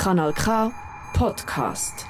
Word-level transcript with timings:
Kanal 0.00 0.32
K 0.32 0.72
Podcast. 1.12 2.06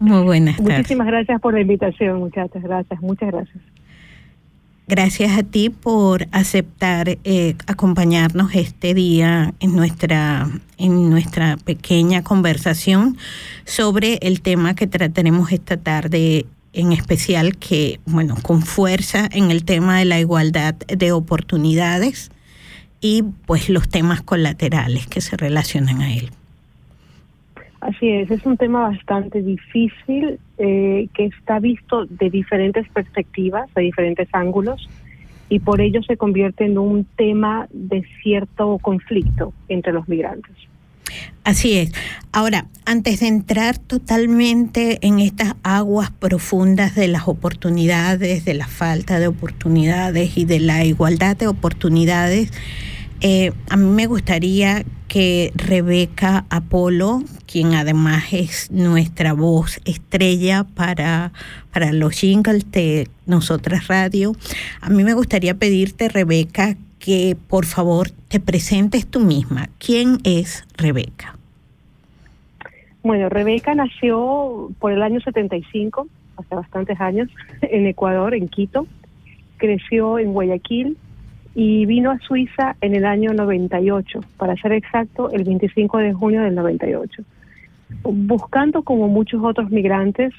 Muy 0.00 0.22
buenas 0.22 0.56
tardes. 0.58 0.76
Muchísimas 0.76 1.06
gracias 1.06 1.40
por 1.40 1.54
la 1.54 1.62
invitación, 1.62 2.18
muchachas. 2.18 2.62
Gracias, 2.62 3.00
muchas 3.00 3.32
gracias. 3.32 3.77
Gracias 4.88 5.36
a 5.36 5.42
ti 5.42 5.68
por 5.68 6.28
aceptar 6.32 7.18
eh, 7.22 7.56
acompañarnos 7.66 8.54
este 8.54 8.94
día 8.94 9.52
en 9.60 9.76
nuestra, 9.76 10.46
en 10.78 11.10
nuestra 11.10 11.58
pequeña 11.58 12.24
conversación 12.24 13.18
sobre 13.66 14.14
el 14.22 14.40
tema 14.40 14.74
que 14.74 14.86
trataremos 14.86 15.52
esta 15.52 15.76
tarde 15.76 16.46
en 16.72 16.92
especial 16.92 17.58
que, 17.58 18.00
bueno, 18.06 18.36
con 18.40 18.62
fuerza 18.62 19.28
en 19.30 19.50
el 19.50 19.66
tema 19.66 19.98
de 19.98 20.06
la 20.06 20.20
igualdad 20.20 20.74
de 20.74 21.12
oportunidades 21.12 22.30
y 23.02 23.24
pues 23.44 23.68
los 23.68 23.90
temas 23.90 24.22
colaterales 24.22 25.06
que 25.06 25.20
se 25.20 25.36
relacionan 25.36 26.00
a 26.00 26.14
él. 26.14 26.30
Así 27.82 28.08
es, 28.08 28.30
es 28.30 28.46
un 28.46 28.56
tema 28.56 28.88
bastante 28.88 29.42
difícil 29.42 30.40
eh, 30.58 31.08
que 31.14 31.26
está 31.26 31.58
visto 31.58 32.06
de 32.06 32.30
diferentes 32.30 32.88
perspectivas, 32.88 33.72
de 33.74 33.82
diferentes 33.82 34.28
ángulos, 34.32 34.88
y 35.48 35.60
por 35.60 35.80
ello 35.80 36.02
se 36.02 36.16
convierte 36.16 36.64
en 36.64 36.78
un 36.78 37.04
tema 37.04 37.68
de 37.70 38.04
cierto 38.22 38.78
conflicto 38.78 39.52
entre 39.68 39.92
los 39.92 40.08
migrantes. 40.08 40.54
Así 41.44 41.78
es. 41.78 41.92
Ahora, 42.32 42.66
antes 42.84 43.20
de 43.20 43.28
entrar 43.28 43.78
totalmente 43.78 44.98
en 45.00 45.18
estas 45.18 45.54
aguas 45.62 46.10
profundas 46.10 46.94
de 46.94 47.08
las 47.08 47.26
oportunidades, 47.26 48.44
de 48.44 48.54
la 48.54 48.66
falta 48.66 49.18
de 49.18 49.28
oportunidades 49.28 50.36
y 50.36 50.44
de 50.44 50.60
la 50.60 50.84
igualdad 50.84 51.36
de 51.36 51.46
oportunidades, 51.46 52.52
eh, 53.20 53.52
a 53.68 53.76
mí 53.76 53.86
me 53.86 54.06
gustaría 54.06 54.84
que 55.08 55.52
Rebeca 55.56 56.44
Apolo, 56.50 57.22
quien 57.50 57.74
además 57.74 58.32
es 58.32 58.70
nuestra 58.70 59.32
voz 59.32 59.80
estrella 59.84 60.64
para, 60.74 61.32
para 61.72 61.92
los 61.92 62.12
jingles 62.12 62.70
de 62.70 63.08
Nosotras 63.26 63.88
Radio, 63.88 64.32
a 64.80 64.90
mí 64.90 65.02
me 65.02 65.14
gustaría 65.14 65.54
pedirte, 65.54 66.08
Rebeca, 66.08 66.76
que 67.00 67.36
por 67.48 67.64
favor 67.64 68.10
te 68.28 68.38
presentes 68.38 69.06
tú 69.06 69.20
misma. 69.20 69.68
¿Quién 69.78 70.18
es 70.24 70.64
Rebeca? 70.76 71.36
Bueno, 73.02 73.28
Rebeca 73.28 73.74
nació 73.74 74.70
por 74.78 74.92
el 74.92 75.02
año 75.02 75.20
75, 75.20 76.06
hace 76.36 76.54
bastantes 76.54 77.00
años, 77.00 77.28
en 77.62 77.86
Ecuador, 77.86 78.34
en 78.34 78.48
Quito. 78.48 78.86
Creció 79.56 80.18
en 80.18 80.32
Guayaquil 80.32 80.96
y 81.60 81.86
vino 81.86 82.12
a 82.12 82.20
Suiza 82.20 82.76
en 82.80 82.94
el 82.94 83.04
año 83.04 83.32
98, 83.32 84.20
para 84.36 84.54
ser 84.54 84.70
exacto, 84.70 85.28
el 85.32 85.42
25 85.42 85.98
de 85.98 86.12
junio 86.12 86.42
del 86.42 86.54
98. 86.54 87.24
Buscando, 88.04 88.84
como 88.84 89.08
muchos 89.08 89.42
otros 89.42 89.68
migrantes, 89.68 90.32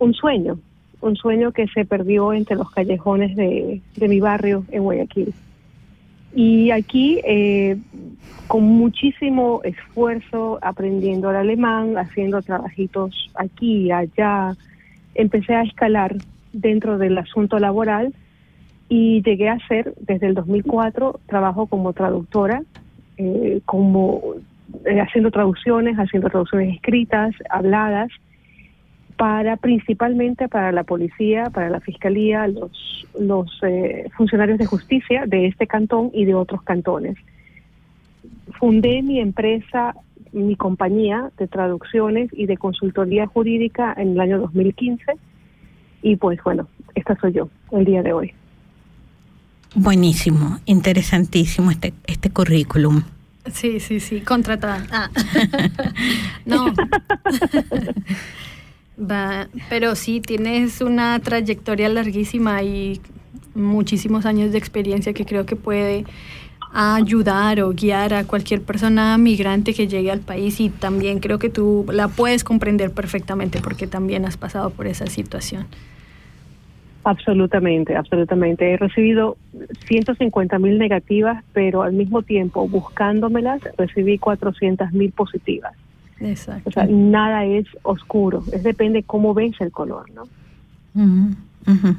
un 0.00 0.14
sueño, 0.14 0.58
un 1.00 1.14
sueño 1.14 1.52
que 1.52 1.68
se 1.68 1.84
perdió 1.84 2.32
entre 2.32 2.56
los 2.56 2.72
callejones 2.72 3.36
de, 3.36 3.80
de 3.94 4.08
mi 4.08 4.18
barrio 4.18 4.64
en 4.72 4.82
Guayaquil. 4.82 5.32
Y 6.34 6.72
aquí, 6.72 7.20
eh, 7.24 7.76
con 8.48 8.64
muchísimo 8.64 9.60
esfuerzo, 9.62 10.58
aprendiendo 10.60 11.30
el 11.30 11.36
alemán, 11.36 11.96
haciendo 11.98 12.42
trabajitos 12.42 13.30
aquí 13.36 13.92
allá, 13.92 14.56
empecé 15.14 15.54
a 15.54 15.62
escalar 15.62 16.16
dentro 16.52 16.98
del 16.98 17.16
asunto 17.16 17.60
laboral 17.60 18.12
y 18.88 19.22
llegué 19.22 19.48
a 19.48 19.54
hacer, 19.54 19.94
desde 20.00 20.28
el 20.28 20.34
2004, 20.34 21.20
trabajo 21.26 21.66
como 21.66 21.92
traductora, 21.92 22.62
eh, 23.18 23.60
como 23.66 24.34
eh, 24.84 25.00
haciendo 25.00 25.30
traducciones, 25.30 25.96
haciendo 25.96 26.28
traducciones 26.28 26.74
escritas, 26.74 27.34
habladas, 27.50 28.10
para 29.16 29.56
principalmente 29.56 30.48
para 30.48 30.70
la 30.72 30.84
policía, 30.84 31.50
para 31.50 31.68
la 31.68 31.80
fiscalía, 31.80 32.46
los, 32.46 33.60
eh, 33.62 34.08
funcionarios 34.16 34.58
de 34.58 34.66
justicia 34.66 35.26
de 35.26 35.46
este 35.46 35.66
cantón 35.66 36.10
y 36.14 36.24
de 36.24 36.34
otros 36.34 36.62
cantones. 36.62 37.16
Fundé 38.58 39.02
mi 39.02 39.18
empresa, 39.18 39.94
mi 40.32 40.54
compañía 40.54 41.30
de 41.36 41.48
traducciones 41.48 42.30
y 42.32 42.46
de 42.46 42.56
consultoría 42.56 43.26
jurídica 43.26 43.92
en 43.96 44.12
el 44.12 44.20
año 44.20 44.38
2015 44.38 45.04
y 46.02 46.16
pues 46.16 46.38
bueno, 46.44 46.68
esta 46.94 47.16
soy 47.16 47.32
yo 47.32 47.48
el 47.72 47.84
día 47.84 48.02
de 48.02 48.12
hoy. 48.12 48.32
Buenísimo, 49.74 50.60
interesantísimo 50.64 51.70
este, 51.70 51.92
este 52.06 52.30
currículum. 52.30 53.02
Sí, 53.52 53.80
sí, 53.80 54.00
sí, 54.00 54.20
contratada. 54.20 54.86
Ah. 54.90 55.10
no. 56.46 56.66
Va, 59.00 59.48
pero 59.68 59.94
sí, 59.94 60.20
tienes 60.20 60.80
una 60.80 61.20
trayectoria 61.20 61.88
larguísima 61.88 62.62
y 62.62 63.00
muchísimos 63.54 64.26
años 64.26 64.52
de 64.52 64.58
experiencia 64.58 65.12
que 65.12 65.24
creo 65.24 65.46
que 65.46 65.54
puede 65.56 66.04
ayudar 66.72 67.60
o 67.60 67.72
guiar 67.72 68.12
a 68.14 68.24
cualquier 68.24 68.62
persona 68.62 69.16
migrante 69.18 69.72
que 69.72 69.88
llegue 69.88 70.10
al 70.10 70.20
país 70.20 70.60
y 70.60 70.68
también 70.68 71.20
creo 71.20 71.38
que 71.38 71.48
tú 71.48 71.86
la 71.90 72.08
puedes 72.08 72.44
comprender 72.44 72.92
perfectamente 72.92 73.60
porque 73.60 73.86
también 73.86 74.24
has 74.24 74.36
pasado 74.36 74.70
por 74.70 74.86
esa 74.86 75.06
situación. 75.06 75.66
Absolutamente, 77.04 77.96
absolutamente. 77.96 78.72
He 78.72 78.76
recibido 78.76 79.36
150 79.86 80.58
mil 80.58 80.78
negativas, 80.78 81.42
pero 81.52 81.82
al 81.82 81.92
mismo 81.92 82.22
tiempo, 82.22 82.68
buscándomelas, 82.68 83.62
recibí 83.76 84.18
400 84.18 84.92
mil 84.92 85.12
positivas. 85.12 85.74
Exacto. 86.20 86.68
O 86.68 86.72
sea, 86.72 86.86
nada 86.86 87.44
es 87.44 87.66
oscuro, 87.82 88.42
es 88.52 88.62
depende 88.62 89.04
cómo 89.04 89.34
ves 89.34 89.52
el 89.60 89.70
color, 89.70 90.10
¿no? 90.10 90.24
Ujú. 90.94 91.96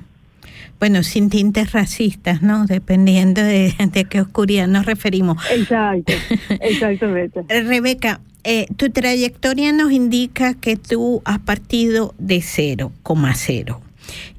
Bueno, 0.80 1.04
sin 1.04 1.30
tintes 1.30 1.72
racistas, 1.72 2.42
¿no? 2.42 2.66
Dependiendo 2.66 3.42
de, 3.42 3.74
de 3.92 4.06
qué 4.06 4.22
oscuridad 4.22 4.68
nos 4.68 4.86
referimos. 4.86 5.38
Exacto, 5.51 6.13
exactamente. 6.62 7.44
Rebeca, 7.48 8.19
eh, 8.44 8.68
tu 8.75 8.90
trayectoria 8.90 9.72
nos 9.72 9.92
indica 9.92 10.54
que 10.54 10.75
tú 10.75 11.22
has 11.25 11.40
partido 11.40 12.13
de 12.18 12.38
0,0 12.38 13.80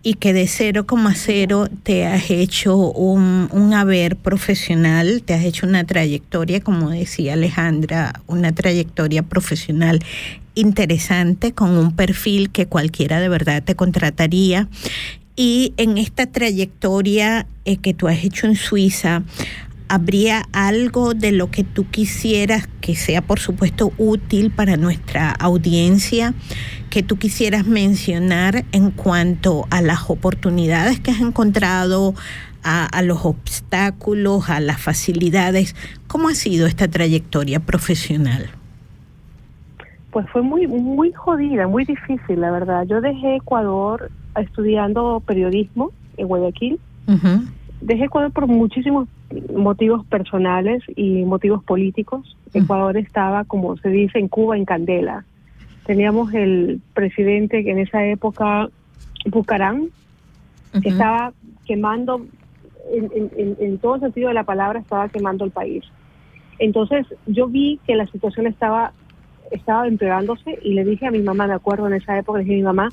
y 0.02 0.14
que 0.14 0.32
de 0.32 0.44
0,0 0.44 1.70
te 1.82 2.06
has 2.06 2.30
hecho 2.30 2.76
un, 2.76 3.48
un, 3.52 3.74
haber 3.74 4.16
profesional, 4.16 5.22
te 5.24 5.34
has 5.34 5.44
hecho 5.44 5.66
una 5.66 5.84
trayectoria, 5.84 6.60
como 6.60 6.90
decía 6.90 7.34
Alejandra, 7.34 8.20
una 8.26 8.52
trayectoria 8.52 9.22
profesional 9.22 10.00
interesante 10.54 11.52
con 11.52 11.70
un 11.70 11.94
perfil 11.94 12.50
que 12.50 12.66
cualquiera 12.66 13.20
de 13.20 13.28
verdad 13.28 13.62
te 13.62 13.74
contrataría. 13.74 14.68
Y 15.36 15.72
en 15.76 15.96
esta 15.96 16.26
trayectoria 16.26 17.46
eh, 17.64 17.76
que 17.78 17.94
tú 17.94 18.08
has 18.08 18.24
hecho 18.24 18.46
en 18.46 18.56
Suiza, 18.56 19.22
¿habría 19.90 20.44
algo 20.52 21.14
de 21.14 21.32
lo 21.32 21.50
que 21.50 21.64
tú 21.64 21.84
quisieras 21.90 22.68
que 22.80 22.94
sea, 22.94 23.22
por 23.22 23.40
supuesto, 23.40 23.92
útil 23.98 24.52
para 24.52 24.76
nuestra 24.76 25.32
audiencia, 25.32 26.32
que 26.90 27.02
tú 27.02 27.16
quisieras 27.16 27.66
mencionar 27.66 28.64
en 28.70 28.92
cuanto 28.92 29.66
a 29.70 29.82
las 29.82 30.08
oportunidades 30.08 31.00
que 31.00 31.10
has 31.10 31.20
encontrado, 31.20 32.14
a, 32.62 32.86
a, 32.86 33.02
los 33.02 33.24
obstáculos, 33.24 34.48
a 34.48 34.60
las 34.60 34.80
facilidades? 34.80 35.74
¿Cómo 36.06 36.28
ha 36.28 36.34
sido 36.34 36.68
esta 36.68 36.86
trayectoria 36.86 37.58
profesional? 37.58 38.48
Pues 40.12 40.28
fue 40.30 40.42
muy, 40.42 40.68
muy 40.68 41.12
jodida, 41.12 41.66
muy 41.66 41.84
difícil, 41.84 42.40
la 42.40 42.52
verdad. 42.52 42.84
Yo 42.86 43.00
dejé 43.00 43.36
Ecuador 43.36 44.08
estudiando 44.36 45.20
periodismo 45.26 45.90
en 46.16 46.28
Guayaquil. 46.28 46.78
Uh 47.08 47.12
-huh. 47.12 47.48
Dejé 47.80 48.04
Ecuador 48.04 48.30
por 48.30 48.46
muchísimos 48.46 49.08
motivos 49.54 50.04
personales 50.06 50.82
y 50.96 51.24
motivos 51.24 51.62
políticos. 51.64 52.36
Ecuador 52.52 52.96
estaba, 52.96 53.44
como 53.44 53.76
se 53.76 53.88
dice 53.88 54.18
en 54.18 54.28
Cuba, 54.28 54.56
en 54.56 54.64
candela. 54.64 55.24
Teníamos 55.86 56.32
el 56.34 56.80
presidente 56.94 57.64
que 57.64 57.70
en 57.70 57.78
esa 57.78 58.04
época, 58.04 58.68
Bucarán, 59.26 59.82
uh 59.82 59.88
-huh. 60.72 60.86
estaba 60.86 61.32
quemando, 61.66 62.26
en, 62.92 63.30
en, 63.36 63.56
en, 63.60 63.78
todo 63.78 63.98
sentido 63.98 64.28
de 64.28 64.34
la 64.34 64.44
palabra, 64.44 64.80
estaba 64.80 65.08
quemando 65.08 65.44
el 65.44 65.50
país. 65.50 65.84
Entonces 66.58 67.06
yo 67.26 67.46
vi 67.48 67.78
que 67.86 67.94
la 67.94 68.06
situación 68.08 68.46
estaba, 68.46 68.92
estaba 69.50 69.86
empeorándose 69.86 70.58
y 70.62 70.74
le 70.74 70.84
dije 70.84 71.06
a 71.06 71.10
mi 71.10 71.20
mamá, 71.20 71.46
me 71.46 71.54
acuerdo 71.54 71.86
en 71.86 71.94
esa 71.94 72.18
época, 72.18 72.38
le 72.38 72.44
dije 72.44 72.56
a 72.56 72.58
mi 72.58 72.64
mamá, 72.64 72.88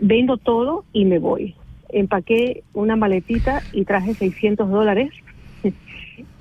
vendo 0.00 0.36
todo 0.36 0.84
y 0.92 1.04
me 1.04 1.18
voy. 1.18 1.54
Empaqué 1.88 2.62
una 2.72 2.96
maletita 2.96 3.62
y 3.72 3.84
traje 3.84 4.14
600 4.14 4.68
dólares 4.70 5.10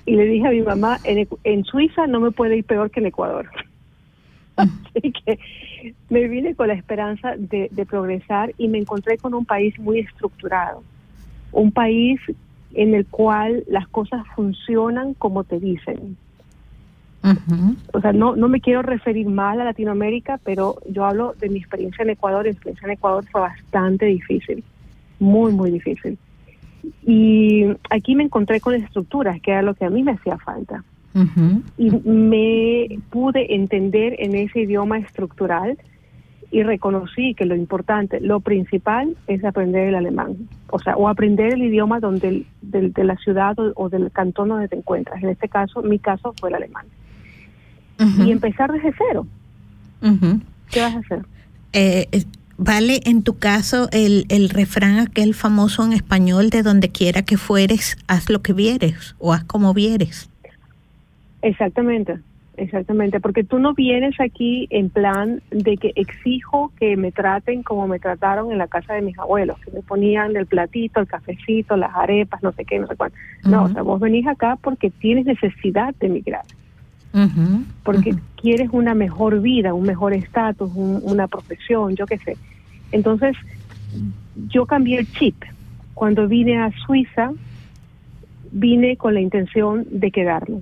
y 0.06 0.16
le 0.16 0.26
dije 0.26 0.48
a 0.48 0.52
mi 0.52 0.62
mamá, 0.62 1.00
en, 1.04 1.28
en, 1.44 1.64
Suiza 1.64 2.08
no 2.08 2.20
me 2.20 2.32
puede 2.32 2.58
ir 2.58 2.64
peor 2.66 2.92
que 2.92 3.00
en 3.00 3.08
Ecuador. 3.08 3.50
Así 4.56 5.12
que 5.12 5.40
me 6.10 6.28
vine 6.28 6.56
con 6.56 6.68
la 6.68 6.76
esperanza 6.76 7.36
de, 7.38 7.68
de, 7.72 7.86
progresar 7.86 8.54
y 8.58 8.68
me 8.68 8.78
encontré 8.78 9.18
con 9.18 9.34
un 9.34 9.46
país 9.46 9.78
muy 9.80 10.00
estructurado, 10.00 10.84
un 11.52 11.72
país 11.72 12.20
en 12.74 12.94
el 12.94 13.06
cual 13.06 13.64
las 13.68 13.88
cosas 13.88 14.26
funcionan 14.36 15.14
como 15.16 15.44
te 15.44 15.60
dicen. 15.60 16.18
Uh 17.24 17.30
-huh. 17.30 17.76
O 17.94 18.02
sea, 18.02 18.14
no, 18.14 18.36
no 18.36 18.48
me 18.48 18.62
quiero 18.62 18.84
referir 18.84 19.28
mal 19.28 19.60
a 19.60 19.66
Latinoamérica, 19.66 20.40
pero 20.44 20.76
yo 20.88 21.06
hablo 21.06 21.34
de 21.40 21.50
mi 21.50 21.58
experiencia 21.58 22.04
en 22.04 22.12
Ecuador. 22.12 22.44
Mi 22.44 22.52
experiencia 22.52 22.86
en 22.86 22.92
Ecuador 22.92 23.26
fue 23.32 23.42
bastante 23.42 24.06
difícil, 24.06 24.64
muy, 25.20 25.52
muy 25.52 25.72
difícil. 25.72 26.20
Y 27.06 27.66
aquí 27.90 28.16
me 28.16 28.24
encontré 28.24 28.60
con 28.60 28.74
estructuras, 28.76 29.42
que 29.42 29.52
era 29.52 29.62
lo 29.62 29.74
que 29.74 29.86
a 29.86 29.90
mí 29.90 30.04
me 30.04 30.14
hacía 30.14 30.38
falta. 30.38 30.84
Uh 31.14 31.20
-huh. 31.20 31.62
Y 31.78 31.92
me 32.08 33.00
pude 33.10 33.56
entender 33.56 34.16
en 34.20 34.36
ese 34.36 34.62
idioma 34.62 34.98
estructural 34.98 35.78
y 36.52 36.64
reconocí 36.64 37.34
que 37.34 37.46
lo 37.46 37.56
importante, 37.56 38.20
lo 38.22 38.40
principal 38.40 39.16
es 39.28 39.44
aprender 39.44 39.88
el 39.88 39.96
alemán, 39.96 40.36
o 40.70 40.80
sea, 40.80 40.96
o 40.96 41.08
aprender 41.10 41.54
el 41.54 41.64
idioma 41.64 42.00
donde 42.00 42.46
del, 42.62 42.94
de 42.94 43.04
la 43.04 43.16
ciudad 43.18 43.58
o, 43.60 43.74
o, 43.76 43.90
del 43.90 44.12
cantón 44.12 44.50
donde 44.50 44.68
te 44.68 44.76
encuentras. 44.76 45.22
En 45.24 45.30
este 45.30 45.50
caso, 45.50 45.82
mi 45.82 46.00
caso 46.00 46.34
fue 46.40 46.50
el 46.50 46.56
alemán. 46.56 46.86
Uh 48.00 48.04
-huh. 48.04 48.28
Y 48.28 48.32
empezar 48.32 48.72
desde 48.72 48.94
cero. 48.98 49.26
Uh 50.02 50.08
-huh. 50.08 50.42
¿Qué 50.72 50.82
vas 50.82 50.96
a 50.96 51.00
hacer? 51.00 51.26
Eh, 51.74 52.08
vale, 52.58 53.02
en 53.06 53.24
tu 53.24 53.38
caso, 53.38 53.90
el, 53.92 54.26
el 54.30 54.50
refrán 54.50 55.00
aquel 55.00 55.34
famoso 55.34 55.84
en 55.86 55.94
español 55.94 56.50
de 56.50 56.64
donde 56.64 56.90
quiera 56.90 57.24
que 57.24 57.38
fueres, 57.38 57.98
haz 58.08 58.30
lo 58.30 58.42
que 58.42 58.54
vieres 58.54 59.16
o 59.20 59.34
haz 59.34 59.44
como 59.44 59.74
vieres. 59.74 60.30
Exactamente. 61.42 62.20
Exactamente, 62.58 63.20
porque 63.20 63.44
tú 63.44 63.60
no 63.60 63.74
vienes 63.74 64.16
aquí 64.20 64.68
en 64.70 64.90
plan 64.90 65.42
de 65.52 65.76
que 65.76 65.92
exijo 65.96 66.72
que 66.80 66.96
me 66.96 67.12
traten 67.12 67.64
como 67.64 67.86
me 67.88 68.00
trataron 68.00 68.52
en 68.52 68.58
la 68.58 68.68
casa 68.68 68.94
de 68.94 69.02
mis 69.02 69.18
abuelos, 69.20 69.60
que 69.60 69.72
me 69.72 69.82
ponían 69.82 70.36
el 70.38 70.46
platito, 70.46 71.02
el 71.02 71.08
cafecito, 71.08 71.76
las 71.76 71.94
arepas, 71.94 72.42
no 72.44 72.54
sé 72.54 72.64
qué, 72.64 72.80
no 72.80 72.88
sé 72.88 72.96
cuánto. 72.96 73.18
Uh 73.18 73.48
-huh. 73.48 73.52
No, 73.52 73.64
o 73.64 73.70
sea, 73.70 73.82
vos 73.82 74.00
venís 74.00 74.26
acá 74.26 74.58
porque 74.62 74.90
tienes 74.90 75.26
necesidad 75.26 75.94
de 76.00 76.08
emigrar, 76.08 76.46
uh 77.16 77.20
-huh. 77.20 77.64
porque 77.84 78.12
uh 78.12 78.16
-huh. 78.16 78.22
quieres 78.42 78.70
una 78.72 78.94
mejor 78.94 79.42
vida, 79.42 79.74
un 79.74 79.86
mejor 79.86 80.14
estatus, 80.14 80.72
un, 80.76 81.02
una 81.04 81.28
profesión, 81.28 81.96
yo 81.96 82.06
qué 82.06 82.18
sé. 82.20 82.38
Entonces, 82.92 83.36
yo 84.50 84.66
cambié 84.66 85.00
el 85.00 85.12
chip. 85.12 85.36
Cuando 85.94 86.28
vine 86.28 86.60
a 86.60 86.72
Suiza, 86.86 87.32
vine 88.52 88.98
con 88.98 89.14
la 89.14 89.22
intención 89.22 89.86
de 89.90 90.12
quedarme 90.12 90.62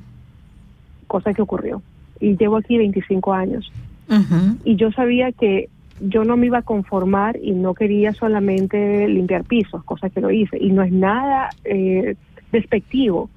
cosa 1.13 1.31
que 1.31 1.43
ocurrió. 1.43 1.83
Y 2.19 2.35
llevo 2.37 2.57
aquí 2.57 2.75
25 2.75 3.33
años. 3.33 3.71
Uh 4.09 4.15
-huh. 4.15 4.57
Y 4.63 4.75
yo 4.77 4.91
sabía 4.91 5.31
que 5.31 5.69
yo 6.01 6.23
no 6.23 6.37
me 6.37 6.47
iba 6.47 6.57
a 6.59 6.61
conformar 6.63 7.37
y 7.41 7.51
no 7.51 7.75
quería 7.75 8.13
solamente 8.13 9.07
limpiar 9.07 9.43
pisos, 9.43 9.83
cosa 9.83 10.09
que 10.09 10.21
lo 10.21 10.31
hice. 10.31 10.57
Y 10.59 10.71
no 10.71 10.81
es 10.81 10.91
nada 10.91 11.49
eh, 11.65 12.15
despectivo, 12.51 13.29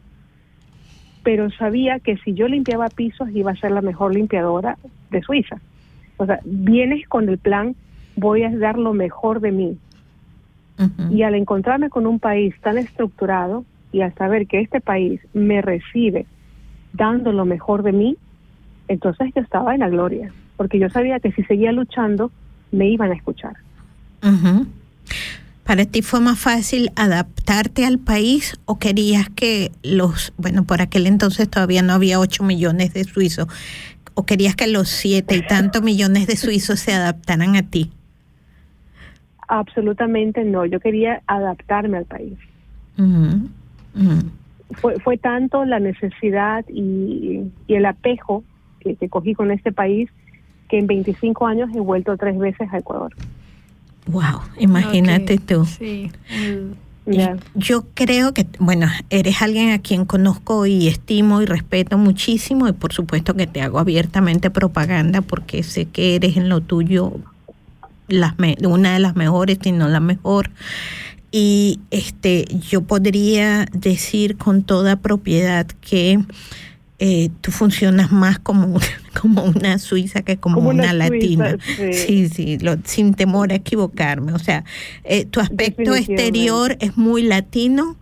pero 1.27 1.51
sabía 1.51 1.99
que 1.99 2.17
si 2.19 2.35
yo 2.35 2.47
limpiaba 2.47 2.89
pisos 2.89 3.29
iba 3.35 3.51
a 3.51 3.57
ser 3.57 3.73
la 3.73 3.81
mejor 3.81 4.15
limpiadora 4.15 4.79
de 5.11 5.21
Suiza. 5.23 5.57
O 6.19 6.25
sea, 6.25 6.39
vienes 6.45 7.09
con 7.09 7.29
el 7.29 7.37
plan, 7.37 7.75
voy 8.15 8.45
a 8.45 8.57
dar 8.57 8.79
lo 8.79 8.93
mejor 8.93 9.41
de 9.41 9.51
mí. 9.51 9.77
Uh 10.79 10.85
-huh. 10.85 11.13
Y 11.13 11.25
al 11.25 11.35
encontrarme 11.35 11.91
con 11.91 12.07
un 12.07 12.21
país 12.21 12.55
tan 12.61 12.79
estructurado 12.79 13.65
y 13.91 14.03
al 14.03 14.15
saber 14.15 14.47
que 14.47 14.61
este 14.61 14.81
país 14.81 15.21
me 15.35 15.63
recibe 15.63 16.27
dando 16.93 17.33
lo 17.33 17.45
mejor 17.45 17.83
de 17.83 17.91
mí, 17.91 18.17
entonces 18.87 19.33
yo 19.35 19.43
estaba 19.43 19.75
en 19.75 19.81
la 19.81 19.89
gloria, 19.89 20.31
porque 20.57 20.79
yo 20.79 20.89
sabía 20.91 21.19
que 21.19 21.33
si 21.33 21.43
seguía 21.43 21.73
luchando, 21.73 22.31
me 22.71 22.89
iban 22.89 23.11
a 23.11 23.15
escuchar. 23.15 23.57
Uh 24.23 24.29
-huh. 24.29 24.67
¿Para 25.67 25.85
ti 25.85 26.03
fue 26.03 26.21
más 26.21 26.39
fácil 26.39 26.91
adaptarte 26.97 27.85
al 27.85 27.99
país 27.99 28.59
o 28.67 28.79
querías 28.79 29.29
que 29.31 29.73
los, 29.83 30.33
bueno, 30.37 30.65
por 30.65 30.81
aquel 30.81 31.07
entonces 31.07 31.49
todavía 31.49 31.83
no 31.83 31.93
había 31.93 32.21
8 32.21 32.45
millones 32.45 32.95
de 32.95 33.05
suizos, 33.05 33.49
o 34.15 34.25
querías 34.25 34.55
que 34.55 34.67
los 34.69 34.89
siete 34.89 35.37
y 35.37 35.43
tantos 35.43 35.83
millones 35.83 36.27
de 36.27 36.37
suizos 36.37 36.81
se 36.81 36.95
adaptaran 36.95 37.57
a 37.57 37.63
ti? 37.63 37.93
Absolutamente 39.49 40.45
no, 40.45 40.65
yo 40.65 40.81
quería 40.81 41.23
adaptarme 41.27 41.99
al 41.99 42.05
país. 42.07 42.35
Uh 42.97 43.03
-huh. 43.03 43.49
Uh 43.95 44.01
-huh 44.01 44.31
fue, 44.75 44.99
fue 45.01 45.17
tanto 45.17 45.65
la 45.65 45.79
necesidad 45.79 46.65
y, 46.69 47.51
y 47.67 47.75
el 47.75 47.87
apego 47.87 48.43
que, 48.81 48.97
que, 48.97 49.09
cogí 49.09 49.35
con 49.35 49.51
este 49.51 49.73
país 49.73 50.11
que 50.69 50.79
en 50.79 50.87
25 50.87 51.47
años 51.47 51.71
he 51.75 51.81
vuelto 51.81 52.17
tres 52.17 52.37
veces 52.39 52.69
a 52.73 52.79
Ecuador. 52.79 53.15
Wow, 54.07 54.43
imagínate 54.59 55.35
okay. 55.35 55.39
tú. 55.39 55.65
Sí. 55.65 56.11
Yeah. 57.07 57.37
Yo 57.55 57.87
creo 57.95 58.35
que, 58.35 58.47
bueno, 58.59 58.89
eres 59.11 59.41
alguien 59.41 59.71
a 59.71 59.79
quien 59.79 60.07
conozco 60.07 60.67
y 60.67 60.89
estimo 60.89 61.41
y 61.41 61.47
respeto 61.47 61.99
muchísimo 61.99 62.67
y 62.67 62.73
por 62.73 62.93
supuesto 62.93 63.35
que 63.35 63.47
te 63.47 63.63
hago 63.63 63.79
abiertamente 63.79 64.51
propaganda 64.51 65.21
porque 65.21 65.63
sé 65.63 65.85
que 65.85 66.17
eres 66.17 66.37
en 66.37 66.49
lo 66.49 66.61
tuyo 66.61 67.13
las 68.09 68.35
una 68.65 68.95
de 68.95 68.99
las 68.99 69.15
mejores, 69.15 69.59
si 69.63 69.71
no 69.71 69.89
la 69.89 70.01
mejor 70.01 70.51
y 71.31 71.81
este 71.91 72.47
yo 72.69 72.83
podría 72.83 73.67
decir 73.73 74.37
con 74.37 74.63
toda 74.63 74.97
propiedad 74.97 75.67
que 75.67 76.21
eh, 76.99 77.29
tú 77.43 77.51
funcionas 77.51 78.11
más 78.11 78.39
como, 78.39 78.81
como 79.21 79.45
una 79.45 79.79
suiza 79.79 80.23
que 80.23 80.39
como, 80.39 80.57
como 80.57 80.71
una, 80.71 80.85
una, 80.85 80.93
latina. 80.95 81.57
sí, 81.77 81.93
sí, 81.93 82.29
sí 82.29 82.59
lo, 82.59 82.77
sin 82.85 83.15
temor 83.15 83.53
a 83.53 83.57
equivocarme. 83.57 84.33
O 84.33 84.39
sea, 84.39 84.65
eh, 85.05 85.27
tu 85.27 85.41
aspecto 85.41 85.95
exterior 85.95 86.77
es 86.81 86.97
muy 86.97 87.23
latino, 87.23 87.97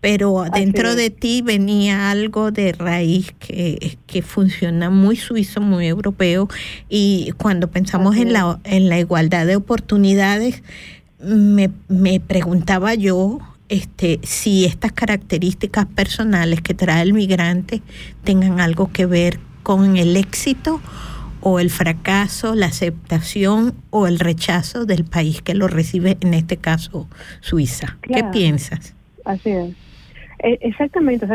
pero 0.00 0.44
dentro 0.54 0.94
de 0.94 1.10
ti 1.10 1.42
venía 1.42 2.10
algo 2.10 2.52
de 2.52 2.72
raíz 2.72 3.34
que, 3.40 3.98
que 4.06 4.22
funciona 4.22 4.90
muy 4.90 5.16
suizo, 5.16 5.60
muy 5.60 5.88
europeo. 5.88 6.48
Y 6.88 7.32
cuando 7.38 7.68
pensamos 7.70 8.16
en 8.16 8.32
la, 8.32 8.60
en 8.62 8.88
la 8.88 9.00
igualdad 9.00 9.46
de 9.46 9.56
oportunidades, 9.56 10.62
me, 11.18 11.70
me 11.88 12.20
preguntaba 12.20 12.94
yo 12.94 13.40
este, 13.68 14.20
si 14.22 14.64
estas 14.64 14.92
características 14.92 15.86
personales 15.86 16.60
que 16.60 16.74
trae 16.74 17.02
el 17.02 17.12
migrante 17.12 17.82
tengan 18.24 18.60
algo 18.60 18.90
que 18.92 19.06
ver 19.06 19.38
con 19.62 19.96
el 19.96 20.16
éxito 20.16 20.80
o 21.40 21.60
el 21.60 21.70
fracaso, 21.70 22.54
la 22.54 22.66
aceptación 22.66 23.74
o 23.90 24.06
el 24.06 24.18
rechazo 24.18 24.84
del 24.84 25.04
país 25.04 25.42
que 25.42 25.54
lo 25.54 25.68
recibe, 25.68 26.16
en 26.20 26.34
este 26.34 26.56
caso 26.56 27.08
Suiza. 27.40 27.98
¿Qué 28.02 28.24
piensas? 28.32 28.94
Así 29.24 29.50
es. 29.50 29.74
E, 30.38 30.58
exactamente, 30.60 31.26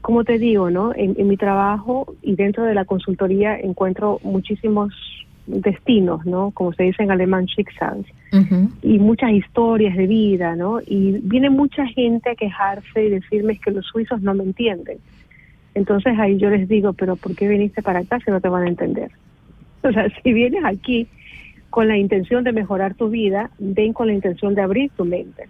como 0.00 0.24
te 0.24 0.38
digo, 0.38 0.70
¿no? 0.70 0.92
En, 0.94 1.14
mi 1.26 1.36
trabajo 1.36 2.14
y 2.22 2.36
dentro 2.36 2.64
de 2.64 2.74
la 2.74 2.84
consultoría 2.84 3.58
encuentro 3.58 4.20
muchísimos 4.22 4.92
destinos, 5.48 6.24
¿no? 6.26 6.50
Como 6.52 6.72
se 6.72 6.84
dice 6.84 7.02
en 7.02 7.10
alemán, 7.10 7.46
Schicksals, 7.46 8.06
y 8.82 8.98
muchas 8.98 9.32
historias 9.32 9.96
de 9.96 10.06
vida, 10.06 10.54
¿no? 10.54 10.80
Y 10.86 11.18
viene 11.22 11.50
mucha 11.50 11.86
gente 11.86 12.30
a 12.30 12.34
quejarse 12.34 13.04
y 13.04 13.10
decirme 13.10 13.58
que 13.58 13.70
los 13.70 13.86
suizos 13.86 14.20
no 14.22 14.34
me 14.34 14.44
entienden. 14.44 14.98
Entonces 15.74 16.18
ahí 16.18 16.38
yo 16.38 16.50
les 16.50 16.68
digo, 16.68 16.92
pero 16.92 17.16
¿por 17.16 17.34
qué 17.34 17.48
viniste 17.48 17.82
para 17.82 18.00
acá 18.00 18.18
si 18.24 18.30
no 18.30 18.40
te 18.40 18.48
van 18.48 18.64
a 18.64 18.68
entender? 18.68 19.10
O 19.84 19.92
sea, 19.92 20.08
si 20.22 20.32
vienes 20.32 20.64
aquí 20.64 21.06
con 21.70 21.86
la 21.86 21.96
intención 21.96 22.42
de 22.42 22.50
mejorar 22.50 22.94
tu 22.94 23.08
vida, 23.10 23.50
ven 23.60 23.92
con 23.92 24.08
la 24.08 24.12
intención 24.12 24.56
de 24.56 24.62
abrir 24.62 24.90
tu 24.96 25.04
mente. 25.04 25.48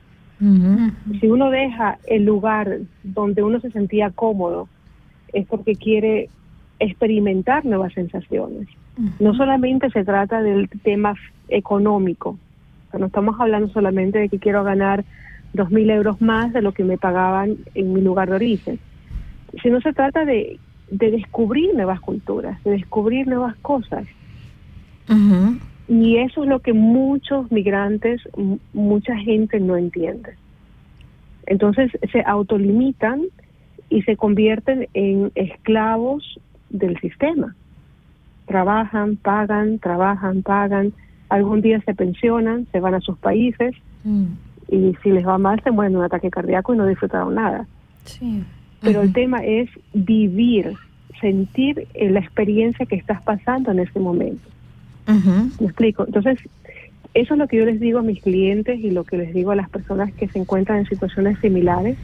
Si 1.18 1.26
uno 1.26 1.50
deja 1.50 1.98
el 2.06 2.24
lugar 2.26 2.78
donde 3.02 3.42
uno 3.42 3.58
se 3.60 3.70
sentía 3.70 4.10
cómodo, 4.10 4.68
es 5.32 5.46
porque 5.46 5.74
quiere 5.74 6.28
experimentar 6.78 7.64
nuevas 7.64 7.92
sensaciones. 7.94 8.68
No 9.20 9.34
solamente 9.34 9.90
se 9.90 10.04
trata 10.04 10.42
del 10.42 10.68
tema 10.82 11.14
económico, 11.48 12.36
no 12.96 13.06
estamos 13.06 13.38
hablando 13.38 13.68
solamente 13.68 14.18
de 14.18 14.28
que 14.28 14.38
quiero 14.38 14.64
ganar 14.64 15.04
dos 15.52 15.70
mil 15.70 15.90
euros 15.90 16.20
más 16.20 16.52
de 16.52 16.62
lo 16.62 16.72
que 16.72 16.84
me 16.84 16.98
pagaban 16.98 17.56
en 17.74 17.92
mi 17.92 18.00
lugar 18.00 18.28
de 18.28 18.36
origen, 18.36 18.78
sino 19.62 19.80
se 19.80 19.92
trata 19.92 20.24
de, 20.24 20.58
de 20.90 21.10
descubrir 21.10 21.74
nuevas 21.74 22.00
culturas, 22.00 22.62
de 22.64 22.72
descubrir 22.72 23.26
nuevas 23.26 23.56
cosas. 23.56 24.06
Y 25.88 26.18
eso 26.18 26.42
es 26.42 26.48
lo 26.48 26.60
que 26.60 26.74
muchos 26.74 27.50
migrantes, 27.50 28.20
mucha 28.74 29.16
gente 29.16 29.58
no 29.58 29.76
entiende. 29.76 30.34
Entonces 31.46 31.90
se 32.12 32.22
autolimitan 32.26 33.22
y 33.88 34.02
se 34.02 34.16
convierten 34.16 34.86
en 34.92 35.32
esclavos 35.34 36.38
del 36.68 36.98
sistema. 37.00 37.54
Trabajan, 38.48 39.16
pagan, 39.16 39.78
trabajan, 39.78 40.42
pagan. 40.42 40.92
Algún 41.28 41.60
día 41.60 41.80
se 41.82 41.94
pensionan, 41.94 42.66
se 42.72 42.80
van 42.80 42.94
a 42.94 43.00
sus 43.00 43.18
países 43.18 43.74
mm. 44.04 44.24
y 44.70 44.96
si 45.02 45.10
les 45.10 45.26
va 45.26 45.38
mal 45.38 45.62
se 45.62 45.70
mueren 45.70 45.92
de 45.92 45.98
un 45.98 46.04
ataque 46.04 46.30
cardíaco 46.30 46.74
y 46.74 46.78
no 46.78 46.86
disfrutaron 46.86 47.34
nada. 47.34 47.66
Pero 48.80 49.02
el 49.02 49.12
tema 49.12 49.44
es 49.44 49.68
vivir, 49.92 50.74
sentir 51.20 51.86
la 51.94 52.20
experiencia 52.20 52.86
que 52.86 52.96
estás 52.96 53.22
pasando 53.22 53.70
en 53.72 53.80
ese 53.80 53.98
momento. 53.98 54.48
¿Me 55.58 55.66
explico? 55.66 56.04
Entonces, 56.06 56.38
eso 57.14 57.34
es 57.34 57.38
lo 57.38 57.48
que 57.48 57.56
yo 57.56 57.64
les 57.64 57.80
digo 57.80 57.98
a 57.98 58.02
mis 58.02 58.20
clientes 58.20 58.78
y 58.78 58.90
lo 58.90 59.04
que 59.04 59.16
les 59.16 59.32
digo 59.32 59.50
a 59.50 59.56
las 59.56 59.68
personas 59.70 60.12
que 60.12 60.28
se 60.28 60.38
encuentran 60.38 60.78
en 60.78 60.86
situaciones 60.86 61.38
similares, 61.40 61.96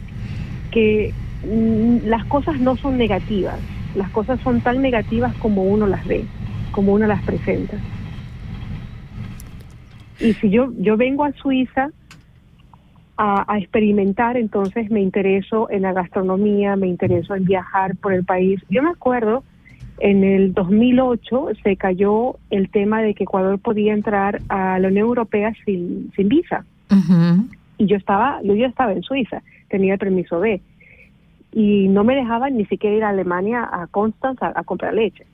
que 0.70 1.12
mm, 1.46 2.06
las 2.06 2.24
cosas 2.24 2.58
no 2.60 2.76
son 2.76 2.96
negativas, 2.96 3.58
las 3.94 4.10
cosas 4.10 4.40
son 4.40 4.60
tan 4.60 4.82
negativas 4.82 5.34
como 5.36 5.64
uno 5.64 5.86
las 5.86 6.06
ve, 6.06 6.24
como 6.72 6.92
uno 6.94 7.06
las 7.06 7.22
presenta. 7.22 7.76
Y 10.20 10.32
si 10.34 10.50
yo, 10.50 10.72
yo 10.78 10.96
vengo 10.96 11.24
a 11.24 11.32
Suiza 11.32 11.90
a, 13.16 13.52
a, 13.52 13.58
experimentar, 13.58 14.36
entonces 14.36 14.90
me 14.90 15.00
intereso 15.00 15.70
en 15.70 15.82
la 15.82 15.92
gastronomía, 15.92 16.76
me 16.76 16.88
intereso 16.88 17.34
en 17.34 17.44
viajar 17.44 17.96
por 17.96 18.12
el 18.12 18.24
país. 18.24 18.60
Yo 18.68 18.82
me 18.82 18.90
acuerdo 18.90 19.44
en 19.98 20.24
el 20.24 20.54
2008 20.54 21.48
se 21.62 21.76
cayó 21.76 22.36
el 22.50 22.68
tema 22.70 23.00
de 23.02 23.14
que 23.14 23.24
Ecuador 23.24 23.58
podía 23.58 23.92
entrar 23.92 24.40
a 24.48 24.78
la 24.78 24.88
Unión 24.88 25.06
Europea 25.06 25.52
sin, 25.64 26.12
sin 26.16 26.28
visa. 26.28 26.64
Y 27.78 27.86
yo 27.86 27.96
estaba, 27.96 28.40
yo 28.42 28.54
ya 28.54 28.66
estaba 28.66 28.92
en 28.92 29.02
Suiza, 29.02 29.42
tenía 29.68 29.94
el 29.94 29.98
permiso 29.98 30.40
B. 30.40 30.60
Y 31.54 31.88
no 31.88 32.02
me 32.02 32.16
dejaban 32.16 32.56
ni 32.56 32.66
siquiera 32.66 32.96
ir 32.96 33.04
a 33.04 33.10
Alemania, 33.10 33.68
a 33.70 33.86
Constanz, 33.86 34.42
a, 34.42 34.64
comprar 34.64 34.94
leche. 34.94 35.24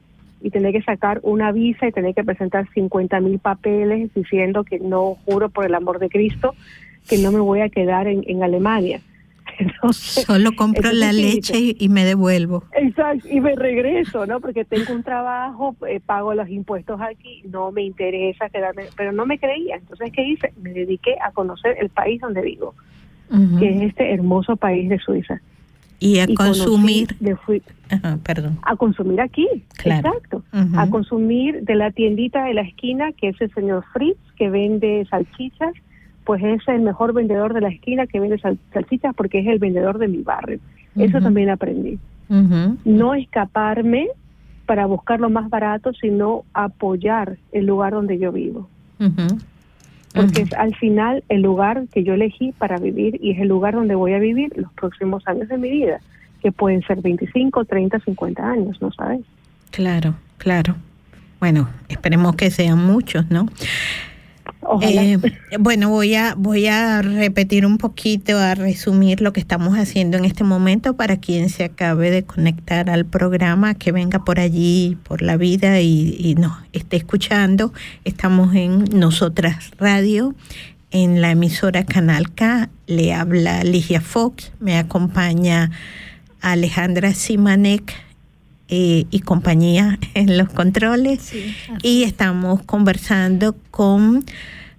Y 0.43 0.51
tenía 0.51 0.73
que 0.73 0.83
sacar 0.83 1.21
una 1.23 1.51
visa 1.51 1.87
y 1.87 1.93
tenía 1.93 2.13
que 2.13 2.25
presentar 2.25 2.69
50 2.73 3.21
mil 3.21 3.39
papeles 3.39 4.13
diciendo 4.15 4.65
que 4.65 4.79
no 4.79 5.17
juro 5.25 5.49
por 5.49 5.65
el 5.65 5.75
amor 5.75 5.99
de 5.99 6.09
Cristo 6.09 6.55
que 7.09 7.19
no 7.19 7.33
me 7.33 7.41
voy 7.41 7.61
a 7.61 7.71
quedar 7.71 8.07
en, 8.07 8.23
en 8.27 8.43
Alemania. 8.43 9.01
Solo 9.93 10.53
compro 10.57 10.93
la 10.93 11.13
leche 11.13 11.75
y, 11.79 11.89
me 11.89 12.05
devuelvo. 12.05 12.65
Exacto, 12.75 13.29
y 13.29 13.41
me 13.41 13.55
regreso, 13.55 14.27
¿no? 14.27 14.41
Porque 14.41 14.65
tengo 14.65 14.93
un 14.93 15.03
trabajo, 15.03 15.77
eh, 15.89 16.01
pago 16.05 16.35
los 16.35 16.49
impuestos 16.49 17.01
aquí, 17.01 17.43
no 17.51 17.73
me 17.73 17.83
interesa 17.83 18.49
quedarme, 18.49 18.85
pero 18.97 19.13
no 19.13 19.27
me 19.27 19.39
creía. 19.39 19.77
Entonces, 19.77 20.11
¿qué 20.13 20.23
hice? 20.23 20.53
Me 20.63 20.71
dediqué 20.71 21.17
a 21.23 21.33
conocer 21.33 21.77
el 21.81 21.89
país 21.91 22.21
donde 22.21 22.43
vivo, 22.43 22.75
que 23.59 23.71
es 23.71 23.83
este 23.83 24.13
hermoso 24.13 24.57
país 24.57 24.89
de 24.89 24.99
Suiza. 24.99 25.41
Y 26.01 26.19
a 26.19 26.27
consumir. 26.35 27.17
perdón. 28.25 28.59
A 28.63 28.75
consumir 28.75 29.21
aquí, 29.21 29.47
exacto. 29.85 30.43
A 30.75 30.89
consumir 30.89 31.63
de 31.63 31.75
la 31.77 31.93
tiendita 31.93 32.45
de 32.45 32.55
la 32.55 32.63
esquina, 32.63 33.13
que 33.13 33.29
es 33.29 33.41
el 33.41 33.53
señor 33.55 33.85
Fritz, 33.93 34.19
que 34.37 34.51
vende 34.51 35.07
salchichas 35.11 35.75
pues 36.31 36.45
es 36.45 36.61
el 36.69 36.83
mejor 36.83 37.13
vendedor 37.13 37.55
de 37.55 37.61
la 37.61 37.71
esquina 37.71 38.07
que 38.07 38.21
vende 38.21 38.39
salchichas 38.73 39.15
porque 39.17 39.41
es 39.41 39.49
el 39.49 39.59
vendedor 39.59 39.99
de 39.99 40.07
mi 40.07 40.23
barrio. 40.23 40.61
Eso 40.95 41.21
también 41.21 41.51
aprendí. 41.51 41.99
No 42.85 43.15
escaparme 43.15 44.07
para 44.65 44.87
buscar 44.87 45.19
lo 45.19 45.29
más 45.29 45.51
barato, 45.51 45.93
sino 45.95 46.45
apoyar 46.55 47.39
el 47.51 47.67
lugar 47.67 47.95
donde 47.95 48.17
yo 48.19 48.31
vivo. 48.31 48.69
Porque 50.15 50.43
es 50.43 50.53
al 50.55 50.75
final 50.75 51.23
el 51.29 51.43
lugar 51.43 51.85
que 51.93 52.03
yo 52.03 52.15
elegí 52.15 52.53
para 52.53 52.79
vivir 52.79 53.19
y 53.23 53.31
es 53.33 53.39
el 53.39 53.49
lugar 53.49 53.75
donde 53.75 53.95
voy 53.95 54.13
a 54.15 54.19
vivir 54.19 54.53
los 54.57 54.73
próximos 54.73 55.27
años 55.29 55.49
de 55.49 55.57
mi 55.57 55.71
vida, 55.71 56.01
que 56.43 56.51
pueden 56.51 56.83
ser 56.83 57.01
25, 57.01 57.65
30, 57.65 58.01
50 58.01 58.43
años, 58.43 58.83
¿no 58.83 58.91
sabes? 58.93 59.21
Claro, 59.71 60.15
claro. 60.39 60.75
Bueno, 61.39 61.69
esperemos 61.89 62.35
que 62.35 62.51
sean 62.51 62.85
muchos, 62.85 63.31
¿no? 63.31 63.47
Eh, 64.83 65.19
bueno, 65.59 65.89
voy 65.89 66.15
a, 66.15 66.35
voy 66.37 66.67
a 66.67 67.03
repetir 67.03 67.67
un 67.67 67.79
poquito, 67.79 68.39
a 68.39 68.55
resumir 68.55 69.21
lo 69.21 69.33
que 69.33 69.41
estamos 69.41 69.77
haciendo 69.77 70.17
en 70.17 70.25
este 70.25 70.45
momento 70.45 70.95
para 70.95 71.17
quien 71.17 71.49
se 71.49 71.65
acabe 71.65 72.11
de 72.11 72.25
conectar 72.25 72.91
al 72.91 73.05
programa, 73.05 73.75
que 73.75 73.93
venga 73.93 74.25
por 74.25 74.39
allí, 74.39 74.97
por 75.03 75.23
la 75.23 75.37
vida 75.37 75.81
y, 75.81 76.17
y 76.19 76.35
nos 76.35 76.53
esté 76.73 76.97
escuchando. 76.97 77.73
Estamos 78.05 78.55
en 78.55 78.85
Nosotras 78.93 79.73
Radio, 79.79 80.35
en 80.91 81.21
la 81.21 81.33
emisora 81.33 81.85
Canal 81.85 82.33
K. 82.33 82.69
Le 82.87 83.13
habla 83.13 83.65
Ligia 83.65 84.01
Fox, 84.01 84.53
me 84.61 84.79
acompaña 84.79 85.71
Alejandra 86.41 87.15
Simanek 87.15 87.95
eh, 88.73 89.07
y 89.11 89.21
compañía 89.21 89.99
en 90.15 90.39
los 90.39 90.49
controles. 90.49 91.33
y 91.83 92.05
estamos 92.05 92.63
conversando 92.63 93.57
con 93.73 94.25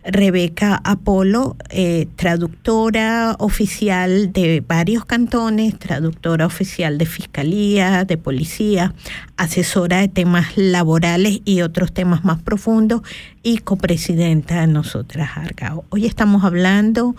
Rebeca 0.03 0.81
Apolo, 0.84 1.55
eh, 1.70 2.08
traductora 2.15 3.36
oficial 3.39 4.34
de 4.34 4.63
varios 4.67 5.05
cantones, 5.05 5.77
traductora 5.77 6.46
oficial 6.46 6.98
de 6.98 7.05
fiscalía, 7.05 8.03
de 8.05 8.17
policía, 8.17 8.96
asesora 9.38 10.00
de 10.00 10.08
temas 10.08 10.58
laborales 10.58 11.41
y 11.46 11.62
otros 11.62 11.93
temas 11.93 12.25
más 12.25 12.41
profundos 12.41 13.01
y 13.43 13.60
copresidenta 13.60 14.62
de 14.62 14.67
Nosotras 14.67 15.31
Argao. 15.36 15.86
Hoy 15.89 16.08
estamos 16.08 16.43
hablando 16.43 17.15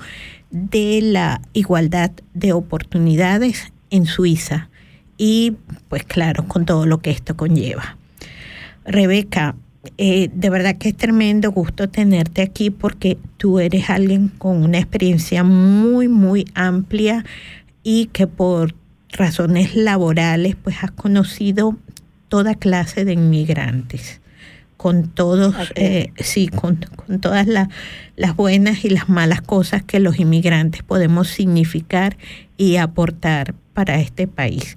de 0.51 1.01
la 1.03 1.41
igualdad 1.53 2.11
de 2.35 2.53
oportunidades 2.53 3.73
en 3.91 4.07
Suiza 4.07 4.71
y 5.17 5.57
pues 5.89 6.03
claro, 6.05 6.49
con 6.49 6.67
todo 6.67 6.87
lo 6.87 6.99
que 7.01 7.11
esto 7.11 7.37
conlleva. 7.37 7.97
Rebeca, 8.85 9.55
eh, 9.99 10.31
de 10.33 10.51
verdad 10.51 10.77
que 10.79 10.91
es 10.91 10.97
tremendo 10.97 11.51
gusto 11.51 11.89
tenerte 11.89 12.43
aquí 12.43 12.71
porque 12.71 13.19
tú 13.37 13.59
eres 13.59 13.91
alguien 13.91 14.29
con 14.29 14.63
una 14.63 14.79
experiencia 14.79 15.43
muy, 15.43 16.09
muy 16.09 16.47
amplia 16.55 17.25
y 17.83 18.07
que 18.07 18.27
por 18.27 18.75
razones 19.11 19.75
laborales 19.75 20.57
pues 20.57 20.77
has 20.83 20.93
conocido 20.93 21.77
toda 22.29 22.55
clase 22.55 23.05
de 23.05 23.15
inmigrantes 23.15 24.21
con 24.77 25.09
todos, 25.09 25.55
eh, 25.77 26.13
sí, 26.17 26.49
con, 26.49 26.77
con 26.97 27.21
todas 27.21 27.47
las 27.47 28.37
buenas 28.37 28.85
y 28.85 28.91
las 28.91 29.09
malas 29.09 29.41
cosas 29.41 29.85
que 29.85 30.01
los 30.01 30.19
inmigrantes 30.19 30.83
podemos 30.83 31.29
significar 31.29 32.17
y 32.57 32.77
aportar 32.77 33.55
para 33.75 34.01
este 34.01 34.27
país. 34.27 34.77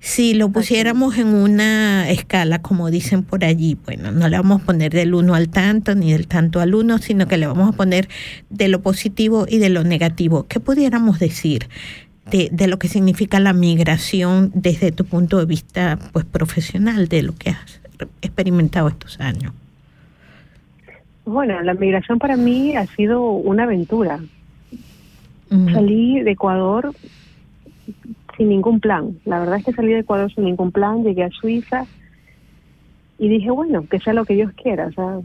Si 0.00 0.34
lo 0.34 0.48
pusiéramos 0.50 1.18
en 1.18 1.28
una 1.28 2.08
escala, 2.08 2.60
como 2.62 2.90
dicen 2.90 3.24
por 3.24 3.44
allí, 3.44 3.76
bueno, 3.84 4.12
no 4.12 4.28
le 4.28 4.36
vamos 4.36 4.62
a 4.62 4.64
poner 4.64 4.92
del 4.92 5.12
1 5.12 5.34
al 5.34 5.48
tanto 5.48 5.94
ni 5.94 6.12
del 6.12 6.28
tanto 6.28 6.60
al 6.60 6.74
1, 6.74 6.98
sino 6.98 7.26
que 7.26 7.36
le 7.36 7.48
vamos 7.48 7.68
a 7.68 7.72
poner 7.72 8.08
de 8.48 8.68
lo 8.68 8.80
positivo 8.80 9.46
y 9.48 9.58
de 9.58 9.70
lo 9.70 9.82
negativo. 9.82 10.46
¿Qué 10.48 10.60
pudiéramos 10.60 11.18
decir 11.18 11.68
de, 12.30 12.48
de 12.52 12.68
lo 12.68 12.78
que 12.78 12.86
significa 12.86 13.40
la 13.40 13.52
migración 13.52 14.52
desde 14.54 14.92
tu 14.92 15.04
punto 15.04 15.38
de 15.38 15.46
vista 15.46 15.98
pues 16.12 16.24
profesional, 16.24 17.08
de 17.08 17.22
lo 17.22 17.34
que 17.34 17.50
has 17.50 17.80
experimentado 18.22 18.88
estos 18.88 19.18
años? 19.18 19.52
Bueno, 21.24 21.60
la 21.62 21.74
migración 21.74 22.18
para 22.18 22.36
mí 22.36 22.76
ha 22.76 22.86
sido 22.86 23.32
una 23.32 23.64
aventura. 23.64 24.20
Salí 25.50 26.20
de 26.20 26.30
Ecuador 26.30 26.94
sin 28.38 28.48
ningún 28.48 28.80
plan. 28.80 29.18
La 29.26 29.40
verdad 29.40 29.58
es 29.58 29.64
que 29.66 29.72
salí 29.72 29.92
de 29.92 29.98
Ecuador 29.98 30.32
sin 30.32 30.44
ningún 30.44 30.72
plan, 30.72 31.02
llegué 31.02 31.24
a 31.24 31.30
Suiza 31.30 31.84
y 33.18 33.28
dije, 33.28 33.50
bueno, 33.50 33.84
que 33.90 33.98
sea 33.98 34.14
lo 34.14 34.24
que 34.24 34.34
Dios 34.34 34.52
quiera. 34.52 34.86
O 34.86 34.92
sea, 34.92 35.18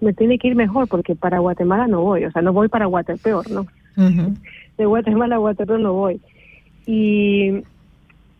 me 0.00 0.12
tiene 0.12 0.38
que 0.38 0.48
ir 0.48 0.54
mejor 0.54 0.86
porque 0.88 1.16
para 1.16 1.38
Guatemala 1.38 1.88
no 1.88 2.02
voy. 2.02 2.24
O 2.26 2.30
sea, 2.30 2.42
no 2.42 2.52
voy 2.52 2.68
para 2.68 2.86
Guatemala, 2.86 3.22
peor, 3.22 3.50
¿no? 3.50 3.66
De 4.76 4.86
Guatemala 4.86 5.36
a 5.36 5.38
Guatemala 5.38 5.82
no 5.82 5.94
voy. 5.94 6.20
Y 6.86 7.62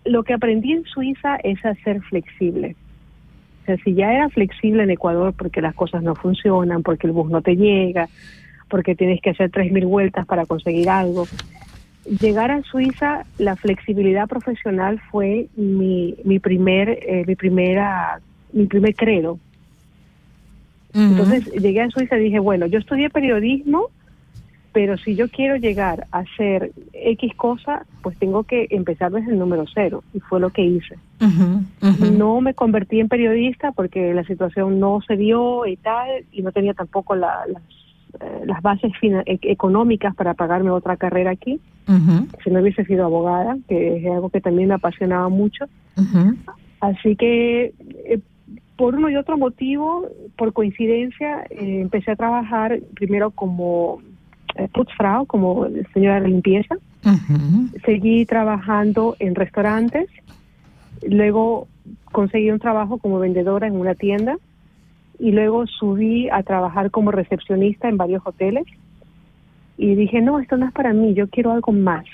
lo 0.04 0.22
que 0.22 0.34
aprendí 0.34 0.72
en 0.72 0.84
Suiza 0.84 1.36
es 1.36 1.64
a 1.64 1.74
ser 1.76 2.02
flexible. 2.02 2.76
O 3.62 3.64
sea, 3.64 3.76
si 3.78 3.94
ya 3.94 4.12
era 4.12 4.28
flexible 4.28 4.82
en 4.82 4.90
Ecuador 4.90 5.32
porque 5.32 5.62
las 5.62 5.74
cosas 5.74 6.02
no 6.02 6.14
funcionan, 6.14 6.82
porque 6.82 7.06
el 7.06 7.12
bus 7.12 7.30
no 7.30 7.40
te 7.40 7.56
llega, 7.56 8.08
porque 8.68 8.94
tienes 8.94 9.20
que 9.22 9.30
hacer 9.30 9.50
3.000 9.50 9.86
vueltas 9.86 10.26
para 10.26 10.44
conseguir 10.46 10.90
algo, 10.90 11.26
llegar 12.04 12.50
a 12.50 12.62
Suiza, 12.62 13.24
la 13.38 13.56
flexibilidad 13.56 14.28
profesional 14.28 15.00
fue 15.10 15.48
mi, 15.56 16.16
mi 16.24 16.38
primer, 16.38 16.88
eh, 16.90 17.24
mi 17.26 17.34
primera, 17.36 18.20
mi 18.52 18.66
primer 18.66 18.94
credo. 18.94 19.38
Entonces 20.94 21.50
llegué 21.52 21.80
a 21.80 21.90
Suiza 21.90 22.18
y 22.18 22.24
dije, 22.24 22.38
bueno, 22.38 22.66
yo 22.66 22.78
estudié 22.78 23.08
periodismo, 23.08 23.86
pero 24.72 24.98
si 24.98 25.14
yo 25.14 25.28
quiero 25.28 25.56
llegar 25.56 26.06
a 26.12 26.18
hacer 26.18 26.72
X 26.92 27.34
cosa, 27.34 27.86
pues 28.02 28.18
tengo 28.18 28.44
que 28.44 28.66
empezar 28.70 29.10
desde 29.10 29.32
el 29.32 29.38
número 29.38 29.64
cero, 29.72 30.02
y 30.12 30.20
fue 30.20 30.40
lo 30.40 30.50
que 30.50 30.62
hice. 30.62 30.98
No 32.12 32.40
me 32.40 32.52
convertí 32.54 33.00
en 33.00 33.08
periodista 33.08 33.72
porque 33.72 34.12
la 34.12 34.24
situación 34.24 34.80
no 34.80 35.00
se 35.06 35.16
dio 35.16 35.66
y 35.66 35.76
tal, 35.76 36.24
y 36.30 36.42
no 36.42 36.52
tenía 36.52 36.74
tampoco 36.74 37.14
las, 37.14 37.48
eh, 37.48 37.54
las 38.44 38.62
bases 38.62 38.92
e-, 39.02 39.38
económicas 39.42 40.14
para 40.14 40.34
pagarme 40.34 40.70
otra 40.70 40.96
carrera 40.96 41.30
aquí. 41.30 41.60
Si 42.44 42.50
no 42.50 42.60
hubiese 42.60 42.84
sido 42.84 43.04
abogada, 43.04 43.56
que 43.68 43.96
es 43.96 44.06
algo 44.06 44.30
que 44.30 44.40
también 44.40 44.68
me 44.68 44.74
apasionaba 44.74 45.28
mucho. 45.28 45.66
Así 46.80 47.16
que 47.16 47.74
eh, 48.06 48.20
por 48.76 48.94
uno 48.96 49.10
y 49.10 49.16
otro 49.16 49.38
motivo, 49.38 50.08
por 50.36 50.52
coincidencia, 50.52 51.44
eh, 51.50 51.80
empecé 51.80 52.12
a 52.12 52.16
trabajar 52.16 52.80
primero 52.94 53.30
como 53.30 54.00
eh, 54.56 54.68
Putzfrau, 54.72 55.26
como 55.26 55.66
señora 55.92 56.20
de 56.20 56.28
limpieza. 56.28 56.76
Seguí 57.84 58.26
trabajando 58.26 59.16
en 59.18 59.34
restaurantes. 59.34 60.08
Luego 61.08 61.68
conseguí 62.10 62.50
un 62.50 62.58
trabajo 62.58 62.98
como 62.98 63.18
vendedora 63.18 63.66
en 63.66 63.76
una 63.76 63.94
tienda. 63.94 64.36
Y 65.22 65.30
luego 65.30 65.66
subí 65.66 66.28
a 66.28 66.42
trabajar 66.42 66.90
como 66.90 67.12
recepcionista 67.12 67.88
en 67.88 67.96
varios 67.96 68.22
hoteles. 68.26 68.64
Y 69.78 69.94
dije, 69.94 70.20
no, 70.20 70.38
esto 70.38 70.56
no 70.56 70.66
es 70.66 70.72
para 70.72 70.92
mí, 70.92 71.14
yo 71.14 71.28
quiero 71.28 71.52
algo 71.52 71.72
más. 71.72 72.04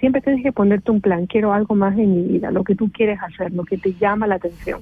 Siempre 0.00 0.20
tienes 0.22 0.42
que 0.42 0.52
ponerte 0.52 0.90
un 0.90 1.00
plan, 1.00 1.26
quiero 1.26 1.52
algo 1.52 1.74
más 1.74 1.96
en 1.96 2.16
mi 2.16 2.22
vida, 2.22 2.50
lo 2.50 2.64
que 2.64 2.74
tú 2.74 2.90
quieres 2.90 3.18
hacer, 3.22 3.52
lo 3.52 3.64
que 3.64 3.78
te 3.78 3.92
llama 3.94 4.26
la 4.26 4.36
atención. 4.36 4.80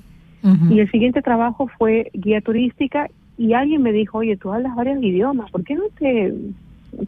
Y 0.71 0.81
el 0.81 0.91
siguiente 0.91 1.23
trabajo 1.23 1.69
fue 1.79 2.11
guía 2.13 2.43
turística 2.43 3.09
y 3.39 3.55
alguien 3.55 3.83
me 3.83 3.93
dijo, 3.93 4.19
oye, 4.19 4.37
tú 4.37 4.53
hablas 4.53 4.75
varios 4.75 5.03
idiomas, 5.03 5.51
¿por 5.51 5.65
qué 5.65 5.75
no 5.75 5.85
te 5.99 6.35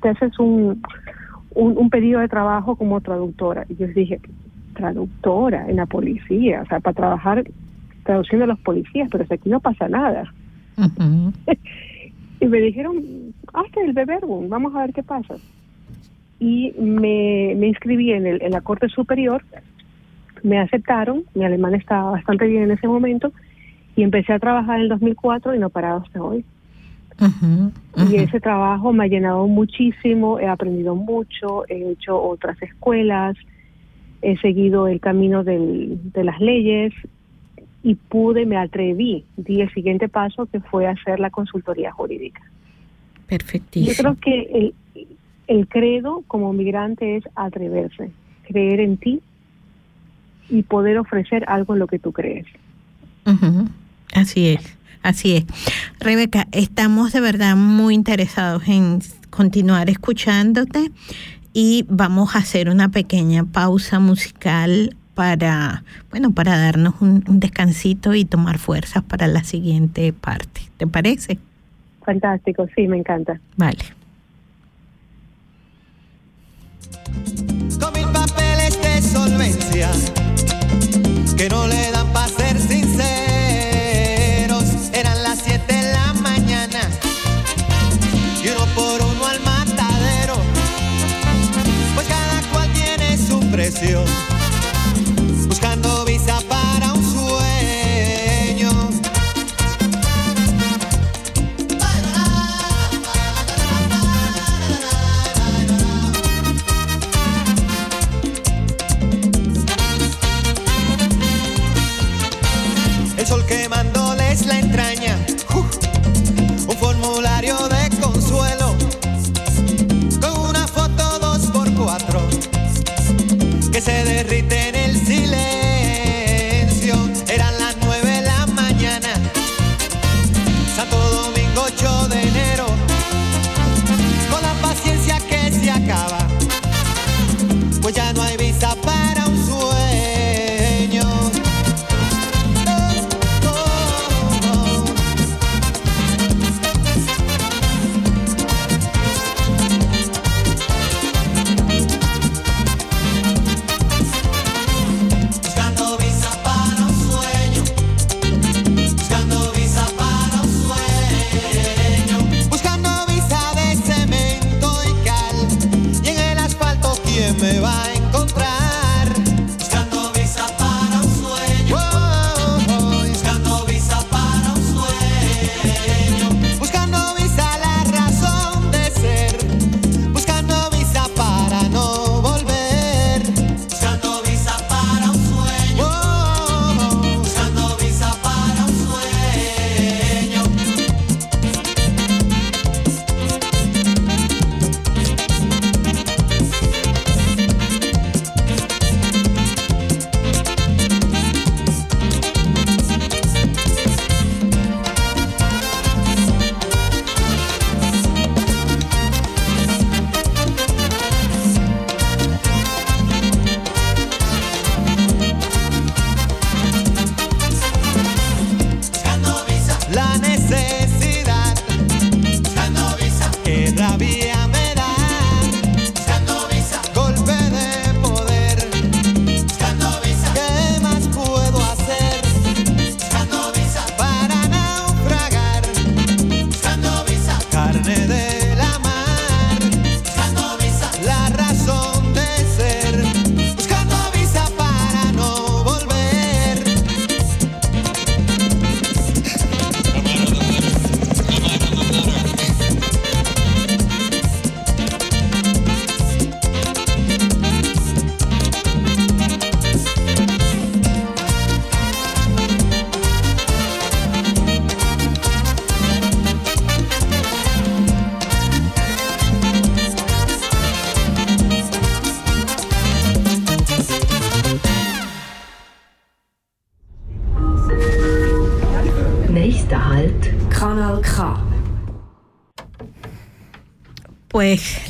te 0.00 0.08
haces 0.08 0.38
un, 0.38 0.82
un, 1.54 1.90
pedido 1.90 2.20
de 2.20 2.28
trabajo 2.28 2.76
como 2.76 3.00
traductora. 3.00 3.64
Y 3.68 3.76
yo 3.76 3.86
dije, 3.88 4.20
traductora 4.74 5.68
en 5.68 5.76
la 5.76 5.86
policía, 5.86 6.62
o 6.62 6.66
sea, 6.66 6.80
para 6.80 6.94
trabajar 6.94 7.44
traduciendo 8.04 8.44
a 8.44 8.48
los 8.48 8.58
policías, 8.60 9.08
pero 9.10 9.24
aquí 9.28 9.48
no 9.48 9.60
pasa 9.60 9.88
nada. 9.88 10.32
y 12.40 12.46
me 12.46 12.58
dijeron, 12.58 13.02
hazte 13.52 13.80
el 13.84 14.20
boom 14.20 14.48
vamos 14.48 14.74
a 14.74 14.80
ver 14.80 14.92
qué 14.92 15.02
pasa. 15.02 15.34
Y 16.38 16.72
me, 16.78 17.54
me 17.56 17.68
inscribí 17.68 18.12
en, 18.12 18.26
el, 18.26 18.42
en 18.42 18.52
la 18.52 18.60
Corte 18.60 18.88
Superior, 18.88 19.42
me 20.42 20.58
aceptaron, 20.58 21.24
mi 21.34 21.44
alemán 21.44 21.74
estaba 21.74 22.10
bastante 22.10 22.46
bien 22.46 22.64
en 22.64 22.72
ese 22.72 22.86
momento, 22.86 23.32
y 23.96 24.02
empecé 24.02 24.34
a 24.34 24.38
trabajar 24.38 24.76
en 24.76 24.82
el 24.82 24.88
2004 24.90 25.54
y 25.54 25.58
no 25.58 25.70
parado 25.70 26.02
hasta 26.04 26.22
hoy. 26.22 26.44
Y 28.10 28.16
ese 28.16 28.40
trabajo 28.40 28.92
me 28.92 29.04
ha 29.04 29.08
llenado 29.08 29.46
muchísimo, 29.46 30.38
he 30.38 30.46
aprendido 30.46 30.94
mucho, 30.94 31.66
he 31.68 31.92
hecho 31.92 32.22
otras 32.22 32.60
escuelas, 32.60 33.36
he 34.20 34.36
seguido 34.36 34.86
el 34.86 35.00
camino 35.00 35.42
del, 35.42 36.12
de 36.12 36.24
las 36.24 36.38
leyes 36.40 36.92
y 37.86 37.94
pude, 37.94 38.46
me 38.46 38.56
atreví, 38.56 39.24
di 39.36 39.60
el 39.60 39.72
siguiente 39.72 40.08
paso 40.08 40.46
que 40.46 40.58
fue 40.58 40.88
hacer 40.88 41.20
la 41.20 41.30
consultoría 41.30 41.92
jurídica. 41.92 42.42
Perfectísimo. 43.28 43.92
Yo 43.92 43.96
creo 43.96 44.16
que 44.20 44.40
el, 44.52 44.74
el 45.46 45.68
credo 45.68 46.24
como 46.26 46.52
migrante 46.52 47.16
es 47.16 47.22
atreverse, 47.36 48.10
creer 48.48 48.80
en 48.80 48.96
ti 48.96 49.20
y 50.50 50.64
poder 50.64 50.98
ofrecer 50.98 51.44
algo 51.46 51.74
en 51.74 51.78
lo 51.78 51.86
que 51.86 52.00
tú 52.00 52.10
crees. 52.10 52.46
Así 54.12 54.48
es. 54.48 54.76
Así 55.04 55.36
es. 55.36 55.44
Rebeca, 56.00 56.48
estamos 56.50 57.12
de 57.12 57.20
verdad 57.20 57.54
muy 57.54 57.94
interesados 57.94 58.66
en 58.66 58.98
continuar 59.30 59.90
escuchándote 59.90 60.90
y 61.52 61.84
vamos 61.88 62.34
a 62.34 62.40
hacer 62.40 62.68
una 62.68 62.88
pequeña 62.88 63.44
pausa 63.44 64.00
musical 64.00 64.96
para, 65.16 65.82
bueno, 66.10 66.32
para 66.32 66.58
darnos 66.58 66.94
un, 67.00 67.24
descansito 67.26 68.14
y 68.14 68.26
tomar 68.26 68.58
fuerzas 68.58 69.02
para 69.02 69.26
la 69.26 69.42
siguiente 69.44 70.12
parte. 70.12 70.60
¿Te 70.76 70.86
parece? 70.86 71.38
Fantástico, 72.04 72.66
sí, 72.76 72.86
me 72.86 72.98
encanta. 72.98 73.40
Vale. 73.56 73.78
Con 77.80 77.92
mil 77.94 78.06
papeles 78.12 78.80
de 78.82 79.02
solvencia 79.02 79.90
que 81.34 81.48
no 81.48 81.66
le 81.66 81.90
dan 81.90 82.12
para 82.12 82.28
ser 82.28 82.58
sincero 82.58 83.16
buscando 93.66 94.35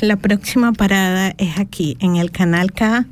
la 0.01 0.17
próxima 0.17 0.73
parada 0.73 1.33
es 1.37 1.57
aquí, 1.57 1.97
en 1.99 2.17
el 2.17 2.31
Canal 2.31 2.71
K, 2.71 3.07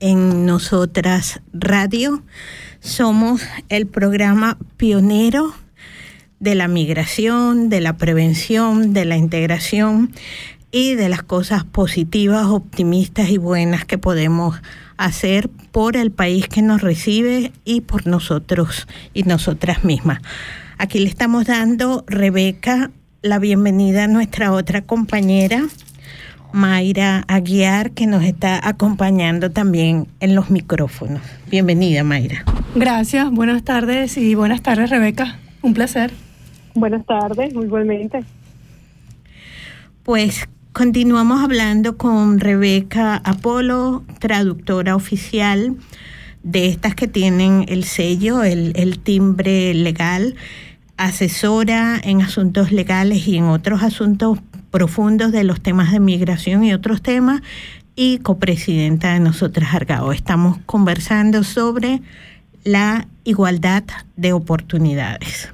en 0.00 0.46
Nosotras 0.46 1.40
Radio. 1.52 2.22
Somos 2.80 3.42
el 3.68 3.86
programa 3.86 4.58
pionero 4.76 5.54
de 6.40 6.54
la 6.54 6.68
migración, 6.68 7.68
de 7.68 7.80
la 7.80 7.96
prevención, 7.96 8.92
de 8.92 9.04
la 9.04 9.16
integración 9.16 10.12
y 10.70 10.94
de 10.94 11.08
las 11.08 11.22
cosas 11.22 11.64
positivas, 11.64 12.46
optimistas 12.46 13.28
y 13.28 13.38
buenas 13.38 13.84
que 13.84 13.98
podemos 13.98 14.60
hacer 14.96 15.48
por 15.70 15.96
el 15.96 16.10
país 16.10 16.48
que 16.48 16.62
nos 16.62 16.80
recibe 16.80 17.52
y 17.64 17.82
por 17.82 18.06
nosotros 18.06 18.86
y 19.12 19.24
nosotras 19.24 19.84
mismas. 19.84 20.20
Aquí 20.78 20.98
le 20.98 21.08
estamos 21.08 21.46
dando, 21.46 22.04
Rebeca, 22.06 22.90
la 23.22 23.38
bienvenida 23.38 24.04
a 24.04 24.08
nuestra 24.08 24.52
otra 24.52 24.82
compañera, 24.82 25.68
Mayra 26.52 27.24
Aguiar, 27.28 27.92
que 27.92 28.06
nos 28.06 28.22
está 28.24 28.60
acompañando 28.66 29.50
también 29.50 30.06
en 30.20 30.34
los 30.34 30.50
micrófonos. 30.50 31.20
Bienvenida, 31.50 32.04
Mayra. 32.04 32.44
Gracias, 32.74 33.30
buenas 33.30 33.62
tardes 33.62 34.16
y 34.16 34.34
buenas 34.34 34.62
tardes, 34.62 34.90
Rebeca. 34.90 35.38
Un 35.62 35.74
placer. 35.74 36.12
Buenas 36.74 37.04
tardes, 37.06 37.52
igualmente. 37.52 38.24
Pues 40.02 40.48
continuamos 40.72 41.42
hablando 41.42 41.96
con 41.96 42.40
Rebeca 42.40 43.16
Apolo, 43.24 44.04
traductora 44.18 44.96
oficial 44.96 45.76
de 46.42 46.68
estas 46.68 46.94
que 46.94 47.06
tienen 47.06 47.66
el 47.68 47.84
sello, 47.84 48.42
el, 48.42 48.72
el 48.74 48.98
timbre 48.98 49.74
legal, 49.74 50.34
asesora 50.96 52.00
en 52.02 52.22
asuntos 52.22 52.72
legales 52.72 53.26
y 53.28 53.36
en 53.36 53.44
otros 53.44 53.82
asuntos 53.82 54.38
profundos 54.72 55.30
de 55.30 55.44
los 55.44 55.60
temas 55.60 55.92
de 55.92 56.00
migración 56.00 56.64
y 56.64 56.72
otros 56.72 57.02
temas, 57.02 57.42
y 57.94 58.18
copresidenta 58.18 59.12
de 59.12 59.20
Nosotras 59.20 59.74
Argao. 59.74 60.12
Estamos 60.12 60.58
conversando 60.66 61.44
sobre 61.44 62.00
la 62.64 63.06
igualdad 63.24 63.84
de 64.16 64.32
oportunidades. 64.32 65.50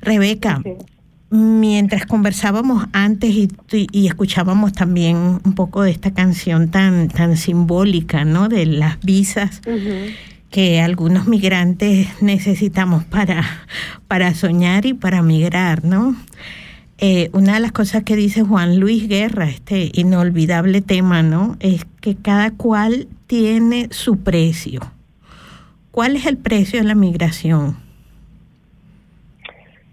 Rebeca, 0.00 0.62
mientras 1.30 2.06
conversábamos 2.06 2.86
antes 2.92 3.30
y, 3.30 3.48
y, 3.70 4.06
escuchábamos 4.06 4.72
también 4.72 5.16
un 5.44 5.54
poco 5.54 5.82
de 5.82 5.90
esta 5.90 6.12
canción 6.12 6.70
tan, 6.70 7.08
tan 7.08 7.36
simbólica, 7.36 8.24
¿no? 8.24 8.48
De 8.48 8.64
las 8.64 8.98
visas 9.00 9.60
uh 9.66 9.70
-huh. 9.70 10.14
que 10.50 10.80
algunos 10.80 11.26
migrantes 11.26 12.08
necesitamos 12.22 13.04
para, 13.04 13.44
para 14.06 14.32
soñar 14.32 14.86
y 14.86 14.94
para 14.94 15.22
migrar, 15.22 15.84
¿no? 15.84 16.16
Eh, 17.00 17.30
una 17.32 17.54
de 17.54 17.60
las 17.60 17.70
cosas 17.70 18.02
que 18.02 18.16
dice 18.16 18.42
Juan 18.42 18.80
Luis 18.80 19.08
Guerra, 19.08 19.48
este 19.48 19.88
inolvidable 19.92 20.80
tema, 20.80 21.22
¿no? 21.22 21.56
Es 21.60 21.84
que 22.00 22.16
cada 22.16 22.50
cual 22.50 23.06
tiene 23.28 23.86
su 23.92 24.18
precio. 24.18 24.80
¿Cuál 25.92 26.16
es 26.16 26.26
el 26.26 26.36
precio 26.36 26.80
de 26.80 26.84
la 26.84 26.96
migración? 26.96 27.76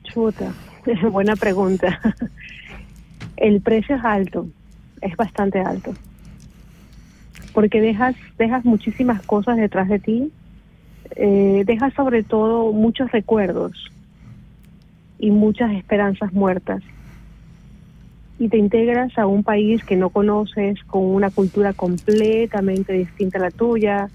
Chuta, 0.04 0.52
buena 1.12 1.36
pregunta. 1.36 2.00
El 3.38 3.62
precio 3.62 3.98
es 3.98 4.04
alto, 4.04 4.48
es 5.02 5.16
bastante 5.16 5.60
alto. 5.60 5.94
Porque 7.54 7.82
dejas, 7.82 8.16
dejas 8.40 8.66
muchísimas 8.66 9.22
cosas 9.22 9.58
detrás 9.58 9.90
de 9.90 10.00
ti, 10.00 10.32
eh, 11.16 11.62
dejas 11.68 11.94
sobre 11.94 12.24
todo 12.24 12.72
muchos 12.72 13.12
recuerdos 13.12 13.92
y 15.20 15.30
muchas 15.30 15.72
esperanzas 15.74 16.34
muertas. 16.34 16.82
Y 18.38 18.50
te 18.50 18.58
integras 18.58 19.18
a 19.18 19.28
un 19.28 19.44
país 19.44 19.84
que 19.86 19.96
no 19.96 20.10
conoces, 20.10 20.84
con 20.86 21.04
una 21.04 21.30
cultura 21.30 21.74
completamente 21.74 22.94
distinta 22.94 23.38
a 23.38 23.42
la 23.42 23.52
tuya. 23.52 24.10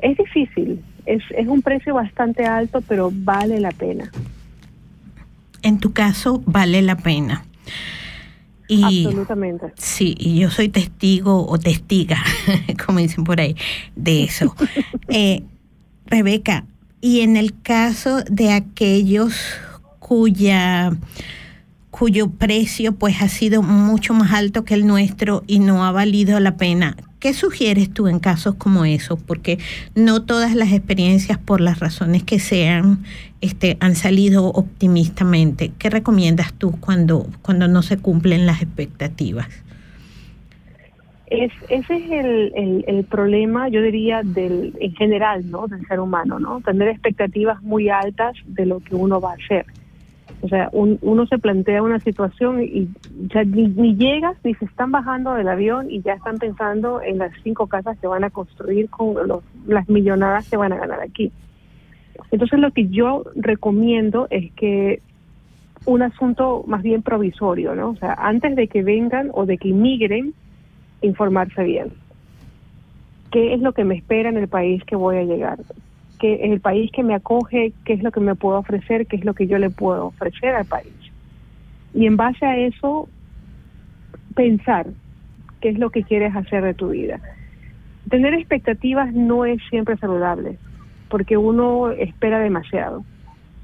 Es 0.00 0.16
difícil, 0.18 0.82
es, 1.06 1.22
es 1.30 1.48
un 1.48 1.62
precio 1.62 1.94
bastante 1.94 2.44
alto, 2.44 2.82
pero 2.82 3.10
vale 3.12 3.60
la 3.60 3.70
pena 3.70 4.10
en 5.66 5.78
tu 5.78 5.92
caso 5.92 6.42
vale 6.46 6.80
la 6.80 6.96
pena. 6.96 7.44
Y, 8.68 9.04
Absolutamente. 9.04 9.72
Sí, 9.76 10.14
y 10.18 10.38
yo 10.38 10.50
soy 10.50 10.68
testigo 10.68 11.46
o 11.46 11.58
testiga, 11.58 12.22
como 12.86 13.00
dicen 13.00 13.24
por 13.24 13.40
ahí, 13.40 13.56
de 13.96 14.22
eso. 14.24 14.54
eh, 15.08 15.42
Rebeca, 16.06 16.66
y 17.00 17.20
en 17.20 17.36
el 17.36 17.60
caso 17.62 18.22
de 18.30 18.52
aquellos 18.52 19.34
cuya 19.98 20.92
cuyo 21.98 22.28
precio 22.28 22.92
pues 22.92 23.22
ha 23.22 23.28
sido 23.28 23.62
mucho 23.62 24.12
más 24.12 24.32
alto 24.32 24.64
que 24.64 24.74
el 24.74 24.86
nuestro 24.86 25.42
y 25.46 25.60
no 25.60 25.84
ha 25.84 25.92
valido 25.92 26.38
la 26.40 26.56
pena. 26.56 26.96
¿Qué 27.20 27.32
sugieres 27.32 27.90
tú 27.90 28.06
en 28.06 28.18
casos 28.18 28.56
como 28.56 28.84
esos? 28.84 29.20
Porque 29.22 29.58
no 29.94 30.22
todas 30.22 30.54
las 30.54 30.72
experiencias, 30.72 31.38
por 31.38 31.60
las 31.62 31.80
razones 31.80 32.22
que 32.22 32.38
sean, 32.38 32.98
este, 33.40 33.78
han 33.80 33.94
salido 33.94 34.48
optimistamente. 34.48 35.72
¿Qué 35.78 35.88
recomiendas 35.88 36.52
tú 36.52 36.72
cuando, 36.78 37.26
cuando 37.40 37.66
no 37.66 37.82
se 37.82 37.96
cumplen 37.96 38.44
las 38.44 38.60
expectativas? 38.60 39.48
Es, 41.28 41.50
ese 41.70 41.96
es 41.96 42.10
el, 42.10 42.52
el, 42.54 42.84
el, 42.86 43.04
problema, 43.04 43.68
yo 43.68 43.80
diría, 43.80 44.22
del, 44.22 44.74
en 44.80 44.94
general, 44.94 45.50
¿no? 45.50 45.66
Del 45.66 45.84
ser 45.88 45.98
humano, 45.98 46.38
¿no? 46.38 46.60
Tener 46.60 46.88
expectativas 46.88 47.60
muy 47.62 47.88
altas 47.88 48.36
de 48.46 48.66
lo 48.66 48.80
que 48.80 48.94
uno 48.94 49.20
va 49.20 49.32
a 49.32 49.34
hacer. 49.34 49.66
O 50.42 50.48
sea, 50.48 50.68
un, 50.72 50.98
uno 51.00 51.26
se 51.26 51.38
plantea 51.38 51.82
una 51.82 51.98
situación 52.00 52.62
y 52.62 52.88
ya 53.32 53.42
ni, 53.44 53.68
ni, 53.68 53.96
llegas 53.96 54.36
ni 54.44 54.54
se 54.54 54.66
están 54.66 54.92
bajando 54.92 55.32
del 55.34 55.48
avión 55.48 55.90
y 55.90 56.02
ya 56.02 56.12
están 56.12 56.38
pensando 56.38 57.00
en 57.00 57.18
las 57.18 57.32
cinco 57.42 57.66
casas 57.66 57.98
que 57.98 58.06
van 58.06 58.22
a 58.22 58.30
construir 58.30 58.90
con 58.90 59.26
los, 59.26 59.42
las 59.66 59.88
millonadas 59.88 60.48
que 60.48 60.56
van 60.56 60.72
a 60.72 60.76
ganar 60.76 61.00
aquí. 61.00 61.32
Entonces 62.30 62.58
lo 62.58 62.70
que 62.70 62.88
yo 62.88 63.24
recomiendo 63.34 64.26
es 64.30 64.52
que 64.52 65.00
un 65.86 66.02
asunto 66.02 66.64
más 66.66 66.82
bien 66.82 67.02
provisorio, 67.02 67.74
¿no? 67.74 67.90
O 67.90 67.96
sea, 67.96 68.14
antes 68.14 68.56
de 68.56 68.68
que 68.68 68.82
vengan 68.82 69.30
o 69.32 69.46
de 69.46 69.56
que 69.56 69.68
inmigren, 69.68 70.34
informarse 71.00 71.62
bien. 71.62 71.92
¿Qué 73.30 73.54
es 73.54 73.60
lo 73.60 73.72
que 73.72 73.84
me 73.84 73.96
espera 73.96 74.28
en 74.28 74.36
el 74.36 74.48
país 74.48 74.82
que 74.84 74.96
voy 74.96 75.16
a 75.16 75.22
llegar? 75.22 75.58
Que 76.18 76.52
el 76.52 76.60
país 76.60 76.90
que 76.92 77.02
me 77.02 77.14
acoge, 77.14 77.72
qué 77.84 77.92
es 77.92 78.02
lo 78.02 78.10
que 78.10 78.20
me 78.20 78.34
puedo 78.34 78.58
ofrecer, 78.58 79.06
qué 79.06 79.16
es 79.16 79.24
lo 79.24 79.34
que 79.34 79.46
yo 79.46 79.58
le 79.58 79.70
puedo 79.70 80.06
ofrecer 80.06 80.54
al 80.54 80.64
país. 80.64 80.92
Y 81.94 82.06
en 82.06 82.16
base 82.16 82.44
a 82.44 82.56
eso, 82.56 83.08
pensar 84.34 84.86
qué 85.60 85.70
es 85.70 85.78
lo 85.78 85.90
que 85.90 86.02
quieres 86.02 86.34
hacer 86.36 86.62
de 86.62 86.74
tu 86.74 86.90
vida. 86.90 87.20
Tener 88.10 88.34
expectativas 88.34 89.12
no 89.12 89.44
es 89.44 89.60
siempre 89.68 89.96
saludable, 89.96 90.58
porque 91.08 91.36
uno 91.36 91.90
espera 91.90 92.38
demasiado. 92.38 93.04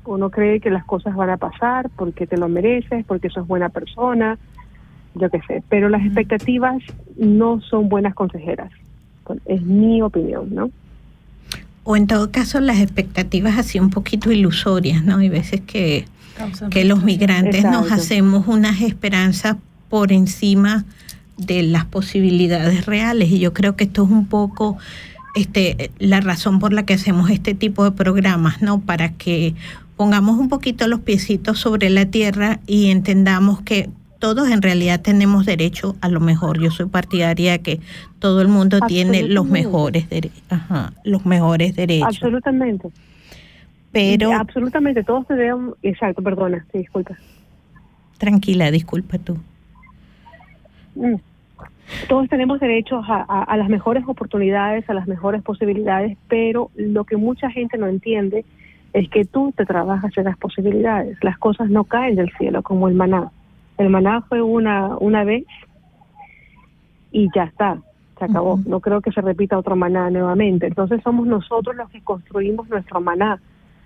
Uno 0.04 0.30
cree 0.30 0.60
que 0.60 0.70
las 0.70 0.84
cosas 0.84 1.14
van 1.14 1.30
a 1.30 1.36
pasar 1.36 1.88
porque 1.96 2.26
te 2.26 2.36
lo 2.36 2.48
mereces, 2.48 3.04
porque 3.04 3.30
sos 3.30 3.46
buena 3.46 3.68
persona, 3.68 4.38
yo 5.14 5.30
qué 5.30 5.40
sé. 5.46 5.62
Pero 5.68 5.88
las 5.88 6.04
expectativas 6.04 6.82
no 7.16 7.60
son 7.60 7.88
buenas 7.88 8.14
consejeras. 8.14 8.72
Es 9.44 9.62
mi 9.62 10.02
opinión, 10.02 10.52
¿no? 10.52 10.70
O 11.85 11.97
en 11.97 12.07
todo 12.07 12.31
caso 12.31 12.61
las 12.61 12.79
expectativas 12.79 13.59
así 13.59 13.81
un 13.81 13.90
poquito 13.90 14.31
ilusorias, 14.31 15.05
¿no? 15.05 15.18
Hay 15.18 15.29
veces 15.29 15.61
que, 15.61 16.07
que 16.71 16.85
los 16.85 17.03
migrantes 17.03 17.64
Exacto. 17.64 17.81
nos 17.81 17.92
hacemos 17.92 18.47
unas 18.47 18.81
esperanzas 18.81 19.57
por 19.88 20.12
encima 20.12 20.85
de 21.37 21.62
las 21.62 21.85
posibilidades 21.85 22.87
reales 22.87 23.31
y 23.31 23.38
yo 23.38 23.53
creo 23.53 23.77
que 23.77 23.85
esto 23.85 24.05
es 24.05 24.11
un 24.11 24.27
poco 24.27 24.77
este 25.35 25.90
la 25.99 26.21
razón 26.21 26.59
por 26.59 26.73
la 26.73 26.85
que 26.85 26.95
hacemos 26.95 27.31
este 27.31 27.55
tipo 27.55 27.85
de 27.85 27.92
programas, 27.92 28.62
¿no? 28.62 28.81
Para 28.81 29.12
que 29.12 29.55
pongamos 29.97 30.38
un 30.38 30.49
poquito 30.49 30.87
los 30.88 31.01
piecitos 31.01 31.59
sobre 31.59 31.90
la 31.90 32.07
tierra 32.07 32.61
y 32.66 32.90
entendamos 32.90 33.61
que 33.62 33.90
todos 34.22 34.48
en 34.52 34.62
realidad 34.62 35.00
tenemos 35.00 35.46
derecho 35.46 35.96
a 36.00 36.08
lo 36.08 36.20
mejor. 36.20 36.62
Yo 36.62 36.70
soy 36.70 36.87
partidaria 36.87 37.58
que 37.58 37.80
todo 38.20 38.40
el 38.40 38.46
mundo 38.46 38.78
tiene 38.87 39.24
los 39.24 39.46
mejores, 39.46 40.06
Ajá, 40.48 40.92
los 41.02 41.26
mejores 41.26 41.74
derechos. 41.74 42.06
Absolutamente. 42.06 42.88
Pero... 43.90 44.32
Absolutamente, 44.32 45.02
todos 45.02 45.26
tenemos... 45.26 45.74
Exacto, 45.82 46.22
perdona, 46.22 46.64
sí, 46.70 46.78
disculpa. 46.78 47.16
Tranquila, 48.18 48.70
disculpa 48.70 49.18
tú. 49.18 49.38
Mm. 50.94 51.16
Todos 52.08 52.28
tenemos 52.28 52.61
derecho 52.61 53.02
a, 53.04 53.26
a, 53.28 53.42
a 53.42 53.56
las 53.56 53.68
mejores 53.68 54.04
oportunidades, 54.06 54.88
a 54.88 54.94
las 54.94 55.08
mejores 55.08 55.42
posibilidades, 55.42 56.16
pero 56.28 56.70
lo 56.76 57.02
que 57.02 57.16
mucha 57.16 57.50
gente 57.50 57.76
no 57.76 57.88
entiende 57.88 58.44
es 58.92 59.08
que 59.11 59.24
tú 59.24 59.52
te 59.56 59.66
trabajas 59.66 60.16
en 60.16 60.26
las 60.26 60.38
posibilidades. 60.38 61.18
Las 61.22 61.38
cosas 61.38 61.70
no 61.70 61.82
caen 61.82 62.14
del 62.14 62.30
cielo 62.38 62.62
como 62.62 62.87
el 62.87 62.94
maná. 62.94 63.32
El 63.78 63.90
maná 63.90 64.22
fue 64.28 64.42
una, 64.42 64.96
una 64.98 65.24
vez 65.24 65.44
y 67.11 67.28
ya 67.35 67.44
está, 67.44 67.78
se 68.18 68.24
acabó. 68.24 68.54
Uh 68.54 68.58
-huh. 68.58 68.66
No 68.66 68.80
creo 68.80 69.00
que 69.00 69.12
se 69.12 69.20
repita 69.20 69.58
otro 69.58 69.76
maná 69.76 70.11
nuevamente. 70.11 70.66
Entonces 70.66 71.00
somos 71.02 71.26
nosotros 71.26 71.76
los 71.76 71.90
que 71.90 72.00
construimos 72.02 72.68
nuestro 72.68 73.00
maná, 73.00 73.40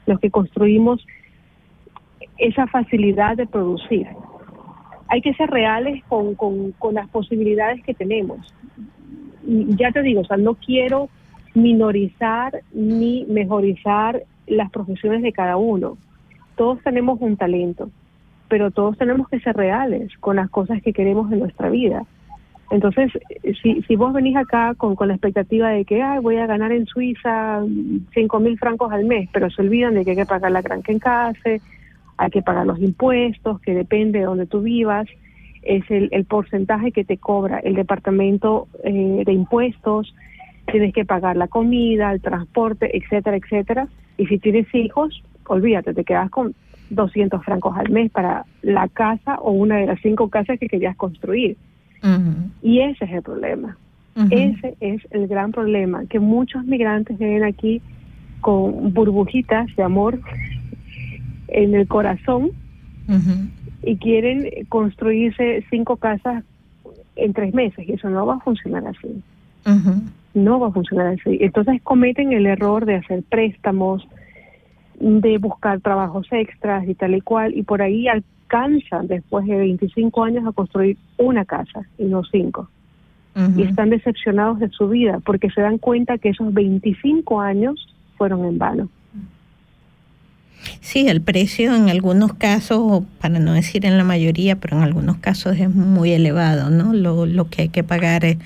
los 0.07 0.18
que 0.20 0.31
construimos 0.31 1.05
esa 2.38 2.66
facilidad 2.66 3.37
de 3.37 3.46
producir. 3.46 4.07
Hay 5.09 5.20
que 5.20 5.35
ser 5.35 5.51
reales 5.51 6.03
con, 6.09 6.35
con, 6.35 6.72
con 6.72 6.94
las 6.94 7.09
posibilidades 7.09 7.83
que 7.85 7.94
tenemos. 7.94 8.38
Y 9.46 9.77
ya 9.77 9.92
te 9.92 10.03
digo, 10.03 10.22
o 10.22 10.25
sea, 10.25 10.37
no 10.37 10.55
quiero 10.55 11.09
minorizar 11.55 12.61
ni 12.75 13.25
mejorizar 13.27 14.22
las 14.46 14.70
profesiones 14.70 15.22
de 15.22 15.33
cada 15.33 15.57
uno. 15.57 15.96
Todos 16.57 16.83
tenemos 16.83 17.20
un 17.20 17.37
talento, 17.37 17.90
pero 18.49 18.71
todos 18.71 18.97
tenemos 18.99 19.29
que 19.29 19.41
ser 19.41 19.57
reales 19.57 20.13
con 20.21 20.37
las 20.37 20.51
cosas 20.51 20.83
que 20.83 20.93
queremos 20.93 21.31
en 21.33 21.41
nuestra 21.41 21.69
vida. 21.71 22.05
Entonces, 22.71 23.13
si, 23.63 23.83
si 23.83 23.97
vos 23.97 24.13
venís 24.13 24.37
acá 24.37 24.75
con, 24.75 24.97
con 24.97 25.09
la 25.09 25.15
expectativa 25.15 25.69
de 25.71 25.85
que 25.85 26.03
Ay, 26.03 26.19
voy 26.21 26.37
a 26.37 26.47
ganar 26.47 26.73
en 26.73 26.87
Suiza 26.87 27.63
cinco 28.13 28.41
mil 28.41 28.59
francos 28.59 28.93
al 28.93 29.05
mes, 29.05 29.29
pero 29.33 29.51
se 29.51 29.63
olvidan 29.63 29.95
de 29.95 30.05
que 30.05 30.11
hay 30.11 30.17
que 30.17 30.27
pagar 30.27 30.51
la 30.51 30.63
gran 30.63 30.83
case, 30.83 31.61
hay 32.17 32.31
que 32.31 32.43
pagar 32.43 32.67
los 32.67 32.81
impuestos, 32.81 33.61
que 33.61 33.75
depende 33.75 34.19
de 34.19 34.25
donde 34.25 34.47
tú 34.47 34.63
vivas, 34.63 35.07
es 35.63 35.89
el, 35.91 36.09
el 36.13 36.25
porcentaje 36.25 36.93
que 36.93 37.05
te 37.05 37.19
cobra 37.19 37.59
el 37.59 37.75
departamento 37.75 38.67
eh, 38.83 39.23
de 39.25 39.33
impuestos, 39.33 40.15
tienes 40.71 40.93
que 40.93 41.05
pagar 41.05 41.37
la 41.37 41.49
comida, 41.49 42.13
el 42.13 42.21
transporte, 42.21 42.97
etcétera, 42.97 43.37
etcétera. 43.37 43.89
Y 44.17 44.27
si 44.27 44.39
tienes 44.39 44.73
hijos, 44.75 45.23
olvídate, 45.47 45.95
te 45.95 46.05
quedas 46.05 46.31
con 46.31 46.55
200 46.90 47.44
francos 47.44 47.77
al 47.77 47.90
mes 47.90 48.11
para 48.11 48.44
la 48.62 48.88
casa 48.88 49.37
o 49.37 49.53
una 49.53 49.77
de 49.77 49.87
las 49.87 50.01
cinco 50.01 50.29
casas 50.29 50.59
que 50.59 50.68
querías 50.68 50.96
construir. 50.96 51.57
Y 52.62 52.81
ese 52.81 53.05
es 53.05 53.11
el 53.11 53.22
problema. 53.22 53.77
Ese 54.31 54.77
es 54.81 55.03
el 55.11 55.27
gran 55.27 55.53
problema, 55.53 56.07
que 56.07 56.20
muchos 56.20 56.64
migrantes 56.64 57.18
vienen 57.18 57.44
aquí 57.44 57.83
con 58.40 58.94
burbujitas 58.94 59.66
de 59.77 59.83
amor 59.83 60.20
en 61.49 61.75
el 61.75 61.87
corazón 61.87 62.53
y 63.83 63.96
quieren 63.96 64.49
construirse 64.68 65.64
cinco 65.70 65.96
casas 65.96 66.44
en 67.16 67.33
tres 67.33 67.53
meses 67.55 67.87
y 67.88 67.92
eso 67.92 68.09
no 68.09 68.27
va 68.27 68.37
a 68.37 68.40
funcionar 68.40 68.85
así. 68.87 69.22
No 70.35 70.61
va 70.61 70.68
a 70.68 70.72
funcionar 70.72 71.09
así. 71.09 71.38
Entonces 71.40 71.81
cometen 71.83 72.33
el 72.33 72.46
error 72.46 72.85
de 72.87 72.96
hacer 72.96 73.22
préstamos, 73.29 74.07
de 74.99 75.39
buscar 75.39 75.81
trabajos 75.81 76.27
extras 76.31 76.89
y 76.89 76.95
tal 76.95 77.15
y 77.15 77.21
cual, 77.21 77.57
y 77.57 77.63
por 77.63 77.83
ahí 77.83 78.07
alcanzan 78.09 79.07
después 79.07 79.47
de 79.47 79.57
25 79.57 80.25
años 80.25 80.47
a 80.47 80.53
construir 80.53 80.97
una 81.17 81.45
casa 81.45 81.83
y 81.99 82.05
no 82.05 82.25
cinco. 82.25 82.69
Y 83.55 83.65
están 83.65 83.91
decepcionados 83.91 84.61
de 84.61 84.71
su 84.71 84.89
vida 84.89 85.21
porque 85.23 85.51
se 85.51 85.61
dan 85.61 85.77
cuenta 85.77 86.17
que 86.17 86.31
esos 86.31 86.55
25 86.55 87.39
años 87.39 87.87
fueron 88.17 88.47
en 88.47 88.57
vano. 88.57 88.89
Sí, 90.81 91.07
el 91.07 91.21
precio 91.21 91.75
en 91.75 91.91
algunos 91.91 92.33
casos, 92.33 93.05
para 93.21 93.39
no 93.39 93.53
decir 93.53 93.85
en 93.85 93.99
la 93.99 94.05
mayoría, 94.05 94.57
pero 94.57 94.79
en 94.79 94.85
algunos 94.85 95.19
casos 95.19 95.59
es 95.59 95.69
muy 95.69 96.13
elevado, 96.13 96.71
¿no? 96.71 96.95
Lo, 96.95 97.27
lo 97.27 97.51
que 97.51 97.63
hay 97.63 97.69
que 97.69 97.85
pagar 97.85 98.25
es, 98.25 98.39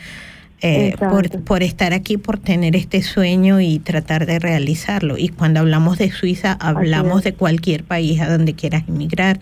eh, 0.62 0.94
por, 0.98 1.42
por, 1.42 1.62
estar 1.62 1.94
aquí, 1.94 2.18
por 2.18 2.38
tener 2.38 2.76
este 2.76 3.02
sueño 3.02 3.60
y 3.60 3.78
tratar 3.78 4.26
de 4.26 4.38
realizarlo. 4.38 5.16
Y 5.16 5.28
cuando 5.28 5.60
hablamos 5.60 5.98
de 5.98 6.10
Suiza, 6.10 6.52
hablamos 6.52 7.22
de 7.24 7.32
cualquier 7.32 7.84
país 7.84 8.20
a 8.20 8.30
donde 8.30 8.54
quieras 8.54 8.84
emigrar. 8.86 9.40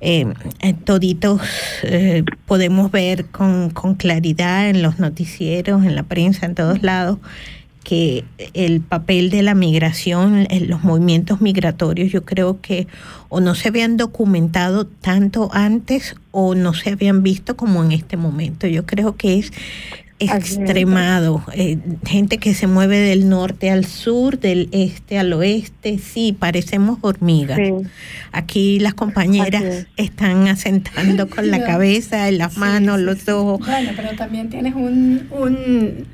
Eh, 0.00 0.26
eh 0.60 0.74
toditos 0.74 1.40
eh, 1.82 2.22
podemos 2.44 2.92
ver 2.92 3.26
con, 3.26 3.70
con 3.70 3.94
claridad 3.94 4.68
en 4.68 4.82
los 4.82 4.98
noticieros, 4.98 5.84
en 5.84 5.96
la 5.96 6.02
prensa, 6.04 6.46
en 6.46 6.54
todos 6.54 6.82
lados, 6.82 7.18
que 7.82 8.24
el 8.52 8.80
papel 8.80 9.30
de 9.30 9.42
la 9.42 9.54
migración, 9.54 10.46
los 10.62 10.82
movimientos 10.82 11.40
migratorios, 11.40 12.10
yo 12.10 12.24
creo 12.24 12.60
que 12.60 12.88
o 13.28 13.40
no 13.40 13.54
se 13.54 13.68
habían 13.68 13.96
documentado 13.96 14.86
tanto 14.86 15.50
antes 15.52 16.16
o 16.32 16.54
no 16.56 16.74
se 16.74 16.90
habían 16.90 17.22
visto 17.22 17.56
como 17.56 17.84
en 17.84 17.92
este 17.92 18.16
momento. 18.16 18.66
Yo 18.66 18.86
creo 18.86 19.16
que 19.16 19.38
es 19.38 19.52
extremado, 20.18 21.42
eh, 21.52 21.78
gente 22.04 22.38
que 22.38 22.54
se 22.54 22.66
mueve 22.66 22.98
del 22.98 23.28
norte 23.28 23.70
al 23.70 23.84
sur, 23.84 24.38
del 24.38 24.68
este 24.72 25.18
al 25.18 25.32
oeste, 25.32 25.98
sí, 25.98 26.34
parecemos 26.38 26.98
hormigas. 27.02 27.58
Aquí 28.32 28.78
las 28.78 28.94
compañeras 28.94 29.86
están 29.96 30.48
asentando 30.48 31.28
con 31.30 31.50
la 31.50 31.62
cabeza, 31.64 32.28
en 32.28 32.38
las 32.38 32.56
manos, 32.56 33.00
los 33.00 33.28
ojos. 33.28 33.66
Bueno, 33.66 33.90
pero 33.94 34.16
también 34.16 34.48
tienes 34.48 34.74
un, 34.74 35.28
un 35.30 36.06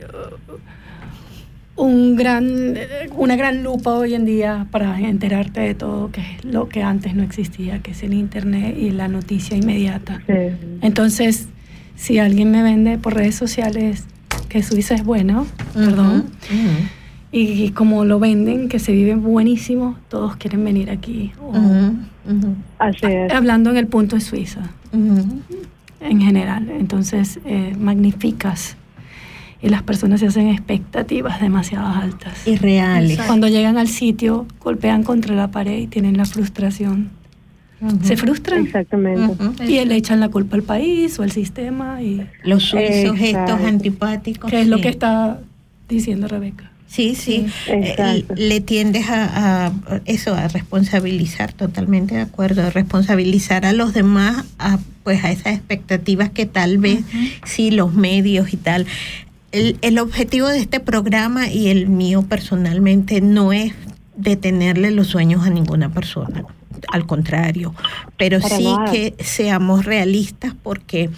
un 1.74 2.16
gran, 2.16 2.76
una 3.16 3.36
gran 3.36 3.62
lupa 3.62 3.94
hoy 3.94 4.14
en 4.14 4.24
día 4.24 4.66
para 4.70 5.00
enterarte 5.00 5.60
de 5.60 5.74
todo 5.74 6.10
que 6.10 6.20
es 6.20 6.44
lo 6.44 6.68
que 6.68 6.82
antes 6.82 7.14
no 7.14 7.22
existía, 7.22 7.80
que 7.80 7.92
es 7.92 8.02
el 8.02 8.14
internet 8.14 8.76
y 8.78 8.90
la 8.90 9.08
noticia 9.08 9.56
inmediata. 9.56 10.22
Entonces, 10.82 11.48
si 12.02 12.18
alguien 12.18 12.50
me 12.50 12.64
vende 12.64 12.98
por 12.98 13.14
redes 13.14 13.36
sociales 13.36 14.06
que 14.48 14.64
Suiza 14.64 14.96
es 14.96 15.04
bueno, 15.04 15.46
perdón, 15.72 16.24
y, 17.30 17.70
como 17.70 18.04
lo 18.04 18.18
venden, 18.18 18.68
que 18.68 18.80
se 18.80 18.90
vive 18.90 19.14
buenísimo, 19.14 19.96
todos 20.08 20.34
quieren 20.34 20.64
venir 20.64 20.90
aquí. 20.90 21.30
Hablando 23.32 23.70
en 23.70 23.76
el 23.76 23.86
punto 23.86 24.16
de 24.16 24.20
Suiza, 24.20 24.62
en 24.92 26.20
general. 26.20 26.70
Entonces, 26.70 27.38
eh, 27.44 27.76
magnificas 27.78 28.76
y 29.62 29.68
las 29.68 29.84
personas 29.84 30.18
se 30.18 30.26
hacen 30.26 30.48
expectativas 30.48 31.40
demasiado 31.40 31.86
altas. 31.86 32.48
Irreales. 32.48 33.20
Cuando 33.28 33.46
llegan 33.46 33.78
al 33.78 33.86
sitio, 33.86 34.46
golpean 34.60 35.04
contra 35.04 35.36
la 35.36 35.52
pared 35.52 35.78
y 35.78 35.86
tienen 35.86 36.16
la 36.16 36.24
frustración. 36.24 37.10
Se 38.02 38.16
frustran. 38.16 38.66
Exactamente. 38.66 39.64
Y 39.64 39.84
le 39.84 39.96
echan 39.96 40.20
la 40.20 40.28
culpa 40.28 40.56
al 40.56 40.62
país 40.62 41.18
o 41.18 41.22
al 41.22 41.32
sistema. 41.32 42.02
y 42.02 42.26
Los 42.44 42.64
suizos 42.64 43.18
estos 43.20 43.60
antipáticos. 43.60 44.50
Que 44.50 44.60
es 44.60 44.68
lo 44.68 44.80
que 44.80 44.88
está 44.88 45.40
diciendo 45.88 46.28
Rebeca. 46.28 46.70
Sí, 46.86 47.14
sí. 47.14 47.46
Eh, 47.68 48.26
le 48.36 48.60
tiendes 48.60 49.06
a, 49.08 49.72
eso, 50.04 50.34
a 50.34 50.48
responsabilizar, 50.48 51.54
totalmente 51.54 52.16
de 52.16 52.20
acuerdo, 52.20 52.62
a 52.66 52.70
responsabilizar 52.70 53.64
a 53.64 53.72
los 53.72 53.94
demás 53.94 54.44
a 54.58 54.78
pues 55.02 55.24
a 55.24 55.32
esas 55.32 55.54
expectativas 55.54 56.30
que 56.30 56.46
tal 56.46 56.78
vez 56.78 57.00
sí 57.44 57.72
los 57.72 57.92
medios 57.92 58.52
y 58.52 58.56
tal 58.56 58.86
el, 59.50 59.76
el 59.82 59.98
objetivo 59.98 60.46
de 60.46 60.60
este 60.60 60.78
programa 60.78 61.48
y 61.48 61.70
el 61.70 61.88
mío 61.88 62.22
personalmente 62.22 63.20
no 63.20 63.52
es 63.52 63.72
detenerle 64.16 64.92
los 64.92 65.08
sueños 65.08 65.44
a 65.44 65.50
ninguna 65.50 65.88
persona 65.88 66.44
al 66.88 67.06
contrario, 67.06 67.74
pero 68.16 68.40
sí 68.40 68.74
que 68.90 69.14
seamos 69.22 69.84
realistas 69.84 70.54
porque 70.62 71.10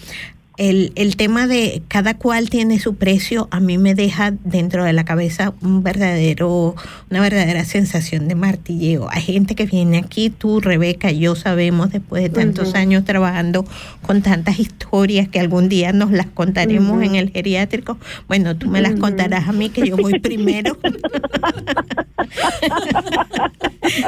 el, 0.57 0.93
el, 0.95 1.17
tema 1.17 1.49
de 1.49 1.83
cada 1.88 2.14
cual 2.14 2.49
tiene 2.49 2.79
su 2.79 2.95
precio 2.95 3.49
a 3.51 3.59
mí 3.59 3.77
me 3.77 3.97
deja 3.97 4.33
dentro 4.45 4.85
de 4.85 4.93
la 4.93 5.05
cabeza 5.05 5.53
un 5.62 5.83
verdadero 5.83 6.77
una 7.11 7.21
verdadera 7.21 7.64
sensación 7.64 8.29
de 8.29 8.37
martilleo. 8.37 9.09
Hay 9.11 9.23
gente 9.23 9.57
que 9.57 9.67
viene 9.67 9.99
aquí 9.99 10.31
tú 10.31 10.61
Rebeca 10.61 11.11
y 11.11 11.21
yo 11.21 11.35
sabemos 11.35 11.90
después 11.90 12.23
de 12.23 12.29
tantos 12.29 12.75
años 12.75 13.05
trabajando 13.05 13.64
con 14.03 14.23
tantas 14.23 14.61
historias 14.61 15.29
que 15.29 15.40
algún 15.40 15.69
día 15.69 15.93
nos 15.93 16.12
las 16.12 16.27
contaremos 16.27 17.03
en 17.03 17.17
el 17.17 17.31
geriátrico 17.31 17.99
bueno 18.29 18.57
tú 18.57 18.69
me 18.69 18.81
las 18.81 18.95
contarás 18.95 19.49
a 19.49 19.53
mí 19.53 19.71
que 19.71 19.88
yo 19.88 19.97
voy 19.97 20.21
primero. 20.21 20.79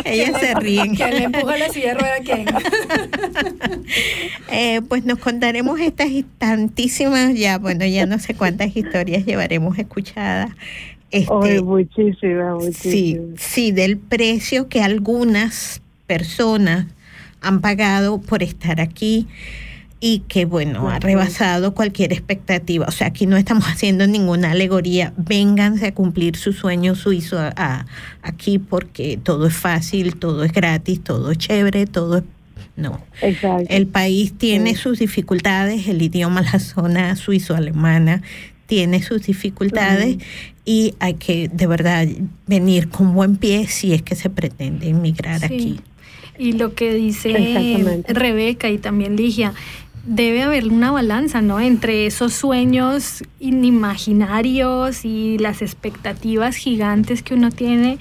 Ellas 0.04 0.40
se 0.40 0.54
ríen. 0.54 0.94
¿Quién 0.94 1.10
le 1.10 1.24
empuja 1.24 1.58
la 1.58 1.68
silla 1.68 1.94
rueda 1.94 2.16
quién? 2.24 2.46
eh, 4.50 4.80
pues 4.88 5.04
nos 5.04 5.18
contaremos 5.18 5.78
estas 5.80 6.08
historias 6.08 6.35
tantísimas, 6.38 7.34
ya, 7.34 7.58
bueno, 7.58 7.84
ya 7.86 8.06
no 8.06 8.18
sé 8.18 8.34
cuántas 8.34 8.76
historias 8.76 9.24
llevaremos 9.24 9.78
escuchadas. 9.78 10.50
Este, 11.10 11.62
muchísimas, 11.62 12.54
muchísimas. 12.54 12.74
Sí, 12.74 13.20
sí, 13.36 13.72
del 13.72 13.96
precio 13.96 14.68
que 14.68 14.82
algunas 14.82 15.80
personas 16.06 16.86
han 17.40 17.60
pagado 17.60 18.20
por 18.20 18.42
estar 18.42 18.80
aquí 18.80 19.26
y 19.98 20.20
que, 20.28 20.44
bueno, 20.44 20.90
ha 20.90 20.98
rebasado 20.98 21.74
cualquier 21.74 22.12
expectativa. 22.12 22.86
O 22.86 22.90
sea, 22.90 23.06
aquí 23.08 23.26
no 23.26 23.36
estamos 23.36 23.64
haciendo 23.64 24.06
ninguna 24.06 24.50
alegoría. 24.50 25.14
Vénganse 25.16 25.86
a 25.86 25.94
cumplir 25.94 26.36
su 26.36 26.52
sueño 26.52 26.94
suizo 26.94 27.38
a, 27.38 27.86
aquí 28.22 28.58
porque 28.58 29.18
todo 29.22 29.46
es 29.46 29.56
fácil, 29.56 30.16
todo 30.16 30.44
es 30.44 30.52
gratis, 30.52 31.02
todo 31.02 31.30
es 31.30 31.38
chévere, 31.38 31.86
todo 31.86 32.18
es 32.18 32.24
no. 32.76 33.00
El 33.20 33.86
país 33.86 34.34
tiene 34.36 34.76
sus 34.76 34.98
dificultades, 34.98 35.88
el 35.88 36.02
idioma, 36.02 36.42
la 36.42 36.58
zona 36.58 37.16
suizo-alemana 37.16 38.22
tiene 38.66 39.02
sus 39.02 39.22
dificultades 39.22 40.18
y 40.64 40.94
hay 40.98 41.14
que 41.14 41.48
de 41.48 41.66
verdad 41.66 42.06
venir 42.46 42.88
con 42.88 43.14
buen 43.14 43.36
pie 43.36 43.68
si 43.68 43.94
es 43.94 44.02
que 44.02 44.14
se 44.14 44.28
pretende 44.28 44.88
inmigrar 44.88 45.44
aquí. 45.44 45.80
Y 46.38 46.52
lo 46.52 46.74
que 46.74 46.92
dice 46.92 48.02
Rebeca 48.08 48.68
y 48.68 48.78
también 48.78 49.16
Ligia, 49.16 49.54
debe 50.04 50.42
haber 50.42 50.68
una 50.68 50.90
balanza, 50.90 51.40
¿no? 51.40 51.60
Entre 51.60 52.06
esos 52.06 52.34
sueños 52.34 53.24
inimaginarios 53.40 55.04
y 55.04 55.38
las 55.38 55.62
expectativas 55.62 56.56
gigantes 56.56 57.22
que 57.22 57.34
uno 57.34 57.50
tiene 57.50 57.98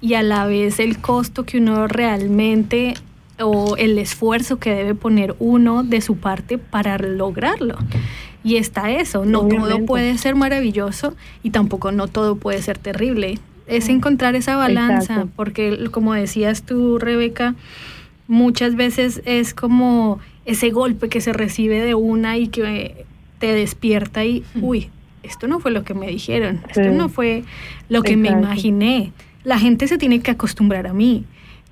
y 0.00 0.14
a 0.14 0.22
la 0.22 0.46
vez 0.46 0.80
el 0.80 0.98
costo 0.98 1.44
que 1.44 1.58
uno 1.58 1.86
realmente 1.88 2.94
o 3.40 3.76
el 3.76 3.98
esfuerzo 3.98 4.58
que 4.58 4.74
debe 4.74 4.94
poner 4.94 5.34
uno 5.38 5.82
de 5.84 6.00
su 6.00 6.16
parte 6.16 6.58
para 6.58 6.98
lograrlo. 6.98 7.76
Y 8.42 8.56
está 8.56 8.90
eso, 8.90 9.24
no 9.24 9.46
todo 9.48 9.84
puede 9.84 10.16
ser 10.18 10.36
maravilloso 10.36 11.16
y 11.42 11.50
tampoco 11.50 11.90
no 11.92 12.06
todo 12.06 12.36
puede 12.36 12.62
ser 12.62 12.78
terrible. 12.78 13.38
Es 13.66 13.88
encontrar 13.88 14.36
esa 14.36 14.54
balanza, 14.54 15.26
porque 15.34 15.88
como 15.90 16.14
decías 16.14 16.62
tú, 16.62 16.98
Rebeca, 16.98 17.56
muchas 18.28 18.76
veces 18.76 19.20
es 19.24 19.54
como 19.54 20.20
ese 20.44 20.70
golpe 20.70 21.08
que 21.08 21.20
se 21.20 21.32
recibe 21.32 21.80
de 21.80 21.94
una 21.94 22.38
y 22.38 22.46
que 22.46 23.04
te 23.40 23.52
despierta 23.52 24.24
y, 24.24 24.44
uy, 24.60 24.90
esto 25.24 25.48
no 25.48 25.58
fue 25.58 25.72
lo 25.72 25.82
que 25.82 25.94
me 25.94 26.06
dijeron, 26.06 26.60
esto 26.68 26.92
no 26.92 27.08
fue 27.08 27.42
lo 27.88 28.02
que 28.02 28.16
me 28.16 28.28
imaginé. 28.28 29.12
La 29.42 29.58
gente 29.58 29.88
se 29.88 29.98
tiene 29.98 30.20
que 30.20 30.30
acostumbrar 30.30 30.86
a 30.86 30.92
mí. 30.92 31.24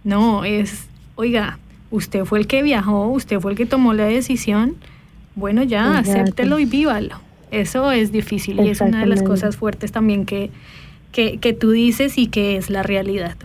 No, 0.02 0.44
es, 0.44 0.88
oiga, 1.16 1.58
usted 1.90 2.24
fue 2.24 2.38
el 2.38 2.46
que 2.46 2.62
viajó, 2.62 3.08
usted 3.08 3.40
fue 3.40 3.52
el 3.52 3.56
que 3.56 3.66
tomó 3.66 3.94
la 3.94 4.04
decisión, 4.04 4.76
bueno, 5.34 5.62
ya, 5.62 5.98
acéptelo 5.98 6.58
y 6.58 6.64
vívalo. 6.64 7.20
Eso 7.50 7.92
es 7.92 8.10
difícil 8.10 8.60
y 8.60 8.70
es 8.70 8.80
una 8.80 9.00
de 9.00 9.06
las 9.06 9.22
cosas 9.22 9.56
fuertes 9.56 9.92
también 9.92 10.26
que, 10.26 10.50
que, 11.12 11.38
que 11.38 11.52
tú 11.52 11.70
dices 11.70 12.18
y 12.18 12.26
que 12.26 12.56
es 12.56 12.70
la 12.70 12.82
realidad 12.82 13.36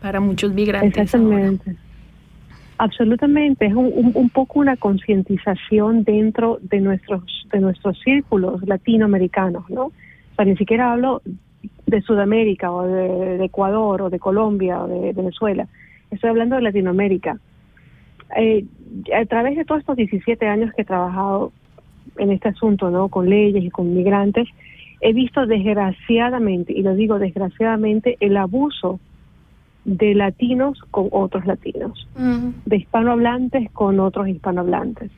para 0.00 0.20
muchos 0.20 0.52
migrantes. 0.52 1.02
Exactamente. 1.02 1.76
Absolutamente, 2.76 3.66
es 3.66 3.74
un, 3.74 4.12
un, 4.14 4.28
poco 4.30 4.58
una 4.58 4.76
concientización 4.76 6.02
dentro 6.04 6.58
de 6.60 6.80
nuestros 6.80 7.22
de 7.52 7.60
nuestros 7.60 7.98
círculos 8.00 8.66
latinoamericanos, 8.66 9.70
¿no? 9.70 9.84
O 9.84 9.92
sea, 10.36 10.44
ni 10.44 10.56
siquiera 10.56 10.92
hablo 10.92 11.22
de 11.86 12.02
Sudamérica 12.02 12.70
o 12.72 12.86
de, 12.86 13.44
Ecuador 13.44 14.02
o 14.02 14.10
de 14.10 14.18
Colombia 14.18 14.82
o 14.82 14.88
de 14.88 15.12
Venezuela, 15.12 15.68
estoy 16.14 16.30
hablando 16.30 16.56
de 16.56 16.62
Latinoamérica. 16.62 17.38
Eh, 18.36 18.64
a 19.14 19.24
través 19.26 19.56
de 19.56 19.64
todos 19.64 19.80
estos 19.80 19.96
17 19.96 20.46
años 20.46 20.72
que 20.74 20.82
he 20.82 20.84
trabajado 20.84 21.52
en 22.18 22.30
este 22.30 22.48
asunto, 22.48 22.90
¿no? 22.90 23.08
Con 23.08 23.28
leyes 23.28 23.64
y 23.64 23.70
con 23.70 23.94
migrantes, 23.94 24.48
he 25.00 25.12
visto 25.12 25.46
desgraciadamente, 25.46 26.72
y 26.72 26.82
lo 26.82 26.94
digo 26.94 27.18
desgraciadamente, 27.18 28.16
el 28.20 28.36
abuso 28.36 29.00
de 29.84 30.14
latinos 30.14 30.80
con 30.90 31.08
otros 31.10 31.44
latinos, 31.44 32.08
de 32.64 32.76
hispanohablantes 32.76 33.70
con 33.72 34.00
otros 34.00 34.28
hispanohablantes. 34.28 35.10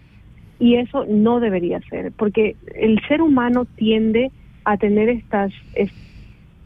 Y 0.58 0.76
eso 0.76 1.04
no 1.06 1.38
debería 1.38 1.80
ser, 1.88 2.12
porque 2.12 2.56
el 2.74 3.00
ser 3.06 3.22
humano 3.22 3.64
tiende 3.76 4.30
a 4.64 4.76
tener 4.76 5.08
estas, 5.08 5.52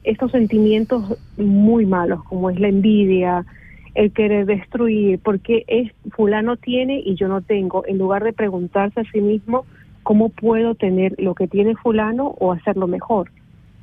estos 0.05 0.31
sentimientos 0.31 1.19
muy 1.37 1.85
malos, 1.85 2.25
como 2.25 2.49
es 2.49 2.59
la 2.59 2.69
envidia, 2.69 3.45
el 3.95 4.13
querer 4.13 4.47
destruir, 4.47 5.19
porque 5.19 5.65
es 5.67 5.93
fulano 6.13 6.57
tiene 6.57 7.01
y 7.05 7.15
yo 7.17 7.29
no 7.29 7.41
tengo, 7.41 7.85
en 7.87 7.99
lugar 7.99 8.25
de 8.25 8.33
preguntarse 8.33 9.01
a 9.01 9.05
sí 9.11 9.21
mismo 9.21 9.65
cómo 10.03 10.29
puedo 10.29 10.75
tener 10.75 11.15
lo 11.19 11.35
que 11.35 11.49
tiene 11.49 11.75
fulano 11.77 12.35
o 12.39 12.53
hacerlo 12.53 12.87
mejor. 12.87 13.31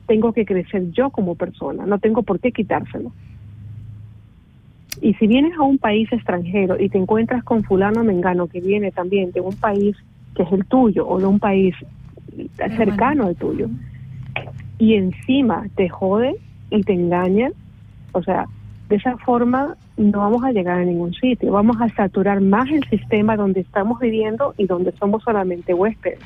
Tengo 0.07 0.33
que 0.33 0.45
crecer 0.45 0.91
yo 0.91 1.09
como 1.09 1.35
persona, 1.35 1.85
no 1.85 1.99
tengo 1.99 2.23
por 2.23 2.39
qué 2.39 2.51
quitárselo. 2.51 3.11
Y 5.01 5.13
si 5.15 5.27
vienes 5.27 5.53
a 5.57 5.61
un 5.61 5.77
país 5.77 6.11
extranjero 6.11 6.79
y 6.79 6.89
te 6.89 6.97
encuentras 6.97 7.43
con 7.43 7.63
fulano 7.63 8.03
mengano 8.03 8.47
que 8.47 8.61
viene 8.61 8.91
también 8.91 9.31
de 9.31 9.41
un 9.41 9.55
país 9.55 9.95
que 10.35 10.43
es 10.43 10.51
el 10.51 10.65
tuyo 10.65 11.07
o 11.07 11.19
de 11.19 11.25
un 11.25 11.39
país 11.39 11.75
cercano 12.75 13.25
al 13.25 13.35
tuyo, 13.35 13.67
y 14.79 14.93
encima 14.93 15.67
te 15.75 15.89
jode 15.89 16.35
y 16.69 16.83
te 16.83 16.93
engaña, 16.93 17.51
o 18.11 18.21
sea, 18.21 18.47
de 18.89 18.95
esa 18.95 19.17
forma 19.17 19.75
no 19.97 20.19
vamos 20.19 20.43
a 20.43 20.51
llegar 20.51 20.79
a 20.79 20.85
ningún 20.85 21.13
sitio, 21.13 21.51
vamos 21.51 21.77
a 21.81 21.89
saturar 21.89 22.41
más 22.41 22.69
el 22.69 22.83
sistema 22.85 23.35
donde 23.35 23.61
estamos 23.61 23.99
viviendo 23.99 24.53
y 24.57 24.65
donde 24.65 24.91
somos 24.93 25.23
solamente 25.23 25.73
huéspedes. 25.73 26.19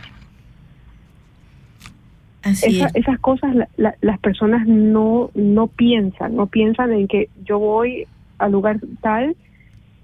esas 2.43 3.19
cosas 3.19 3.55
las 3.77 4.19
personas 4.19 4.67
no, 4.67 5.29
no 5.33 5.67
piensan, 5.67 6.35
no 6.35 6.47
piensan 6.47 6.91
en 6.91 7.07
que 7.07 7.29
yo 7.43 7.59
voy 7.59 8.07
al 8.37 8.51
lugar 8.51 8.79
tal 9.01 9.35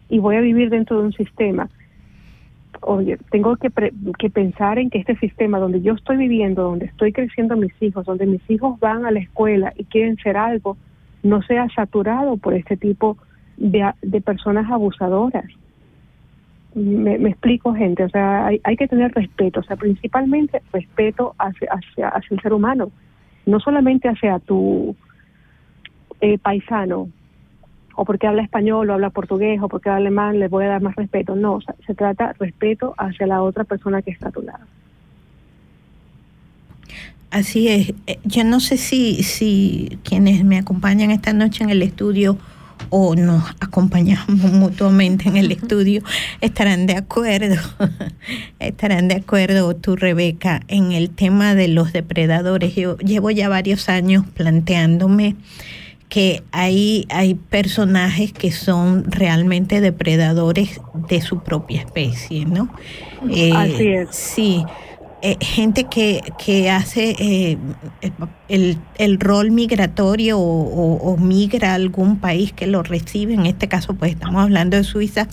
y 0.10 0.20
voy 0.20 0.36
a 0.36 0.42
vivir 0.42 0.70
dentro 0.70 1.00
de 1.00 1.06
un 1.08 1.14
sistema. 1.14 1.70
Oye, 2.82 3.18
tengo 3.32 3.56
que, 3.58 3.72
que 4.20 4.30
pensar 4.30 4.78
en 4.78 4.90
que 4.90 5.00
este 5.00 5.18
sistema 5.18 5.60
donde 5.60 5.82
yo 5.82 5.94
estoy 5.94 6.18
viviendo, 6.18 6.64
donde 6.64 6.86
estoy 6.86 7.12
creciendo 7.12 7.58
mis 7.58 7.74
hijos, 7.82 8.06
donde 8.06 8.28
mis 8.28 8.48
hijos 8.50 8.80
van 8.80 9.06
a 9.06 9.12
la 9.12 9.20
escuela 9.20 9.74
y 9.76 9.84
quieren 9.86 10.16
ser 10.18 10.38
algo, 10.38 10.78
no 11.28 11.42
sea 11.42 11.68
saturado 11.70 12.38
por 12.38 12.54
este 12.54 12.78
tipo 12.78 13.18
de, 13.58 13.92
de 14.02 14.22
personas 14.22 14.70
abusadoras. 14.72 15.46
Me, 16.74 17.16
explico, 17.30 17.74
gente, 17.74 18.04
o 18.04 18.10
sea, 18.10 18.46
hay, 18.46 18.62
hay 18.64 18.78
que 18.78 18.88
tener 18.88 19.12
respeto, 19.12 19.62
o 19.62 19.64
sea, 19.64 19.78
principalmente 19.78 20.62
respeto 20.72 21.34
hacia, 21.40 21.70
hacia, 21.72 22.10
hacia 22.10 22.36
el 22.36 22.42
ser 22.42 22.54
humano, 22.54 22.92
no 23.48 23.60
solamente 23.60 24.08
hacia 24.08 24.38
tu 24.40 24.96
eh, 26.22 26.38
paisano, 26.38 27.10
o 27.96 28.06
porque 28.06 28.28
habla 28.28 28.44
español 28.44 28.90
o 28.90 28.94
habla 28.94 29.10
portugués 29.10 29.60
o 29.60 29.68
porque 29.68 29.90
habla 29.90 30.02
alemán, 30.02 30.40
le 30.40 30.50
voy 30.50 30.66
a 30.66 30.70
dar 30.70 30.82
más 30.84 30.96
respeto. 30.96 31.36
No, 31.36 31.60
se 31.62 31.96
trata 31.96 32.34
respeto 32.40 32.94
hacia 32.96 33.26
la 33.26 33.42
otra 33.42 33.64
persona 33.64 34.04
que 34.04 34.12
está 34.12 34.28
a 34.28 34.32
tu 34.32 34.44
lado. 34.44 34.64
Así 37.32 37.68
es. 37.68 37.94
Eh, 38.08 38.20
yo 38.24 38.44
no 38.44 38.60
sé 38.60 38.78
si, 38.78 39.24
si 39.24 40.00
quienes 40.04 40.44
me 40.44 40.58
acompañan 40.58 41.12
esta 41.12 41.34
noche 41.34 41.64
en 41.64 41.70
el 41.70 41.82
estudio 41.82 42.38
o 42.90 43.16
nos 43.16 43.44
acompañamos 43.60 44.30
mutuamente 44.54 45.28
en 45.28 45.38
el 45.38 45.52
estudio 45.52 46.04
estarán 46.42 46.86
de 46.86 46.96
acuerdo, 46.96 47.62
estarán 48.60 49.08
de 49.08 49.16
acuerdo 49.16 49.76
tú, 49.76 49.96
Rebeca, 49.96 50.62
en 50.68 50.92
el 50.92 51.10
tema 51.10 51.56
de 51.56 51.68
los 51.68 51.94
depredadores. 51.94 52.76
Yo 52.76 52.98
llevo 52.98 53.32
ya 53.32 53.50
varios 53.50 53.90
años 53.90 54.26
planteándome 54.34 55.36
que 56.10 56.44
hay, 56.52 57.06
hay 57.10 57.36
personajes 57.36 58.32
que 58.32 58.52
son 58.52 59.12
realmente 59.12 59.82
depredadores 59.82 60.80
de 61.10 61.22
su 61.22 61.44
propia 61.44 61.82
especie, 61.82 62.46
¿no? 62.46 62.70
Así 63.24 63.84
eh, 63.84 64.02
es. 64.04 64.16
Sí. 64.16 64.64
Eh, 65.24 65.36
gente 65.42 65.86
que, 65.86 66.22
que 66.38 66.70
hace 66.70 67.16
eh, 67.18 67.58
el, 68.50 68.78
el, 69.00 69.20
rol 69.20 69.50
migratorio 69.50 70.38
o, 70.40 71.18
migra 71.18 71.72
a 71.72 71.74
algún 71.74 72.20
país 72.20 72.54
que 72.54 72.68
lo 72.68 72.84
recibe, 72.84 73.34
en 73.34 73.48
este 73.48 73.68
caso 73.68 73.96
pues 73.96 74.12
estamos 74.12 74.44
hablando 74.44 74.78
de 74.78 74.84
Suiza, 74.84 75.28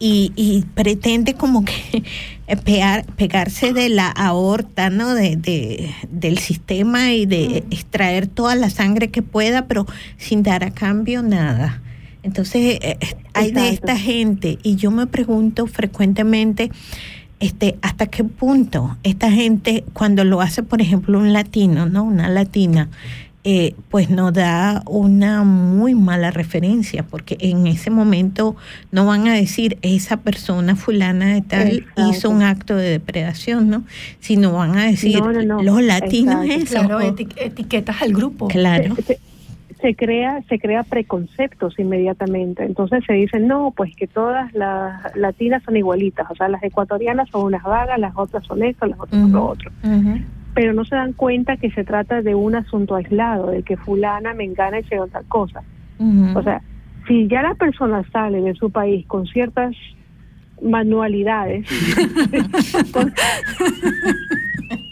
y, 0.00 0.32
y 0.34 0.64
pretende 0.74 1.34
como 1.34 1.64
que 1.64 2.02
pegar, 2.64 3.06
pegarse 3.14 3.72
de 3.72 3.88
la 3.88 4.08
aorta, 4.08 4.90
¿no? 4.90 5.14
De, 5.14 5.36
de, 5.36 5.94
del 6.10 6.38
sistema 6.38 7.12
y 7.12 7.24
de 7.24 7.58
extraer 7.70 8.26
toda 8.26 8.56
la 8.56 8.68
sangre 8.68 9.12
que 9.12 9.22
pueda, 9.22 9.68
pero 9.68 9.86
sin 10.16 10.42
dar 10.42 10.64
a 10.64 10.72
cambio 10.72 11.22
nada. 11.22 11.80
Entonces, 12.24 12.78
eh, 12.80 12.98
hay 13.34 13.52
de 13.52 13.68
esta 13.68 13.96
gente 13.96 14.58
y 14.62 14.76
yo 14.76 14.90
me 14.90 15.06
pregunto 15.06 15.66
frecuentemente, 15.66 16.70
este, 17.40 17.76
hasta 17.82 18.06
qué 18.06 18.24
punto 18.24 18.96
esta 19.02 19.30
gente, 19.30 19.84
cuando 19.92 20.24
lo 20.24 20.40
hace, 20.40 20.62
por 20.62 20.80
ejemplo, 20.80 21.18
un 21.18 21.32
latino, 21.32 21.86
¿no? 21.86 22.04
Una 22.04 22.28
latina, 22.28 22.88
eh, 23.46 23.74
pues 23.90 24.08
nos 24.08 24.32
da 24.32 24.82
una 24.86 25.44
muy 25.44 25.94
mala 25.94 26.30
referencia, 26.30 27.02
porque 27.02 27.36
en 27.40 27.66
ese 27.66 27.90
momento 27.90 28.56
no 28.90 29.04
van 29.04 29.28
a 29.28 29.34
decir 29.34 29.76
esa 29.82 30.16
persona 30.16 30.76
fulana 30.76 31.34
de 31.34 31.42
tal 31.42 31.84
hizo 32.08 32.30
un 32.30 32.42
acto 32.42 32.74
de 32.74 32.88
depredación, 32.88 33.68
¿no? 33.68 33.84
Sino 34.20 34.52
van 34.52 34.78
a 34.78 34.86
decir 34.86 35.20
los 35.20 35.82
latinos 35.82 36.46
eso. 36.48 36.86
Claro, 36.86 37.00
etiquetas 37.00 38.00
al 38.00 38.14
grupo. 38.14 38.48
Claro. 38.48 38.96
Se, 39.84 39.94
crea 39.94 40.40
se 40.48 40.58
crea 40.58 40.82
preconceptos 40.82 41.78
inmediatamente. 41.78 42.64
Entonces 42.64 43.04
se 43.06 43.12
dice 43.12 43.38
no 43.38 43.70
pues 43.76 43.94
que 43.94 44.06
todas 44.06 44.50
las 44.54 45.14
latinas 45.14 45.62
son 45.62 45.76
igualitas. 45.76 46.26
O 46.30 46.34
sea 46.34 46.48
las 46.48 46.62
ecuatorianas 46.62 47.28
son 47.28 47.44
unas 47.44 47.62
vagas 47.62 47.98
las 47.98 48.16
otras 48.16 48.44
son 48.44 48.62
esto 48.62 48.86
las 48.86 48.98
otras 48.98 49.20
son 49.20 49.32
lo 49.32 49.44
otro. 49.44 49.70
pero 50.54 50.72
no 50.72 50.86
se 50.86 50.96
dan 50.96 51.12
cuenta 51.12 51.58
que 51.58 51.70
se 51.72 51.84
trata 51.84 52.22
de 52.22 52.34
un 52.34 52.54
asunto 52.54 52.94
aislado, 52.94 53.50
de 53.50 53.62
que 53.62 53.76
fulana, 53.76 54.32
me 54.32 54.44
engana 54.44 54.78
y 54.78 54.84
se 54.84 54.98
otra 54.98 55.22
cosa. 55.28 55.62
O 56.34 56.42
sea, 56.42 56.62
si 57.06 57.28
ya 57.28 57.42
la 57.42 57.54
persona 57.54 58.02
sale 58.10 58.40
de 58.40 58.54
su 58.54 58.70
país 58.70 59.04
con 59.06 59.26
ciertas 59.26 59.76
manualidades, 60.62 61.66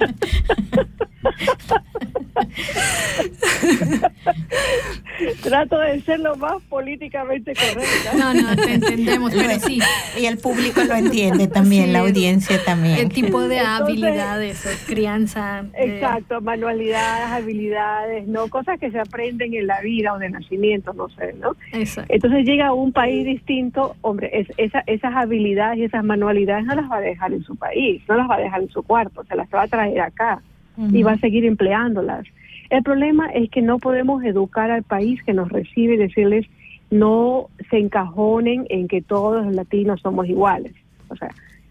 Trato 5.42 5.78
de 5.78 6.00
ser 6.02 6.20
lo 6.20 6.36
más 6.36 6.62
políticamente 6.68 7.52
correcta. 7.54 8.12
No, 8.16 8.34
no, 8.34 8.56
te 8.56 8.74
entendemos, 8.74 9.32
pero 9.34 9.58
sí. 9.60 9.78
Y 10.20 10.26
el 10.26 10.38
público 10.38 10.82
lo 10.84 10.94
entiende 10.94 11.46
también, 11.48 11.86
Sí, 11.86 11.90
la 11.92 11.98
audiencia 12.00 12.64
también. 12.64 12.98
El 12.98 13.08
tipo 13.10 13.40
de 13.40 13.58
Entonces- 13.58 13.80
habilidades 13.82 14.66
o 14.66 14.86
crianza. 14.86 15.64
de- 15.72 15.94
Exacto, 15.96 16.40
manualidades, 16.40 17.30
habilidades, 17.30 18.26
no 18.26 18.48
cosas 18.48 18.78
que 18.80 18.90
se 18.90 18.98
aprenden 18.98 19.54
en 19.54 19.66
la 19.66 19.80
vida 19.80 20.12
o 20.14 20.18
de 20.18 20.30
nacimiento, 20.30 20.92
no 20.92 21.08
sé, 21.10 21.34
¿no? 21.40 21.54
Exacto. 21.72 22.12
Entonces 22.12 22.44
llega 22.44 22.68
a 22.68 22.72
un 22.72 22.92
país 22.92 23.24
distinto, 23.24 23.96
hombre, 24.00 24.30
es, 24.32 24.48
esa- 24.56 24.82
esas 24.86 25.14
habilidades 25.14 25.78
y 25.78 25.84
esas 25.84 26.04
manualidades 26.04 26.64
no 26.64 26.74
las 26.74 26.90
va 26.90 26.96
a 26.96 27.00
dejar 27.00 27.32
en 27.32 27.42
su 27.44 27.54
país, 27.56 28.02
no 28.08 28.16
las 28.16 28.28
va 28.28 28.36
a 28.36 28.40
dejar 28.40 28.62
en 28.62 28.70
su 28.70 28.82
cuarto, 28.82 29.24
se 29.24 29.36
las 29.36 29.48
va 29.54 29.62
a 29.62 29.68
traer 29.68 30.00
acá 30.00 30.42
y 30.76 31.02
va 31.02 31.12
a 31.12 31.18
seguir 31.18 31.44
empleándolas. 31.44 32.26
El 32.70 32.82
problema 32.82 33.26
es 33.26 33.50
que 33.50 33.62
no 33.62 33.78
podemos 33.78 34.24
educar 34.24 34.70
al 34.70 34.82
país 34.82 35.22
que 35.24 35.34
nos 35.34 35.50
recibe 35.50 35.94
y 35.94 35.98
decirles 35.98 36.46
no 36.90 37.48
se 37.70 37.78
encajonen 37.78 38.66
en 38.68 38.86
que 38.86 39.00
todos 39.00 39.44
los 39.44 39.54
latinos 39.54 40.00
somos 40.00 40.28
iguales. 40.28 40.72
O 41.08 41.16
sea, 41.16 41.30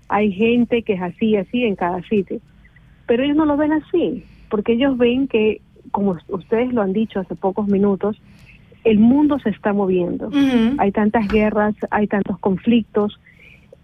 hay 0.09 0.31
gente 0.31 0.81
que 0.81 0.93
es 0.93 1.01
así, 1.01 1.35
así 1.35 1.63
en 1.63 1.75
cada 1.75 2.01
sitio. 2.03 2.39
Pero 3.05 3.23
ellos 3.23 3.37
no 3.37 3.45
lo 3.45 3.55
ven 3.55 3.71
así, 3.71 4.23
porque 4.49 4.73
ellos 4.73 4.97
ven 4.97 5.27
que, 5.27 5.61
como 5.91 6.17
ustedes 6.27 6.73
lo 6.73 6.81
han 6.81 6.93
dicho 6.93 7.19
hace 7.19 7.35
pocos 7.35 7.67
minutos, 7.67 8.21
el 8.83 8.99
mundo 8.99 9.37
se 9.39 9.49
está 9.49 9.73
moviendo. 9.73 10.29
Hay 10.79 10.91
tantas 10.91 11.27
guerras, 11.27 11.75
hay 11.91 12.07
tantos 12.07 12.39
conflictos. 12.39 13.19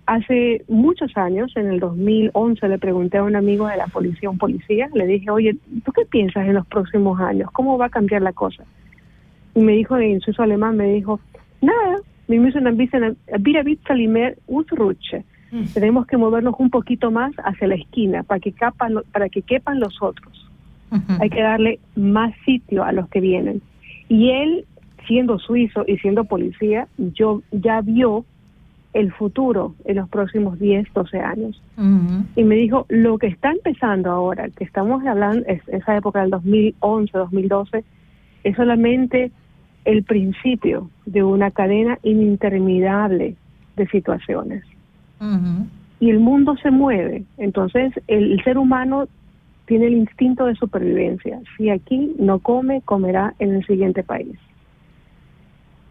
Hace 0.08 0.64
muchos 0.68 1.16
años, 1.18 1.52
en 1.56 1.68
el 1.68 1.80
2011, 1.80 2.68
le 2.68 2.78
pregunté 2.80 3.18
a 3.18 3.24
un 3.24 3.36
amigo 3.36 3.68
de 3.68 3.78
la 3.78 3.88
policía, 3.88 4.30
un 4.30 4.38
policía, 4.38 4.90
le 4.94 5.06
dije, 5.06 5.30
oye, 5.30 5.56
¿tú 5.86 5.92
qué 5.92 6.06
piensas 6.06 6.48
en 6.48 6.56
los 6.56 6.66
próximos 6.66 7.20
años? 7.20 7.52
¿Cómo 7.52 7.78
va 7.78 7.88
a 7.88 7.90
cambiar 7.90 8.22
la 8.22 8.34
cosa? 8.34 8.64
Y 9.54 9.60
me 9.60 9.74
dijo 9.74 9.98
en 9.98 10.20
suizo 10.22 10.44
alemán, 10.44 10.78
me 10.78 10.86
dijo, 10.94 11.20
nada, 11.62 11.98
wir 12.28 12.40
müssen 12.40 12.66
ein 12.68 12.78
bisschen, 12.78 13.18
wieder 13.40 13.66
Witzalimer 13.66 14.38
Usrutsche. 14.48 15.24
Tenemos 15.74 16.08
que 16.08 16.18
movernos 16.18 16.56
un 16.58 16.70
poquito 16.70 17.12
más 17.12 17.34
hacia 17.44 17.68
la 17.68 17.76
esquina 17.76 18.24
para 18.24 18.40
que, 18.40 18.52
capan, 18.52 18.96
para 19.12 19.30
que 19.30 19.42
quepan 19.42 19.80
los 19.80 20.02
otros 20.02 20.48
hay 21.20 21.30
que 21.30 21.42
darle 21.42 21.80
más 21.96 22.34
sitio 22.46 22.84
a 22.84 22.92
los 22.92 23.10
que 23.10 23.20
vienen. 23.20 23.62
Y 24.10 24.30
él, 24.30 24.66
siendo 25.08 25.40
suizo 25.40 25.84
y 25.88 25.98
siendo 25.98 26.26
policía, 26.26 26.88
yo 26.98 27.42
ya 27.52 27.82
vio 27.82 28.26
el 28.94 29.12
futuro 29.12 29.76
en 29.86 29.98
los 29.98 30.10
próximos 30.10 30.60
10, 30.60 30.88
12 30.94 31.20
años. 31.20 31.62
Y 32.36 32.44
me 32.44 32.56
dijo, 32.56 32.86
lo 32.90 33.18
que 33.18 33.28
está 33.28 33.52
empezando 33.52 34.12
ahora, 34.12 34.50
que 34.50 34.64
estamos 34.64 35.06
hablando, 35.06 35.46
es, 35.48 35.62
esa 35.68 35.96
época 35.98 36.22
del 36.22 36.32
2011, 36.32 37.18
2012, 37.18 37.84
es 38.44 38.56
solamente 38.56 39.32
el 39.86 40.04
principio 40.04 40.90
de 41.06 41.24
una 41.24 41.52
cadena 41.52 42.00
interminable 42.04 43.36
de 43.76 43.88
situaciones 43.88 44.64
y 46.00 46.10
el 46.10 46.20
mundo 46.20 46.56
se 46.62 46.72
mueve. 46.72 47.24
Entonces, 47.38 47.94
el, 48.08 48.34
el 48.34 48.44
ser 48.44 48.58
humano 48.58 49.08
tiene 49.66 49.88
el 49.88 49.94
instinto 49.94 50.46
de 50.46 50.56
supervivencia. 50.56 51.40
Si 51.58 51.70
aquí 51.70 52.16
no 52.20 52.40
come, 52.40 52.82
comerá 52.82 53.34
en 53.40 53.56
el 53.56 53.66
siguiente 53.66 54.04
país. 54.04 54.38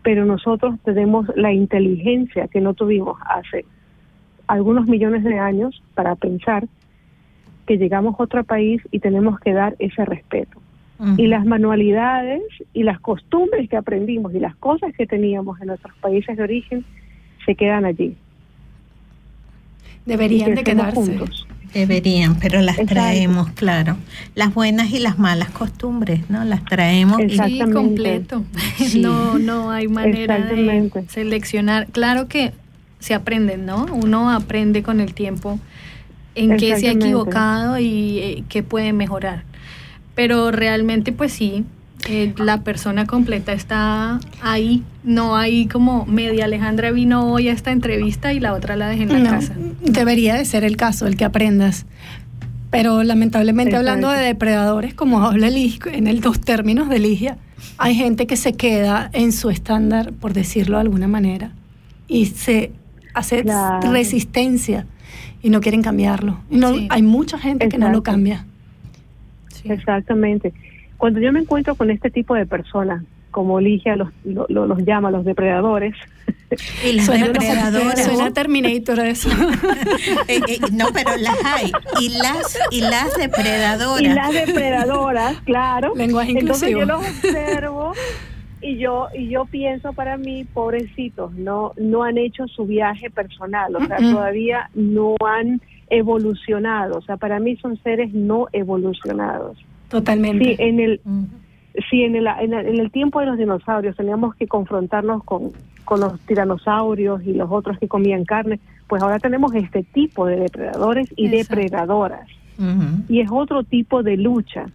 Pero 0.06 0.24
nosotros 0.24 0.76
tenemos 0.84 1.26
la 1.34 1.52
inteligencia 1.52 2.46
que 2.46 2.60
no 2.60 2.74
tuvimos 2.74 3.18
hace 3.28 3.64
algunos 4.46 4.86
millones 4.86 5.24
de 5.24 5.36
años 5.36 5.82
para 5.96 6.14
pensar 6.14 6.68
que 7.66 7.76
llegamos 7.76 8.14
a 8.14 8.22
otro 8.22 8.44
país 8.44 8.80
y 8.92 9.00
tenemos 9.00 9.40
que 9.40 9.52
dar 9.52 9.74
ese 9.80 10.04
respeto. 10.04 10.60
Y 11.16 11.26
las 11.26 11.44
manualidades 11.44 12.40
y 12.72 12.84
las 12.84 13.00
costumbres 13.00 13.68
que 13.68 13.76
aprendimos 13.76 14.32
y 14.32 14.38
las 14.38 14.54
cosas 14.54 14.94
que 14.96 15.08
teníamos 15.08 15.60
en 15.60 15.66
nuestros 15.66 15.96
países 15.96 16.36
de 16.36 16.42
origen 16.44 16.84
se 17.44 17.56
quedan 17.56 17.84
allí. 17.84 18.16
Deberían 20.04 20.52
Y 20.52 20.54
de 20.54 20.62
quedarse. 20.62 20.94
juntos. 20.94 21.48
Deberían, 21.72 22.38
pero 22.38 22.60
las 22.60 22.78
Exacto. 22.78 22.94
traemos, 22.94 23.50
claro. 23.50 23.96
Las 24.34 24.54
buenas 24.54 24.90
y 24.90 24.98
las 24.98 25.18
malas 25.18 25.50
costumbres, 25.50 26.28
¿no? 26.28 26.44
Las 26.44 26.64
traemos 26.64 27.20
y 27.20 27.60
completo. 27.72 28.44
Sí. 28.76 29.00
No, 29.00 29.38
no 29.38 29.70
hay 29.70 29.88
manera 29.88 30.38
de 30.38 30.90
seleccionar. 31.08 31.86
Claro 31.88 32.28
que 32.28 32.52
se 32.98 33.14
aprenden, 33.14 33.66
¿no? 33.66 33.86
Uno 33.86 34.30
aprende 34.30 34.82
con 34.82 35.00
el 35.00 35.14
tiempo 35.14 35.58
en 36.34 36.56
qué 36.56 36.78
se 36.78 36.88
ha 36.88 36.92
equivocado 36.92 37.78
y 37.78 38.18
eh, 38.18 38.44
qué 38.48 38.62
puede 38.62 38.92
mejorar. 38.92 39.44
Pero 40.14 40.50
realmente, 40.50 41.12
pues 41.12 41.32
sí, 41.32 41.64
eh, 42.08 42.34
la 42.38 42.62
persona 42.62 43.06
completa 43.06 43.52
está 43.52 44.20
ahí. 44.42 44.82
No 45.04 45.36
hay 45.36 45.66
como 45.66 46.06
media 46.06 46.44
Alejandra 46.44 46.90
vino 46.92 47.32
hoy 47.32 47.48
a 47.48 47.52
esta 47.52 47.72
entrevista 47.72 48.32
y 48.32 48.40
la 48.40 48.52
otra 48.54 48.76
la 48.76 48.88
dejé 48.88 49.04
en 49.04 49.12
la 49.12 49.18
No, 49.18 49.30
casa. 49.30 49.54
debería 49.82 50.34
de 50.34 50.44
ser 50.44 50.64
el 50.64 50.76
caso, 50.76 51.06
el 51.06 51.16
que 51.16 51.24
aprendas. 51.24 51.86
Pero 52.70 53.02
lamentablemente 53.04 53.76
hablando 53.76 54.10
de 54.10 54.20
depredadores, 54.20 54.92
como 54.94 55.20
habla 55.22 55.50
Ligia, 55.50 55.92
en 55.92 56.06
el 56.06 56.20
dos 56.20 56.40
términos 56.40 56.88
de 56.88 56.98
Ligia, 56.98 57.38
hay 57.78 57.94
gente 57.94 58.26
que 58.26 58.36
se 58.36 58.52
queda 58.54 59.08
en 59.12 59.32
su 59.32 59.50
estándar, 59.50 60.12
por 60.12 60.32
decirlo 60.32 60.76
de 60.76 60.82
alguna 60.82 61.08
manera, 61.08 61.52
y 62.08 62.26
se 62.26 62.72
hace 63.14 63.42
Claro. 63.42 63.90
resistencia 63.92 64.86
y 65.42 65.50
no 65.50 65.60
quieren 65.60 65.82
cambiarlo. 65.82 66.38
No, 66.50 66.74
Sí. 66.74 66.86
Hay 66.90 67.02
mucha 67.02 67.38
gente 67.38 67.68
que 67.68 67.78
no 67.78 67.88
lo 67.90 68.02
cambia. 68.02 68.44
Sí. 69.54 69.70
Exactamente. 69.70 70.52
Cuando 70.96 71.20
yo 71.20 71.32
me 71.32 71.40
encuentro 71.40 71.74
con 71.74 71.90
este 71.90 72.10
tipo 72.10 72.34
de 72.34 72.46
personas, 72.46 73.02
como 73.30 73.60
Ligia 73.60 73.96
los, 73.96 74.08
lo- 74.24 74.46
lo- 74.48 74.66
los 74.66 74.78
llama 74.84 75.10
los 75.10 75.24
depredadores, 75.24 75.94
Y 76.84 76.92
las 76.92 77.06
Suena, 77.06 77.26
depredadoras. 77.26 78.04
suena 78.04 78.30
Terminator 78.32 78.98
eso. 79.00 79.28
Eh, 80.28 80.40
eh, 80.48 80.58
no, 80.72 80.86
pero 80.92 81.10
las 81.18 81.36
hay. 81.44 81.70
Y 82.00 82.08
las, 82.18 82.58
y 82.70 82.80
las 82.80 83.14
depredadoras. 83.16 84.02
y 84.02 84.08
las 84.08 84.32
depredadoras, 84.32 85.40
claro. 85.42 85.92
Lenguaje 85.94 86.32
Entonces 86.32 86.68
inclusivo. 86.70 86.80
yo 86.80 86.86
los 86.86 87.00
observo 87.08 87.92
y 88.62 88.78
yo 88.78 89.08
y 89.14 89.28
yo 89.28 89.44
pienso 89.44 89.92
para 89.92 90.16
mí, 90.16 90.44
pobrecitos, 90.52 91.32
no 91.34 91.72
no 91.76 92.02
han 92.04 92.16
hecho 92.18 92.46
su 92.48 92.64
viaje 92.66 93.10
personal, 93.10 93.76
o 93.76 93.86
sea, 93.86 93.98
todavía 93.98 94.70
no 94.74 95.14
han 95.24 95.60
evolucionado, 95.90 96.98
o 96.98 97.02
sea, 97.02 97.16
para 97.16 97.38
mí 97.38 97.56
son 97.56 97.80
seres 97.82 98.12
no 98.14 98.46
evolucionados. 98.52 99.58
Totalmente. 99.88 100.44
Sí, 100.44 100.56
en 100.58 100.80
el 100.80 101.00
si 101.90 102.02
en 102.04 102.16
el, 102.16 102.26
en 102.26 102.54
el, 102.54 102.66
en 102.66 102.80
el 102.80 102.90
tiempo 102.90 103.20
de 103.20 103.26
los 103.26 103.38
dinosaurios 103.38 103.96
teníamos 103.96 104.34
que 104.36 104.46
confrontarnos 104.46 105.22
con, 105.24 105.52
con 105.84 106.00
los 106.00 106.18
tiranosaurios 106.20 107.22
y 107.24 107.34
los 107.34 107.50
otros 107.50 107.78
que 107.78 107.86
comían 107.86 108.24
carne, 108.24 108.60
pues 108.86 109.02
ahora 109.02 109.18
tenemos 109.18 109.54
este 109.54 109.82
tipo 109.82 110.26
de 110.26 110.36
depredadores 110.36 111.12
y 111.16 111.26
Exacto. 111.26 111.56
depredadoras. 111.56 112.28
Y 113.08 113.20
es 113.20 113.28
otro 113.30 113.62
tipo 113.64 114.02
de 114.02 114.16
lucha. 114.16 114.66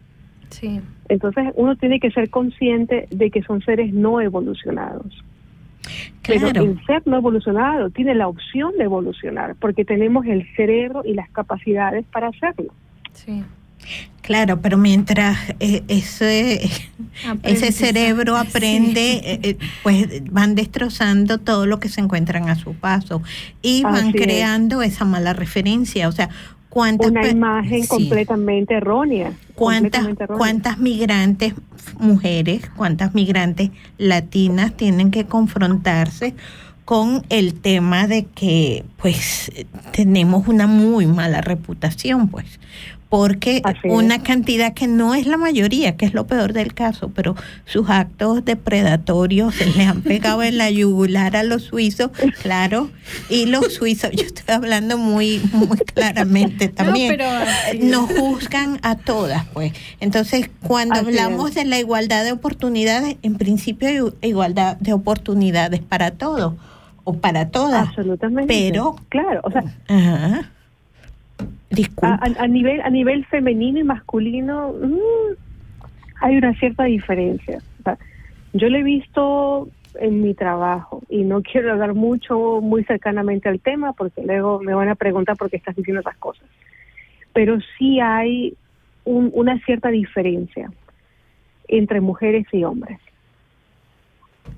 Sí. 0.49 0.79
Entonces 1.09 1.45
uno 1.55 1.75
tiene 1.75 1.99
que 1.99 2.11
ser 2.11 2.29
consciente 2.29 3.07
de 3.09 3.31
que 3.31 3.41
son 3.41 3.61
seres 3.63 3.91
no 3.91 4.21
evolucionados. 4.21 5.23
Pero 6.27 6.51
Claro. 6.51 6.61
el 6.61 6.85
ser 6.85 7.01
no 7.07 7.17
evolucionado 7.17 7.89
tiene 7.89 8.13
la 8.13 8.27
opción 8.27 8.73
de 8.77 8.83
evolucionar 8.83 9.55
porque 9.55 9.83
tenemos 9.83 10.27
el 10.27 10.45
cerebro 10.55 11.01
y 11.03 11.15
las 11.15 11.29
capacidades 11.31 12.05
para 12.11 12.27
hacerlo. 12.27 12.71
Sí. 13.13 13.43
Claro, 14.21 14.61
pero 14.61 14.77
mientras 14.77 15.37
eh, 15.59 15.83
ese, 15.87 16.69
ese 17.43 17.71
cerebro 17.71 18.37
aprende, 18.37 19.13
eh, 19.13 19.39
eh, 19.43 19.57
pues 19.81 20.23
van 20.31 20.53
destrozando 20.53 21.39
todo 21.39 21.65
lo 21.65 21.79
que 21.79 21.89
se 21.89 22.01
encuentran 22.01 22.47
a 22.47 22.55
su 22.55 22.73
paso 22.75 23.23
y 23.61 23.81
van 23.83 24.09
es. 24.09 24.15
creando 24.15 24.83
esa 24.83 25.05
mala 25.05 25.33
referencia. 25.33 26.07
O 26.07 26.11
sea, 26.11 26.29
¿cuántas 26.69 27.09
Una 27.09 27.27
imagen 27.27 27.81
sí. 27.81 27.87
completamente 27.87 28.75
errónea. 28.75 29.33
¿Cuántas. 29.55 30.07
¿Cuántas 30.37 30.77
migrantes 30.77 31.55
mujeres, 31.99 32.69
cuántas 32.75 33.15
migrantes 33.15 33.71
latinas 33.97 34.77
tienen 34.77 35.09
que 35.09 35.25
confrontarse 35.25 36.35
con 36.85 37.23
el 37.29 37.53
tema 37.55 38.05
de 38.07 38.25
que 38.25 38.83
pues 38.97 39.51
tenemos 39.93 40.47
una 40.47 40.67
muy 40.67 41.07
mala 41.07 41.41
reputación, 41.41 42.27
pues? 42.27 42.59
Porque 43.11 43.61
una 43.83 44.23
cantidad 44.23 44.73
que 44.73 44.87
no 44.87 45.13
es 45.15 45.27
la 45.27 45.35
mayoría, 45.35 45.97
que 45.97 46.05
es 46.05 46.13
lo 46.13 46.27
peor 46.27 46.53
del 46.53 46.73
caso, 46.73 47.11
pero 47.13 47.35
sus 47.65 47.89
actos 47.89 48.45
depredatorios 48.45 49.53
se 49.53 49.65
le 49.65 49.83
han 49.83 50.01
pegado 50.01 50.41
en 50.43 50.57
la 50.57 50.71
yugular 50.71 51.35
a 51.35 51.43
los 51.43 51.63
suizos, 51.63 52.09
claro, 52.41 52.89
y 53.29 53.47
los 53.47 53.73
suizos, 53.73 54.11
yo 54.11 54.23
estoy 54.23 54.55
hablando 54.55 54.97
muy, 54.97 55.41
muy 55.51 55.77
claramente 55.79 56.69
también 56.69 57.09
pero 57.17 57.25
así 57.29 57.79
es. 57.79 57.83
nos 57.83 58.09
juzgan 58.13 58.79
a 58.81 58.95
todas, 58.95 59.45
pues. 59.47 59.73
Entonces, 59.99 60.49
cuando 60.65 60.95
Así 60.95 61.05
hablamos 61.07 61.49
es. 61.49 61.55
de 61.55 61.65
la 61.65 61.79
igualdad 61.79 62.23
de 62.23 62.31
oportunidades, 62.31 63.17
en 63.23 63.35
principio 63.35 63.89
hay 63.89 64.29
igualdad 64.29 64.77
de 64.77 64.93
oportunidades 64.93 65.81
para 65.81 66.11
todos 66.11 66.53
o 67.03 67.13
para 67.17 67.49
todas. 67.49 67.89
Absolutamente. 67.89 68.47
Pero- 68.47 68.95
claro, 69.09 69.41
o 69.43 69.51
sea, 69.51 69.63
Ajá. 69.89 70.49
A, 72.01 72.47
nivel 72.47 72.81
a 72.81 72.89
nivel 72.89 73.25
femenino 73.25 73.79
y 73.79 73.83
masculino, 73.83 74.73
mm, 74.73 75.35
hay 76.21 76.37
una 76.37 76.53
cierta 76.55 76.85
diferencia. 76.85 77.61
yo 78.53 78.69
lo 78.69 78.77
he 78.77 78.83
visto 78.83 79.69
en 79.95 80.21
mi 80.21 80.33
trabajo 80.33 81.01
y 81.09 81.23
no 81.23 81.41
quiero 81.41 81.71
hablar 81.71 81.93
mucho, 81.93 82.59
muy 82.61 82.83
cercanamente 82.83 83.49
al 83.49 83.59
tema 83.59 83.93
porque 83.93 84.21
luego 84.23 84.59
me 84.59 84.73
van 84.73 84.89
a 84.89 84.95
preguntar 84.95 85.37
por 85.37 85.49
qué 85.49 85.57
estás 85.57 85.75
diciendo 85.75 86.01
esas 86.01 86.17
cosas. 86.17 86.47
Pero 87.33 87.57
sí 87.77 87.99
hay 87.99 88.55
una 89.03 89.57
cierta 89.59 89.89
diferencia 89.89 90.69
entre 91.67 92.01
mujeres 92.01 92.45
y 92.51 92.63
hombres. 92.63 92.99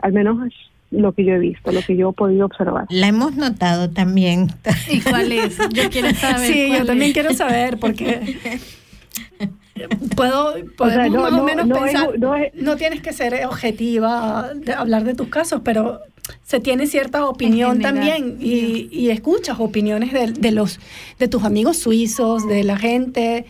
Al 0.01 0.13
menos 0.13 0.51
lo 0.93 1.13
que 1.13 1.25
yo 1.25 1.33
he 1.33 1.39
visto, 1.39 1.71
lo 1.71 1.81
que 1.81 1.97
yo 1.97 2.11
he 2.11 2.13
podido 2.13 2.45
observar. 2.45 2.85
La 2.89 3.07
hemos 3.07 3.35
notado 3.35 3.89
también. 3.89 4.47
¿Y 4.89 5.01
cuál 5.01 5.31
es? 5.31 5.57
Yo 5.71 5.89
quiero 5.91 6.13
saber. 6.13 6.53
Sí, 6.53 6.69
yo 6.71 6.85
también 6.85 7.13
quiero 7.13 7.33
saber 7.33 7.77
porque 7.77 8.59
puedo, 10.15 10.55
no, 10.57 11.21
más 11.21 11.33
o 11.33 11.43
menos 11.43 11.67
pensar, 11.67 12.09
no, 12.53 12.75
tienes 12.77 13.01
que 13.01 13.13
ser 13.13 13.45
objetiva 13.45 14.51
de 14.55 14.73
hablar 14.73 15.03
de 15.03 15.15
tus 15.15 15.29
casos, 15.29 15.61
pero 15.63 15.99
se 16.43 16.59
tiene 16.59 16.87
cierta 16.87 17.25
opinión 17.25 17.81
también 17.81 18.37
y, 18.39 18.87
y, 18.91 19.09
escuchas 19.09 19.59
opiniones 19.59 20.13
de, 20.13 20.31
de, 20.31 20.51
los 20.51 20.79
de 21.19 21.27
tus 21.27 21.43
amigos 21.43 21.77
suizos, 21.77 22.47
de 22.47 22.63
la 22.63 22.77
gente, 22.77 23.45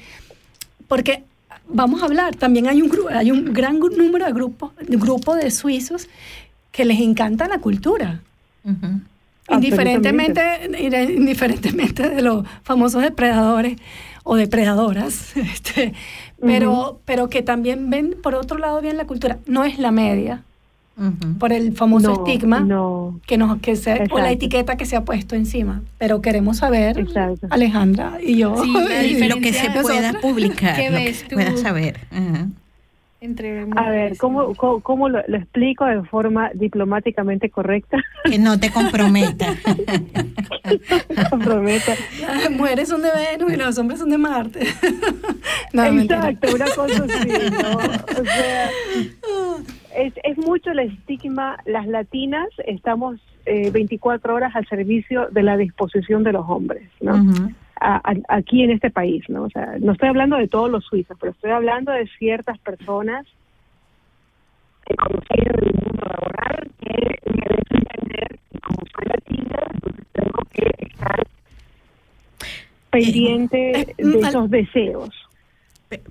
porque 0.88 1.24
vamos 1.68 2.02
a 2.02 2.06
hablar, 2.06 2.36
también 2.36 2.68
hay 2.68 2.82
un 2.82 2.92
hay 3.10 3.32
un 3.32 3.54
gran 3.54 3.80
número 3.80 4.26
de 4.26 4.32
grupos 4.32 4.72
de 4.76 4.98
grupo 4.98 5.36
de 5.36 5.52
suizos 5.52 6.08
que 6.74 6.84
les 6.84 7.00
encanta 7.00 7.48
la 7.48 7.60
cultura. 7.60 8.20
Indiferentemente, 9.50 10.42
indiferentemente 11.16 12.10
de 12.10 12.22
los 12.22 12.46
famosos 12.64 13.02
depredadores 13.02 13.78
o 14.24 14.36
depredadoras, 14.36 15.38
este, 15.54 15.94
pero, 16.42 17.00
pero 17.06 17.30
que 17.30 17.42
también 17.42 17.90
ven 17.90 18.16
por 18.22 18.36
otro 18.36 18.58
lado 18.58 18.82
bien 18.82 18.98
la 18.98 19.06
cultura. 19.06 19.38
No 19.46 19.64
es 19.64 19.78
la 19.78 19.92
media, 19.92 20.44
por 21.40 21.54
el 21.54 21.74
famoso 21.74 22.14
estigma 22.14 22.60
que 23.26 23.38
nos 23.38 23.60
que 23.60 23.76
se, 23.76 24.08
o 24.12 24.20
la 24.20 24.32
etiqueta 24.32 24.76
que 24.76 24.86
se 24.86 24.96
ha 24.96 25.06
puesto 25.06 25.36
encima. 25.36 25.82
Pero 26.00 26.22
queremos 26.22 26.58
saber, 26.58 27.06
Alejandra 27.50 28.18
y 28.22 28.38
yo, 28.38 28.56
lo 28.56 29.36
que 29.42 29.54
se 29.54 29.70
pueda 29.70 30.14
publicar, 30.22 30.76
¿Qué 30.76 30.90
ves 30.90 31.28
tú? 31.28 31.36
pueda 31.36 31.56
saber. 31.58 32.00
A 33.76 33.90
ver, 33.90 34.18
¿cómo, 34.18 34.54
cómo, 34.54 35.08
lo, 35.08 35.20
explico 35.20 35.86
de 35.86 36.04
forma 36.04 36.52
diplomáticamente 36.54 37.50
correcta? 37.50 37.98
Que 38.26 38.38
no 38.38 38.60
te 38.60 38.70
comprometa. 38.70 39.48
comprometa. 41.30 41.96
Las 42.22 42.52
mujeres 42.52 42.90
son 42.90 43.02
de 43.02 43.10
Venus 43.12 43.54
y 43.54 43.56
los 43.56 43.78
hombres 43.78 44.00
son 44.00 44.10
de 44.10 44.18
Marte. 44.18 44.60
Exacto, 45.74 46.54
una 46.54 46.66
cosa 46.66 47.04
así, 47.04 47.30
¿no? 47.30 47.78
O 47.78 48.26
sea, 48.26 48.70
es, 49.96 50.14
es 50.24 50.38
mucho 50.38 50.72
el 50.72 50.80
estigma. 50.80 51.58
Las 51.66 51.88
latinas 51.88 52.48
estamos 52.66 53.20
eh, 53.46 53.72
24 53.72 54.34
horas 54.34 54.56
al 54.56 54.68
servicio 54.68 55.28
de 55.32 55.44
la 55.44 55.58
disposición 55.58 56.24
de 56.24 56.34
los 56.34 56.48
hombres, 56.48 56.90
¿no? 57.02 57.14
aquí 58.30 58.64
en 58.64 58.72
este 58.72 58.90
país, 58.90 59.28
¿no? 59.28 59.44
O 59.44 59.50
sea, 59.50 59.76
no 59.80 59.92
estoy 59.92 60.08
hablando 60.08 60.38
de 60.38 60.48
todos 60.48 60.70
los 60.70 60.86
suizos, 60.86 61.18
pero 61.20 61.34
estoy 61.34 61.52
hablando 61.52 61.92
de 61.92 62.08
ciertas 62.18 62.58
personas 62.60 63.26
que 64.86 64.96
conocen 64.96 65.40
el 65.40 65.74
mundo 65.84 66.06
laboral 66.08 66.72
que 66.80 67.20
me 67.30 67.42
deben 67.42 67.66
entender 67.72 68.40
que 68.52 68.60
como 68.60 68.78
soy 68.96 69.06
latina, 69.06 69.60
entonces 69.74 70.06
tengo 70.14 70.44
que 70.52 70.86
estar 70.86 71.20
eh, 71.20 72.48
pendiente 72.90 73.82
eh, 73.82 73.96
de 73.98 74.20
esos 74.20 74.50
deseos. 74.50 75.23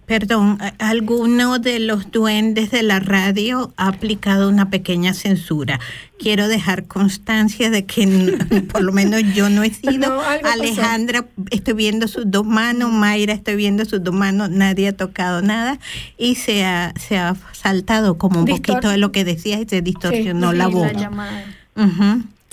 Perdón, 0.07 0.59
¿alguno 0.79 1.59
de 1.59 1.79
los 1.81 2.11
duendes 2.11 2.71
de 2.71 2.83
la 2.83 3.01
radio 3.01 3.73
ha 3.77 3.89
aplicado 3.89 4.49
una 4.49 4.71
pequeña 4.71 5.15
censura? 5.15 5.81
Quiero 6.19 6.49
dejar 6.49 6.85
constancia 6.85 7.71
de 7.71 7.85
que 7.85 8.07
por 8.73 8.83
lo 8.83 8.93
menos 8.93 9.23
yo 9.35 9.49
no 9.51 9.63
he 9.63 9.71
sido. 9.71 10.21
Alejandra, 10.45 11.27
estoy 11.51 11.75
viendo 11.75 12.09
sus 12.09 12.31
dos 12.31 12.47
manos, 12.47 12.93
Mayra, 12.93 13.33
estoy 13.33 13.57
viendo 13.57 13.85
sus 13.85 14.03
dos 14.03 14.15
manos, 14.15 14.51
nadie 14.51 14.89
ha 14.89 14.97
tocado 14.97 15.43
nada 15.43 15.79
y 16.19 16.37
se 16.37 16.65
ha, 16.65 16.93
se 16.99 17.19
ha 17.19 17.35
saltado 17.53 18.19
como 18.19 18.41
un 18.41 18.47
poquito 18.47 18.89
de 18.89 18.99
lo 18.99 19.13
que 19.13 19.25
decías 19.25 19.61
y 19.61 19.67
se 19.69 19.83
distorsionó 19.83 20.53
la 20.53 20.69
voz. 20.69 20.93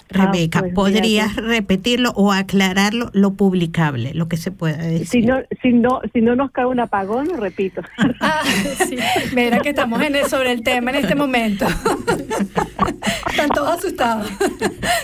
Rebeca, 0.10 0.62
pues, 0.62 0.74
¿podrías 0.74 1.36
repetirlo 1.36 2.10
o 2.16 2.32
aclararlo 2.32 3.12
lo 3.14 3.34
publicable, 3.34 4.14
lo 4.16 4.28
que 4.28 4.38
se 4.38 4.51
pueda 4.51 4.78
decir? 4.78 5.07
Si 5.07 5.22
no, 5.22 5.38
si 5.62 5.72
no, 5.72 6.01
si 6.14 6.22
no 6.22 6.36
nos 6.36 6.51
cae 6.51 6.66
un 6.66 6.80
apagón, 6.80 7.28
lo 7.28 7.38
repito. 7.38 7.82
Ah, 8.22 8.41
sí. 8.88 8.97
Mira 9.34 9.60
que 9.60 9.70
estamos 9.70 10.01
en 10.01 10.16
sobre 10.28 10.51
el 10.51 10.64
tema 10.64 10.91
en 10.91 10.97
este 10.97 11.16
momento. 11.16 11.66
Están 13.30 13.49
todos 13.49 13.78
asustados 13.78 14.30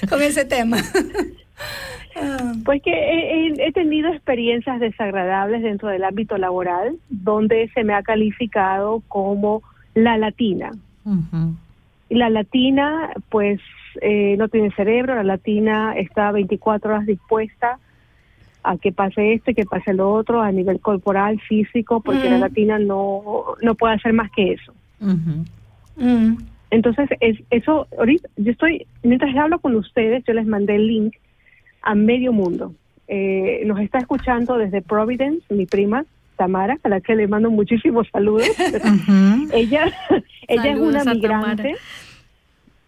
con 0.09 0.21
ese 0.21 0.43
tema. 0.43 0.77
Pues 2.63 2.81
que 2.81 3.55
he, 3.57 3.71
tenido 3.71 4.09
experiencias 4.09 4.79
desagradables 4.79 5.61
dentro 5.63 5.89
del 5.89 6.03
ámbito 6.03 6.37
laboral, 6.37 6.97
donde 7.09 7.69
se 7.73 7.83
me 7.83 7.93
ha 7.93 8.03
calificado 8.03 9.01
como 9.07 9.61
la 9.93 10.17
latina. 10.17 10.71
Y 12.09 12.15
la 12.15 12.29
latina, 12.29 13.11
pues 13.29 13.59
eh, 14.01 14.35
no 14.37 14.47
tiene 14.49 14.71
cerebro, 14.71 15.15
la 15.15 15.23
latina 15.23 15.95
está 15.97 16.31
24 16.31 16.91
horas 16.91 17.05
dispuesta 17.05 17.79
a 18.63 18.77
que 18.77 18.91
pase 18.91 19.33
esto 19.33 19.51
y 19.51 19.53
que 19.53 19.65
pase 19.65 19.93
lo 19.93 20.11
otro 20.11 20.41
a 20.41 20.51
nivel 20.51 20.79
corporal, 20.79 21.39
físico, 21.39 22.01
porque 22.01 22.29
la 22.29 22.39
latina 22.39 22.79
no, 22.79 23.55
no 23.61 23.75
puede 23.75 23.93
hacer 23.95 24.13
más 24.13 24.31
que 24.31 24.53
eso. 24.53 24.73
Mm. 25.97 26.37
Entonces, 26.71 27.09
es, 27.19 27.37
eso, 27.51 27.87
ahorita, 27.97 28.27
yo 28.37 28.51
estoy, 28.51 28.87
mientras 29.03 29.35
hablo 29.35 29.59
con 29.59 29.75
ustedes, 29.75 30.23
yo 30.25 30.33
les 30.33 30.47
mandé 30.47 30.75
el 30.75 30.87
link 30.87 31.15
a 31.83 31.93
medio 31.93 32.33
mundo. 32.33 32.73
Eh, 33.07 33.61
nos 33.65 33.79
está 33.79 33.99
escuchando 33.99 34.57
desde 34.57 34.81
Providence, 34.81 35.53
mi 35.53 35.67
prima, 35.67 36.05
Tamara, 36.35 36.77
a 36.83 36.89
la 36.89 37.01
que 37.01 37.15
le 37.15 37.27
mando 37.27 37.51
muchísimos 37.51 38.07
saludos. 38.11 38.49
ella 39.53 39.91
ella 40.47 40.71
es 40.71 40.79
una 40.79 41.03
migrante 41.03 41.75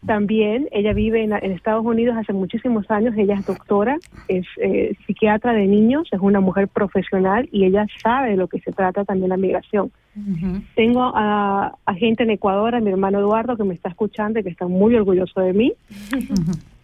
también. 0.07 0.67
Ella 0.71 0.93
vive 0.93 1.23
en, 1.23 1.33
Estados 1.33 1.85
Unidos 1.85 2.17
hace 2.17 2.33
muchísimos 2.33 2.89
años, 2.89 3.13
ella 3.17 3.35
es 3.35 3.45
doctora, 3.45 3.97
es 4.27 4.45
eh, 4.57 4.95
psiquiatra 5.05 5.53
de 5.53 5.67
niños, 5.67 6.07
es 6.11 6.19
una 6.19 6.39
mujer 6.39 6.67
profesional 6.67 7.47
y 7.51 7.65
ella 7.65 7.85
sabe 8.01 8.31
de 8.31 8.37
lo 8.37 8.47
que 8.47 8.59
se 8.59 8.71
trata 8.71 9.05
también 9.05 9.29
la 9.29 9.37
migración. 9.37 9.91
Tengo 10.73 11.11
a, 11.13 11.77
gente 11.95 12.23
en 12.23 12.31
Ecuador, 12.31 12.73
a 12.73 12.79
mi 12.79 12.89
hermano 12.89 13.19
Eduardo, 13.19 13.55
que 13.55 13.63
me 13.63 13.75
está 13.75 13.89
escuchando 13.89 14.39
y 14.39 14.43
que 14.43 14.49
está 14.49 14.67
muy 14.67 14.95
orgulloso 14.95 15.41
de 15.41 15.53
mí. 15.53 15.73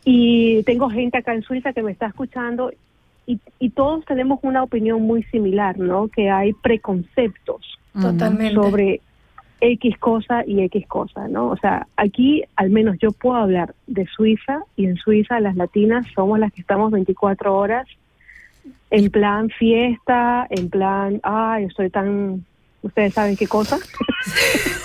Y 0.06 0.62
tengo 0.64 0.90
gente 0.90 1.18
acá 1.18 1.34
en 1.34 1.42
Suiza 1.44 1.74
que 1.74 1.82
me 1.82 1.92
está 1.92 2.08
escuchando 2.08 2.72
y, 3.26 3.40
y 3.58 3.70
todos 3.70 4.04
tenemos 4.06 4.40
una 4.44 4.62
opinión 4.62 5.02
muy 5.02 5.24
similar, 5.24 5.80
¿no? 5.80 6.10
Que 6.10 6.30
hay 6.30 6.54
preconceptos 6.54 7.80
Totalmente. 7.94 8.54
sobre 8.54 9.02
X 9.66 9.98
cosa 9.98 10.44
y 10.46 10.62
X 10.64 10.86
cosa, 10.88 11.30
¿no? 11.30 11.48
O 11.48 11.58
sea, 11.58 11.88
aquí 11.96 12.44
al 12.58 12.70
menos 12.70 12.98
yo 13.00 13.14
puedo 13.14 13.38
hablar 13.38 13.74
de 13.88 14.06
Suiza 14.08 14.60
y 14.76 14.86
en 14.86 14.98
Suiza 14.98 15.40
las 15.40 15.56
latinas 15.56 16.06
somos 16.14 16.38
las 16.38 16.52
que 16.52 16.60
estamos 16.60 16.92
24 16.92 17.56
horas 17.56 17.88
en 18.90 19.10
plan 19.10 19.50
fiesta, 19.50 20.48
en 20.50 20.70
plan, 20.70 21.22
ay, 21.24 21.64
estoy 21.64 21.90
tan 21.90 22.46
ustedes 22.82 23.14
saben 23.14 23.38
qué 23.38 23.48
cosa. 23.48 23.80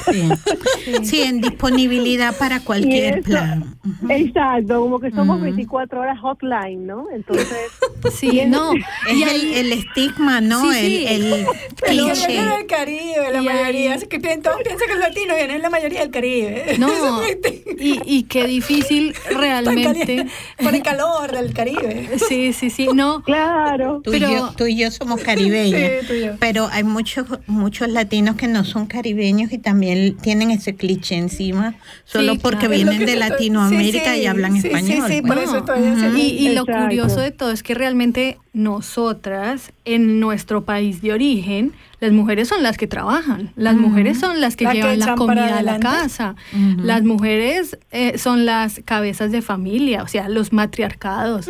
Sí. 1.02 1.22
en 1.22 1.40
disponibilidad 1.40 2.36
para 2.36 2.60
cualquier 2.60 3.22
plan. 3.22 3.76
Exacto, 4.08 4.80
como 4.80 5.00
que 5.00 5.10
somos 5.10 5.40
24 5.40 6.00
horas 6.00 6.18
hotline, 6.20 6.86
¿no? 6.86 7.06
Entonces, 7.12 7.70
sí, 8.12 8.42
no, 8.46 8.72
es 8.74 9.32
el, 9.56 9.72
estigma, 9.72 10.40
¿no? 10.40 10.72
Sí, 10.72 11.04
el, 11.08 11.32
el 11.32 11.46
cliché. 11.86 12.42
del 12.42 12.66
Caribe, 12.66 13.32
la 13.32 13.42
mayoría, 13.42 13.94
es 13.94 14.04
que 14.06 14.18
todos 14.18 14.58
piensan 14.62 14.86
que 14.86 14.94
es 14.94 14.98
latino 14.98 15.34
y 15.36 15.40
es 15.40 15.60
la 15.60 15.70
mayoría 15.70 16.00
del 16.00 16.10
Caribe. 16.10 16.76
No, 16.78 16.88
y, 17.78 18.00
y 18.04 18.22
qué 18.24 18.46
difícil 18.46 19.14
realmente. 19.30 20.26
Por 20.62 20.74
el 20.74 20.82
calor 20.82 21.32
del 21.32 21.52
Caribe. 21.52 22.18
Sí, 22.28 22.52
sí, 22.52 22.70
sí, 22.70 22.88
no. 22.94 23.22
Claro. 23.22 24.00
Tú, 24.02 24.14
y, 24.14 24.20
yo, 24.20 24.52
tú 24.56 24.66
y 24.66 24.76
yo 24.76 24.90
somos 24.90 25.20
caribeños, 25.20 26.06
pero 26.38 26.68
hay 26.70 26.84
muchos, 26.84 27.26
muchos 27.46 27.88
latinos 27.88 28.36
que 28.36 28.48
no 28.48 28.64
son 28.64 28.86
caribeños 28.86 29.52
y 29.52 29.58
también 29.58 29.97
tienen 30.20 30.50
ese 30.50 30.74
cliché 30.74 31.16
encima, 31.16 31.74
solo 32.04 32.36
porque 32.38 32.68
vienen 32.68 33.04
de 33.04 33.16
Latinoamérica 33.16 34.16
y 34.16 34.26
hablan 34.26 34.56
español. 34.56 35.10
y, 36.16 36.48
lo 36.54 36.66
curioso 36.66 37.20
de 37.20 37.30
todo 37.30 37.50
es 37.50 37.62
que 37.62 37.74
realmente 37.74 38.38
nosotras, 38.52 39.72
en 39.84 40.20
nuestro 40.20 40.64
país 40.64 41.00
de 41.00 41.12
origen, 41.12 41.72
las 42.00 42.12
mujeres 42.12 42.48
son 42.48 42.62
las 42.62 42.76
que 42.76 42.86
trabajan, 42.86 43.52
las 43.56 43.76
mujeres 43.76 44.18
son 44.18 44.40
las 44.40 44.56
que 44.56 44.66
llevan 44.66 44.98
la 44.98 45.14
comida 45.14 45.58
a 45.58 45.62
la 45.62 45.78
casa, 45.80 46.34
las 46.78 47.02
mujeres 47.02 47.78
eh, 47.90 48.18
son 48.18 48.46
las 48.46 48.80
cabezas 48.84 49.32
de 49.32 49.42
familia, 49.42 50.02
o 50.02 50.08
sea, 50.08 50.28
los 50.28 50.52
matriarcados, 50.52 51.48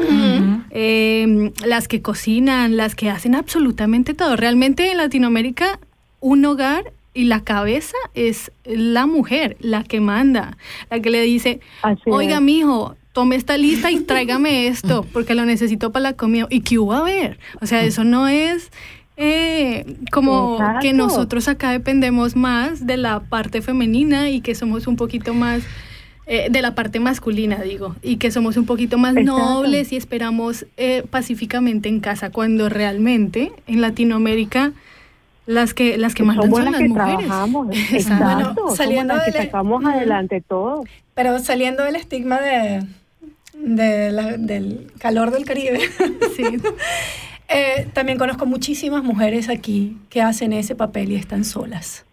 em, 0.70 1.52
las 1.64 1.88
que 1.88 2.02
cocinan, 2.02 2.76
las 2.76 2.94
que 2.94 3.10
hacen 3.10 3.34
absolutamente 3.34 4.14
todo. 4.14 4.36
Realmente 4.36 4.90
en 4.90 4.96
Latinoamérica 4.98 5.78
un 6.20 6.44
hogar 6.44 6.92
y 7.14 7.24
la 7.24 7.42
cabeza 7.42 7.96
es 8.14 8.52
la 8.64 9.06
mujer, 9.06 9.56
la 9.60 9.84
que 9.84 10.00
manda, 10.00 10.56
la 10.90 11.00
que 11.00 11.10
le 11.10 11.22
dice, 11.22 11.60
oiga, 12.06 12.40
mijo, 12.40 12.96
tome 13.12 13.36
esta 13.36 13.56
lista 13.56 13.90
y 13.90 14.00
tráigame 14.04 14.68
esto, 14.68 15.04
porque 15.12 15.34
lo 15.34 15.44
necesito 15.44 15.90
para 15.90 16.02
la 16.04 16.12
comida. 16.12 16.46
¿Y 16.50 16.60
qué 16.60 16.78
hubo 16.78 16.92
a 16.92 17.02
ver? 17.02 17.38
O 17.60 17.66
sea, 17.66 17.82
eso 17.82 18.04
no 18.04 18.28
es 18.28 18.70
eh, 19.16 19.96
como 20.12 20.58
que 20.80 20.92
nosotros 20.92 21.48
acá 21.48 21.72
dependemos 21.72 22.36
más 22.36 22.86
de 22.86 22.96
la 22.96 23.20
parte 23.20 23.62
femenina 23.62 24.30
y 24.30 24.40
que 24.40 24.54
somos 24.54 24.86
un 24.86 24.94
poquito 24.94 25.34
más 25.34 25.64
eh, 26.30 26.48
de 26.50 26.62
la 26.62 26.76
parte 26.76 27.00
masculina, 27.00 27.56
digo, 27.56 27.96
y 28.02 28.18
que 28.18 28.30
somos 28.30 28.56
un 28.56 28.66
poquito 28.66 28.98
más 28.98 29.14
nobles 29.14 29.92
y 29.92 29.96
esperamos 29.96 30.66
eh, 30.76 31.02
pacíficamente 31.10 31.88
en 31.88 32.00
casa, 32.00 32.30
cuando 32.30 32.68
realmente 32.68 33.50
en 33.66 33.80
Latinoamérica 33.80 34.72
las 35.48 35.72
que 35.72 35.96
las 35.96 36.14
que 36.14 36.24
mandan 36.24 36.50
son 36.50 36.72
las, 36.72 37.48
mujeres. 37.48 37.90
Exacto. 37.90 38.76
saliendo 38.76 39.14
las 39.14 39.24
que 39.24 39.32
sacamos 39.44 39.82
adelante 39.82 40.42
todo. 40.46 40.84
Pero 41.14 41.38
saliendo 41.38 41.84
del 41.84 41.96
estigma 41.96 42.38
de, 42.38 42.84
del 43.54 44.92
calor 44.98 45.30
del 45.30 45.46
Caribe. 45.46 45.80
sí. 46.36 46.44
Eh, 47.48 47.88
también 47.94 48.18
conozco 48.18 48.44
muchísimas 48.44 49.02
mujeres 49.02 49.48
aquí 49.48 49.96
que 50.10 50.20
hacen 50.20 50.52
ese 50.52 50.74
papel 50.74 51.12
y 51.12 51.14
están 51.14 51.44
solas. 51.44 52.04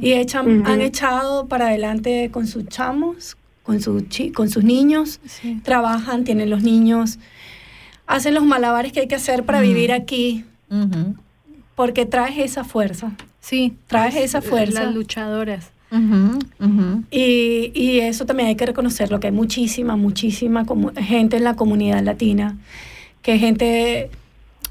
Y 0.00 0.14
echan, 0.14 0.66
han 0.66 0.80
echado 0.80 1.46
para 1.46 1.66
adelante 1.66 2.30
con 2.32 2.46
sus 2.46 2.66
chamos, 2.68 3.36
con, 3.64 3.82
su 3.82 4.06
con 4.34 4.48
sus 4.48 4.64
niños, 4.64 5.20
trabajan, 5.62 6.24
tienen 6.24 6.48
los 6.48 6.62
niños, 6.62 7.18
hacen 8.06 8.32
los 8.32 8.44
malabares 8.44 8.92
que 8.92 9.00
hay 9.00 9.08
que 9.08 9.16
hacer 9.16 9.44
para 9.44 9.60
vivir 9.60 9.92
aquí, 9.92 10.46
porque 11.82 12.06
traes 12.06 12.38
esa 12.38 12.62
fuerza. 12.62 13.10
Sí, 13.40 13.76
traes 13.88 14.14
esa 14.14 14.40
fuerza. 14.40 14.84
Las 14.84 14.94
luchadoras. 14.94 15.72
Y, 17.10 17.72
y, 17.74 17.98
eso 17.98 18.24
también 18.24 18.48
hay 18.50 18.54
que 18.54 18.64
reconocerlo, 18.64 19.18
que 19.18 19.26
hay 19.26 19.32
muchísima, 19.32 19.96
muchísima 19.96 20.64
gente 20.96 21.38
en 21.38 21.44
la 21.44 21.56
comunidad 21.56 22.00
latina, 22.04 22.56
que 23.20 23.36
gente 23.38 24.10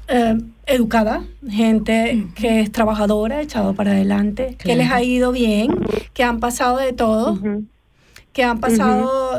eh, 0.08 0.38
educada, 0.64 1.22
gente 1.50 2.26
que 2.34 2.60
es 2.60 2.72
trabajadora, 2.72 3.42
echado 3.42 3.74
para 3.74 3.90
adelante, 3.90 4.56
que 4.58 4.74
les 4.74 4.90
ha 4.90 5.02
ido 5.02 5.32
bien, 5.32 5.68
que 6.14 6.24
han 6.24 6.40
pasado 6.40 6.78
de 6.78 6.94
todo 6.94 7.38
que 8.32 8.42
han 8.42 8.58
pasado, 8.58 9.38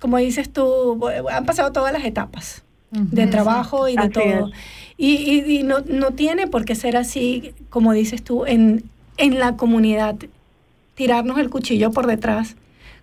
como 0.00 0.18
dices 0.18 0.52
tú, 0.52 1.04
han 1.28 1.44
pasado 1.44 1.72
todas 1.72 1.92
las 1.92 2.04
etapas 2.04 2.63
de 2.94 3.26
trabajo 3.26 3.88
y 3.88 3.96
de 3.96 4.08
todo. 4.08 4.50
Y, 4.96 5.42
y, 5.58 5.62
no, 5.64 5.80
no, 5.80 6.12
tiene 6.12 6.46
por 6.46 6.64
qué 6.64 6.74
ser 6.74 6.96
así, 6.96 7.52
como 7.68 7.92
dices 7.92 8.22
tú, 8.22 8.46
en, 8.46 8.84
en 9.16 9.38
la 9.38 9.56
comunidad, 9.56 10.16
tirarnos 10.94 11.38
el 11.38 11.50
cuchillo 11.50 11.90
por 11.90 12.06
detrás, 12.06 12.56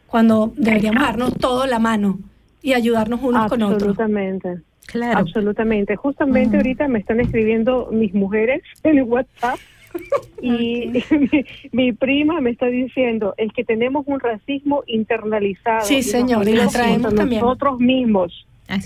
cuando 0.08 0.54
deberíamos 0.56 1.04
darnos 1.04 1.34
todo 1.36 1.66
la 1.68 1.80
mano 1.80 2.20
y 2.62 2.74
ayudarnos 2.74 3.22
unos 3.22 3.50
con 3.50 3.62
otros. 3.64 3.82
Absolutamente. 3.82 4.62
Claro. 4.86 5.20
Absolutamente. 5.20 5.96
Justamente 5.96 6.58
ahorita 6.58 6.88
me 6.88 7.00
están 7.00 7.20
escribiendo 7.20 7.90
mis 7.92 8.14
mujeres 8.14 8.62
en 8.84 8.98
el 8.98 9.04
WhatsApp 9.04 9.58
y 10.42 11.04
mi, 11.72 11.94
prima 11.94 12.40
me 12.42 12.52
está 12.52 12.68
diciendo 12.68 13.34
es 13.38 13.52
que 13.54 13.64
tenemos 13.64 14.06
un 14.08 14.20
racismo 14.20 14.84
internalizado. 14.88 15.86
Sí, 15.86 16.04
señor, 16.04 16.48
y 16.48 16.54
lo 16.54 16.68
traemos 16.68 17.14
también. 17.16 17.42
Nosotros 17.42 17.80